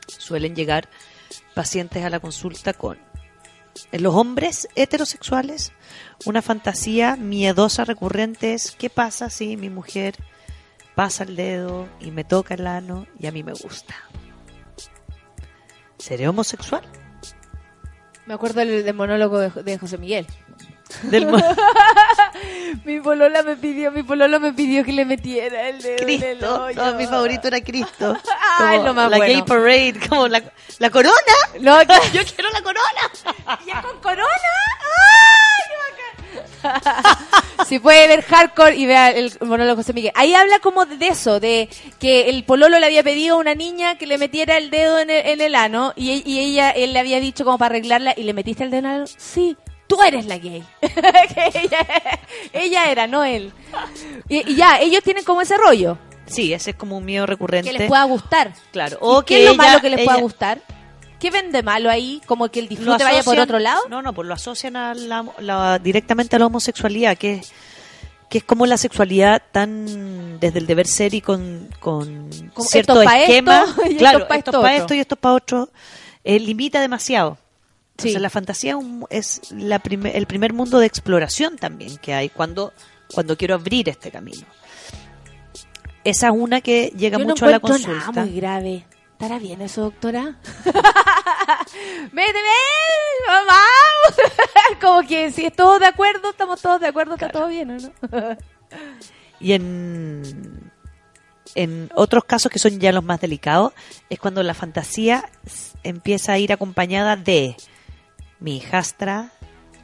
Suelen 0.07 0.55
llegar 0.55 0.89
pacientes 1.53 2.03
a 2.03 2.09
la 2.09 2.19
consulta 2.19 2.73
con, 2.73 2.99
en 3.91 4.03
los 4.03 4.15
hombres 4.15 4.67
heterosexuales, 4.75 5.71
una 6.25 6.41
fantasía 6.41 7.15
miedosa 7.15 7.85
recurrente 7.85 8.53
es, 8.53 8.71
¿qué 8.71 8.89
pasa 8.89 9.29
si 9.29 9.57
mi 9.57 9.69
mujer 9.69 10.15
pasa 10.95 11.23
el 11.23 11.35
dedo 11.35 11.87
y 11.99 12.11
me 12.11 12.23
toca 12.23 12.55
el 12.55 12.67
ano 12.67 13.07
y 13.19 13.27
a 13.27 13.31
mí 13.31 13.43
me 13.43 13.53
gusta? 13.53 13.95
¿Seré 15.97 16.27
homosexual? 16.27 16.83
Me 18.27 18.33
acuerdo 18.33 18.59
del, 18.59 18.83
del 18.83 18.93
monólogo 18.93 19.39
de, 19.39 19.49
de 19.63 19.77
José 19.79 19.97
Miguel 19.97 20.27
Del 21.03 21.27
mi 22.85 22.99
polola 23.01 23.41
me 23.43 23.55
pidió 23.55 23.91
mi 23.91 24.03
pololo 24.03 24.39
me 24.39 24.53
pidió 24.53 24.83
que 24.83 24.93
le 24.93 25.05
metiera 25.05 25.69
el 25.69 25.81
dedo 25.81 25.97
en 26.03 26.09
el 26.09 26.19
Cristo, 26.19 26.63
hoyo. 26.63 26.85
no, 26.85 26.93
mi 26.97 27.05
favorito 27.07 27.47
era 27.47 27.61
Cristo. 27.61 28.17
Ay, 28.59 28.81
lo 28.83 28.93
más 28.93 29.09
la 29.09 29.17
bueno. 29.17 29.33
gay 29.33 29.41
parade, 29.43 29.95
como 30.07 30.27
la, 30.27 30.41
la 30.79 30.89
corona. 30.89 31.13
No. 31.59 31.81
Yo 32.13 32.21
quiero 32.23 32.49
la 32.51 32.61
corona. 32.61 33.59
¿Ya 33.65 33.81
con 33.81 33.99
corona? 33.99 34.23
¡Ay, 34.23 34.39
qué 34.41 34.47
bacán! 34.57 35.36
Si 37.67 37.79
puede 37.79 38.07
ver 38.07 38.21
hardcore 38.23 38.75
y 38.75 38.85
vea 38.85 39.09
el 39.11 39.31
monólogo 39.41 39.77
de 39.77 39.83
José 39.83 39.93
Miguel. 39.93 40.11
Ahí 40.15 40.33
habla 40.33 40.59
como 40.59 40.85
de 40.85 41.07
eso, 41.07 41.39
de 41.39 41.69
que 41.99 42.29
el 42.29 42.43
pololo 42.43 42.79
le 42.79 42.85
había 42.85 43.03
pedido 43.03 43.35
a 43.35 43.39
una 43.39 43.55
niña 43.55 43.97
que 43.97 44.07
le 44.07 44.17
metiera 44.17 44.57
el 44.57 44.69
dedo 44.69 44.99
en 44.99 45.09
el, 45.09 45.25
en 45.25 45.41
el 45.41 45.55
ano 45.55 45.93
y, 45.95 46.23
y 46.25 46.39
ella, 46.39 46.69
él 46.71 46.93
le 46.93 46.99
había 46.99 47.19
dicho 47.19 47.43
como 47.45 47.57
para 47.57 47.75
arreglarla 47.75 48.13
y 48.15 48.23
le 48.23 48.33
metiste 48.33 48.63
el 48.63 48.71
dedo 48.71 48.79
en 48.79 48.85
el 48.85 48.91
ano. 48.97 49.05
Sí, 49.17 49.57
tú 49.87 50.01
eres 50.03 50.25
la 50.25 50.37
gay. 50.37 50.63
que 50.81 51.51
ella, 51.59 51.87
ella 52.53 52.91
era, 52.91 53.07
no 53.07 53.23
él. 53.23 53.51
Y, 54.29 54.51
y 54.51 54.55
ya, 54.55 54.79
ellos 54.79 55.03
tienen 55.03 55.23
como 55.23 55.41
ese 55.41 55.57
rollo, 55.57 55.97
Sí, 56.29 56.51
ese 56.53 56.71
es 56.71 56.75
como 56.75 56.97
un 56.97 57.05
miedo 57.05 57.25
recurrente. 57.25 57.71
que 57.71 57.77
les 57.79 57.87
pueda 57.87 58.03
gustar. 58.03 58.51
Claro. 58.73 58.97
¿Y 58.97 58.99
O 59.01 59.21
qué 59.21 59.35
que 59.35 59.39
es 59.39 59.45
lo 59.45 59.53
ella- 59.53 59.63
malo 59.63 59.79
que 59.81 59.89
les 59.89 60.03
pueda 60.03 60.17
gustar? 60.19 60.59
¿Qué 61.19 61.31
ven 61.31 61.51
de 61.51 61.63
malo 61.63 61.89
ahí? 61.89 62.21
Como 62.27 62.49
que 62.49 62.59
el 62.59 62.67
disfrute 62.67 63.03
vaya 63.03 63.23
por 63.23 63.39
otro 63.39 63.59
lado. 63.59 63.81
No, 63.89 64.01
no, 64.01 64.13
pues 64.13 64.27
lo 64.27 64.33
asocian 64.35 64.75
a 64.75 64.93
la, 64.93 65.25
la- 65.39 65.79
directamente 65.79 66.35
a 66.35 66.39
la 66.39 66.45
homosexualidad, 66.45 67.17
que 67.17 67.35
es, 67.35 67.51
que 68.29 68.37
es 68.39 68.43
como 68.43 68.65
la 68.67 68.77
sexualidad 68.77 69.41
tan 69.51 70.39
desde 70.39 70.59
el 70.59 70.67
deber 70.67 70.85
ser 70.87 71.13
y 71.15 71.21
con, 71.21 71.69
cierto 72.59 73.03
pa' 73.03 73.19
esquema. 73.21 73.65
claro, 73.97 74.19
esto 74.19 74.27
pa' 74.27 74.35
esto 74.37 74.51
para 74.51 74.61
otro. 74.73 74.81
esto 74.83 74.93
y 74.93 74.99
esto 74.99 75.15
para 75.15 75.35
otro. 75.35 75.69
eh, 76.23 76.39
limita 76.39 76.81
demasiado. 76.81 77.37
Sí. 77.97 78.09
O 78.09 78.11
sea, 78.11 78.19
la 78.19 78.29
fantasía 78.29 78.77
es 79.09 79.41
la 79.51 79.81
el 80.13 80.27
primer 80.27 80.53
mundo 80.53 80.77
de 80.77 80.85
exploración 80.85 81.57
también 81.57 81.97
que 81.97 82.13
hay 82.13 82.29
cuando, 82.29 82.71
cuando 83.11 83.35
quiero 83.35 83.55
abrir 83.55 83.89
este 83.89 84.11
camino. 84.11 84.45
Esa 86.03 86.27
es 86.27 86.33
una 86.37 86.61
que 86.61 86.93
llega 86.95 87.17
Yo 87.17 87.25
mucho 87.25 87.45
no 87.45 87.49
a 87.49 87.51
la 87.53 87.59
consulta. 87.59 88.11
nada 88.11 88.23
muy 88.25 88.35
grave. 88.35 88.85
¿Estará 89.17 89.39
bien 89.39 89.61
eso, 89.61 89.81
doctora? 89.81 90.37
¡Méteme! 92.11 92.57
¡Mamá! 93.27 93.61
Como 94.81 95.07
que 95.07 95.31
si 95.31 95.47
es 95.47 95.55
todos 95.55 95.79
de 95.79 95.87
acuerdo, 95.87 96.29
estamos 96.29 96.61
todos 96.61 96.79
de 96.79 96.87
acuerdo, 96.87 97.15
está 97.15 97.29
todo 97.29 97.47
bien, 97.47 97.71
¿o 97.71 97.77
no? 97.79 97.91
Y 99.39 99.53
en, 99.53 100.71
en 101.55 101.89
otros 101.95 102.25
casos 102.25 102.51
que 102.51 102.59
son 102.59 102.79
ya 102.79 102.91
los 102.91 103.03
más 103.03 103.19
delicados, 103.19 103.73
es 104.09 104.19
cuando 104.19 104.43
la 104.43 104.53
fantasía 104.53 105.29
empieza 105.83 106.33
a 106.33 106.39
ir 106.39 106.53
acompañada 106.53 107.15
de 107.15 107.55
mi 108.39 108.57
hijastra, 108.57 109.31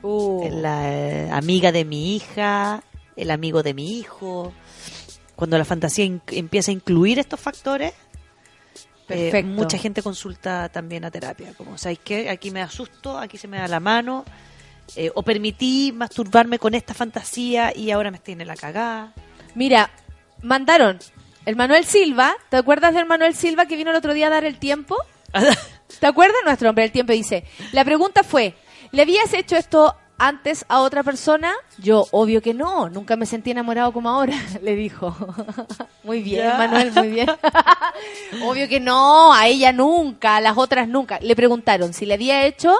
Uh, 0.04 0.50
la 0.52 0.94
eh, 0.94 1.30
amiga 1.32 1.72
de 1.72 1.86
mi 1.86 2.14
hija, 2.18 2.84
el 3.16 3.32
amigo 3.32 3.64
de 3.64 3.74
mi 3.74 3.98
hijo. 3.98 4.54
Cuando 5.36 5.58
la 5.58 5.64
fantasía 5.64 6.06
empieza 6.28 6.72
a 6.72 6.74
incluir 6.74 7.20
estos 7.20 7.40
factores, 7.40 7.94
eh, 9.10 9.44
mucha 9.44 9.78
gente 9.78 10.02
consulta 10.02 10.70
también 10.70 11.06
a 11.06 11.12
terapia. 11.12 11.54
Como, 11.56 11.78
¿sabes 11.78 12.00
qué? 12.04 12.30
Aquí 12.30 12.52
me 12.52 12.62
asusto, 12.62 13.18
aquí 13.18 13.38
se 13.38 13.48
me 13.48 13.58
da 13.58 13.68
la 13.68 13.80
mano. 13.80 14.26
eh, 14.96 15.12
o 15.16 15.24
permití 15.24 15.92
masturbarme 15.94 16.60
con 16.60 16.74
esta 16.76 16.94
fantasía 16.94 17.76
y 17.76 17.92
ahora 17.92 18.12
me 18.12 18.20
tiene 18.20 18.46
la 18.46 18.56
cagada. 18.56 19.14
Mira, 19.56 19.90
mandaron 20.42 21.00
el 21.46 21.56
Manuel 21.56 21.86
Silva. 21.86 22.34
¿Te 22.50 22.58
acuerdas 22.58 22.94
del 22.94 23.06
Manuel 23.06 23.36
Silva 23.36 23.66
que 23.66 23.76
vino 23.76 23.92
el 23.92 23.98
otro 23.98 24.14
día 24.14 24.28
a 24.28 24.32
dar 24.32 24.46
el 24.46 24.58
tiempo? 24.60 24.96
¿Te 26.00 26.08
acuerdas? 26.08 26.38
Nuestro 26.46 26.70
hombre 26.70 26.84
del 26.84 26.92
tiempo 26.92 27.14
dice, 27.14 27.46
la 27.72 27.86
pregunta 27.86 28.24
fue, 28.24 28.56
¿le 28.92 29.02
habías 29.02 29.34
hecho 29.34 29.56
esto 29.56 29.96
antes 30.18 30.66
a 30.70 30.80
otra 30.82 31.04
persona? 31.04 31.54
Yo, 31.78 32.08
obvio 32.12 32.42
que 32.42 32.54
no, 32.54 32.90
nunca 32.90 33.16
me 33.16 33.26
sentí 33.26 33.52
enamorado 33.52 33.92
como 33.92 34.10
ahora, 34.10 34.36
le 34.62 34.76
dijo. 34.76 35.16
muy 36.04 36.22
bien. 36.22 36.48
Manuel, 36.58 36.92
muy 36.94 37.08
bien. 37.10 37.30
obvio 38.46 38.68
que 38.68 38.80
no, 38.80 39.34
a 39.34 39.48
ella 39.48 39.72
nunca, 39.74 40.38
a 40.38 40.42
las 40.42 40.58
otras 40.58 40.88
nunca. 40.88 41.20
Le 41.22 41.36
preguntaron 41.36 41.94
si 41.94 42.06
le 42.06 42.14
había 42.14 42.46
hecho 42.46 42.76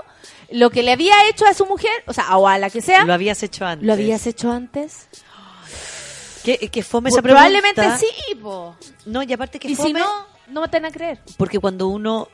lo 0.52 0.70
que 0.70 0.84
le 0.84 0.92
había 0.92 1.28
hecho 1.30 1.46
a 1.48 1.54
su 1.54 1.66
mujer, 1.66 1.92
o 2.06 2.14
sea, 2.14 2.38
o 2.38 2.48
a 2.48 2.58
la 2.58 2.70
que 2.70 2.82
sea, 2.82 3.06
Lo 3.06 3.14
habías 3.14 3.42
hecho 3.44 3.66
antes. 3.66 3.88
¿lo 3.88 3.94
habías 3.94 4.28
hecho 4.28 4.52
antes? 4.52 5.08
¿Qué, 6.44 6.58
qué 6.70 6.84
fome 6.84 7.10
esa 7.10 7.22
pregunta? 7.22 7.48
Probablemente 7.50 7.98
sí, 7.98 8.36
po. 8.36 8.76
No, 9.06 9.24
y 9.24 9.32
aparte 9.34 9.60
que 9.60 9.70
Y 9.70 9.76
si 9.76 9.82
fome, 9.82 10.00
no, 10.00 10.08
no 10.50 10.62
me 10.62 10.68
van 10.68 10.86
a 10.86 10.92
creer. 10.92 11.20
porque 11.38 11.58
cuando 11.60 11.88
uno, 11.88 12.28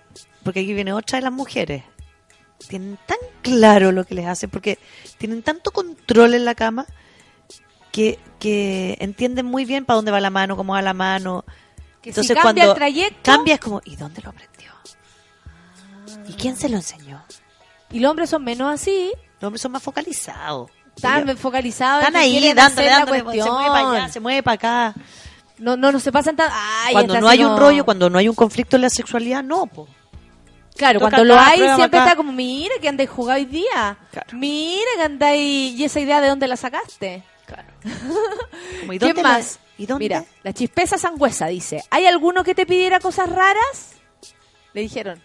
porque 0.44 0.62
aquí 0.62 0.74
viene 0.74 0.92
otra 0.94 1.20
de 1.20 1.24
las 1.24 1.32
mujeres, 1.32 1.84
tienen 2.68 2.98
tan 3.06 3.18
claro 3.41 3.91
lo 3.91 4.06
que 4.06 4.15
les 4.15 4.26
hace, 4.27 4.48
porque 4.48 4.80
tienen 5.18 5.44
tanto 5.44 5.72
control 5.72 6.34
en 6.34 6.45
la 6.45 6.56
cama 6.56 6.86
que, 7.91 8.19
que 8.40 8.98
entienden 8.99 9.45
muy 9.45 9.65
bien 9.65 9.86
para 9.86 9.95
dónde 9.95 10.11
va 10.11 10.19
la 10.19 10.30
mano, 10.30 10.56
cómo 10.56 10.73
va 10.73 10.81
la 10.81 10.94
mano. 10.94 11.45
Que 12.02 12.10
Entonces 12.10 12.36
si 12.36 12.41
cambia 12.41 12.64
cuando 12.64 12.72
el 12.73 12.77
trayecto, 12.77 13.19
cambia 13.23 13.53
es 13.56 13.60
como, 13.60 13.81
¿y 13.86 13.95
dónde 13.95 14.22
lo 14.22 14.30
aprendió? 14.30 14.72
¿Y 16.27 16.34
quién 16.34 16.56
se 16.56 16.69
lo 16.69 16.77
enseñó? 16.77 17.23
y 17.91 17.99
los 17.99 18.11
hombres 18.11 18.30
son 18.30 18.44
menos 18.44 18.72
así, 18.72 19.11
Los 19.40 19.48
hombres 19.48 19.61
son 19.61 19.72
más 19.72 19.81
focalizados. 19.81 20.69
están 20.95 21.38
focalizados. 21.38 22.03
Están 22.03 22.22
ahí 22.22 22.53
dándole, 22.53 22.88
dándole, 22.88 23.18
se 23.18 23.23
cuestión. 23.23 23.49
mueve 23.52 23.69
para 23.69 23.90
allá, 23.91 24.10
se 24.10 24.19
mueve 24.19 24.44
para 24.44 24.56
acá. 24.56 24.95
No, 25.57 25.76
no, 25.76 25.91
no 25.91 25.99
se 25.99 26.11
pasan 26.11 26.36
tan... 26.36 26.49
Ay, 26.53 26.94
cuando 26.94 27.19
no 27.19 27.27
hay 27.27 27.44
un 27.44 27.57
rollo, 27.57 27.84
cuando 27.84 28.10
no 28.10 28.18
hay 28.18 28.30
un 28.30 28.36
conflicto 28.36 28.76
en 28.76 28.84
la 28.84 28.90
sexualidad, 28.90 29.44
no, 29.44 29.65
po. 29.65 29.88
Claro, 30.80 31.00
Toca 31.00 31.12
cuando 31.12 31.26
lo 31.26 31.38
hay, 31.40 31.58
siempre 31.60 31.84
acá. 31.86 31.98
está 32.06 32.16
como, 32.16 32.32
mira 32.32 32.74
que 32.82 32.88
andáis 32.90 33.10
jugado 33.10 33.38
hoy 33.40 33.46
día. 33.46 33.98
Claro. 34.12 34.28
Mira 34.38 34.90
que 34.96 35.04
andáis... 35.04 35.78
¿Y 35.78 35.84
esa 35.84 36.00
idea 36.00 36.22
de 36.22 36.30
dónde 36.30 36.48
la 36.48 36.56
sacaste? 36.56 37.22
Claro. 37.46 37.68
Como, 38.80 38.94
¿y 38.94 38.98
¿Quién 39.00 39.10
dónde 39.14 39.24
la- 39.24 39.30
más? 39.30 39.60
¿Y 39.78 39.86
dónde? 39.86 40.06
Mira, 40.06 40.26
la 40.42 40.54
chispeza 40.54 40.98
sangüesa 40.98 41.48
dice, 41.48 41.84
¿hay 41.92 42.06
alguno 42.06 42.44
que 42.46 42.56
te 42.56 42.66
pidiera 42.66 43.00
cosas 43.02 43.30
raras? 43.30 43.96
Le 44.74 44.82
dijeron, 44.82 45.22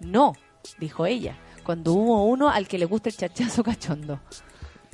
no, 0.00 0.34
dijo 0.78 1.06
ella, 1.06 1.36
cuando 1.64 1.92
hubo 1.94 2.24
uno 2.26 2.50
al 2.50 2.68
que 2.68 2.78
le 2.78 2.84
gusta 2.84 3.08
el 3.08 3.16
chachazo 3.16 3.64
cachondo. 3.64 4.20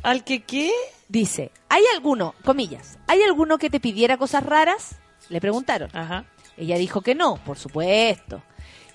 ¿Al 0.05 0.25
que 0.25 0.43
qué? 0.45 0.73
Dice, 1.09 1.51
¿hay 1.69 1.83
alguno, 1.95 2.35
comillas, 2.45 2.99
¿hay 3.09 3.23
alguno 3.23 3.59
que 3.59 3.69
te 3.71 3.79
pidiera 3.81 4.17
cosas 4.17 4.45
raras? 4.45 4.97
Le 5.29 5.41
preguntaron. 5.41 5.91
Ajá. 5.93 6.25
Ella 6.57 6.77
dijo 6.77 7.01
que 7.03 7.15
no, 7.15 7.37
por 7.45 7.59
supuesto. 7.59 8.43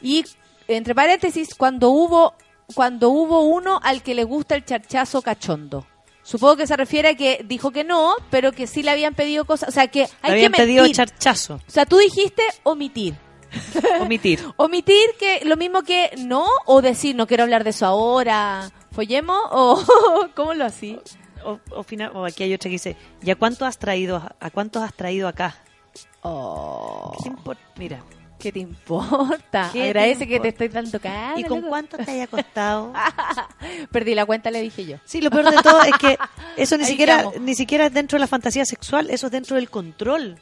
Y 0.02 0.26
entre 0.68 0.94
paréntesis, 0.96 1.54
cuando 1.56 1.90
hubo 1.90 2.34
cuando 2.76 3.10
hubo 3.10 3.44
uno 3.44 3.80
al 3.82 4.04
que 4.04 4.14
le 4.14 4.26
gusta 4.26 4.56
el 4.56 4.66
charchazo 4.66 5.22
cachondo. 5.22 5.88
Supongo 6.22 6.58
que 6.58 6.68
se 6.68 6.76
refiere 6.76 7.08
a 7.10 7.16
que 7.16 7.42
dijo 7.46 7.72
que 7.72 7.86
no, 7.86 8.16
pero 8.30 8.52
que 8.52 8.68
sí 8.68 8.84
le 8.84 8.92
habían 8.92 9.14
pedido 9.16 9.46
cosas, 9.46 9.70
o 9.70 9.72
sea, 9.72 9.88
que 9.88 10.02
hay 10.22 10.32
habían 10.34 10.52
que 10.52 10.60
mentir. 10.60 10.78
pedido 10.82 10.88
charchazo, 10.94 11.56
O 11.66 11.72
sea, 11.72 11.86
tú 11.86 11.98
dijiste 11.98 12.44
omitir. 12.64 13.16
omitir. 14.02 14.44
Omitir 14.58 15.12
que 15.18 15.46
lo 15.46 15.56
mismo 15.56 15.84
que 15.84 16.12
no 16.18 16.46
o 16.66 16.82
decir 16.82 17.16
no 17.16 17.26
quiero 17.28 17.44
hablar 17.44 17.64
de 17.64 17.70
eso 17.70 17.86
ahora. 17.86 18.70
¿Follemos 18.92 19.40
o 19.52 19.82
cómo 20.36 20.54
lo 20.54 20.66
así? 20.66 21.00
O, 21.46 21.60
o 21.72 21.84
final- 21.84 22.12
o 22.14 22.26
aquí 22.26 22.44
hay 22.44 22.54
otra 22.54 22.68
que 22.68 22.74
dice, 22.74 22.98
¿y 23.24 23.32
a 23.32 23.36
cuántos 23.38 23.66
has 23.66 23.78
traído, 23.78 24.22
a 24.42 24.50
cuántos 24.50 24.84
has 24.84 24.94
traído 24.94 25.30
acá? 25.30 25.56
Oh, 26.24 27.14
¿Qué 27.24 27.30
te 27.30 27.36
impor- 27.36 27.58
Mira, 27.78 28.04
¿qué 28.40 28.52
te 28.52 28.60
importa? 28.60 29.70
¿Qué 29.74 29.80
te 29.82 29.86
Agradece 29.88 30.28
que 30.28 30.36
importa? 30.36 30.42
te 30.44 30.50
estoy 30.50 30.68
dando 30.70 31.00
cara. 31.00 31.40
¿y 31.40 31.44
con 31.44 31.58
loco. 31.58 31.70
cuántos 31.70 32.06
te 32.06 32.12
haya 32.12 32.28
costado? 32.28 32.94
Perdí 33.92 34.16
la 34.16 34.26
cuenta, 34.26 34.52
le 34.52 34.62
dije 34.62 34.86
yo. 34.86 34.98
Sí, 35.06 35.22
lo 35.22 35.30
peor 35.30 35.50
de 35.52 35.62
todo 35.62 35.82
es 35.84 35.98
que 36.00 36.18
eso 36.56 36.78
ni 36.78 36.84
Ahí 36.86 36.90
siquiera 36.92 37.18
estamos. 37.18 37.40
ni 37.42 37.56
siquiera 37.56 37.86
es 37.88 37.94
dentro 37.94 38.18
de 38.18 38.22
la 38.22 38.28
fantasía 38.28 38.66
sexual, 38.66 39.10
eso 39.10 39.28
es 39.28 39.32
dentro 39.32 39.56
del 39.56 39.70
control. 39.70 40.40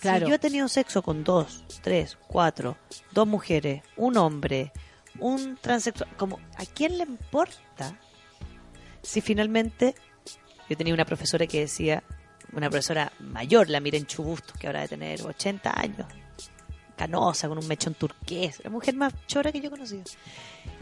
Claro. 0.00 0.26
Si 0.26 0.30
yo 0.30 0.34
he 0.36 0.38
tenido 0.38 0.68
sexo 0.68 1.02
con 1.02 1.24
dos, 1.24 1.64
tres, 1.82 2.18
cuatro, 2.28 2.76
dos 3.12 3.26
mujeres, 3.26 3.82
un 3.96 4.16
hombre, 4.18 4.72
un 5.18 5.56
transexual, 5.56 6.08
como, 6.16 6.38
¿a 6.56 6.64
quién 6.66 6.98
le 6.98 7.04
importa 7.04 7.96
si 9.02 9.20
finalmente 9.20 9.94
yo 10.68 10.76
tenía 10.76 10.92
una 10.94 11.04
profesora 11.04 11.46
que 11.46 11.60
decía, 11.60 12.02
una 12.52 12.68
profesora 12.68 13.12
mayor, 13.20 13.70
la 13.70 13.80
Miren 13.80 14.06
Chubustos, 14.06 14.56
que 14.58 14.66
ahora 14.66 14.80
de 14.82 14.88
tener 14.88 15.22
80 15.22 15.80
años, 15.80 16.06
canosa, 16.96 17.48
con 17.48 17.58
un 17.58 17.66
mechón 17.68 17.94
turqués, 17.94 18.60
la 18.64 18.70
mujer 18.70 18.94
más 18.96 19.12
chora 19.26 19.52
que 19.52 19.60
yo 19.60 19.68
he 19.68 19.70
conocido. 19.70 20.02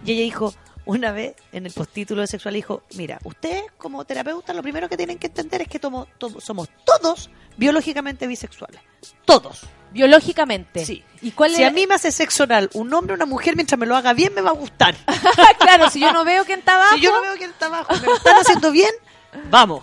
Y 0.04 0.12
ella 0.12 0.22
dijo, 0.22 0.54
una 0.86 1.12
vez 1.12 1.34
en 1.52 1.66
el 1.66 1.72
postítulo 1.72 2.20
de 2.20 2.26
sexual, 2.26 2.54
dijo, 2.54 2.82
mira, 2.96 3.18
ustedes 3.24 3.64
como 3.78 4.04
terapeutas 4.04 4.54
lo 4.54 4.62
primero 4.62 4.88
que 4.88 4.96
tienen 4.96 5.18
que 5.18 5.26
entender 5.28 5.62
es 5.62 5.68
que 5.68 5.80
tomo- 5.80 6.06
to- 6.18 6.40
somos 6.40 6.68
todos 6.84 7.30
biológicamente 7.56 8.26
bisexuales. 8.26 8.80
Todos. 9.24 9.62
Biológicamente. 9.92 10.84
Sí. 10.84 11.04
¿Y 11.22 11.30
cuál 11.32 11.54
Si 11.54 11.62
es- 11.62 11.68
a 11.68 11.72
mí 11.72 11.86
me 11.86 11.94
hace 11.94 12.10
sexo 12.12 12.42
oral 12.44 12.68
un 12.74 12.92
hombre 12.92 13.14
o 13.14 13.16
una 13.16 13.26
mujer, 13.26 13.54
mientras 13.56 13.78
me 13.78 13.86
lo 13.86 13.96
haga 13.96 14.12
bien, 14.12 14.34
me 14.34 14.40
va 14.40 14.50
a 14.50 14.54
gustar. 14.54 14.94
claro, 15.58 15.88
si 15.90 16.00
yo 16.00 16.12
no 16.12 16.24
veo 16.24 16.44
quién 16.44 16.58
está 16.60 16.74
abajo. 16.76 16.94
Si 16.96 17.00
yo 17.00 17.12
no 17.14 17.22
veo 17.22 17.36
quién 17.36 17.50
está 17.50 17.66
abajo, 17.66 17.92
me 17.94 18.06
lo 18.06 18.16
están 18.16 18.36
haciendo 18.38 18.70
bien, 18.70 18.90
vamos. 19.50 19.82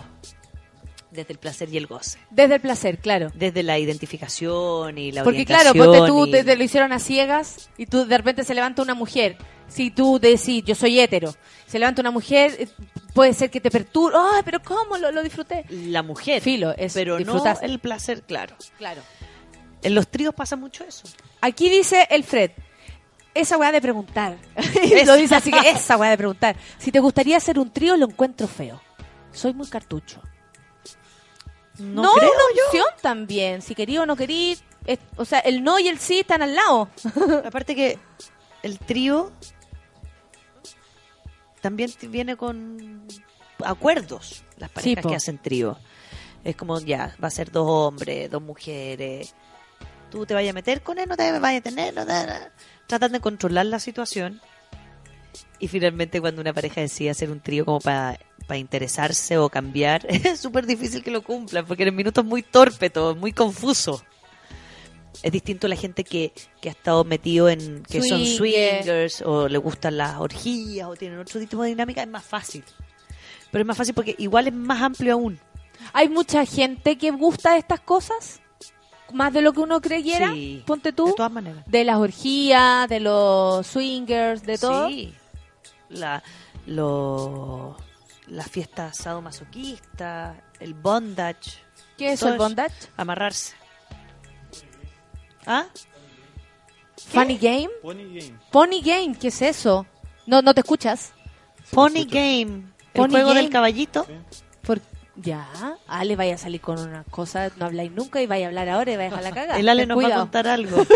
Desde 1.12 1.32
el 1.34 1.38
placer 1.38 1.68
y 1.68 1.76
el 1.76 1.86
goce. 1.86 2.18
Desde 2.30 2.54
el 2.54 2.60
placer, 2.60 2.98
claro. 2.98 3.30
Desde 3.34 3.62
la 3.62 3.78
identificación 3.78 4.96
y 4.98 5.12
la 5.12 5.24
Porque 5.24 5.44
claro, 5.44 5.74
ponte 5.74 6.06
tú, 6.06 6.26
y- 6.26 6.30
te, 6.30 6.42
te 6.44 6.56
lo 6.56 6.64
hicieron 6.64 6.92
a 6.92 6.98
ciegas 6.98 7.68
y 7.76 7.86
tú 7.86 8.06
de 8.06 8.16
repente 8.16 8.44
se 8.44 8.54
levanta 8.54 8.82
una 8.82 8.94
mujer. 8.94 9.36
Si 9.68 9.90
tú 9.90 10.18
decís, 10.18 10.64
yo 10.64 10.74
soy 10.74 11.00
hétero, 11.00 11.34
se 11.66 11.78
levanta 11.78 12.00
una 12.02 12.10
mujer, 12.10 12.54
eh, 12.58 12.68
puede 13.14 13.32
ser 13.34 13.50
que 13.50 13.60
te 13.60 13.70
perturbe. 13.70 14.16
¡Ay, 14.18 14.42
pero 14.44 14.60
cómo 14.62 14.96
lo, 14.98 15.10
lo 15.12 15.22
disfruté! 15.22 15.64
La 15.70 16.02
mujer. 16.02 16.42
Filo, 16.42 16.74
es 16.76 16.94
pero 16.94 17.16
disfrutas. 17.16 17.60
no 17.62 17.68
el 17.68 17.78
placer, 17.78 18.22
claro. 18.22 18.56
Claro. 18.78 19.02
En 19.82 19.94
los 19.94 20.08
tríos 20.08 20.34
pasa 20.34 20.56
mucho 20.56 20.84
eso. 20.84 21.04
Aquí 21.40 21.68
dice 21.68 22.06
el 22.10 22.24
Fred, 22.24 22.52
esa 23.34 23.56
weá 23.58 23.72
de 23.72 23.80
preguntar. 23.80 24.36
Lo 25.06 25.16
dice 25.16 25.34
así 25.34 25.50
que 25.50 25.70
esa 25.70 25.96
weá 25.96 26.10
de 26.10 26.16
preguntar. 26.18 26.56
Si 26.78 26.90
te 26.92 27.00
gustaría 27.00 27.36
hacer 27.36 27.58
un 27.58 27.70
trío, 27.70 27.96
lo 27.96 28.06
encuentro 28.06 28.46
feo. 28.48 28.80
Soy 29.32 29.54
muy 29.54 29.66
cartucho. 29.68 30.20
No, 31.78 32.02
No, 32.02 32.12
creo 32.12 32.30
una 32.30 32.56
yo. 32.56 32.64
opción 32.66 32.86
también. 33.00 33.62
Si 33.62 33.74
querí 33.74 33.98
o 33.98 34.06
no 34.06 34.16
querí. 34.16 34.58
es- 34.84 34.98
o 35.16 35.24
sea, 35.24 35.38
el 35.40 35.62
no 35.64 35.78
y 35.78 35.88
el 35.88 35.98
sí 35.98 36.20
están 36.20 36.42
al 36.42 36.54
lado. 36.54 36.88
Aparte 37.44 37.74
que 37.74 37.98
el 38.62 38.78
trío 38.78 39.32
también 41.60 41.90
viene 42.08 42.36
con 42.36 43.06
acuerdos, 43.64 44.44
las 44.56 44.70
parejas 44.70 45.06
que 45.06 45.14
hacen 45.14 45.38
trío. 45.38 45.78
Es 46.44 46.56
como, 46.56 46.80
ya, 46.80 47.14
va 47.22 47.28
a 47.28 47.30
ser 47.30 47.52
dos 47.52 47.66
hombres, 47.68 48.28
dos 48.30 48.42
mujeres. 48.42 49.34
Tú 50.10 50.26
te 50.26 50.34
vayas 50.34 50.50
a 50.50 50.54
meter 50.54 50.82
con 50.82 50.98
él, 50.98 51.08
no 51.08 51.16
te 51.16 51.38
vayas 51.38 51.60
a 51.60 51.62
tener, 51.62 51.94
no 51.94 52.04
te... 52.04 52.12
Tratan 52.88 53.12
de 53.12 53.20
controlar 53.20 53.66
la 53.66 53.78
situación. 53.78 54.40
Y 55.62 55.68
finalmente 55.68 56.20
cuando 56.20 56.40
una 56.40 56.52
pareja 56.52 56.80
decide 56.80 57.10
hacer 57.10 57.30
un 57.30 57.38
trío 57.38 57.64
como 57.64 57.78
para 57.78 58.18
interesarse 58.56 59.38
o 59.38 59.48
cambiar, 59.48 60.04
es 60.08 60.40
súper 60.40 60.66
difícil 60.66 61.04
que 61.04 61.12
lo 61.12 61.22
cumplan, 61.22 61.64
porque 61.64 61.84
en 61.84 61.90
el 61.90 61.94
minuto 61.94 62.22
es 62.22 62.26
muy 62.26 62.42
torpe 62.42 62.90
todo, 62.90 63.14
muy 63.14 63.32
confuso. 63.32 64.02
Es 65.22 65.30
distinto 65.30 65.68
a 65.68 65.70
la 65.70 65.76
gente 65.76 66.02
que, 66.02 66.32
que 66.60 66.68
ha 66.68 66.72
estado 66.72 67.04
metido 67.04 67.48
en 67.48 67.84
que 67.84 68.02
son 68.02 68.26
Swinger. 68.26 68.82
swingers 68.82 69.22
o 69.22 69.46
le 69.46 69.56
gustan 69.58 69.96
las 69.98 70.18
orgías 70.18 70.88
o 70.88 70.96
tienen 70.96 71.20
otro 71.20 71.38
tipo 71.38 71.62
de 71.62 71.68
dinámica, 71.68 72.02
es 72.02 72.08
más 72.08 72.24
fácil. 72.24 72.64
Pero 73.52 73.62
es 73.62 73.66
más 73.68 73.76
fácil 73.76 73.94
porque 73.94 74.16
igual 74.18 74.48
es 74.48 74.54
más 74.54 74.82
amplio 74.82 75.12
aún. 75.12 75.38
Hay 75.92 76.08
mucha 76.08 76.44
gente 76.44 76.98
que 76.98 77.12
gusta 77.12 77.52
de 77.52 77.60
estas 77.60 77.78
cosas. 77.78 78.40
Más 79.12 79.32
de 79.32 79.42
lo 79.42 79.52
que 79.52 79.60
uno 79.60 79.80
creyera. 79.80 80.32
Sí, 80.32 80.64
Ponte 80.66 80.92
tú. 80.92 81.06
de 81.06 81.12
todas 81.12 81.30
maneras. 81.30 81.64
De 81.68 81.84
las 81.84 81.98
orgías, 81.98 82.88
de 82.88 82.98
los 82.98 83.64
swingers, 83.64 84.42
de 84.42 84.58
todo. 84.58 84.88
Sí. 84.88 85.12
La, 85.92 86.22
lo, 86.66 87.76
la 88.28 88.44
fiesta 88.44 88.92
sadomasoquista, 88.92 90.42
el 90.60 90.74
bondage. 90.74 91.58
¿Qué 91.96 92.12
es 92.12 92.20
todo 92.20 92.32
el 92.32 92.38
bondage? 92.38 92.74
Amarrarse. 92.96 93.54
¿Ah? 95.46 95.66
Funny 97.08 97.36
Game. 97.36 97.68
Pony 97.82 98.04
Game. 98.04 98.38
Pony 98.50 98.80
Game, 98.82 99.16
¿qué 99.18 99.28
es 99.28 99.42
eso? 99.42 99.86
No, 100.26 100.40
no 100.40 100.54
te 100.54 100.60
escuchas. 100.60 101.12
Pony 101.70 102.04
Game. 102.06 102.66
El 102.94 103.00
Pony 103.00 103.10
juego 103.10 103.28
Game. 103.28 103.42
del 103.42 103.50
caballito. 103.50 104.06
Ya, 105.16 105.46
Ale 105.86 106.16
vaya 106.16 106.36
a 106.36 106.38
salir 106.38 106.62
con 106.62 106.78
una 106.78 107.04
cosa, 107.04 107.50
no 107.58 107.66
habláis 107.66 107.92
nunca 107.92 108.22
y 108.22 108.26
vaya 108.26 108.46
a 108.46 108.48
hablar 108.48 108.68
ahora 108.70 108.92
y 108.92 108.96
vaya 108.96 109.08
a 109.08 109.10
dejar 109.10 109.24
la 109.24 109.32
caga. 109.32 109.58
El 109.58 109.68
Ale 109.68 109.86
nos 109.86 110.02
va 110.02 110.08
a 110.08 110.18
contar 110.20 110.48
algo. 110.48 110.78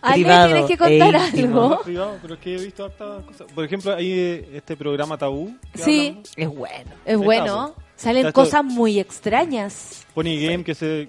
Ale, 0.00 0.22
privado 0.22 0.46
tienes 0.46 0.66
que 0.66 0.78
contar 0.78 1.14
e 1.14 1.18
algo. 1.18 1.68
No, 1.70 1.80
privado, 1.80 2.18
pero 2.22 2.34
es 2.34 2.40
que 2.40 2.54
he 2.54 2.58
visto 2.58 2.84
hartas 2.84 3.24
cosas. 3.24 3.52
Por 3.52 3.64
ejemplo, 3.64 3.94
hay 3.94 4.12
eh, 4.12 4.48
este 4.54 4.76
programa 4.76 5.18
Tabú. 5.18 5.56
Sí. 5.74 6.22
Es 6.36 6.48
bueno. 6.48 6.90
Es 7.04 7.18
bueno. 7.18 7.74
Salen 7.96 8.26
Está 8.26 8.32
cosas 8.32 8.64
muy 8.64 9.00
extrañas. 9.00 10.06
Pony 10.14 10.38
Game, 10.40 10.62
que 10.62 10.76
se. 10.76 11.08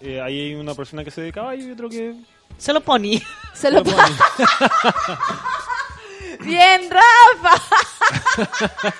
eh, 0.00 0.20
ahí 0.20 0.38
hay 0.40 0.54
una 0.54 0.74
persona 0.74 1.02
que 1.02 1.10
se 1.10 1.22
de 1.22 1.32
caballo 1.32 1.66
y 1.66 1.72
otro 1.72 1.88
que. 1.88 2.14
Se 2.56 2.72
lo 2.72 2.80
pone. 2.82 3.20
Se 3.52 3.68
lo 3.68 3.82
pone. 3.82 3.96
Bien, 6.44 6.82
Rafa. 6.88 7.62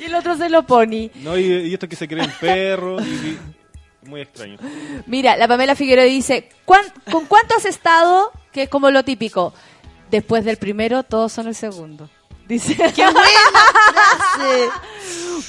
y 0.00 0.04
el 0.04 0.14
otro 0.14 0.36
se 0.36 0.48
lo 0.48 0.66
pone. 0.66 1.10
No, 1.16 1.36
y, 1.38 1.44
y 1.44 1.74
esto 1.74 1.88
que 1.88 1.96
se 1.96 2.08
creen 2.08 2.32
perros. 2.40 3.06
Y, 3.06 3.10
y- 3.10 3.38
muy 4.08 4.22
extraño. 4.22 4.56
Mira, 5.06 5.36
la 5.36 5.46
Pamela 5.46 5.74
Figueroa 5.76 6.04
dice, 6.06 6.48
"¿Cuán- 6.64 6.90
¿con 7.10 7.26
cuánto 7.26 7.54
has 7.54 7.66
estado? 7.66 8.32
Que 8.50 8.62
es 8.62 8.68
como 8.70 8.90
lo 8.90 9.04
típico. 9.04 9.52
Después 10.10 10.44
del 10.44 10.56
primero, 10.56 11.02
todos 11.02 11.32
son 11.32 11.46
el 11.48 11.54
segundo. 11.54 12.08
Dice. 12.48 12.74
¡Qué 12.74 13.02
buena 13.02 13.20
frase! 13.92 14.68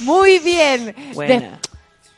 Muy 0.00 0.38
bien. 0.38 0.94
Buena. 1.14 1.34
De- 1.34 1.50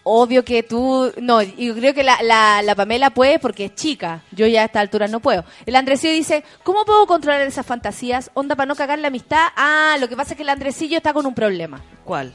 obvio 0.04 0.44
que 0.44 0.62
tú, 0.62 1.12
no, 1.20 1.42
y 1.42 1.66
yo 1.66 1.74
creo 1.74 1.94
que 1.94 2.02
la, 2.04 2.22
la, 2.22 2.62
la 2.62 2.74
Pamela 2.74 3.10
puede 3.10 3.38
porque 3.38 3.64
es 3.66 3.74
chica. 3.74 4.22
Yo 4.30 4.46
ya 4.46 4.62
a 4.62 4.66
esta 4.66 4.80
altura 4.80 5.08
no 5.08 5.20
puedo. 5.20 5.44
El 5.66 5.74
Andresillo 5.76 6.12
dice, 6.12 6.44
¿cómo 6.62 6.84
puedo 6.84 7.06
controlar 7.06 7.40
esas 7.40 7.66
fantasías? 7.66 8.30
Onda 8.34 8.54
para 8.54 8.66
no 8.66 8.76
cagar 8.76 8.98
la 8.98 9.08
amistad. 9.08 9.48
Ah, 9.56 9.96
lo 9.98 10.08
que 10.08 10.16
pasa 10.16 10.32
es 10.34 10.36
que 10.36 10.42
el 10.42 10.48
Andresillo 10.50 10.98
está 10.98 11.12
con 11.12 11.26
un 11.26 11.34
problema. 11.34 11.82
¿Cuál? 12.04 12.32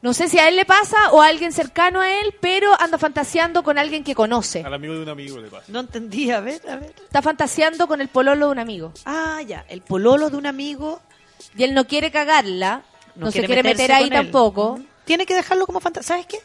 No 0.00 0.14
sé 0.14 0.28
si 0.28 0.38
a 0.38 0.46
él 0.48 0.54
le 0.54 0.64
pasa 0.64 1.10
o 1.10 1.20
a 1.20 1.26
alguien 1.26 1.52
cercano 1.52 2.00
a 2.00 2.08
él, 2.20 2.32
pero 2.40 2.70
anda 2.80 2.98
fantaseando 2.98 3.64
con 3.64 3.78
alguien 3.78 4.04
que 4.04 4.14
conoce. 4.14 4.62
Al 4.64 4.72
amigo 4.74 4.94
de 4.94 5.02
un 5.02 5.08
amigo 5.08 5.38
le 5.38 5.48
pasa. 5.48 5.64
No 5.66 5.80
entendí, 5.80 6.30
a 6.30 6.38
ver, 6.38 6.62
a 6.70 6.76
ver. 6.76 6.94
Está 7.02 7.20
fantaseando 7.20 7.88
con 7.88 8.00
el 8.00 8.06
pololo 8.06 8.46
de 8.46 8.52
un 8.52 8.58
amigo. 8.60 8.92
Ah, 9.04 9.42
ya, 9.44 9.64
el 9.68 9.80
pololo 9.82 10.30
de 10.30 10.36
un 10.36 10.46
amigo 10.46 11.00
Y 11.56 11.64
él 11.64 11.74
no 11.74 11.88
quiere 11.88 12.12
cagarla, 12.12 12.82
no, 13.16 13.32
se 13.32 13.42
quiere 13.42 13.64
meter 13.64 13.90
ahí 13.90 14.04
él. 14.04 14.10
tampoco. 14.10 14.78
Tiene 15.04 15.26
que 15.26 15.34
dejarlo 15.34 15.66
como 15.66 15.80
fantasía. 15.80 16.06
¿Sabes 16.08 16.26
qué? 16.26 16.38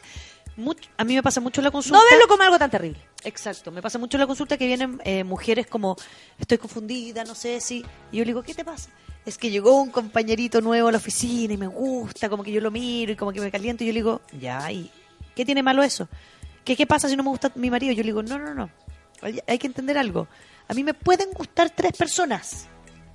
A 0.96 1.04
mí 1.04 1.14
me 1.14 1.22
pasa 1.22 1.40
mucho 1.40 1.60
la 1.62 1.70
consulta. 1.70 1.98
No 1.98 2.04
verlo 2.10 2.28
como 2.28 2.42
algo 2.42 2.58
tan 2.58 2.70
terrible. 2.70 3.00
Exacto, 3.24 3.70
me 3.70 3.82
pasa 3.82 3.98
mucho 3.98 4.18
la 4.18 4.26
consulta 4.26 4.56
que 4.56 4.66
vienen 4.66 5.00
eh, 5.04 5.24
mujeres 5.24 5.66
como, 5.66 5.96
estoy 6.38 6.58
confundida, 6.58 7.24
no 7.24 7.34
sé 7.34 7.60
si... 7.60 7.84
Y 8.12 8.18
yo 8.18 8.24
le 8.24 8.26
digo, 8.26 8.42
¿qué 8.42 8.54
te 8.54 8.64
pasa? 8.64 8.90
Es 9.26 9.38
que 9.38 9.50
llegó 9.50 9.80
un 9.80 9.90
compañerito 9.90 10.60
nuevo 10.60 10.88
a 10.88 10.92
la 10.92 10.98
oficina 10.98 11.54
y 11.54 11.56
me 11.56 11.66
gusta, 11.66 12.28
como 12.28 12.44
que 12.44 12.52
yo 12.52 12.60
lo 12.60 12.70
miro 12.70 13.12
y 13.12 13.16
como 13.16 13.32
que 13.32 13.40
me 13.40 13.50
caliento. 13.50 13.82
Y 13.82 13.88
yo 13.88 13.92
le 13.92 13.98
digo, 13.98 14.20
ya, 14.38 14.70
¿y 14.70 14.90
qué 15.34 15.44
tiene 15.44 15.62
malo 15.62 15.82
eso? 15.82 16.08
¿Qué, 16.64 16.76
¿Qué 16.76 16.86
pasa 16.86 17.08
si 17.08 17.16
no 17.16 17.22
me 17.22 17.30
gusta 17.30 17.50
mi 17.54 17.70
marido? 17.70 17.92
Yo 17.92 18.02
le 18.02 18.08
digo, 18.08 18.22
no, 18.22 18.38
no, 18.38 18.54
no, 18.54 18.70
hay, 19.22 19.40
hay 19.46 19.58
que 19.58 19.66
entender 19.66 19.98
algo. 19.98 20.28
A 20.68 20.74
mí 20.74 20.84
me 20.84 20.94
pueden 20.94 21.32
gustar 21.32 21.70
tres 21.70 21.92
personas. 21.92 22.68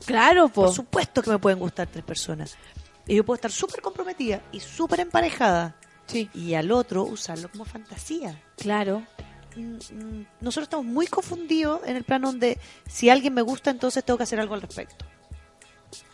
Claro, 0.05 0.49
po. 0.49 0.65
Por 0.65 0.73
supuesto 0.73 1.21
que 1.21 1.29
me 1.29 1.39
pueden 1.39 1.59
gustar 1.59 1.87
tres 1.87 2.03
personas. 2.03 2.57
Y 3.07 3.15
yo 3.15 3.25
puedo 3.25 3.35
estar 3.35 3.51
súper 3.51 3.81
comprometida 3.81 4.41
y 4.51 4.59
súper 4.59 4.99
emparejada. 4.99 5.75
Sí. 6.09 6.29
Y 6.33 6.55
al 6.55 6.71
otro 6.71 7.03
usarlo 7.03 7.49
como 7.49 7.63
fantasía. 7.65 8.41
Claro. 8.57 9.03
Mm, 9.55 9.75
mm, 9.75 10.25
Nosotros 10.41 10.63
estamos 10.63 10.85
muy 10.85 11.07
confundidos 11.07 11.81
en 11.85 11.95
el 11.95 12.03
plano 12.03 12.27
donde 12.31 12.59
si 12.87 13.09
alguien 13.09 13.33
me 13.33 13.41
gusta, 13.41 13.71
entonces 13.71 14.03
tengo 14.03 14.17
que 14.17 14.23
hacer 14.23 14.39
algo 14.39 14.53
al 14.55 14.61
respecto. 14.61 15.05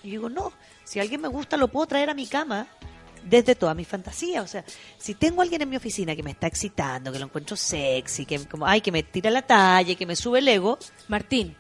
Y 0.04 0.12
digo, 0.12 0.30
no, 0.30 0.54
si 0.84 1.00
alguien 1.00 1.22
me 1.22 1.28
gusta, 1.28 1.58
lo 1.58 1.68
puedo 1.68 1.88
traer 1.88 2.10
a 2.10 2.14
mi 2.14 2.28
cama 2.28 2.68
desde 3.26 3.56
toda 3.56 3.74
mi 3.74 3.84
fantasía. 3.86 4.42
O 4.42 4.48
sea, 4.48 4.64
si 4.98 5.16
tengo 5.16 5.42
a 5.42 5.44
alguien 5.44 5.62
en 5.64 5.70
mi 5.70 5.76
oficina 5.76 6.16
que 6.16 6.24
me 6.24 6.32
está 6.32 6.48
excitando, 6.48 7.12
que 7.12 7.20
lo 7.20 7.26
encuentro 7.26 7.58
sexy, 7.58 8.26
que 8.26 8.46
como, 8.48 8.66
ay, 8.68 8.82
que 8.82 8.92
me 8.92 9.04
tira 9.04 9.30
la 9.32 9.42
talla, 9.42 9.96
que 9.96 10.06
me 10.06 10.16
sube 10.16 10.40
el 10.40 10.48
ego, 10.48 10.78
Martín. 11.08 11.56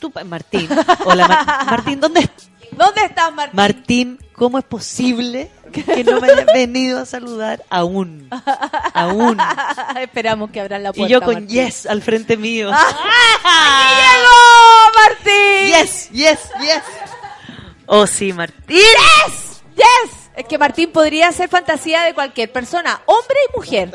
tú, 0.00 0.12
Martín, 0.26 0.68
hola 1.06 1.28
Mar- 1.28 1.66
Martín, 1.66 2.00
¿dónde 2.00 2.28
¿Dónde 2.76 3.04
estás, 3.04 3.32
Martín? 3.32 3.56
Martín, 3.56 4.18
¿cómo 4.34 4.58
es 4.58 4.64
posible 4.64 5.50
que 5.72 6.04
no 6.04 6.20
me 6.20 6.30
hayas 6.30 6.46
venido 6.46 7.00
a 7.00 7.06
saludar 7.06 7.64
aún? 7.70 8.28
Aún. 8.94 9.38
Esperamos 10.00 10.50
que 10.50 10.60
abran 10.60 10.82
la 10.82 10.90
Y 10.90 10.92
puerta. 10.92 11.10
yo 11.12 11.20
con 11.20 11.34
Martín. 11.34 11.48
yes 11.48 11.86
al 11.86 12.00
frente 12.02 12.36
mío. 12.36 12.70
¡Aquí 12.72 13.94
llegó, 14.00 14.92
Martín! 14.94 15.66
Yes, 15.66 16.10
yes, 16.10 16.38
yes. 16.60 16.82
Oh, 17.86 18.06
sí, 18.06 18.32
Martín. 18.32 18.76
¡Yes! 18.76 19.62
¡Yes! 19.76 20.10
Es 20.36 20.46
que 20.46 20.58
Martín 20.58 20.90
podría 20.92 21.30
ser 21.32 21.48
fantasía 21.48 22.02
de 22.04 22.14
cualquier 22.14 22.50
persona, 22.52 23.00
hombre 23.06 23.36
y 23.52 23.56
mujer. 23.56 23.90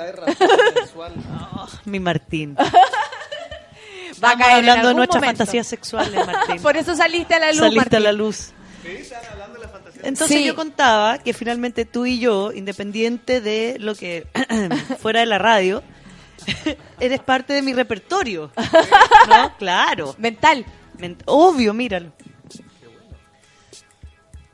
Oh, 0.95 1.67
mi 1.85 1.99
Martín. 1.99 2.55
Va 4.23 4.31
a 4.31 4.37
caer 4.37 4.55
hablando 4.57 4.89
de 4.89 4.93
nuestras 4.95 5.21
momento. 5.21 5.37
fantasías 5.39 5.67
sexuales, 5.67 6.25
Martín. 6.25 6.61
Por 6.61 6.75
eso 6.75 6.93
saliste 6.95 7.35
a 7.35 7.39
la 7.39 7.47
luz, 7.51 7.59
Saliste 7.59 7.77
Martín. 7.79 7.97
a 7.97 7.99
la 8.01 8.11
luz. 8.11 8.51
Entonces 10.03 10.37
Sí. 10.37 10.45
yo 10.45 10.55
contaba 10.55 11.17
que 11.19 11.33
finalmente 11.33 11.85
tú 11.85 12.05
y 12.05 12.19
yo, 12.19 12.51
independiente 12.53 13.41
de 13.41 13.77
lo 13.79 13.95
que 13.95 14.27
fuera 14.99 15.19
de 15.21 15.25
la 15.25 15.37
radio, 15.37 15.83
eres 16.99 17.19
parte 17.19 17.53
de 17.53 17.61
mi 17.61 17.73
repertorio. 17.73 18.51
¿No? 19.27 19.55
Claro. 19.59 20.15
Mental. 20.17 20.65
Men- 20.97 21.17
Obvio, 21.25 21.73
míralo. 21.73 22.11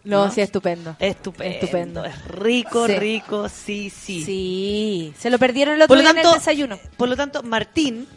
No, 0.03 0.26
¿No? 0.26 0.31
sí, 0.31 0.41
estupendo. 0.41 0.95
Estupendo. 0.99 1.56
Estupendo. 1.56 2.06
Es 2.06 2.27
rico, 2.27 2.85
Sí. 2.85 2.95
rico, 2.95 3.49
sí, 3.49 3.89
sí. 3.89 4.23
Sí. 4.23 5.14
Se 5.18 5.31
lo 5.31 5.39
perdieron 5.39 5.73
el 5.76 5.81
otro 5.81 5.88
Por 5.88 5.97
lo 5.97 6.02
día 6.03 6.10
en 6.11 6.15
tanto, 6.18 6.30
el 6.34 6.35
desayuno. 6.39 6.80
Por 6.97 7.10
lo 7.10 7.15
tanto, 7.15 7.41
Martín 7.41 8.07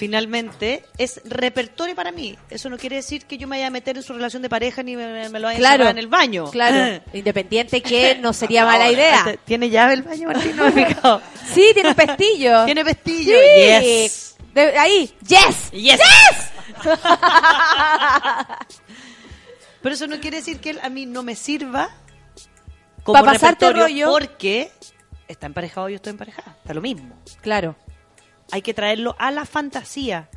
finalmente 0.00 0.82
es 0.96 1.20
repertorio 1.26 1.94
para 1.94 2.10
mí. 2.10 2.38
Eso 2.48 2.70
no 2.70 2.78
quiere 2.78 2.96
decir 2.96 3.26
que 3.26 3.36
yo 3.36 3.46
me 3.46 3.56
vaya 3.58 3.66
a 3.66 3.70
meter 3.70 3.98
en 3.98 4.02
su 4.02 4.14
relación 4.14 4.40
de 4.40 4.48
pareja 4.48 4.82
ni 4.82 4.96
me, 4.96 5.28
me 5.28 5.38
lo 5.38 5.46
vaya 5.46 5.58
a 5.58 5.60
Claro. 5.60 5.74
encerrar 5.74 5.90
en 5.90 5.98
el 5.98 6.08
baño. 6.08 6.50
Claro. 6.50 7.02
Independiente 7.12 7.82
que 7.82 8.14
no 8.16 8.32
sería 8.32 8.64
mala 8.64 8.90
idea. 8.90 9.16
este- 9.18 9.36
¿Tiene 9.44 9.68
llave 9.68 9.92
el 9.92 10.02
baño, 10.02 10.28
Martín? 10.28 10.56
No 10.56 10.70
me. 10.72 10.86
Sí, 11.54 11.64
tiene 11.74 11.90
un 11.90 11.94
pestillo. 11.94 12.64
¿Tiene 12.64 12.82
pestillo? 12.82 13.34
Sí. 13.38 13.60
Yes. 13.60 14.36
De- 14.54 14.78
ahí. 14.78 15.12
Yes. 15.26 15.70
Yes. 15.72 16.00
Pero 19.82 19.94
eso 19.94 20.06
no 20.06 20.18
quiere 20.20 20.38
decir 20.38 20.60
que 20.60 20.70
él 20.70 20.80
a 20.82 20.88
mí 20.88 21.04
no 21.04 21.22
me 21.22 21.36
sirva 21.36 21.90
como 23.02 23.18
Pa' 23.18 23.24
pasarte 23.32 23.66
repertorio 23.66 24.06
rollo. 24.06 24.10
porque 24.18 24.70
está 25.28 25.46
emparejado 25.46 25.88
y 25.88 25.92
yo 25.92 25.96
estoy 25.96 26.10
emparejada. 26.10 26.56
Está 26.58 26.72
lo 26.74 26.80
mismo. 26.80 27.14
Claro. 27.42 27.76
Hay 28.52 28.62
que 28.62 28.74
traerlo 28.74 29.16
a 29.18 29.30
la 29.30 29.44
fantasía. 29.44 30.28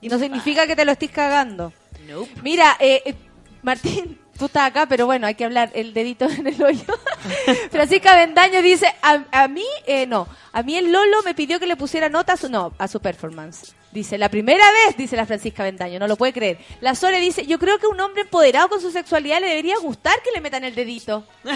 Y 0.00 0.08
no 0.08 0.18
significa 0.18 0.66
que 0.66 0.76
te 0.76 0.84
lo 0.84 0.92
estés 0.92 1.10
cagando. 1.10 1.72
Nope. 2.06 2.30
Mira, 2.42 2.76
eh, 2.78 3.02
eh, 3.06 3.14
Martín, 3.62 4.20
tú 4.38 4.46
estás 4.46 4.64
acá, 4.68 4.86
pero 4.86 5.06
bueno, 5.06 5.26
hay 5.26 5.34
que 5.34 5.44
hablar 5.44 5.70
el 5.74 5.94
dedito 5.94 6.26
en 6.26 6.46
el 6.46 6.62
hoyo. 6.62 6.84
Francisca 7.70 8.14
Bendaño 8.14 8.60
dice, 8.60 8.86
a, 9.02 9.24
a 9.32 9.48
mí, 9.48 9.64
eh, 9.86 10.06
no, 10.06 10.28
a 10.52 10.62
mí 10.62 10.76
el 10.76 10.92
Lolo 10.92 11.22
me 11.24 11.34
pidió 11.34 11.58
que 11.58 11.66
le 11.66 11.76
pusiera 11.76 12.08
nota 12.08 12.34
a 12.34 12.36
su, 12.36 12.50
no, 12.50 12.74
a 12.78 12.86
su 12.88 13.00
performance. 13.00 13.74
Dice, 13.92 14.18
la 14.18 14.28
primera 14.28 14.64
vez, 14.72 14.96
dice 14.96 15.16
la 15.16 15.24
Francisca 15.24 15.62
Bendaño, 15.62 16.00
no 16.00 16.08
lo 16.08 16.16
puede 16.16 16.32
creer. 16.32 16.58
La 16.80 16.94
Sole 16.96 17.20
dice, 17.20 17.46
yo 17.46 17.58
creo 17.60 17.78
que 17.78 17.86
a 17.86 17.90
un 17.90 18.00
hombre 18.00 18.22
empoderado 18.22 18.68
con 18.68 18.80
su 18.80 18.90
sexualidad 18.90 19.40
le 19.40 19.48
debería 19.48 19.76
gustar 19.78 20.20
que 20.22 20.32
le 20.32 20.40
metan 20.40 20.64
el 20.64 20.74
dedito. 20.74 21.24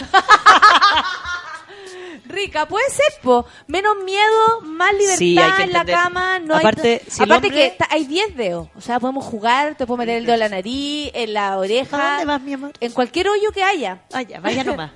Rica, 2.26 2.66
puede 2.66 2.88
ser, 2.90 3.20
po. 3.22 3.46
Menos 3.66 3.96
miedo, 4.04 4.60
más 4.62 4.92
libertad 4.92 5.16
Sí, 5.18 5.36
en 5.62 5.72
la 5.72 5.84
cama. 5.84 6.38
No 6.38 6.56
Aparte, 6.56 7.02
hay, 7.04 7.10
si 7.10 7.22
aparte 7.22 7.48
hombre- 7.48 7.76
que 7.78 7.84
hay 7.90 8.04
10 8.06 8.36
dedos. 8.36 8.68
O 8.76 8.80
sea, 8.80 9.00
podemos 9.00 9.24
jugar, 9.24 9.76
te 9.76 9.86
puedo 9.86 9.98
meter 9.98 10.16
el 10.18 10.24
dedo 10.24 10.34
en 10.34 10.40
la 10.40 10.48
nariz, 10.48 11.10
en 11.14 11.32
la 11.34 11.58
oreja. 11.58 11.96
¿A 11.96 12.10
dónde 12.10 12.24
vas, 12.26 12.40
mi 12.42 12.52
amor? 12.54 12.72
En 12.80 12.92
cualquier 12.92 13.28
hoyo 13.28 13.50
que 13.52 13.62
haya. 13.62 14.02
Vaya, 14.12 14.40
vaya 14.40 14.64
nomás. 14.64 14.90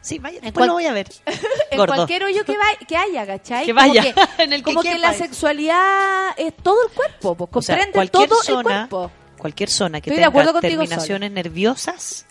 Sí, 0.00 0.18
vaya, 0.18 0.34
después 0.40 0.54
cual- 0.54 0.68
lo 0.68 0.72
voy 0.74 0.86
a 0.86 0.92
ver. 0.92 1.08
En 1.70 1.78
Gordo. 1.78 1.94
cualquier 1.94 2.24
hoyo 2.24 2.44
que, 2.44 2.56
va- 2.56 2.86
que 2.86 2.96
haya, 2.96 3.26
¿cachai? 3.26 3.64
Que 3.66 3.72
Como 3.74 3.86
vaya, 3.88 4.02
que- 4.02 4.14
en 4.42 4.52
el 4.52 4.60
que 4.60 4.64
como 4.64 4.82
que 4.82 4.98
la 4.98 5.12
sexualidad 5.14 6.30
es 6.36 6.54
todo 6.56 6.82
el 6.84 6.90
cuerpo, 6.92 7.34
pues, 7.34 7.50
O 7.52 7.62
sea, 7.62 7.76
comprende 7.78 8.08
todo 8.08 8.38
el 8.58 8.62
cuerpo. 8.64 9.10
cualquier 9.38 9.70
zona 9.70 10.00
que 10.00 10.10
Estoy 10.10 10.16
de 10.16 10.22
tenga 10.22 10.28
acuerdo 10.28 10.52
contigo, 10.52 10.80
terminaciones 10.82 11.30
nerviosas 11.30 12.26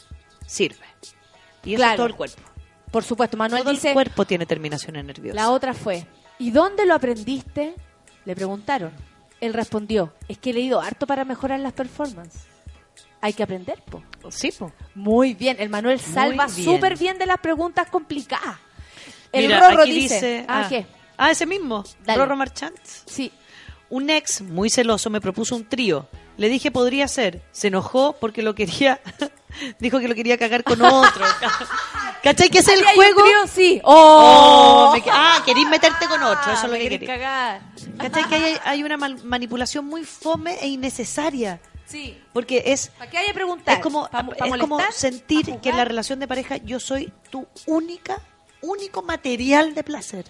sirve. 0.46 0.86
Y 1.64 1.74
eso 1.74 1.78
Claro. 1.78 1.92
es 1.92 1.98
todo 1.98 2.08
el 2.08 2.16
cuerpo. 2.16 2.42
Por 2.92 3.04
supuesto, 3.04 3.38
Manuel 3.38 3.64
todo 3.64 3.72
dice, 3.72 3.90
el 3.90 3.94
cuerpo 3.94 4.26
tiene 4.26 4.46
terminaciones 4.46 5.06
nerviosas. 5.06 5.36
la 5.36 5.50
otra 5.52 5.74
fue, 5.74 6.06
¿y 6.40 6.52
dónde 6.52 6.86
lo 6.86 6.94
aprendiste? 6.94 7.74
Le 8.26 8.36
preguntaron. 8.36 8.92
Él 9.40 9.54
respondió, 9.54 10.14
es 10.28 10.38
que 10.38 10.52
he 10.52 10.54
leído 10.54 10.80
harto 10.82 11.08
para 11.08 11.26
mejorar 11.26 11.60
las 11.60 11.74
performances. 11.74 12.44
Hay 13.22 13.34
que 13.34 13.44
aprender, 13.44 13.82
po. 13.84 14.04
Sí, 14.30 14.52
po. 14.52 14.72
Muy 14.94 15.34
bien, 15.34 15.58
el 15.60 15.70
Manuel 15.70 16.00
salva 16.00 16.50
súper 16.50 16.98
bien 16.98 17.18
de 17.18 17.26
las 17.26 17.40
preguntas 17.40 17.88
complicadas. 17.90 18.58
El 19.32 19.48
Mira, 19.48 19.70
Rorro 19.70 19.84
aquí 19.84 19.92
dice, 19.94 20.46
ah, 20.48 20.66
¿qué? 20.68 20.86
Ah, 21.18 21.32
ese 21.32 21.46
mismo. 21.46 21.84
Dale. 22.04 22.20
Rorro 22.20 22.36
Marchant. 22.36 22.76
Sí, 22.84 23.32
Un 23.90 24.10
ex 24.10 24.42
muy 24.42 24.70
celoso 24.70 25.10
me 25.10 25.22
propuso 25.22 25.56
un 25.56 25.66
trío. 25.66 26.08
Le 26.38 26.50
dije 26.50 26.72
podría 26.72 27.08
ser. 27.08 27.42
Se 27.52 27.68
enojó 27.68 28.14
porque 28.20 28.42
lo 28.42 28.56
quería. 28.56 29.00
Dijo 29.80 30.00
que 30.00 30.08
lo 30.08 30.16
quería 30.16 30.38
cagar 30.38 30.64
con 30.64 30.82
otro. 30.82 31.26
¿Cachai 32.24 32.50
que 32.50 32.60
es 32.60 32.68
el 32.68 32.80
¿Ahí 32.80 32.86
hay 32.86 32.90
un 32.90 32.96
juego? 33.14 33.22
trío? 33.24 33.48
Sí. 33.48 33.82
Oh, 33.84 34.92
¡Oh! 34.92 34.94
me 34.94 35.04
ah, 35.12 35.42
querís 35.46 35.68
meterte 35.68 36.08
con 36.08 36.22
otro. 36.22 36.52
Eso 36.54 36.66
es 36.66 36.72
lo 36.72 36.78
que 36.78 36.90
querís. 36.90 37.08
cagar. 37.08 37.62
¿Cachai 37.98 38.28
que 38.30 38.36
hay, 38.36 38.58
hay 38.64 38.84
una 38.84 38.98
mal- 38.98 39.24
manipulación 39.24 39.86
muy 39.86 40.04
fome 40.04 40.56
e 40.62 40.68
innecesaria? 40.68 41.60
Sí. 41.86 42.18
Porque 42.32 42.64
es 42.68 42.90
¿Para 42.98 43.10
qué 43.12 43.18
hay 43.18 43.28
que 43.28 43.34
preguntar? 43.34 43.76
es 43.78 43.82
como, 43.82 44.08
¿Pa- 44.10 44.24
pa 44.26 44.48
es 44.48 44.58
como 44.58 44.80
sentir 44.92 45.46
¿Pa 45.50 45.62
que 45.62 45.70
en 45.70 45.78
la 45.78 45.86
relación 45.86 46.20
de 46.20 46.28
pareja 46.28 46.58
yo 46.58 46.80
soy 46.80 47.12
tu 47.30 47.48
única, 47.66 48.22
único 48.62 49.02
material 49.02 49.74
de 49.76 49.84
placer. 49.84 50.26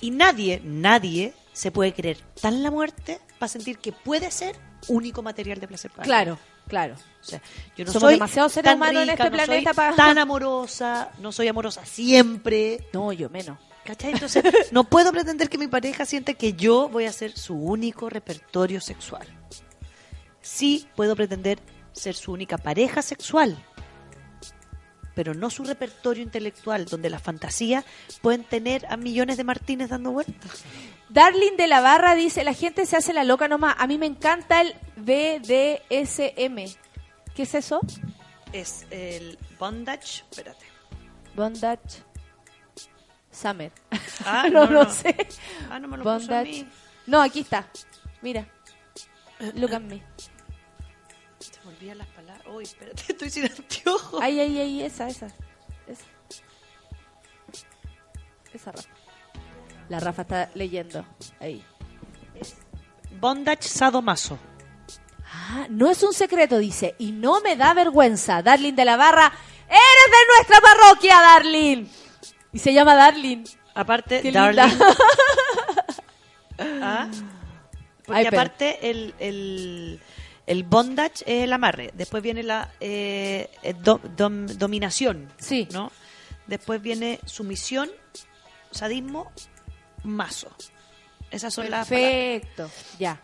Y 0.00 0.10
nadie, 0.10 0.60
nadie 0.64 1.34
se 1.52 1.70
puede 1.70 1.92
creer 1.94 2.18
tan 2.40 2.62
la 2.62 2.70
muerte 2.70 3.20
para 3.38 3.48
sentir 3.48 3.78
que 3.78 3.92
puede 3.92 4.30
ser 4.30 4.56
único 4.88 5.22
material 5.22 5.60
de 5.60 5.68
placer 5.68 5.90
para 5.90 6.04
Claro, 6.04 6.38
claro. 6.70 6.94
O 6.94 7.22
sea, 7.24 7.42
yo 7.76 7.84
no 7.84 7.92
Somos 7.92 8.08
soy 8.08 8.16
humanos 8.16 8.56
en 9.02 9.10
rica, 9.10 9.24
este 9.24 9.30
no 9.30 9.36
soy 9.36 9.46
planeta 9.46 9.74
para- 9.74 9.94
tan 9.96 10.16
amorosa, 10.16 11.10
no 11.18 11.32
soy 11.32 11.48
amorosa 11.48 11.84
siempre. 11.84 12.86
No, 12.94 13.12
yo 13.12 13.28
menos. 13.28 13.58
¿Cachai? 13.84 14.12
Entonces, 14.12 14.42
no 14.72 14.84
puedo 14.84 15.12
pretender 15.12 15.50
que 15.50 15.58
mi 15.58 15.66
pareja 15.68 16.06
sienta 16.06 16.32
que 16.34 16.54
yo 16.54 16.88
voy 16.88 17.04
a 17.04 17.12
ser 17.12 17.32
su 17.36 17.54
único 17.54 18.08
repertorio 18.08 18.80
sexual. 18.80 19.26
Sí 20.40 20.88
puedo 20.96 21.14
pretender 21.14 21.58
ser 21.92 22.14
su 22.14 22.32
única 22.32 22.56
pareja 22.56 23.02
sexual, 23.02 23.58
pero 25.14 25.34
no 25.34 25.50
su 25.50 25.64
repertorio 25.64 26.22
intelectual, 26.22 26.86
donde 26.86 27.10
las 27.10 27.20
fantasías 27.22 27.84
pueden 28.22 28.44
tener 28.44 28.86
a 28.86 28.96
millones 28.96 29.36
de 29.36 29.44
Martínez 29.44 29.90
dando 29.90 30.12
vueltas. 30.12 30.62
Darling 31.10 31.56
de 31.56 31.66
la 31.66 31.80
Barra 31.80 32.14
dice, 32.14 32.44
la 32.44 32.54
gente 32.54 32.86
se 32.86 32.96
hace 32.96 33.12
la 33.12 33.24
loca 33.24 33.48
nomás. 33.48 33.74
A 33.78 33.86
mí 33.86 33.98
me 33.98 34.06
encanta 34.06 34.60
el 34.60 34.74
BDSM. 34.96 36.76
¿Qué 37.34 37.42
es 37.42 37.54
eso? 37.54 37.80
Es 38.52 38.86
el 38.90 39.38
bondage, 39.58 40.24
espérate. 40.30 40.66
Bondage 41.34 42.04
Summer. 43.32 43.72
Ah, 44.24 44.48
no, 44.52 44.66
no, 44.66 44.84
no, 44.84 44.90
sé. 44.90 45.16
Ah, 45.68 45.78
no 45.78 45.88
me 45.88 45.96
lo 45.96 46.02
puso 46.04 46.14
a 46.14 46.18
Bondage. 46.18 46.50
mí. 46.50 46.68
No, 47.06 47.20
aquí 47.20 47.40
está. 47.40 47.66
Mira. 48.22 48.46
Look 49.54 49.74
at 49.74 49.80
me. 49.80 50.02
Se 51.38 51.60
me 51.64 51.70
olvidan 51.70 51.98
las 51.98 52.08
palabras. 52.08 52.46
Uy, 52.48 52.64
espérate, 52.64 53.02
estoy 53.08 53.30
sin 53.30 53.46
anteojos. 53.46 54.20
Ay, 54.22 54.38
ay, 54.38 54.58
ay, 54.58 54.82
esa, 54.82 55.08
esa. 55.08 55.26
Esa, 55.86 56.04
esa 58.52 58.72
Rafa. 58.72 58.99
La 59.90 60.00
Rafa 60.00 60.22
está 60.22 60.48
leyendo. 60.54 61.04
Ahí. 61.40 61.62
Bondage 63.20 63.68
sadomaso. 63.68 64.38
Ah, 65.32 65.66
no 65.68 65.90
es 65.90 66.02
un 66.02 66.12
secreto, 66.14 66.58
dice. 66.58 66.94
Y 66.98 67.12
no 67.12 67.40
me 67.42 67.56
da 67.56 67.74
vergüenza. 67.74 68.42
Darling 68.42 68.72
de 68.74 68.84
la 68.86 68.96
Barra. 68.96 69.30
¡Eres 69.68 69.78
de 70.10 70.26
nuestra 70.34 70.60
parroquia, 70.60 71.20
Darling! 71.20 71.86
Y 72.52 72.58
se 72.58 72.72
llama 72.72 72.94
Darling. 72.96 73.44
Aparte, 73.74 74.22
Qué 74.22 74.32
darling. 74.32 74.62
linda. 74.70 74.86
Ah, 76.82 77.08
Porque 78.04 78.20
Ay, 78.20 78.26
aparte 78.26 78.90
el, 78.90 79.14
el, 79.18 80.00
el 80.46 80.64
bondage 80.64 81.22
es 81.26 81.44
el 81.44 81.52
amarre. 81.52 81.90
Después 81.94 82.22
viene 82.22 82.42
la 82.42 82.70
eh, 82.80 83.48
eh, 83.62 83.72
do- 83.74 84.00
dom- 84.16 84.46
dominación. 84.46 85.32
Sí. 85.38 85.68
¿no? 85.72 85.90
Después 86.46 86.82
viene 86.82 87.18
sumisión, 87.24 87.88
sadismo, 88.72 89.30
mazo. 90.04 90.48
Esas 91.30 91.52
son 91.54 91.70
las 91.70 91.88
palabras. 91.88 92.10
Perfecto. 92.12 92.70
Ya. 92.98 93.20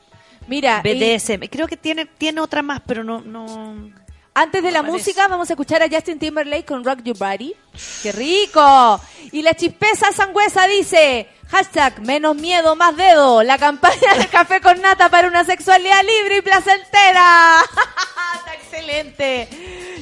Mira, 0.46 0.80
y 0.84 0.94
BDSM. 0.94 1.48
Creo 1.50 1.66
que 1.66 1.76
tiene, 1.76 2.06
tiene 2.06 2.40
otra 2.40 2.62
más, 2.62 2.80
pero 2.86 3.02
no... 3.02 3.20
no... 3.20 3.90
antes 4.34 4.62
de 4.62 4.70
la 4.70 4.80
Parece. 4.80 4.98
música 4.98 5.26
vamos 5.28 5.50
a 5.50 5.54
escuchar 5.54 5.82
a 5.82 5.88
Justin 5.88 6.18
Timberlake 6.18 6.64
con 6.64 6.84
Rock 6.84 7.02
Your 7.02 7.18
Body. 7.18 7.54
¡Qué 8.02 8.12
rico! 8.12 9.00
Y 9.32 9.42
la 9.42 9.54
chispeza 9.54 10.12
sangüesa 10.12 10.68
dice, 10.68 11.28
hashtag 11.48 12.00
menos 12.02 12.36
miedo, 12.36 12.76
más 12.76 12.96
dedo, 12.96 13.42
la 13.42 13.58
campaña 13.58 14.14
del 14.16 14.28
café 14.28 14.60
con 14.60 14.80
nata 14.80 15.08
para 15.08 15.26
una 15.26 15.44
sexualidad 15.44 16.00
libre 16.02 16.38
y 16.38 16.42
placentera. 16.42 17.60
¡Está 18.38 18.54
excelente! 18.54 19.48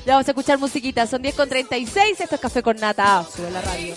Ya 0.05 0.13
vamos 0.13 0.29
a 0.29 0.33
escuchar 0.33 0.59
musiquita, 0.59 1.07
son 1.07 1.23
10 1.23 1.35
con 1.35 1.49
36, 1.49 2.21
esto 2.21 2.35
es 2.35 2.41
café 2.41 2.63
con 2.63 2.77
nata. 2.77 3.25
Sube 3.35 3.51
la 3.51 3.63
radio. 3.63 3.97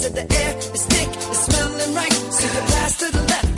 said 0.00 0.14
the 0.14 0.34
air 0.34 0.56
is 0.56 0.86
thick, 0.86 1.08
it's 1.08 1.40
smelling 1.44 1.94
right. 1.94 2.12
So 2.12 2.46
you 2.46 2.66
blast 2.68 3.00
to 3.00 3.12
the 3.12 3.22
left. 3.22 3.49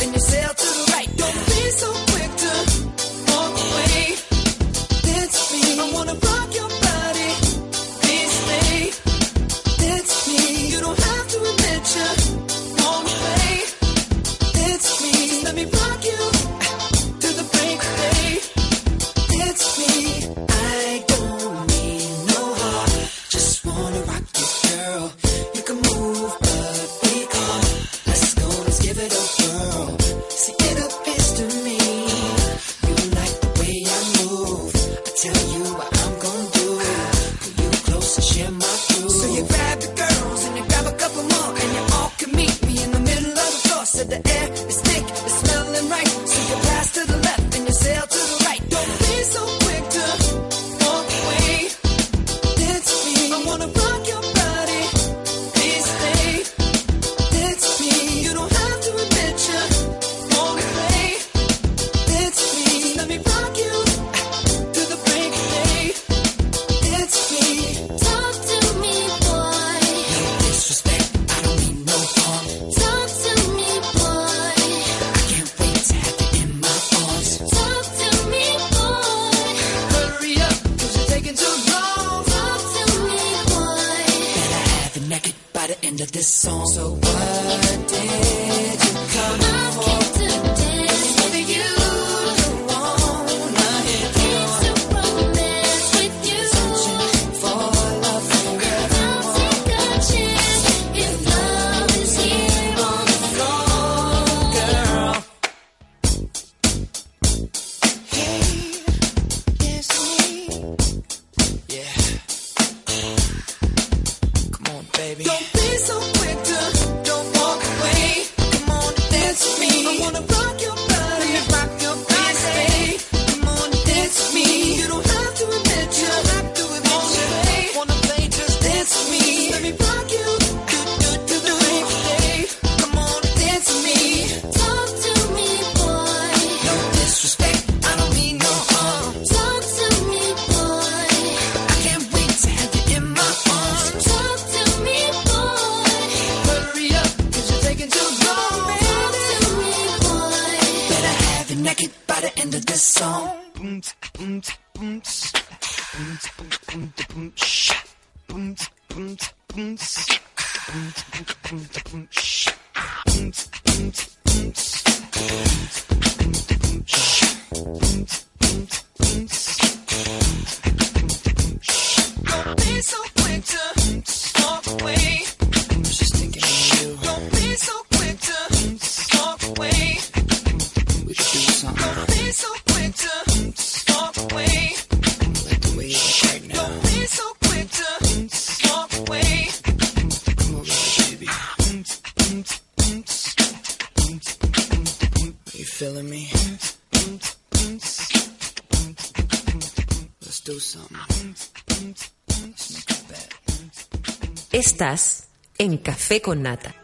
Estás 204.83 205.29
en 205.59 205.77
Café 205.79 206.21
con 206.21 206.43
Nata. 206.43 206.75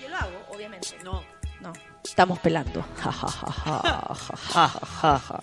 Yo 0.00 0.08
lo 0.08 0.16
hago, 0.16 0.46
obviamente. 0.54 0.86
No, 1.02 1.20
no. 1.60 1.72
Estamos 2.04 2.38
pelando. 2.38 2.84
Ja, 3.02 3.10
ja, 4.62 5.18
ja. 5.18 5.40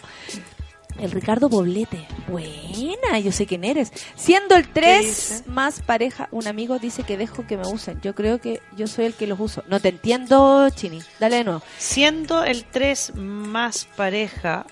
El 0.98 1.12
Ricardo 1.12 1.50
Poblete. 1.50 2.08
Buena, 2.30 3.20
yo 3.20 3.34
sé 3.34 3.46
quién 3.46 3.66
eres. 3.66 3.92
Siendo 4.16 4.56
el 4.56 4.70
3 4.70 5.06
dice? 5.06 5.44
más 5.48 5.82
pareja, 5.82 6.30
un 6.32 6.48
amigo 6.48 6.80
dice 6.80 7.04
que 7.04 7.18
dejo 7.18 7.46
que 7.46 7.58
me 7.58 7.68
usen. 7.68 8.00
Yo 8.00 8.16
creo 8.16 8.40
que 8.40 8.62
yo 8.78 8.88
soy 8.88 9.04
el 9.04 9.14
que 9.14 9.28
los 9.28 9.38
uso. 9.42 9.66
No 9.68 9.82
te 9.82 9.90
entiendo, 9.90 10.70
Chini. 10.70 11.02
Dale 11.20 11.36
de 11.36 11.44
nuevo. 11.44 11.62
Siendo 11.78 12.46
el 12.46 12.64
3 12.64 13.16
más 13.16 13.84
pareja, 13.98 14.66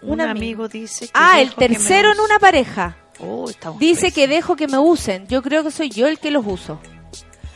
un, 0.00 0.12
Un 0.12 0.20
amigo. 0.22 0.64
amigo. 0.64 0.68
dice 0.68 1.04
que 1.04 1.10
Ah, 1.12 1.38
el 1.42 1.48
dejo 1.48 1.58
que 1.60 1.68
me 1.68 1.74
tercero 1.74 2.12
en 2.12 2.20
una 2.20 2.38
pareja. 2.38 2.96
Oh, 3.20 3.50
Dice 3.78 4.12
que 4.12 4.28
dejo 4.28 4.54
que 4.56 4.68
me 4.68 4.78
usen. 4.78 5.26
Yo 5.28 5.42
creo 5.42 5.64
que 5.64 5.70
soy 5.70 5.90
yo 5.90 6.06
el 6.06 6.18
que 6.18 6.30
los 6.30 6.46
uso. 6.46 6.80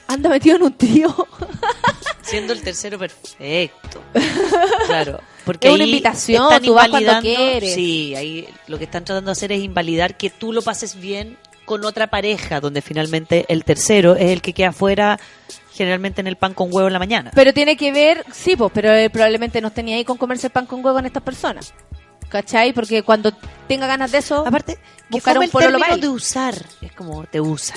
Anda 0.08 0.28
metido 0.28 0.56
en 0.56 0.62
un 0.64 0.76
trío. 0.76 1.14
Siendo 2.22 2.52
el 2.52 2.62
tercero 2.62 2.98
perfecto. 2.98 4.02
Claro. 4.86 5.20
Porque 5.44 5.68
Es 5.68 5.74
una 5.74 5.84
invitación, 5.84 6.48
tú 6.62 6.74
vas 6.74 6.88
cuando 6.88 6.98
invalidando- 7.10 7.22
quieres. 7.22 7.74
Sí, 7.74 8.14
ahí 8.14 8.48
lo 8.68 8.78
que 8.78 8.84
están 8.84 9.04
tratando 9.04 9.30
de 9.30 9.32
hacer 9.32 9.50
es 9.52 9.60
invalidar 9.62 10.16
que 10.16 10.30
tú 10.30 10.52
lo 10.52 10.62
pases 10.62 10.94
bien 11.00 11.36
con 11.64 11.84
otra 11.84 12.08
pareja, 12.08 12.60
donde 12.60 12.80
finalmente 12.82 13.44
el 13.48 13.64
tercero 13.64 14.14
es 14.14 14.30
el 14.30 14.40
que 14.42 14.52
queda 14.52 14.68
afuera 14.68 15.18
generalmente 15.74 16.20
en 16.20 16.26
el 16.28 16.36
pan 16.36 16.54
con 16.54 16.68
huevo 16.72 16.86
en 16.86 16.92
la 16.92 16.98
mañana. 16.98 17.30
Pero 17.34 17.52
tiene 17.54 17.76
que 17.76 17.90
ver, 17.92 18.24
sí, 18.32 18.54
pues, 18.56 18.70
pero 18.74 18.92
eh, 18.92 19.08
probablemente 19.10 19.60
no 19.60 19.72
tenía 19.72 19.96
ahí 19.96 20.04
con 20.04 20.16
comerse 20.16 20.48
el 20.48 20.52
pan 20.52 20.66
con 20.66 20.84
huevo 20.84 20.98
en 20.98 21.06
estas 21.06 21.22
personas. 21.22 21.72
¿Cachai? 22.32 22.72
Porque 22.72 23.02
cuando 23.02 23.30
tenga 23.68 23.86
ganas 23.86 24.10
de 24.10 24.16
eso, 24.18 24.46
Aparte, 24.46 24.78
buscar 25.10 25.36
un 25.36 25.44
el 25.44 25.50
pololo 25.50 25.78
él. 25.90 26.00
de 26.00 26.08
usar. 26.08 26.54
Es 26.80 26.90
como 26.92 27.24
te 27.26 27.42
usan, 27.42 27.76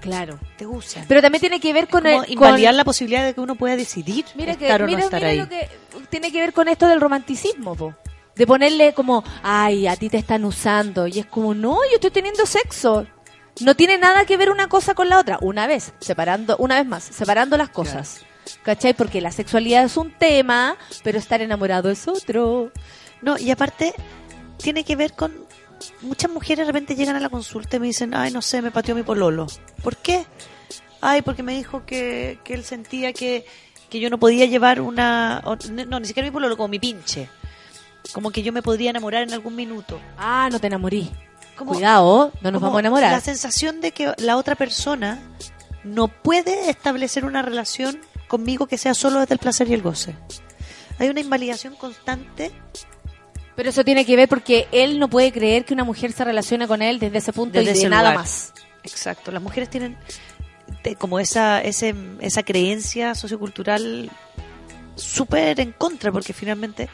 Claro. 0.00 0.38
te 0.56 0.66
usan. 0.66 1.04
Pero 1.06 1.22
también 1.22 1.40
tiene 1.40 1.60
que 1.60 1.72
ver 1.72 1.86
con 1.88 2.02
como 2.02 2.24
el. 2.24 2.32
invalidar 2.32 2.72
con- 2.72 2.76
la 2.76 2.84
posibilidad 2.84 3.24
de 3.24 3.34
que 3.34 3.40
uno 3.40 3.54
pueda 3.54 3.76
decidir 3.76 4.24
Mira 4.34 4.56
que, 4.56 4.64
estar 4.66 4.82
o 4.82 4.86
mira, 4.86 4.98
no 4.98 5.04
estar 5.04 5.20
mira 5.20 5.30
ahí. 5.30 5.38
lo 5.38 5.48
que 5.48 5.68
tiene 6.10 6.32
que 6.32 6.40
ver 6.40 6.52
con 6.52 6.66
esto 6.66 6.88
del 6.88 7.00
romanticismo, 7.00 7.76
po. 7.76 7.94
De 8.34 8.46
ponerle 8.48 8.92
como, 8.94 9.22
ay, 9.44 9.86
a 9.86 9.94
ti 9.96 10.10
te 10.10 10.18
están 10.18 10.44
usando. 10.44 11.06
Y 11.06 11.20
es 11.20 11.26
como, 11.26 11.54
no, 11.54 11.76
yo 11.88 11.94
estoy 11.94 12.10
teniendo 12.10 12.44
sexo. 12.46 13.06
No 13.60 13.74
tiene 13.76 13.96
nada 13.96 14.26
que 14.26 14.36
ver 14.36 14.50
una 14.50 14.68
cosa 14.68 14.94
con 14.94 15.08
la 15.08 15.18
otra. 15.20 15.38
Una 15.40 15.68
vez, 15.68 15.92
separando, 16.00 16.56
una 16.58 16.74
vez 16.74 16.86
más, 16.86 17.04
separando 17.04 17.56
las 17.56 17.68
cosas. 17.70 18.22
¿Cachai? 18.62 18.92
Porque 18.92 19.20
la 19.20 19.30
sexualidad 19.32 19.84
es 19.84 19.96
un 19.96 20.10
tema, 20.10 20.76
pero 21.02 21.18
estar 21.18 21.40
enamorado 21.40 21.90
es 21.90 22.06
otro. 22.08 22.70
No, 23.22 23.38
y 23.38 23.50
aparte 23.50 23.94
tiene 24.58 24.84
que 24.84 24.96
ver 24.96 25.12
con 25.14 25.32
muchas 26.02 26.30
mujeres 26.30 26.66
de 26.66 26.72
repente 26.72 26.94
llegan 26.96 27.16
a 27.16 27.20
la 27.20 27.28
consulta 27.28 27.76
y 27.76 27.80
me 27.80 27.86
dicen, 27.86 28.14
ay, 28.14 28.30
no 28.30 28.42
sé, 28.42 28.62
me 28.62 28.70
pateó 28.70 28.94
mi 28.94 29.02
pololo. 29.02 29.46
¿Por 29.82 29.96
qué? 29.96 30.24
Ay, 31.00 31.22
porque 31.22 31.42
me 31.42 31.54
dijo 31.54 31.84
que, 31.84 32.38
que 32.44 32.54
él 32.54 32.64
sentía 32.64 33.12
que, 33.12 33.44
que 33.90 34.00
yo 34.00 34.08
no 34.10 34.18
podía 34.18 34.46
llevar 34.46 34.80
una... 34.80 35.42
no, 35.88 36.00
ni 36.00 36.06
siquiera 36.06 36.26
mi 36.26 36.32
pololo, 36.32 36.56
como 36.56 36.68
mi 36.68 36.78
pinche. 36.78 37.28
Como 38.12 38.30
que 38.30 38.42
yo 38.42 38.52
me 38.52 38.62
podría 38.62 38.90
enamorar 38.90 39.22
en 39.22 39.32
algún 39.32 39.54
minuto. 39.56 40.00
Ah, 40.16 40.48
no 40.50 40.58
te 40.60 40.68
enamorí. 40.68 41.10
Como- 41.56 41.72
Cuidado, 41.72 42.32
no 42.40 42.50
nos 42.50 42.60
vamos 42.62 42.76
a 42.76 42.80
enamorar. 42.80 43.12
La 43.12 43.20
sensación 43.20 43.80
de 43.80 43.92
que 43.92 44.12
la 44.18 44.36
otra 44.36 44.54
persona 44.54 45.18
no 45.84 46.08
puede 46.08 46.70
establecer 46.70 47.24
una 47.24 47.42
relación 47.42 48.00
conmigo 48.28 48.66
que 48.66 48.78
sea 48.78 48.94
solo 48.94 49.20
desde 49.20 49.34
el 49.34 49.38
placer 49.40 49.68
y 49.68 49.74
el 49.74 49.82
goce. 49.82 50.14
hay 50.98 51.08
una 51.08 51.20
invalidación 51.20 51.74
constante. 51.76 52.52
Pero 53.56 53.70
eso 53.70 53.82
tiene 53.84 54.04
que 54.04 54.14
ver 54.16 54.28
porque 54.28 54.68
él 54.70 54.98
no 54.98 55.08
puede 55.08 55.32
creer 55.32 55.64
que 55.64 55.72
una 55.74 55.84
mujer 55.84 56.12
se 56.12 56.24
relacione 56.24 56.68
con 56.68 56.82
él 56.82 56.98
desde 56.98 57.18
ese 57.18 57.32
punto 57.32 57.58
Desde 57.58 57.70
y 57.70 57.74
de 57.74 57.78
ese 57.80 57.88
nada 57.88 58.10
lugar. 58.10 58.18
más. 58.18 58.52
Exacto, 58.84 59.32
las 59.32 59.42
mujeres 59.42 59.68
tienen 59.70 59.96
te- 60.82 60.94
como 60.96 61.18
esa, 61.18 61.60
ese, 61.62 61.94
esa 62.20 62.42
creencia 62.42 63.14
sociocultural 63.14 64.10
súper 64.94 65.58
en 65.60 65.72
contra, 65.72 66.12
porque 66.12 66.32
finalmente 66.32 66.88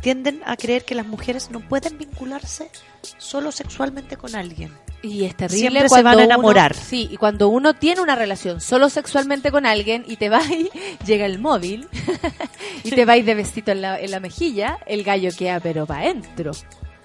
tienden 0.00 0.40
a 0.46 0.56
creer 0.56 0.84
que 0.84 0.94
las 0.94 1.06
mujeres 1.06 1.50
no 1.50 1.60
pueden 1.60 1.98
vincularse 1.98 2.70
solo 3.18 3.52
sexualmente 3.52 4.16
con 4.16 4.34
alguien. 4.34 4.72
Y 5.02 5.24
es 5.24 5.34
terrible 5.34 5.70
Siempre 5.70 5.88
se 5.88 6.02
van 6.02 6.12
a 6.12 6.16
uno- 6.16 6.24
enamorar. 6.24 6.74
sí, 6.74 7.08
y 7.10 7.16
cuando 7.16 7.48
uno 7.48 7.74
tiene 7.74 8.02
una 8.02 8.16
relación 8.16 8.60
solo 8.60 8.90
sexualmente 8.90 9.50
con 9.50 9.64
alguien 9.64 10.04
y 10.06 10.16
te 10.16 10.28
va 10.28 10.42
y 10.44 10.68
llega 11.06 11.24
el 11.26 11.38
móvil 11.38 11.88
y 12.84 12.90
te 12.90 13.04
vais 13.04 13.24
de 13.24 13.34
vestido 13.34 13.72
en 13.72 13.80
la, 13.82 13.98
en 13.98 14.10
la 14.10 14.20
mejilla, 14.20 14.78
el 14.86 15.02
gallo 15.02 15.30
queda 15.36 15.58
pero 15.60 15.86
para 15.86 16.02
adentro. 16.02 16.52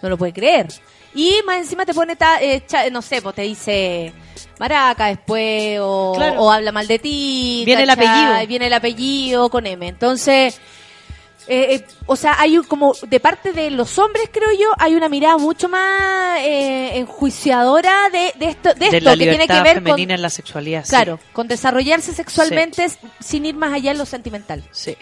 No 0.02 0.10
lo 0.10 0.18
puede 0.18 0.34
creer. 0.34 0.68
Y 1.16 1.36
más 1.48 1.58
encima 1.58 1.86
te 1.86 1.94
pone, 1.94 2.18
ta- 2.18 2.42
eh, 2.42 2.64
cha- 2.68 2.90
no 2.90 3.02
sé, 3.02 3.22
pues 3.22 3.34
te 3.36 3.44
dice 3.44 4.12
maraca 4.60 5.08
después 5.08 5.80
o, 5.82 6.14
Claro. 6.18 6.42
o 6.42 6.52
habla 6.52 6.72
mal 6.74 6.88
de 6.88 7.00
ti. 7.00 7.64
Viene 7.66 7.84
el 7.84 7.90
apellido. 7.90 8.48
Viene 8.48 8.68
el 8.68 8.74
apellido 8.74 9.50
con 9.50 9.66
M. 9.66 9.88
Entonces, 9.88 10.60
eh, 11.48 11.76
eh, 11.76 11.86
o 12.08 12.16
sea, 12.16 12.40
hay 12.40 12.58
un- 12.58 12.64
como 12.66 12.94
de 13.08 13.20
parte 13.20 13.52
de 13.54 13.70
los 13.72 13.98
hombres, 14.00 14.30
creo 14.32 14.50
yo, 14.60 14.72
hay 14.78 14.96
una 14.96 15.10
mirada 15.10 15.38
mucho 15.38 15.70
más 15.70 16.40
eh, 16.40 16.98
enjuiciadora 16.98 18.10
de, 18.12 18.34
de 18.38 18.46
esto, 18.52 18.74
de 18.74 18.90
de 18.90 18.98
esto 18.98 19.10
la 19.10 19.18
que 19.18 19.28
tiene 19.30 19.48
que 19.48 19.62
ver 19.62 19.76
con, 19.76 19.84
femenina 19.84 20.16
en 20.16 20.22
la 20.22 20.30
sexualidad. 20.30 20.84
sí. 20.84 20.90
claro, 20.90 21.20
con 21.34 21.48
desarrollarse 21.48 22.14
sexualmente 22.14 22.88
sin 23.20 23.46
ir 23.46 23.56
más 23.56 23.74
allá 23.74 23.92
en 23.92 23.98
lo 23.98 24.06
sentimental. 24.06 24.64
Sí. 24.72 24.96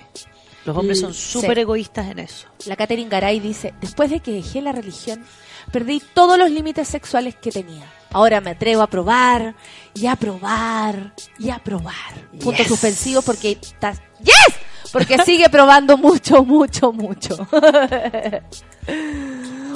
Los 0.65 0.77
hombres 0.77 0.99
son 1.01 1.09
L- 1.09 1.17
súper 1.19 1.55
sí. 1.55 1.61
egoístas 1.61 2.09
en 2.09 2.19
eso. 2.19 2.47
La 2.65 2.75
Catherine 2.77 3.09
Garay 3.09 3.39
dice, 3.41 3.73
después 3.81 4.09
de 4.09 4.21
que 4.21 4.31
dejé 4.31 4.61
la 4.61 4.71
religión, 4.71 5.25
perdí 5.71 6.01
todos 6.13 6.37
los 6.37 6.49
límites 6.51 6.87
sexuales 6.87 7.35
que 7.35 7.51
tenía. 7.51 7.85
Ahora 8.11 8.39
me 8.41 8.51
atrevo 8.51 8.81
a 8.81 8.87
probar 8.87 9.55
y 9.93 10.05
a 10.07 10.15
probar 10.15 11.13
y 11.37 11.49
a 11.49 11.59
probar. 11.59 12.29
Yes. 12.31 12.67
suspensivos 12.67 13.25
porque 13.25 13.57
estás... 13.61 13.99
¡Yes! 14.23 14.55
Porque 14.93 15.17
sigue 15.25 15.49
probando 15.49 15.97
mucho, 15.97 16.45
mucho, 16.45 16.93
mucho. 16.93 17.35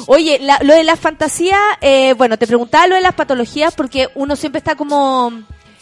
Oye, 0.08 0.40
la- 0.40 0.60
lo 0.64 0.74
de 0.74 0.84
las 0.84 1.00
fantasías, 1.00 1.60
eh, 1.82 2.14
bueno, 2.14 2.38
te 2.38 2.48
preguntaba 2.48 2.88
lo 2.88 2.96
de 2.96 3.02
las 3.02 3.14
patologías 3.16 3.76
porque 3.76 4.08
uno 4.16 4.36
siempre 4.36 4.60
está 4.60 4.76
como... 4.76 5.32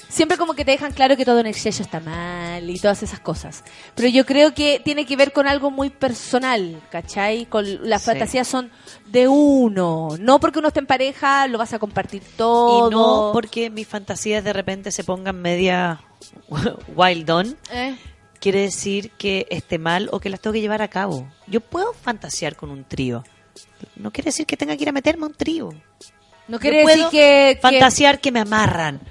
Siempre 0.08 0.38
como 0.38 0.54
que 0.54 0.64
te 0.64 0.72
dejan 0.72 0.94
claro 0.94 1.18
que 1.18 1.26
todo 1.26 1.40
en 1.40 1.48
exceso 1.48 1.84
está 1.84 2.00
mal 2.00 2.70
y 2.70 2.80
todas 2.80 3.04
esas 3.04 3.20
cosas. 3.20 3.66
Pero 3.96 4.08
yo 4.08 4.26
creo 4.26 4.54
que 4.54 4.80
tiene 4.84 5.06
que 5.06 5.18
ver 5.18 5.34
con 5.34 5.46
algo 5.46 5.72
muy 5.72 5.90
personal, 5.90 6.82
¿cachai? 6.90 7.48
Con, 7.48 7.66
las 7.90 8.04
Sí. 8.04 8.12
fantasías 8.12 8.48
son 8.48 8.72
de 9.08 9.28
uno. 9.28 10.10
No 10.18 10.40
porque 10.40 10.60
uno 10.60 10.70
esté 10.70 10.80
en 10.80 10.86
pareja, 10.86 11.48
lo 11.48 11.58
vas 11.58 11.74
a 11.74 11.80
compartir 11.80 12.22
todo. 12.38 12.88
Y 12.88 12.92
no 12.94 13.32
porque 13.34 13.70
mis 13.70 13.88
fantasías 13.88 14.42
de 14.42 14.54
repente 14.54 14.90
se 14.92 15.04
pongan 15.04 15.42
media 15.42 16.00
wild 16.96 17.30
on, 17.30 17.58
¿Eh? 17.74 17.98
Quiere 18.46 18.62
decir 18.62 19.10
que 19.18 19.48
esté 19.50 19.80
mal 19.80 20.08
o 20.12 20.20
que 20.20 20.30
las 20.30 20.40
tengo 20.40 20.54
que 20.54 20.62
llevar 20.62 20.84
a 20.84 20.88
cabo. 20.88 21.28
Yo 21.48 21.62
puedo 21.62 21.94
fantasear 21.94 22.56
con 22.56 22.70
un 22.70 22.84
trío. 22.84 23.24
No 23.96 24.12
quiere 24.12 24.28
decir 24.28 24.46
que 24.46 24.56
tenga 24.56 24.78
que 24.78 24.84
ir 24.84 24.90
a 24.90 24.92
meterme 24.92 25.24
a 25.24 25.30
un 25.30 25.34
trío. 25.34 25.74
No 26.48 26.60
quiere 26.60 26.86
decir 26.86 27.08
que... 27.10 27.58
fantasear 27.60 28.22
que 28.22 28.32
me 28.32 28.42
amarran. 28.42 29.02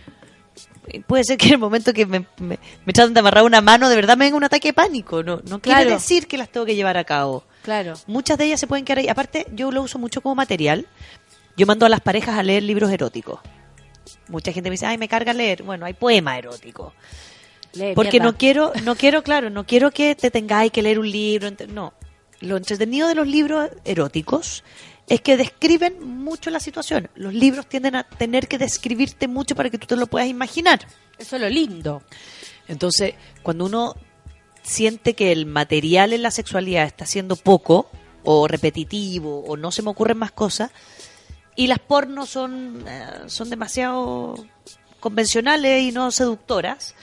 Puede 1.09 1.24
ser 1.24 1.36
que 1.36 1.47
en 1.48 1.55
el 1.55 1.59
momento 1.59 1.93
que 1.93 2.06
me, 2.06 2.27
me, 2.39 2.61
me 2.85 2.93
tratan 2.93 3.12
de 3.12 3.19
amarrar 3.19 3.43
una 3.43 3.61
mano, 3.61 3.89
de 3.89 3.97
verdad 3.97 4.16
me 4.16 4.27
venga 4.27 4.36
un 4.36 4.44
ataque 4.44 4.69
de 4.69 4.73
pánico. 4.73 5.24
No, 5.24 5.40
no 5.48 5.61
quiere 5.61 5.85
decir 5.85 6.28
que 6.28 6.39
las 6.39 6.48
tengo 6.48 6.65
que 6.65 6.77
llevar 6.77 6.97
a 6.97 7.02
cabo. 7.02 7.43
Claro. 7.65 7.94
Muchas 8.06 8.39
de 8.39 8.44
ellas 8.44 8.61
se 8.61 8.69
pueden 8.69 8.85
quedar 8.85 8.98
ahí. 8.98 9.09
Aparte, 9.09 9.48
yo 9.52 9.73
lo 9.73 9.82
uso 9.82 9.98
mucho 9.98 10.20
como 10.20 10.36
material. 10.36 10.86
Yo 11.56 11.66
mando 11.66 11.86
a 11.86 11.89
las 11.89 12.02
parejas 12.02 12.39
a 12.39 12.44
leer 12.44 12.62
libros 12.62 12.89
eróticos. 12.93 13.40
Mucha 14.28 14.52
gente 14.52 14.70
me 14.70 14.74
dice, 14.74 14.86
ay, 14.86 14.97
me 14.97 15.09
carga 15.09 15.32
leer. 15.32 15.65
Bueno, 15.65 15.86
hay 15.86 15.94
poema 15.94 16.39
erótico. 16.39 16.94
Porque 17.94 18.12
mierda. 18.12 18.24
no 18.24 18.36
quiero, 18.36 18.72
no 18.84 18.94
quiero, 18.96 19.22
claro, 19.22 19.51
no 19.51 19.64
quiero 19.66 19.90
que 19.90 20.14
te 20.14 20.30
tengáis 20.30 20.72
que 20.72 20.82
leer 20.82 20.98
un 20.98 21.10
libro. 21.10 21.51
No. 21.68 21.92
Lo 22.40 22.56
entretenido 22.56 23.09
de 23.09 23.14
los 23.14 23.26
libros 23.26 23.70
eróticos 23.84 24.64
es 25.09 25.20
que 25.20 25.36
describen 25.36 26.02
mucho 26.02 26.51
la 26.51 26.60
situación. 26.60 27.10
Los 27.14 27.34
libros 27.34 27.66
tienden 27.66 27.96
a 27.96 28.05
tener 28.05 28.48
que 28.48 28.59
describirte 28.59 29.28
mucho 29.28 29.55
para 29.55 29.70
que 29.70 29.78
tú 29.78 29.86
te 29.86 29.96
lo 29.96 30.06
puedas 30.06 30.28
imaginar. 30.28 30.86
Eso 31.18 31.36
es 31.36 31.42
lo 31.42 31.48
lindo. 31.48 32.02
Entonces, 32.68 33.14
cuando 33.42 33.66
uno 33.66 33.96
siente 34.62 35.14
que 35.14 35.32
el 35.32 35.46
material 35.46 36.12
en 36.12 36.22
la 36.22 36.30
sexualidad 36.30 36.86
está 36.86 37.06
siendo 37.06 37.36
poco 37.36 37.90
o 38.24 38.48
repetitivo 38.48 39.44
o 39.44 39.56
no 39.56 39.70
se 39.70 39.82
me 39.82 39.90
ocurren 39.90 40.16
más 40.16 40.32
cosas 40.32 40.70
y 41.55 41.66
las 41.66 41.78
pornos 41.78 42.30
son, 42.30 42.84
eh, 42.88 43.06
son 43.26 43.51
demasiado 43.51 44.34
convencionales 45.01 45.82
y 45.82 45.92
no 45.92 46.10
seductoras, 46.10 46.94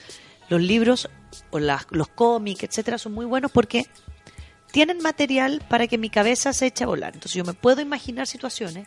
los 0.52 0.60
libros 0.62 1.08
o 1.50 1.58
las- 1.58 1.86
los 1.90 2.08
cómics, 2.08 2.62
etcétera, 2.62 2.98
son 2.98 3.12
muy 3.12 3.26
buenos 3.26 3.50
porque 3.50 3.86
tienen 4.70 4.98
material 5.02 5.62
para 5.68 5.86
que 5.86 5.98
mi 5.98 6.08
cabeza 6.10 6.52
se 6.52 6.66
eche 6.66 6.84
a 6.84 6.86
volar. 6.86 7.14
Entonces 7.14 7.34
yo 7.34 7.44
me 7.44 7.52
puedo 7.54 7.80
imaginar 7.80 8.26
situaciones 8.26 8.86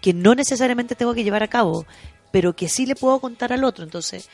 que 0.00 0.12
no 0.12 0.34
necesariamente 0.34 0.94
tengo 0.94 1.14
que 1.14 1.24
llevar 1.24 1.42
a 1.42 1.48
cabo, 1.48 1.86
pero 2.30 2.54
que 2.54 2.68
sí 2.68 2.86
le 2.86 2.94
puedo 2.94 3.18
contar 3.20 3.52
al 3.52 3.64
otro. 3.64 3.84
Entonces 3.84 4.28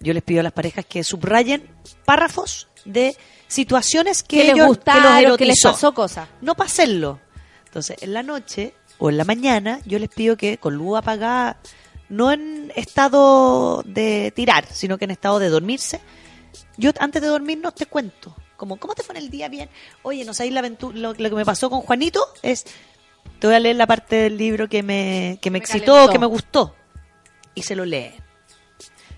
yo 0.00 0.12
les 0.14 0.22
pido 0.22 0.40
a 0.40 0.42
las 0.42 0.52
parejas 0.52 0.84
que 0.86 1.02
subrayen 1.04 1.68
párrafos 2.04 2.68
de 2.84 3.16
situaciones 3.48 4.22
que, 4.22 4.42
Que 4.42 4.54
les 4.54 4.66
gustaron, 4.66 5.02
que 5.16 5.28
los 5.28 5.38
que 5.38 5.44
les 5.46 5.60
pasó 5.72 5.92
cosas. 5.92 6.28
No 6.40 6.54
para 6.54 6.68
hacerlo. 6.68 7.18
Entonces, 7.64 7.96
en 8.00 8.12
la 8.14 8.22
noche 8.22 8.74
o 8.98 9.10
en 9.10 9.16
la 9.18 9.24
mañana, 9.24 9.80
yo 9.84 9.98
les 9.98 10.08
pido 10.08 10.36
que 10.36 10.58
con 10.58 10.74
luz 10.74 10.96
apagada, 10.98 11.58
no 12.08 12.30
en 12.32 12.72
estado 12.76 13.82
de 13.84 14.32
tirar, 14.34 14.64
sino 14.72 14.96
que 14.96 15.04
en 15.04 15.10
estado 15.10 15.38
de 15.38 15.48
dormirse, 15.48 16.00
yo 16.76 16.90
antes 16.98 17.22
de 17.22 17.28
dormirnos 17.28 17.74
te 17.74 17.86
cuento. 17.86 18.34
Como, 18.56 18.76
¿cómo 18.78 18.94
te 18.94 19.02
fue 19.02 19.16
en 19.16 19.22
el 19.22 19.30
día? 19.30 19.48
Bien. 19.48 19.68
Oye, 20.02 20.24
no 20.24 20.32
sabéis 20.34 20.54
la 20.54 20.60
aventura, 20.60 20.96
lo, 20.98 21.12
lo 21.12 21.28
que 21.30 21.34
me 21.36 21.44
pasó 21.44 21.68
con 21.68 21.80
Juanito 21.82 22.26
es, 22.42 22.64
te 23.38 23.46
voy 23.46 23.54
a 23.56 23.60
leer 23.60 23.76
la 23.76 23.86
parte 23.86 24.16
del 24.16 24.38
libro 24.38 24.68
que 24.68 24.82
me, 24.82 25.38
que 25.42 25.50
me, 25.50 25.58
Me 25.58 25.64
excitó, 25.64 25.92
calentó. 25.92 26.12
que 26.12 26.18
me 26.18 26.26
gustó. 26.26 26.74
Y 27.54 27.62
se 27.62 27.76
lo 27.76 27.84
leen. 27.84 28.14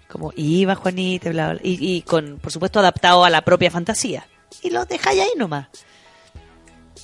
Como, 0.09 0.33
iba 0.37 0.75
Juanito, 0.75 1.31
bla, 1.31 1.53
bla, 1.53 1.61
y, 1.63 1.79
y 1.97 2.03
con, 2.03 2.39
por 2.39 2.51
supuesto, 2.51 2.79
adaptado 2.81 3.25
a 3.25 3.31
la 3.31 3.43
propia 3.43 3.71
fantasía. 3.71 4.27
Y 4.63 4.71
lo 4.71 4.85
dejáis 4.87 5.21
ahí 5.21 5.31
nomás. 5.37 5.69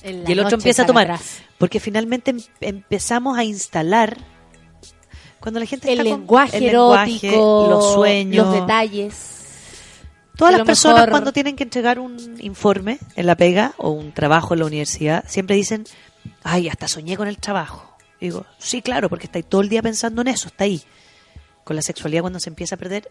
Y 0.03 0.31
el 0.31 0.39
otro 0.39 0.57
empieza 0.57 0.83
a 0.83 0.85
tomar. 0.85 1.03
atrás. 1.11 1.41
Porque 1.57 1.79
finalmente 1.79 2.31
em- 2.31 2.41
empezamos 2.61 3.37
a 3.37 3.43
instalar 3.43 4.17
cuando 5.39 5.59
la 5.59 5.65
gente 5.65 5.87
El 5.91 5.99
está 5.99 6.09
con- 6.09 6.19
lenguaje 6.19 6.57
el 6.57 6.63
lenguaje, 6.65 7.11
erótico, 7.27 7.67
los 7.69 7.93
sueños, 7.93 8.45
los 8.47 8.55
detalles. 8.55 9.31
Todas 10.37 10.53
las 10.53 10.65
personas 10.65 10.95
mejor- 10.97 11.09
cuando 11.11 11.31
tienen 11.33 11.55
que 11.55 11.63
entregar 11.63 11.99
un 11.99 12.37
informe 12.39 12.99
en 13.15 13.25
la 13.25 13.35
pega 13.35 13.73
o 13.77 13.89
un 13.91 14.11
trabajo 14.11 14.53
en 14.53 14.59
la 14.61 14.65
universidad, 14.65 15.23
siempre 15.27 15.55
dicen, 15.55 15.85
ay, 16.43 16.67
hasta 16.69 16.87
soñé 16.87 17.15
con 17.17 17.27
el 17.27 17.37
trabajo. 17.37 17.95
Y 18.19 18.25
digo, 18.25 18.45
sí, 18.57 18.81
claro, 18.81 19.09
porque 19.09 19.25
estáis 19.25 19.45
todo 19.45 19.61
el 19.61 19.69
día 19.69 19.81
pensando 19.81 20.21
en 20.21 20.27
eso, 20.29 20.47
está 20.47 20.63
ahí. 20.65 20.81
Con 21.63 21.75
la 21.75 21.81
sexualidad 21.81 22.21
cuando 22.21 22.39
se 22.39 22.49
empieza 22.49 22.75
a 22.75 22.77
perder, 22.77 23.09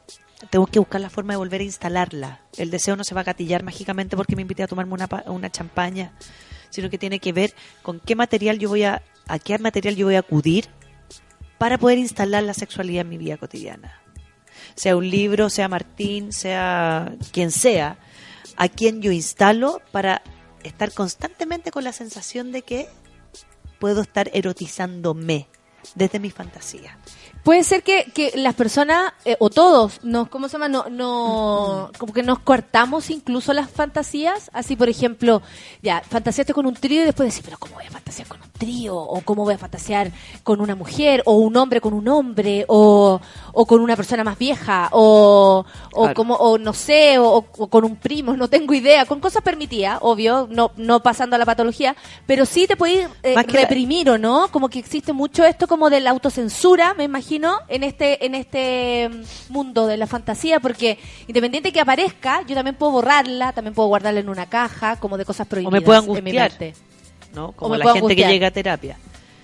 tengo 0.51 0.67
que 0.67 0.79
buscar 0.79 1.01
la 1.01 1.11
forma 1.11 1.33
de 1.33 1.39
volver 1.39 1.61
a 1.61 1.65
instalarla. 1.65 2.41
El 2.57 2.71
deseo 2.71 2.95
no 2.97 3.03
se 3.05 3.15
va 3.15 3.23
a 3.23 3.25
gatillar 3.25 3.63
mágicamente 3.65 4.17
porque 4.17 4.37
me 4.37 4.43
invité 4.43 4.63
a 4.63 4.69
tomarme 4.69 4.95
una, 4.95 5.09
una 5.27 5.51
champaña, 5.51 6.13
sino 6.71 6.89
que 6.89 6.99
tiene 6.99 7.19
que 7.19 7.33
ver 7.33 7.53
con 7.83 8.01
qué 8.01 8.15
material 8.15 8.59
yo 8.59 8.69
voy 8.69 8.85
a, 8.85 9.03
a 9.27 9.39
qué 9.39 9.59
material 9.59 9.97
yo 9.97 10.07
voy 10.07 10.15
a 10.15 10.21
acudir 10.21 10.67
para 11.59 11.79
poder 11.79 11.99
instalar 11.99 12.43
la 12.45 12.55
sexualidad 12.55 13.03
en 13.03 13.09
mi 13.09 13.19
vida 13.19 13.37
cotidiana 13.39 14.01
sea 14.75 14.97
un 14.97 15.09
libro, 15.09 15.51
sea 15.51 15.69
Martín, 15.69 16.33
sea 16.33 17.15
quien 17.33 17.51
sea, 17.51 17.99
a 18.57 18.69
quien 18.69 19.03
yo 19.03 19.13
instalo 19.13 19.81
para 19.93 20.23
estar 20.63 20.93
constantemente 20.93 21.71
con 21.71 21.85
la 21.85 21.93
sensación 21.93 22.53
de 22.53 22.63
que 22.63 22.89
puedo 23.79 24.03
estar 24.03 24.31
erotizándome 24.33 25.49
desde 25.95 26.19
mi 26.19 26.31
fantasía. 26.31 26.99
Puede 27.45 27.63
ser 27.63 27.83
que, 27.83 28.11
que 28.15 28.33
las 28.37 28.55
personas, 28.55 29.13
eh, 29.27 29.37
o 29.39 29.51
todos, 29.51 30.03
nos, 30.03 30.29
¿cómo 30.31 30.49
se 30.49 30.53
llama? 30.55 30.69
No, 30.69 30.87
no, 30.89 31.91
como 31.99 32.15
que 32.15 32.23
nos 32.23 32.39
cortamos 32.39 33.11
incluso 33.11 33.53
las 33.53 33.71
fantasías. 33.71 34.51
Así, 34.55 34.77
por 34.77 34.89
ejemplo, 34.89 35.43
ya, 35.83 36.03
fantaseaste 36.09 36.55
con 36.55 36.65
un 36.65 36.73
trío 36.75 37.03
y 37.03 37.05
después 37.05 37.29
decís, 37.29 37.43
pero 37.45 37.59
¿cómo 37.59 37.75
voy 37.75 37.85
a 37.85 37.91
fantasear 37.91 38.29
con 38.29 38.41
un 38.41 38.51
trío? 38.51 38.97
¿O 38.97 39.21
cómo 39.21 39.45
voy 39.45 39.53
a 39.55 39.59
fantasear 39.59 40.11
con 40.43 40.63
una 40.63 40.75
mujer? 40.75 41.23
¿O 41.27 41.35
un 41.35 41.55
hombre 41.59 41.83
con 41.83 41.93
un 41.93 42.09
hombre? 42.09 42.65
¿O, 42.67 43.21
o 43.53 43.67
con 43.67 43.83
una 43.83 43.95
persona 43.95 44.25
más 44.25 44.39
vieja? 44.39 44.89
¿O, 44.93 45.67
o, 45.93 46.01
Claro. 46.01 46.15
como, 46.15 46.35
o 46.37 46.57
no 46.57 46.73
sé, 46.73 47.19
o, 47.19 47.45
o 47.59 47.67
con 47.69 47.85
un 47.85 47.97
primo? 47.97 48.35
No 48.39 48.49
tengo 48.49 48.73
idea. 48.73 49.05
Con 49.05 49.21
cosas 49.21 49.43
permitidas, 49.43 49.99
obvio, 50.01 50.49
no, 50.51 50.71
no 50.79 51.03
pasando 51.03 51.37
a 51.37 51.39
la 51.39 51.45
patología, 51.45 51.95
pero 52.27 52.47
sí 52.47 52.67
te 52.67 52.77
puedes 52.77 53.07
eh, 53.23 53.35
reprimir, 53.49 54.09
¿o 54.09 54.17
no? 54.17 54.49
Como 54.51 54.71
que 54.71 54.79
existe 54.79 55.13
mucho 55.13 55.45
esto 55.45 55.67
como 55.69 55.91
de 55.91 56.01
la 56.01 56.09
autocensura, 56.09 56.95
me 56.95 57.05
imagino 57.05 57.34
vertiginoso 57.39 57.65
en 57.69 57.83
este 57.85 58.27
en 58.27 58.35
este 58.35 59.09
mm, 59.09 59.53
mundo 59.53 59.87
de 59.87 59.97
la 59.97 60.07
fantasía 60.07 60.61
porque 60.61 60.99
independiente 61.27 61.73
que 61.73 61.81
aparezca, 61.81 62.43
yo 62.47 62.55
también 62.55 62.77
puedo 62.77 62.93
borrarla, 62.93 63.53
también 63.53 63.75
puedo 63.75 63.89
guardarla 63.89 64.21
en 64.21 64.29
una 64.29 64.47
caja 64.47 64.97
como 64.97 65.17
de 65.19 65.25
cosas 65.25 65.47
O 65.47 65.51
prohibidas 65.51 65.73
me 65.73 65.81
puedo 65.81 65.99
en 66.01 66.05
mi 66.25 66.31
angustiar, 66.31 66.51
mente. 66.53 66.75
¿no? 67.35 67.47
O 67.47 67.53
Como 67.53 67.71
me 67.73 67.79
la 67.79 67.85
gente 67.87 67.99
angustiar. 68.01 68.29
que 68.29 68.33
llega 68.35 68.47
a 68.49 68.51
terapia. 68.51 68.99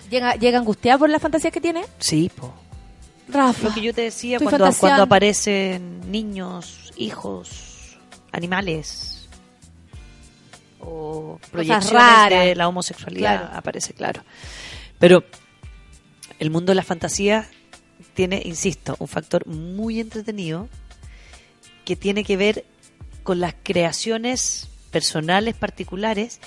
Llega 0.09 0.35
llega 0.35 0.57
angustiada 0.59 0.97
por 0.97 1.09
las 1.09 1.21
fantasías 1.21 1.53
que 1.53 1.61
tiene. 1.61 1.83
Sí, 1.99 2.29
po. 2.35 2.53
Rafa. 3.29 3.69
Lo 3.69 3.73
que 3.73 3.81
yo 3.81 3.93
te 3.93 4.01
decía 4.01 4.39
cuando, 4.39 4.69
cuando 4.79 5.03
aparecen 5.03 6.11
niños, 6.11 6.91
hijos, 6.97 7.97
animales 8.33 9.29
o 10.79 11.39
proyecciones 11.51 11.91
raras. 11.91 12.45
de 12.45 12.55
la 12.55 12.67
homosexualidad, 12.67 13.39
Claro. 13.41 13.57
aparece 13.57 13.93
claro. 13.93 14.21
Pero 14.99 15.23
el 16.39 16.49
mundo 16.49 16.71
de 16.71 16.75
la 16.75 16.83
fantasía 16.83 17.47
tiene, 18.13 18.41
insisto, 18.45 18.95
un 18.99 19.07
factor 19.07 19.45
muy 19.47 19.99
entretenido 19.99 20.67
que 21.85 21.95
tiene 21.95 22.23
que 22.23 22.37
ver 22.37 22.65
con 23.23 23.39
las 23.39 23.55
creaciones 23.63 24.67
personales 24.91 25.55
particulares 25.55 26.39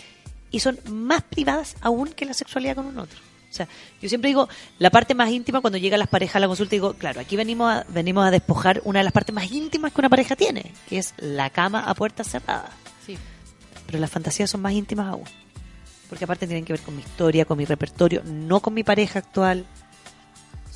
y 0.51 0.61
son 0.61 0.79
más 0.89 1.23
privadas 1.23 1.77
aún 1.81 2.09
que 2.09 2.27
la 2.27 2.35
sexualidad 2.35 2.77
con 2.77 2.87
un 2.87 2.99
otro. 2.99 3.19
O 3.51 3.57
sea, 3.57 3.69
yo 4.03 4.09
siempre 4.09 4.29
digo, 4.29 4.49
la 4.79 4.91
parte 4.91 5.15
más 5.15 5.31
íntima 5.31 5.61
cuando 5.61 5.79
llegan 5.79 6.01
las 6.01 6.09
parejas 6.09 6.37
a 6.37 6.41
la 6.41 6.49
consulta, 6.49 6.73
digo, 6.73 6.95
claro, 6.95 7.21
aquí 7.21 7.37
venimos 7.37 7.73
a, 7.73 7.87
venimos 7.89 8.27
a 8.27 8.33
despojar 8.33 8.81
una 8.85 8.99
de 8.99 9.05
las 9.05 9.13
partes 9.13 9.33
más 9.33 9.51
íntimas 9.53 9.93
que 9.93 10.01
una 10.01 10.09
pareja 10.09 10.35
tiene, 10.35 10.73
que 10.89 10.99
es 10.99 11.15
la 11.19 11.51
cama 11.51 11.81
a 11.81 11.95
puerta 11.95 12.25
cerrada. 12.25 12.71
Sí. 13.07 13.17
Pero 13.87 13.99
las 14.01 14.11
fantasías 14.11 14.51
son 14.51 14.61
más 14.61 14.73
íntimas 14.73 15.07
aún. 15.07 15.29
Porque 16.09 16.25
aparte 16.25 16.49
tienen 16.49 16.65
que 16.65 16.73
ver 16.73 16.83
con 16.83 16.97
mi 16.97 17.03
historia, 17.03 17.45
con 17.45 17.57
mi 17.57 17.65
repertorio, 17.65 18.23
no 18.25 18.59
con 18.59 18.75
mi 18.75 18.83
pareja 18.83 19.21
actual, 19.21 19.67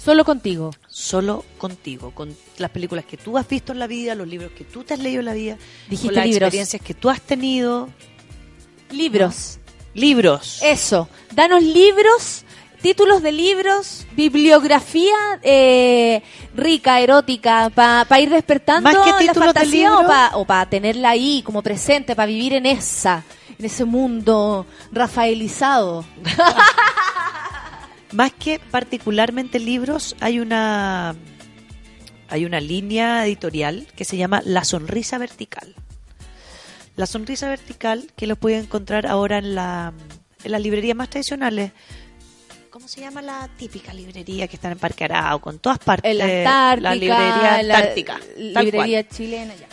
Solo 0.01 0.25
contigo. 0.25 0.71
solo 0.89 1.45
contigo, 1.59 2.13
con 2.13 2.35
las 2.59 2.71
películas 2.71 3.05
que 3.05 3.17
tú 3.17 3.37
has 3.37 3.47
visto 3.49 3.73
en 3.73 3.79
la 3.79 3.87
vida, 3.87 4.15
los 4.15 4.29
libros 4.29 4.53
que 4.53 4.65
tú 4.65 4.85
te 4.85 4.95
has 4.95 5.01
leído 5.01 5.21
en 5.21 5.27
la 5.27 5.33
vida, 5.35 5.59
Dijiste 5.89 6.09
con 6.09 6.15
las 6.17 6.27
libros. 6.27 6.43
experiencias 6.43 6.83
que 6.83 6.95
tú 6.95 7.11
has 7.11 7.21
tenido, 7.21 7.89
Libros. 8.91 9.59
libros. 9.95 10.61
Eso. 10.63 11.09
Danos 11.35 11.63
libros, 11.63 12.45
títulos 12.81 13.23
de 13.23 13.33
libros, 13.33 14.07
bibliografía 14.13 15.15
eh, 15.43 16.23
rica, 16.55 17.01
erótica, 17.01 17.71
para 17.75 18.21
ir 18.21 18.31
despertando 18.31 18.89
Más 18.91 18.97
que 19.05 19.11
la 19.27 19.33
de 19.33 19.39
fantasía 19.39 19.91
libro. 19.91 20.09
o 20.35 20.45
para 20.47 20.71
tenerla 20.71 21.11
ahí 21.11 21.43
como 21.45 21.61
presente, 21.63 22.15
para 22.17 22.27
vivir 22.27 22.55
en 22.55 22.65
esa, 22.67 23.25
en 23.59 23.65
ese 23.67 23.85
mundo 23.85 24.65
rafaelizado. 24.93 26.05
Más 28.13 28.33
que 28.33 28.59
particularmente 28.59 29.59
libros, 29.59 30.17
hay 30.21 30.41
una 30.41 31.15
hay 32.31 32.45
una 32.45 32.61
línea 32.61 33.25
editorial 33.27 33.87
que 33.97 34.05
se 34.05 34.17
llama 34.17 34.43
La 34.45 34.65
Sonrisa 34.65 35.19
Vertical. 35.19 35.75
La 36.97 37.07
Sonrisa 37.07 37.49
Vertical, 37.49 38.11
que 38.17 38.27
lo 38.27 38.37
pueden 38.37 38.65
encontrar 38.65 39.07
ahora 39.07 39.39
en, 39.39 39.55
la, 39.55 39.93
en 40.45 40.53
las 40.53 40.61
librerías 40.61 40.97
más 40.97 41.09
tradicionales. 41.11 41.73
¿Cómo 42.71 42.87
se 42.87 43.01
llama 43.01 43.23
la 43.23 43.49
típica 43.57 43.95
librería 43.95 44.47
que 44.47 44.57
está 44.57 44.71
en 44.71 44.79
Parque 44.79 45.05
Arao? 45.05 45.41
Con 45.41 45.59
todas 45.59 45.79
partes. 45.79 46.11
En 46.11 46.19
la 46.19 46.27
La 46.83 46.95
librería 46.95 47.63
la 48.37 48.63
librería 48.63 49.05
cual. 49.05 49.17
chilena, 49.17 49.55
ya. 49.55 49.69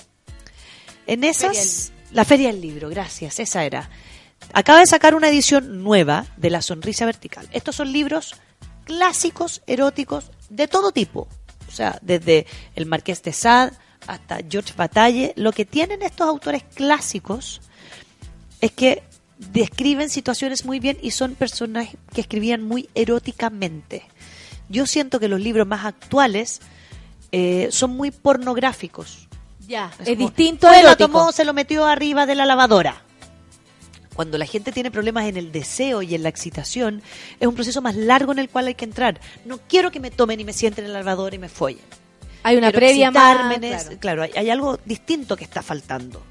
En 1.07 1.21
Feria 1.21 1.29
esas, 1.29 1.91
la 2.11 2.25
Feria 2.25 2.47
del 2.47 2.61
Libro, 2.61 2.89
gracias, 2.89 3.39
esa 3.39 3.63
era. 3.65 3.89
Acaba 4.53 4.79
de 4.79 4.85
sacar 4.85 5.15
una 5.15 5.29
edición 5.29 5.83
nueva 5.83 6.25
de 6.37 6.49
La 6.49 6.61
Sonrisa 6.61 7.05
Vertical. 7.05 7.47
Estos 7.51 7.75
son 7.75 7.91
libros 7.91 8.35
clásicos, 8.85 9.61
eróticos, 9.67 10.31
de 10.49 10.67
todo 10.67 10.91
tipo. 10.91 11.27
O 11.67 11.71
sea, 11.71 11.99
desde 12.01 12.45
el 12.75 12.85
Marqués 12.85 13.21
de 13.23 13.33
Sade 13.33 13.73
hasta 14.07 14.39
George 14.49 14.73
Bataille. 14.77 15.33
Lo 15.35 15.51
que 15.51 15.65
tienen 15.65 16.01
estos 16.01 16.27
autores 16.27 16.63
clásicos 16.75 17.61
es 18.61 18.71
que 18.71 19.03
describen 19.37 20.09
situaciones 20.09 20.65
muy 20.65 20.79
bien 20.79 20.97
y 21.01 21.11
son 21.11 21.35
personajes 21.35 21.97
que 22.13 22.21
escribían 22.21 22.63
muy 22.63 22.89
eróticamente. 22.95 24.05
Yo 24.69 24.85
siento 24.85 25.19
que 25.19 25.27
los 25.27 25.39
libros 25.41 25.67
más 25.67 25.85
actuales 25.85 26.61
eh, 27.31 27.67
son 27.71 27.91
muy 27.97 28.11
pornográficos. 28.11 29.27
Ya, 29.67 29.91
es, 29.99 30.05
como, 30.05 30.15
distinto 30.15 30.67
"Fue, 30.67 30.77
a 30.77 30.81
lo 30.83 30.87
erótico. 30.89 31.09
tomó, 31.09 31.31
se 31.31 31.43
lo 31.43 31.53
metió 31.53 31.85
arriba 31.85 32.25
de 32.25 32.35
la 32.35 32.45
lavadora. 32.45 33.01
Cuando 34.15 34.37
la 34.37 34.45
gente 34.45 34.71
tiene 34.71 34.91
problemas 34.91 35.25
en 35.25 35.35
el 35.35 35.51
deseo 35.51 36.01
y 36.01 36.15
en 36.15 36.23
la 36.23 36.29
excitación, 36.29 37.01
es 37.39 37.47
un 37.47 37.53
proceso 37.53 37.81
más 37.81 37.95
largo 37.95 38.31
en 38.31 38.39
el 38.39 38.49
cual 38.49 38.67
hay 38.67 38.75
que 38.75 38.85
entrar. 38.85 39.19
No 39.43 39.59
quiero 39.67 39.91
que 39.91 39.99
me 39.99 40.09
tomen 40.09 40.39
y 40.39 40.45
me 40.45 40.53
sienten 40.53 40.85
en 40.85 40.93
la 40.93 40.99
lavadora 40.99 41.35
y 41.35 41.39
me 41.39 41.49
follen. 41.49 41.83
Hay 42.43 42.55
una 42.55 42.71
Quiero 42.71 42.87
previa 42.87 43.11
más... 43.11 43.89
claro, 43.99 44.23
hay, 44.23 44.31
hay 44.35 44.49
algo 44.49 44.79
distinto 44.85 45.35
que 45.35 45.43
está 45.43 45.61
faltando. 45.61 46.23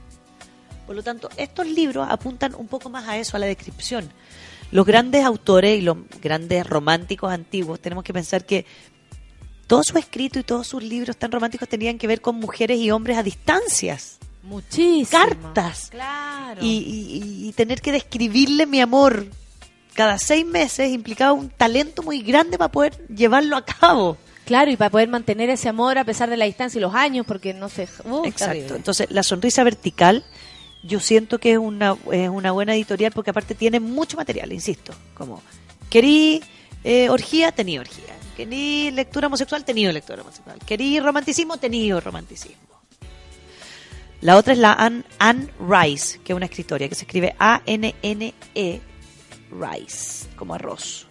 Por 0.86 0.97
lo 0.97 1.02
tanto, 1.02 1.28
estos 1.36 1.66
libros 1.66 2.06
apuntan 2.09 2.55
un 2.55 2.69
poco 2.69 2.89
más 2.89 3.06
a 3.09 3.19
eso, 3.19 3.36
a 3.36 3.40
la 3.40 3.47
descripción. 3.47 4.11
Los 4.70 4.86
grandes 4.86 5.24
autores 5.24 5.78
y 5.78 5.82
los 5.82 5.98
grandes 6.23 6.66
románticos 6.66 7.32
antiguos, 7.32 7.81
tenemos 7.81 8.05
que 8.05 8.12
pensar 8.12 8.47
que 8.47 8.65
todo 9.66 9.82
su 9.82 9.98
escrito 9.98 10.39
y 10.39 10.43
todos 10.43 10.66
sus 10.66 10.82
libros 10.82 11.16
tan 11.16 11.32
románticos 11.32 11.69
tenían 11.69 11.98
que 11.98 12.06
ver 12.06 12.20
con 12.20 12.36
mujeres 12.36 12.78
y 12.78 12.90
hombres 12.90 13.16
a 13.16 13.23
distancias. 13.23 14.19
Muchísimo. 14.45 15.09
Cartas. 15.11 15.89
Claro. 15.91 16.61
Y, 16.62 16.69
y- 16.69 17.49
y 17.49 17.53
tener 17.53 17.81
que 17.81 17.93
describirle 17.93 18.66
mi 18.66 18.81
amor 18.81 19.27
cada 19.95 20.19
seis 20.19 20.45
meses 20.45 20.91
implicaba 20.91 21.33
un 21.33 21.49
talento 21.51 22.03
muy 22.03 22.21
grande 22.23 22.59
para 22.59 22.71
poder 22.73 23.07
llevarlo 23.09 23.57
a 23.57 23.65
cabo. 23.65 24.16
Claro, 24.45 24.71
y 24.71 24.77
para 24.77 24.91
poder 24.91 25.09
mantener 25.09 25.49
ese 25.51 25.69
amor 25.69 25.97
a 25.99 26.05
pesar 26.05 26.29
de 26.29 26.37
la 26.37 26.45
distancia 26.45 26.79
y 26.79 26.83
los 26.83 26.95
años, 26.95 27.25
porque 27.27 27.55
no 27.55 27.69
sé... 27.69 27.89
uh, 28.05 28.25
Exacto. 28.27 28.75
Entonces, 28.77 29.07
la 29.11 29.23
sonrisa 29.23 29.65
vertical, 29.65 30.25
yo 30.83 31.01
siento 31.01 31.39
que 31.39 31.53
es 31.53 31.59
una, 31.59 31.97
es 32.12 32.29
una 32.29 32.51
buena 32.53 32.75
editorial 32.75 33.12
porque 33.12 33.31
aparte 33.31 33.55
tiene 33.55 33.81
mucho 33.81 34.16
material, 34.19 34.53
insisto. 34.53 34.93
Como, 35.15 35.41
querí 35.89 36.43
eh, 36.83 37.09
orgía, 37.09 37.53
tenía 37.53 37.81
orgía. 37.81 38.15
Querí 38.37 38.91
lectura 38.91 39.29
homosexual, 39.29 39.65
tenía 39.65 39.91
lectura 39.93 40.21
homosexual. 40.23 40.59
Querí 40.66 40.99
romanticismo, 41.01 41.57
tenía 41.57 41.99
romanticismo. 42.01 42.73
La 44.24 44.38
otra 44.38 44.55
es 44.55 44.59
la 44.59 44.72
Anne, 44.72 45.05
Anne 45.18 45.48
Rice, 45.60 46.18
que 46.24 46.32
es 46.32 46.36
una 46.36 46.46
escritoria 46.46 46.88
que 46.88 46.94
se 46.94 47.02
escribe 47.02 47.36
A-N-N-E 47.38 48.80
Rice, 49.51 50.28
como 50.36 50.55
arroz. 50.55 51.06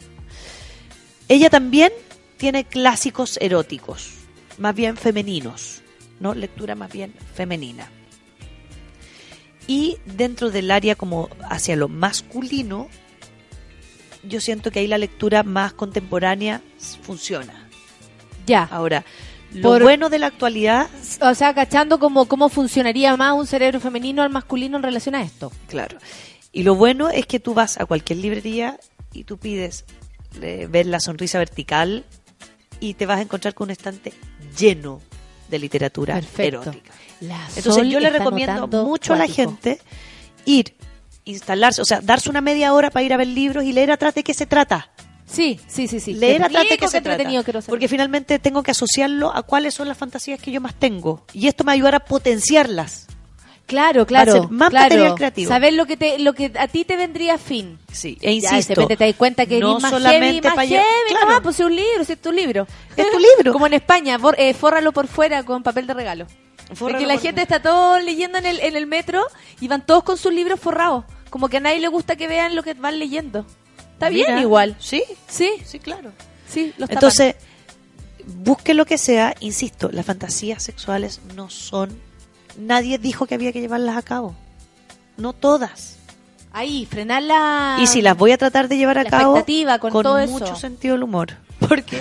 Ella 1.28 1.52
también 1.52 1.94
tiene 2.38 2.64
clásicos 2.66 3.38
eróticos, 3.40 4.14
más 4.58 4.74
bien 4.74 4.98
femeninos, 4.98 5.84
¿no? 6.20 6.34
Lectura 6.34 6.74
más 6.74 6.92
bien 6.92 7.14
femenina. 7.36 7.88
Y 9.68 10.00
dentro 10.06 10.50
del 10.50 10.72
área 10.72 10.96
como 10.96 11.30
hacia 11.52 11.76
lo 11.76 11.90
masculino, 11.90 12.90
yo 14.24 14.42
siento 14.42 14.72
que 14.72 14.80
ahí 14.80 14.88
la 14.88 14.98
lectura 14.98 15.44
más 15.44 15.74
contemporánea 15.74 16.64
funciona. 17.04 17.70
Ya. 18.48 18.64
Ahora, 18.64 19.06
lo 19.54 19.62
Por- 19.70 19.84
bueno 19.84 20.10
de 20.10 20.20
la 20.20 20.28
actualidad, 20.28 20.88
O 21.22 21.34
sea, 21.36 21.54
cachando 21.54 22.00
cómo, 22.00 22.26
cómo 22.26 22.50
funcionaría 22.50 23.16
más 23.18 23.34
un 23.34 23.46
cerebro 23.48 23.80
femenino 23.80 24.22
al 24.24 24.30
masculino 24.30 24.78
en 24.78 24.84
relación 24.84 25.16
a 25.16 25.22
esto. 25.24 25.52
claro, 25.68 25.98
y 26.52 26.64
lo 26.64 26.76
bueno 26.76 27.10
es 27.10 27.26
que 27.26 27.40
tú 27.40 27.54
vas 27.54 27.80
a 27.80 27.86
cualquier 27.86 28.20
librería 28.20 28.80
y 29.12 29.24
tú 29.24 29.38
pides 29.38 29.86
eh, 30.42 30.68
ver 30.70 30.86
la 30.88 31.00
sonrisa 31.00 31.38
vertical 31.40 32.04
y 32.80 32.94
te 32.96 33.06
vas 33.06 33.20
a 33.20 33.22
encontrar 33.22 33.54
con 33.54 33.66
un 33.68 33.72
estante 33.72 34.14
lleno 34.58 35.02
de 35.50 35.60
literatura 35.60 36.16
Perfecto. 36.16 36.62
erótica. 36.64 36.92
La 37.22 37.40
Entonces 37.56 37.88
yo 37.88 38.00
le 38.00 38.10
recomiendo 38.10 38.68
mucho 38.68 39.14
a 39.14 39.18
la 39.18 39.28
gente 39.28 39.80
ir, 40.46 40.76
instalarse, 41.26 41.82
o 41.82 41.86
sea, 41.86 42.02
darse 42.02 42.30
una 42.30 42.42
media 42.42 42.74
hora 42.74 42.90
para 42.90 43.04
ir 43.06 43.14
a 43.14 43.18
ver 43.18 43.28
libros 43.28 43.64
y 43.64 43.72
leer 43.72 43.92
atrás 43.92 44.14
de 44.16 44.24
qué 44.24 44.34
se 44.34 44.46
trata. 44.46 44.90
Sí, 45.34 45.60
sí, 45.68 45.88
sí, 45.88 46.00
sí. 46.00 46.14
Leer 46.14 46.48
qué 46.80 46.88
se 46.88 46.98
entretenido 46.98 47.44
trata. 47.44 47.66
Porque 47.68 47.88
finalmente 47.88 48.38
tengo 48.40 48.62
que 48.62 48.72
asociarlo 48.72 49.36
a 49.36 49.42
cuáles 49.42 49.74
son 49.74 49.88
las 49.88 49.98
fantasías 49.98 50.40
que 50.40 50.52
yo 50.52 50.62
más 50.62 50.76
tengo. 50.76 51.26
Y 51.34 51.48
esto 51.48 51.64
me 51.64 51.72
ayudará 51.72 51.98
a 51.98 52.06
potenciarlas. 52.06 53.08
Claro, 53.66 54.06
claro. 54.06 54.34
ser 54.34 54.50
más 54.50 54.70
claro. 54.70 54.90
material 54.90 55.16
creativo. 55.16 55.50
Saber 55.50 55.74
lo 55.74 55.86
que 55.86 55.98
te, 55.98 56.20
lo 56.20 56.34
que 56.34 56.52
a 56.60 56.68
ti 56.68 56.86
te 56.86 56.98
vendría 56.98 57.38
fin. 57.38 57.80
Sí, 57.92 58.18
e 58.22 58.40
Ya, 58.40 58.52
de 58.52 58.58
insisto. 58.58 58.82
repente 58.82 58.98
te 58.98 59.06
das 59.08 59.16
cuenta 59.16 59.46
que 59.46 59.60
no 59.60 59.80
más 59.80 59.90
solamente 59.90 60.26
heavy, 60.26 60.42
más 60.42 60.54
para 60.56 60.68
heavy, 60.68 60.84
claro, 61.10 61.32
no, 61.32 61.42
pues 61.42 61.60
es 61.60 61.66
un 61.66 61.76
libro, 61.76 62.04
si 62.04 62.14
es 62.14 62.22
tu 62.22 62.32
libro. 62.32 62.68
Es 62.96 63.10
tu 63.10 63.18
libro. 63.20 63.54
Como 63.54 63.66
en 63.66 63.74
España, 63.74 64.20
eh, 64.38 64.54
fórralo 64.54 64.92
por 64.92 65.08
fuera 65.08 65.44
con 65.44 65.64
papel 65.64 65.88
de 65.88 65.94
regalo. 65.94 66.28
Fórralo 66.74 67.00
Porque 67.00 67.06
la 67.08 67.18
gente 67.18 67.42
está 67.42 67.62
todo 67.62 68.00
leyendo 68.00 68.38
en 68.38 68.46
el, 68.46 68.60
en 68.60 68.76
el 68.76 68.86
metro 68.86 69.26
y 69.60 69.68
van 69.68 69.86
todos 69.86 70.04
con 70.04 70.18
sus 70.18 70.34
libros 70.34 70.60
forrados. 70.60 71.06
Como 71.30 71.48
que 71.48 71.58
a 71.58 71.62
nadie 71.62 71.80
le 71.80 71.88
gusta 71.88 72.16
que 72.16 72.28
vean 72.28 72.56
lo 72.56 72.64
que 72.64 72.74
van 72.74 73.00
leyendo. 73.00 73.46
Está 74.08 74.10
bien 74.10 74.40
igual. 74.40 74.76
Sí, 74.80 75.04
Sí, 75.28 75.52
sí, 75.66 75.80
claro. 75.80 76.12
sí, 76.48 76.74
los. 76.78 76.90
Entonces, 76.90 77.36
busque 78.26 78.74
lo 78.74 78.86
que 78.86 78.98
sea, 78.98 79.36
insisto, 79.40 79.90
las 79.92 80.06
fantasías 80.06 80.64
sexuales 80.64 81.22
no 81.36 81.50
son. 81.50 81.98
Nadie 82.58 82.98
dijo 82.98 83.26
que 83.26 83.36
había 83.36 83.52
que 83.52 83.62
llevarlas 83.62 83.98
a 83.98 84.02
cabo. 84.02 84.36
No 85.18 85.34
todas. 85.34 85.98
Ahí, 86.52 86.86
frenar 86.86 87.24
la... 87.24 87.78
Y 87.80 87.88
si 87.88 88.04
las 88.04 88.16
voy 88.16 88.32
a 88.32 88.38
tratar 88.38 88.68
de 88.68 88.78
llevar 88.78 89.00
a 89.00 89.04
la 89.04 89.10
cabo 89.10 89.36
expectativa 89.36 89.80
con 89.80 89.92
todo 89.92 90.20
eso. 90.20 90.32
mucho 90.32 90.56
sentido 90.56 90.94
del 90.94 91.04
humor. 91.04 91.34
Porque 91.68 92.00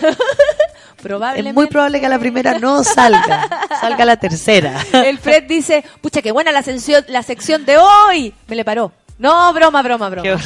Probablemente. 1.03 1.49
Es 1.51 1.55
muy 1.55 1.67
probable 1.67 2.01
que 2.01 2.07
a 2.07 2.09
la 2.09 2.19
primera 2.19 2.59
no 2.59 2.85
salga, 2.85 3.49
salga 3.81 4.05
la 4.05 4.17
tercera. 4.17 4.81
El 4.93 5.19
Fred 5.19 5.45
dice, 5.49 5.85
pucha, 6.01 6.23
qué 6.23 6.31
buena 6.31 6.53
la, 6.53 6.63
sección, 6.63 7.05
la 7.09 7.23
sección 7.23 7.65
de 7.65 7.77
hoy. 7.77 8.33
Me 8.47 8.55
le 8.55 8.65
paró. 8.65 8.93
No, 9.19 9.53
broma, 9.53 9.83
broma, 9.83 10.09
broma. 10.09 10.31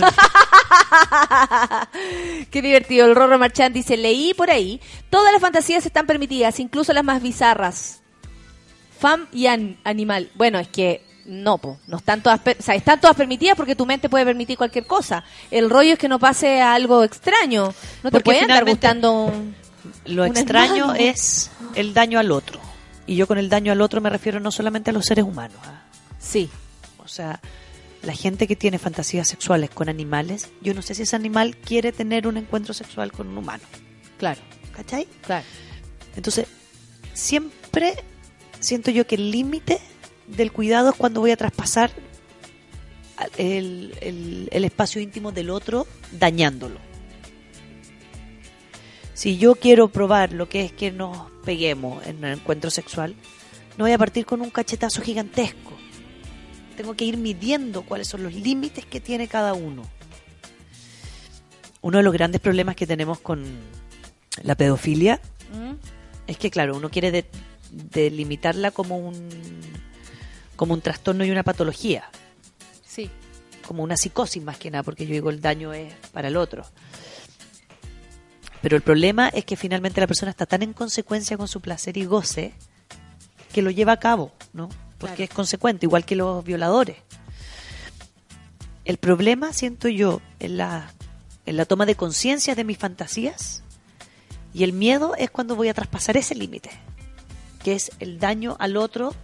Qué 2.51 2.63
divertido. 2.63 3.07
El 3.07 3.15
Rorro 3.15 3.39
Marchand 3.39 3.75
dice, 3.75 3.97
leí 3.97 4.35
por 4.35 4.51
ahí, 4.51 4.81
todas 5.11 5.33
las 5.33 5.41
fantasías 5.41 5.85
están 5.87 6.07
permitidas, 6.07 6.61
incluso 6.61 6.93
las 6.93 7.05
más 7.05 7.23
bizarras. 7.23 8.01
Fam 8.99 9.27
y 9.33 9.47
an- 9.47 9.79
animal. 9.85 10.31
Bueno, 10.35 10.59
es 10.59 10.69
que 10.69 11.05
no, 11.27 11.59
po, 11.59 11.79
no 11.87 11.99
están 11.99 12.23
todas, 12.23 12.41
o 12.41 12.63
sea, 12.63 12.75
están 12.75 13.01
todas 13.01 13.17
permitidas 13.17 13.57
porque 13.57 13.75
tu 13.77 13.85
mente 13.85 14.09
puede 14.09 14.25
permitir 14.25 14.57
cualquier 14.57 14.87
cosa. 14.87 15.25
El 15.51 15.69
rollo 15.69 15.95
es 15.95 15.99
que 15.99 16.09
no 16.09 16.19
pase 16.19 16.61
a 16.63 16.75
algo 16.75 17.03
extraño. 17.05 17.75
No 18.03 18.11
te 18.11 18.21
puede 18.21 18.41
andar 18.41 18.65
gustando 18.65 19.13
un- 19.25 19.55
Lo 20.07 20.25
extraño 20.25 20.95
es 20.95 21.51
el 21.75 21.93
daño 21.95 22.19
al 22.19 22.31
otro. 22.33 22.61
Y 23.07 23.17
yo 23.17 23.27
con 23.27 23.39
el 23.39 23.49
daño 23.49 23.71
al 23.73 23.81
otro 23.83 24.01
me 24.01 24.11
refiero 24.11 24.41
no 24.41 24.51
solamente 24.51 24.91
a 24.91 24.93
los 24.93 25.05
seres 25.05 25.25
humanos. 25.25 25.59
¿ah? 25.65 25.83
Sí. 26.19 26.49
O 26.99 27.09
sea, 27.09 27.41
la 28.03 28.13
gente 28.15 28.47
que 28.47 28.57
tiene 28.57 28.79
fantasías 28.79 29.27
sexuales 29.29 29.71
con 29.71 29.89
animales, 29.89 30.49
yo 30.61 30.75
no 30.75 30.83
sé 30.83 30.95
si 30.95 31.03
ese 31.03 31.17
animal 31.17 31.57
quiere 31.57 31.93
tener 31.93 32.27
un 32.27 32.37
encuentro 32.37 32.73
sexual 32.75 33.11
con 33.13 33.29
un 33.29 33.39
humano. 33.39 33.63
Claro, 34.19 34.41
¿Cachai? 34.73 35.07
claro. 35.23 35.45
Entonces, 36.15 36.47
siempre 37.15 37.95
siento 38.61 38.91
yo 38.91 39.07
que 39.07 39.17
el 39.17 39.31
límite 39.31 39.79
del 40.27 40.53
cuidado 40.53 40.91
es 40.91 40.97
cuando 40.97 41.21
voy 41.21 41.31
a 41.31 41.37
traspasar 41.37 41.91
el, 43.39 43.95
el- 44.01 44.49
el 44.51 44.65
espacio 44.65 45.01
íntimo 45.01 45.33
del 45.33 45.51
otro 45.51 45.87
dañándolo. 46.13 46.79
Si 49.15 49.39
yo 49.39 49.55
quiero 49.55 49.89
probar 49.89 50.33
lo 50.33 50.49
que 50.49 50.65
es 50.65 50.73
que 50.73 50.91
nos 50.93 51.31
peguemos 51.45 52.07
en 52.07 52.19
un 52.19 52.25
encuentro 52.27 52.71
sexual, 52.71 53.15
no 53.79 53.85
voy 53.85 53.93
a 53.93 53.99
partir 53.99 54.27
con 54.27 54.41
un 54.43 54.51
cachetazo 54.51 55.01
gigantesco. 55.03 55.76
Tengo 56.77 56.95
que 56.95 57.05
ir 57.05 57.17
midiendo 57.17 57.83
cuáles 57.83 58.09
son 58.09 58.23
los 58.23 58.35
límites 58.35 58.85
que 58.85 59.01
tiene 59.01 59.29
cada 59.29 59.55
uno. 59.55 59.83
Uno 61.81 61.99
de 61.99 62.05
los 62.05 62.13
grandes 62.13 62.41
problemas 62.41 62.77
que 62.77 62.87
tenemos 62.87 63.19
con 63.21 63.45
la 64.43 64.55
pedofilia 64.55 65.21
¿Mm? 65.55 65.75
es 66.27 66.37
que, 66.37 66.51
claro, 66.51 66.77
uno 66.77 66.91
quiere 66.91 67.11
de- 67.11 67.27
delimitarla 67.71 68.71
como 68.73 68.99
un, 68.99 69.29
como 70.57 70.75
un 70.75 70.81
trastorno 70.81 71.25
y 71.25 71.31
una 71.31 71.43
patología, 71.45 72.11
Sí. 72.85 73.11
como 73.67 73.83
una 73.83 73.97
psicosis 73.97 74.43
más 74.43 74.59
que 74.59 74.71
nada, 74.71 74.83
porque 74.83 75.07
yo 75.07 75.13
digo 75.13 75.31
el 75.31 75.41
daño 75.41 75.73
es 75.73 75.93
para 76.13 76.29
el 76.29 76.37
otro. 76.37 76.65
Pero 78.63 78.77
el 78.77 78.83
problema 78.83 79.29
es 79.29 79.45
que 79.45 79.57
finalmente 79.57 80.01
la 80.01 80.07
persona 80.07 80.31
está 80.31 80.47
tan 80.47 80.63
en 80.63 80.73
consecuencia 80.73 81.37
con 81.37 81.47
su 81.47 81.61
placer 81.61 81.97
y 81.97 82.05
goce 82.05 82.53
que 83.53 83.63
lo 83.63 83.71
lleva 83.71 83.93
a 83.93 84.01
cabo, 84.01 84.33
¿no? 84.53 84.69
Porque 84.99 85.17
Claro. 85.17 85.25
es 85.31 85.31
consecuente, 85.31 85.87
igual 85.87 86.05
que 86.05 86.17
los 86.17 86.45
violadores. 86.45 86.97
El 88.85 88.99
problema, 88.99 89.53
siento 89.53 89.89
yo, 89.89 90.21
en 90.39 90.57
la, 90.59 90.91
en 91.45 91.57
la 91.57 91.65
toma 91.65 91.87
de 91.87 91.97
conciencia 91.97 92.55
de 92.55 92.65
mis 92.65 92.79
fantasías 92.79 93.63
y 94.55 94.63
el 94.65 94.73
miedo 94.73 95.15
es 95.17 95.31
cuando 95.31 95.57
voy 95.57 95.69
a 95.69 95.75
traspasar 95.75 96.17
ese 96.17 96.35
límite, 96.35 96.71
que 97.63 97.75
es 97.75 97.91
el 97.99 98.19
daño 98.19 98.57
al 98.61 98.77
otro 98.77 99.15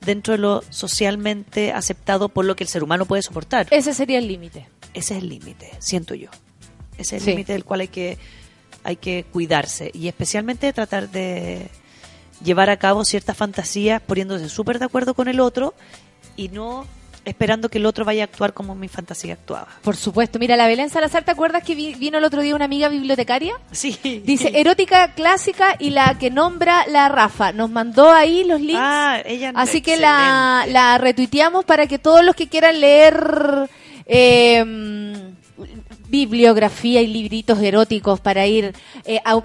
dentro 0.00 0.32
de 0.32 0.38
lo 0.38 0.62
socialmente 0.70 1.72
aceptado 1.72 2.28
por 2.28 2.44
lo 2.44 2.54
que 2.54 2.62
el 2.64 2.68
ser 2.68 2.84
humano 2.84 3.06
puede 3.06 3.22
soportar. 3.22 3.66
Ese 3.70 3.92
sería 3.92 4.18
el 4.18 4.28
límite. 4.28 4.68
Ese 4.94 5.16
es 5.16 5.22
el 5.22 5.28
límite, 5.28 5.72
siento 5.80 6.14
yo. 6.14 6.30
Ese 6.96 7.16
es 7.16 7.22
el 7.22 7.24
Sí. 7.24 7.30
límite 7.30 7.52
del 7.52 7.64
cual 7.64 7.80
hay 7.80 7.88
que, 7.88 8.18
hay 8.84 8.96
que 8.96 9.24
cuidarse 9.32 9.90
y 9.92 10.06
especialmente 10.06 10.72
tratar 10.72 11.10
de 11.10 11.68
llevar 12.42 12.70
a 12.70 12.76
cabo 12.76 13.04
ciertas 13.04 13.36
fantasías 13.36 14.00
poniéndose 14.00 14.48
súper 14.48 14.78
de 14.78 14.84
acuerdo 14.86 15.14
con 15.14 15.28
el 15.28 15.40
otro 15.40 15.74
y 16.36 16.48
no 16.48 16.86
esperando 17.24 17.68
que 17.68 17.76
el 17.76 17.84
otro 17.84 18.06
vaya 18.06 18.22
a 18.22 18.24
actuar 18.24 18.54
como 18.54 18.74
mi 18.74 18.88
fantasía 18.88 19.34
actuaba. 19.34 19.68
Por 19.82 19.96
supuesto. 19.96 20.38
Mira, 20.38 20.56
la 20.56 20.66
Belén 20.66 20.88
Salazar, 20.88 21.24
¿te 21.24 21.30
acuerdas 21.30 21.62
que 21.62 21.74
vi- 21.74 21.94
vino 21.94 22.16
el 22.16 22.24
otro 22.24 22.40
día 22.40 22.54
una 22.54 22.64
amiga 22.64 22.88
bibliotecaria? 22.88 23.52
Sí. 23.70 23.98
Dice 24.24 24.50
erótica 24.58 25.12
clásica 25.12 25.76
y 25.78 25.90
la 25.90 26.16
que 26.16 26.30
nombra 26.30 26.86
la 26.88 27.08
Rafa. 27.10 27.52
Nos 27.52 27.68
mandó 27.68 28.10
ahí 28.10 28.44
los 28.44 28.60
links. 28.62 28.80
Ah, 28.82 29.20
ella 29.26 29.52
Así 29.56 29.82
que 29.82 29.98
la, 29.98 30.64
la 30.70 30.96
retuiteamos 30.96 31.66
para 31.66 31.86
que 31.86 31.98
todos 31.98 32.24
los 32.24 32.34
que 32.34 32.48
quieran 32.48 32.80
leer 32.80 33.68
eh, 34.06 34.64
bibliografía 36.08 37.02
y 37.02 37.08
libritos 37.08 37.60
eróticos 37.60 38.20
para 38.20 38.46
ir 38.46 38.74
eh, 39.04 39.20
a- 39.24 39.42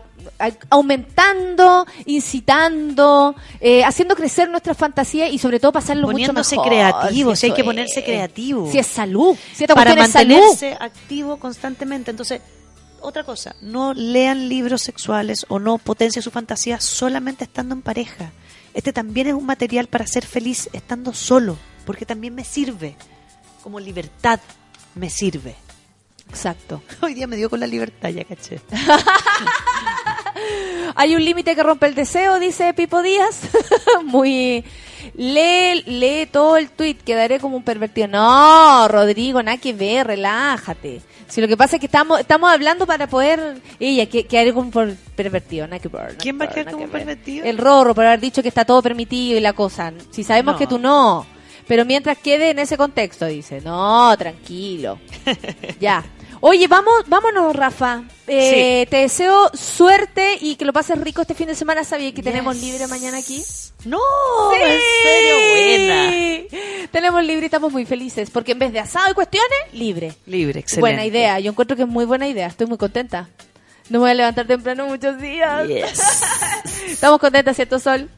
aumentando, 0.69 1.85
incitando, 2.05 3.35
eh, 3.59 3.83
haciendo 3.83 4.15
crecer 4.15 4.49
nuestra 4.49 4.73
fantasía 4.73 5.29
y 5.29 5.37
sobre 5.37 5.59
todo 5.59 5.71
pasarlo 5.71 6.07
Poniéndose 6.07 6.55
mucho 6.55 6.69
mejor. 6.69 6.93
creativo, 6.99 7.35
si 7.35 7.45
hay 7.47 7.53
que 7.53 7.63
ponerse 7.63 7.99
es. 7.99 8.05
creativo. 8.05 8.69
Si 8.71 8.79
es 8.79 8.87
salud, 8.87 9.37
si 9.53 9.63
esta 9.63 9.75
para 9.75 9.95
cuestión 9.95 10.05
es 10.05 10.11
salud. 10.11 10.47
mantenerse 10.49 10.77
activo 10.83 11.37
constantemente. 11.37 12.11
Entonces, 12.11 12.41
otra 13.01 13.23
cosa, 13.23 13.55
no 13.61 13.93
lean 13.93 14.47
libros 14.49 14.81
sexuales 14.81 15.45
o 15.49 15.59
no 15.59 15.77
potencien 15.77 16.23
su 16.23 16.31
fantasía 16.31 16.79
solamente 16.79 17.43
estando 17.43 17.75
en 17.75 17.81
pareja. 17.81 18.31
Este 18.73 18.93
también 18.93 19.27
es 19.27 19.33
un 19.33 19.45
material 19.45 19.87
para 19.87 20.07
ser 20.07 20.25
feliz 20.25 20.69
estando 20.73 21.13
solo, 21.13 21.57
porque 21.85 22.05
también 22.05 22.33
me 22.33 22.43
sirve. 22.43 22.95
Como 23.61 23.79
libertad 23.79 24.39
me 24.95 25.09
sirve. 25.09 25.55
Exacto. 26.29 26.81
Hoy 27.01 27.13
día 27.13 27.27
me 27.27 27.35
dio 27.35 27.49
con 27.49 27.59
la 27.59 27.67
libertad, 27.67 28.09
ya 28.09 28.23
caché. 28.23 28.61
Hay 30.95 31.15
un 31.15 31.23
límite 31.25 31.55
que 31.55 31.63
rompe 31.63 31.87
el 31.87 31.95
deseo, 31.95 32.39
dice 32.39 32.73
Pipo 32.73 33.01
Díaz. 33.01 33.41
Muy. 34.05 34.63
Lee, 35.15 35.83
lee 35.85 36.27
todo 36.31 36.55
el 36.57 36.69
tweet, 36.69 36.95
quedaré 36.95 37.39
como 37.39 37.57
un 37.57 37.63
pervertido. 37.63 38.07
No, 38.07 38.87
Rodrigo, 38.87 39.41
nada 39.43 39.57
que 39.57 39.73
ver, 39.73 40.07
relájate. 40.07 41.01
Si 41.27 41.41
lo 41.41 41.47
que 41.47 41.57
pasa 41.57 41.75
es 41.75 41.79
que 41.79 41.87
estamos, 41.87 42.19
estamos 42.19 42.49
hablando 42.51 42.85
para 42.85 43.07
poder. 43.07 43.61
Ella, 43.79 44.05
que 44.05 44.25
quedaré 44.25 44.53
como 44.53 44.67
un 44.67 44.71
per- 44.71 44.95
pervertido, 45.15 45.67
nada 45.67 45.79
que 45.79 45.87
ver. 45.89 46.15
¿Quién 46.17 46.39
va 46.39 46.45
a 46.45 46.49
quedar 46.49 46.71
como 46.71 46.85
un 46.85 46.91
ver. 46.91 47.01
pervertido? 47.05 47.45
El 47.45 47.57
Rorro, 47.57 47.93
por 47.95 48.05
haber 48.05 48.19
dicho 48.19 48.41
que 48.41 48.47
está 48.49 48.63
todo 48.65 48.81
permitido 48.81 49.37
y 49.37 49.41
la 49.41 49.53
cosa. 49.53 49.91
Si 50.11 50.23
sabemos 50.23 50.53
No. 50.53 50.59
que 50.59 50.67
tú 50.67 50.77
no. 50.79 51.25
Pero 51.67 51.85
mientras 51.85 52.17
quede 52.17 52.49
en 52.51 52.59
ese 52.59 52.77
contexto, 52.77 53.25
dice. 53.25 53.61
No, 53.61 54.15
tranquilo. 54.17 54.99
ya. 55.79 56.03
Oye, 56.45 56.67
vamos, 56.67 57.05
vámonos, 57.07 57.55
Rafa. 57.55 58.03
Eh, 58.27 58.85
Te 58.89 58.97
deseo 58.97 59.49
suerte 59.53 60.37
y 60.41 60.57
que 60.57 60.65
lo 60.65 60.73
pases 60.73 60.99
rico 60.99 61.21
este 61.21 61.35
fin 61.35 61.47
de 61.47 61.55
semana. 61.55 61.85
¿Sabías 61.85 62.11
que 62.11 62.21
tenemos 62.21 62.57
libre 62.57 62.85
mañana 62.87 63.19
aquí? 63.19 63.41
No, 63.85 63.97
en 64.53 64.79
serio, 65.03 66.49
buena. 66.49 66.89
Tenemos 66.91 67.23
libre 67.23 67.43
y 67.43 67.45
estamos 67.45 67.71
muy 67.71 67.85
felices 67.85 68.29
porque 68.29 68.51
en 68.51 68.59
vez 68.59 68.73
de 68.73 68.81
asado 68.81 69.09
y 69.09 69.13
cuestiones, 69.13 69.57
libre. 69.71 70.15
Libre, 70.25 70.59
excelente. 70.59 70.81
Buena 70.81 71.05
idea. 71.05 71.39
Yo 71.39 71.51
encuentro 71.51 71.77
que 71.77 71.83
es 71.83 71.87
muy 71.87 72.03
buena 72.03 72.27
idea. 72.27 72.47
Estoy 72.47 72.67
muy 72.67 72.77
contenta. 72.77 73.29
No 73.89 73.99
me 73.99 74.03
voy 74.03 74.11
a 74.11 74.15
levantar 74.15 74.45
temprano 74.45 74.85
muchos 74.85 75.21
días. 75.21 75.65
Yes. 75.65 76.23
Estamos 76.89 77.21
contentas, 77.21 77.55
¿cierto, 77.55 77.79
Sol? 77.79 78.09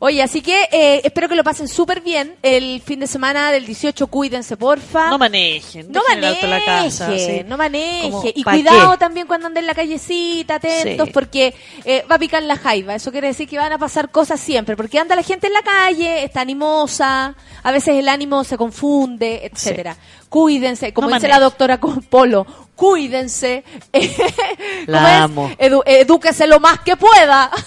Oye, 0.00 0.22
así 0.22 0.40
que 0.42 0.68
eh, 0.72 1.00
espero 1.04 1.28
que 1.28 1.34
lo 1.36 1.44
pasen 1.44 1.68
súper 1.68 2.00
bien 2.00 2.34
el 2.42 2.80
fin 2.84 3.00
de 3.00 3.06
semana 3.06 3.50
del 3.52 3.66
18. 3.66 4.06
Cuídense, 4.08 4.56
porfa. 4.56 5.10
No 5.10 5.18
manejen. 5.18 5.90
No 5.90 6.00
dejen 6.08 6.18
el 6.18 6.24
auto 6.30 6.44
en 6.46 6.50
la 6.50 6.64
casa, 6.64 7.10
sí. 7.16 7.42
no 7.46 7.56
maneje. 7.56 8.10
Como, 8.10 8.22
Y 8.34 8.44
¿pa' 8.44 8.52
cuidado 8.52 8.92
qué? 8.92 8.98
también 8.98 9.26
cuando 9.26 9.46
anden 9.46 9.62
en 9.64 9.66
la 9.66 9.74
callecita, 9.74 10.56
atentos, 10.56 11.06
Sí. 11.06 11.12
porque 11.12 11.54
eh, 11.84 12.04
va 12.10 12.16
a 12.16 12.18
picar 12.18 12.42
la 12.42 12.56
jaiba. 12.56 12.94
Eso 12.94 13.10
quiere 13.12 13.28
decir 13.28 13.48
que 13.48 13.58
van 13.58 13.72
a 13.72 13.78
pasar 13.78 14.10
cosas 14.10 14.40
siempre, 14.40 14.76
porque 14.76 14.98
anda 14.98 15.14
la 15.16 15.22
gente 15.22 15.46
en 15.48 15.52
la 15.52 15.62
calle, 15.62 16.24
está 16.24 16.40
animosa, 16.42 17.34
a 17.62 17.72
veces 17.72 17.96
el 17.96 18.08
ánimo 18.08 18.44
se 18.44 18.56
confunde, 18.56 19.50
etcétera. 19.52 19.96
Cuídense, 20.28 20.92
como 20.92 21.08
No 21.08 21.14
dice 21.16 21.26
la 21.28 21.40
doctora 21.40 21.78
con 21.80 22.02
Polo, 22.02 22.46
cuídense. 22.76 23.64
La 24.86 25.22
amo. 25.24 25.50
Edu- 25.58 25.82
edúquese 25.86 26.46
lo 26.46 26.60
más 26.60 26.80
que 26.80 26.96
pueda. 26.96 27.50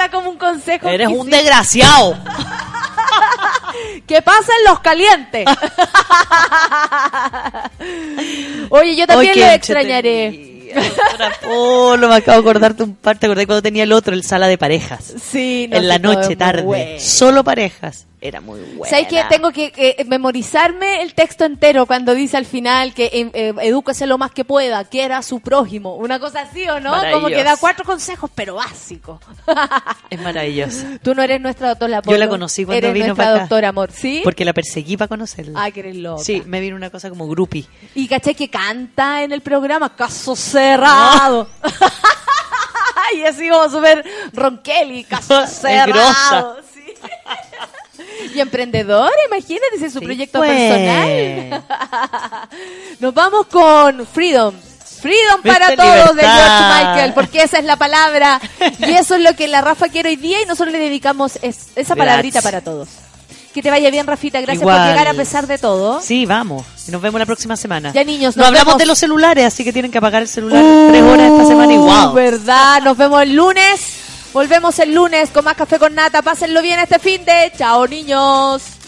Da 0.00 0.10
como 0.10 0.30
un 0.30 0.38
consejo. 0.38 0.88
Eres 0.88 1.08
un 1.08 1.28
desgraciado. 1.28 2.16
Que 4.06 4.22
pasen 4.22 4.54
los 4.66 4.80
calientes. 4.80 5.46
Oye, 8.70 8.96
yo 8.96 9.06
también 9.06 9.38
lo 9.38 9.46
extrañaré. 9.46 10.72
doctora 10.74 11.32
Polo, 11.42 12.08
me 12.08 12.14
acabo 12.16 12.38
de 12.38 12.48
acordarte 12.48 12.82
un 12.82 12.96
par. 12.96 13.18
¿Te 13.18 13.26
acordás 13.26 13.46
cuando 13.46 13.62
tenía 13.62 13.84
el 13.84 13.92
otro, 13.92 14.14
el 14.14 14.24
sala 14.24 14.48
de 14.48 14.58
parejas? 14.58 15.14
Sí, 15.22 15.68
no, 15.70 15.76
en 15.76 15.88
la 15.88 15.98
noche, 15.98 16.34
tarde. 16.34 16.62
bueno. 16.62 16.98
Solo 16.98 17.44
parejas. 17.44 18.06
Era 18.22 18.42
muy 18.42 18.60
bueno. 18.60 18.84
¿Sabes 18.84 19.06
que 19.08 19.24
Tengo 19.30 19.50
que 19.50 19.72
eh, 19.76 20.04
memorizarme 20.04 21.00
el 21.02 21.14
texto 21.14 21.46
entero 21.46 21.86
cuando 21.86 22.14
dice 22.14 22.36
al 22.36 22.44
final 22.44 22.92
que 22.92 23.06
eh, 23.06 23.30
eh, 23.32 23.54
edúquese 23.62 24.06
lo 24.06 24.18
más 24.18 24.30
que 24.32 24.44
pueda, 24.44 24.84
quiera 24.84 25.18
a 25.18 25.22
su 25.22 25.40
prójimo. 25.40 25.94
Una 25.96 26.18
cosa 26.20 26.42
así, 26.42 26.68
¿o 26.68 26.80
no? 26.80 26.90
Como 26.90 27.02
que 27.02 27.12
Maravilloso. 27.12 27.44
da 27.44 27.56
cuatro 27.56 27.84
consejos, 27.86 28.30
pero 28.34 28.56
básicos. 28.56 29.20
Es 30.10 30.20
maravillosa. 30.20 30.98
Tú 31.02 31.14
no 31.14 31.22
eres 31.22 31.40
nuestra 31.40 31.68
doctora 31.70 32.02
Yo 32.04 32.16
la 32.18 32.28
conocí 32.28 32.64
cuando 32.66 32.78
eres 32.78 32.92
vino 32.92 33.06
nuestra 33.06 33.24
para 33.24 33.34
acá. 33.36 33.40
doctora 33.44 33.68
amor, 33.70 33.90
¿sí? 33.90 34.20
Porque 34.22 34.44
la 34.44 34.52
perseguí 34.52 34.98
para 34.98 35.08
conocerla. 35.08 35.62
Ay, 35.62 35.72
que 35.72 35.80
eres 35.80 35.96
loca. 35.96 36.22
Sí, 36.22 36.42
me 36.44 36.60
vino 36.60 36.76
una 36.76 36.90
cosa 36.90 37.08
como 37.08 37.26
groupie. 37.26 37.64
Y 37.94 38.06
caché 38.06 38.34
que 38.34 38.50
canta 38.50 39.22
en 39.22 39.32
el 39.32 39.40
programa, 39.40 39.96
caso 39.96 40.36
cerrado. 40.36 41.48
y 43.16 43.22
así 43.22 43.48
como 43.48 43.68
súper 43.70 44.04
ronqueli, 44.34 45.04
caso 45.08 45.42
Es 45.42 45.50
cerrado. 45.52 46.58
sí. 46.74 46.80
Y 48.34 48.40
emprendedora, 48.40 49.12
imagínate, 49.26 49.76
ese 49.76 49.86
es 49.86 49.92
su 49.92 49.98
Sí, 49.98 50.04
proyecto 50.04 50.40
personal. 50.40 51.64
Nos 53.00 53.14
vamos 53.14 53.46
con 53.46 54.06
Freedom. 54.06 54.54
Freedom 55.00 55.40
para 55.42 55.68
Viste, 55.68 55.76
todos 55.82 56.14
de. 56.16 56.22
George 56.22 56.64
Michael, 56.68 57.12
porque 57.14 57.42
esa 57.42 57.58
es 57.58 57.64
la 57.64 57.76
palabra. 57.76 58.40
Y 58.78 58.92
eso 58.92 59.14
es 59.14 59.22
lo 59.22 59.34
que 59.34 59.48
la 59.48 59.60
Rafa 59.62 59.88
quiere 59.88 60.10
hoy 60.10 60.16
día 60.16 60.42
y 60.42 60.46
nosotros 60.46 60.72
le 60.72 60.78
dedicamos 60.78 61.38
es- 61.42 61.68
esa 61.76 61.96
palabrita 61.96 62.40
Gracias. 62.40 62.44
para 62.44 62.60
todos. 62.62 62.88
Que 63.54 63.62
te 63.62 63.70
vaya 63.70 63.90
bien, 63.90 64.06
Rafita. 64.06 64.40
Gracias 64.40 64.60
Igual. 64.62 64.78
por 64.78 64.86
llegar 64.88 65.08
a 65.08 65.14
pesar 65.14 65.46
de 65.48 65.58
todo. 65.58 66.00
Sí, 66.00 66.24
vamos. 66.26 66.64
Nos 66.88 67.00
vemos 67.02 67.18
la 67.18 67.26
próxima 67.26 67.56
semana. 67.56 67.92
Ya, 67.92 68.04
niños, 68.04 68.36
no 68.36 68.42
nos 68.42 68.48
hablamos 68.48 68.66
vemos. 68.74 68.78
de 68.78 68.86
los 68.86 68.98
celulares, 68.98 69.44
así 69.46 69.64
que 69.64 69.72
tienen 69.72 69.90
que 69.90 69.98
apagar 69.98 70.22
el 70.22 70.28
celular 70.28 70.62
tres 70.90 71.02
horas 71.02 71.32
esta 71.32 71.46
semana 71.46 71.74
wow. 71.74 72.10
Uh, 72.10 72.12
¿Verdad? 72.14 72.82
Nos 72.82 72.96
vemos 72.96 73.22
el 73.22 73.34
lunes. 73.34 73.80
Volvemos 74.32 74.78
el 74.78 74.94
lunes 74.94 75.30
con 75.30 75.44
más 75.44 75.56
café 75.56 75.78
con 75.78 75.94
nata. 75.94 76.22
Pásenlo 76.22 76.62
bien 76.62 76.78
este 76.78 76.98
fin 76.98 77.24
de. 77.24 77.52
Chao, 77.56 77.86
niños. 77.86 78.79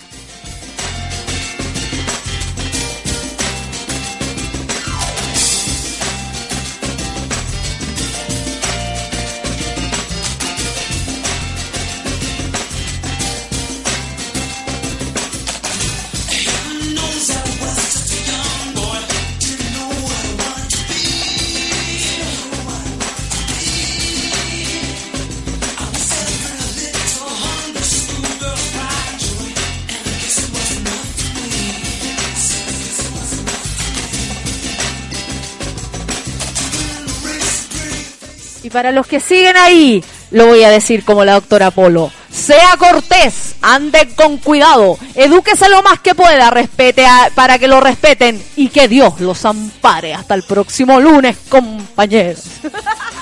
Para 38.73 38.91
los 38.93 39.07
que 39.07 39.21
siguen 39.21 39.57
ahí, 39.57 40.03
lo 40.31 40.47
voy 40.47 40.63
a 40.65 40.71
decir 40.71 41.05
como 41.05 41.25
la 41.25 41.35
doctora 41.35 41.71
Polo. 41.71 42.11
Sea 42.31 42.77
cortés, 42.79 43.57
ande 43.61 44.09
con 44.15 44.39
cuidado, 44.39 44.97
edúquese 45.15 45.69
lo 45.69 45.83
más 45.83 46.01
que 46.01 46.15
pueda, 46.15 46.49
respete 46.51 47.05
a- 47.07 47.31
para 47.35 47.59
que 47.59 47.69
lo 47.69 47.81
respeten 47.81 48.43
y 48.57 48.69
que 48.71 48.89
Dios 48.89 49.21
los 49.21 49.45
ampare. 49.45 50.15
Hasta 50.15 50.35
el 50.35 50.43
próximo 50.43 50.99
lunes, 50.99 51.37
compañeros. 51.51 52.41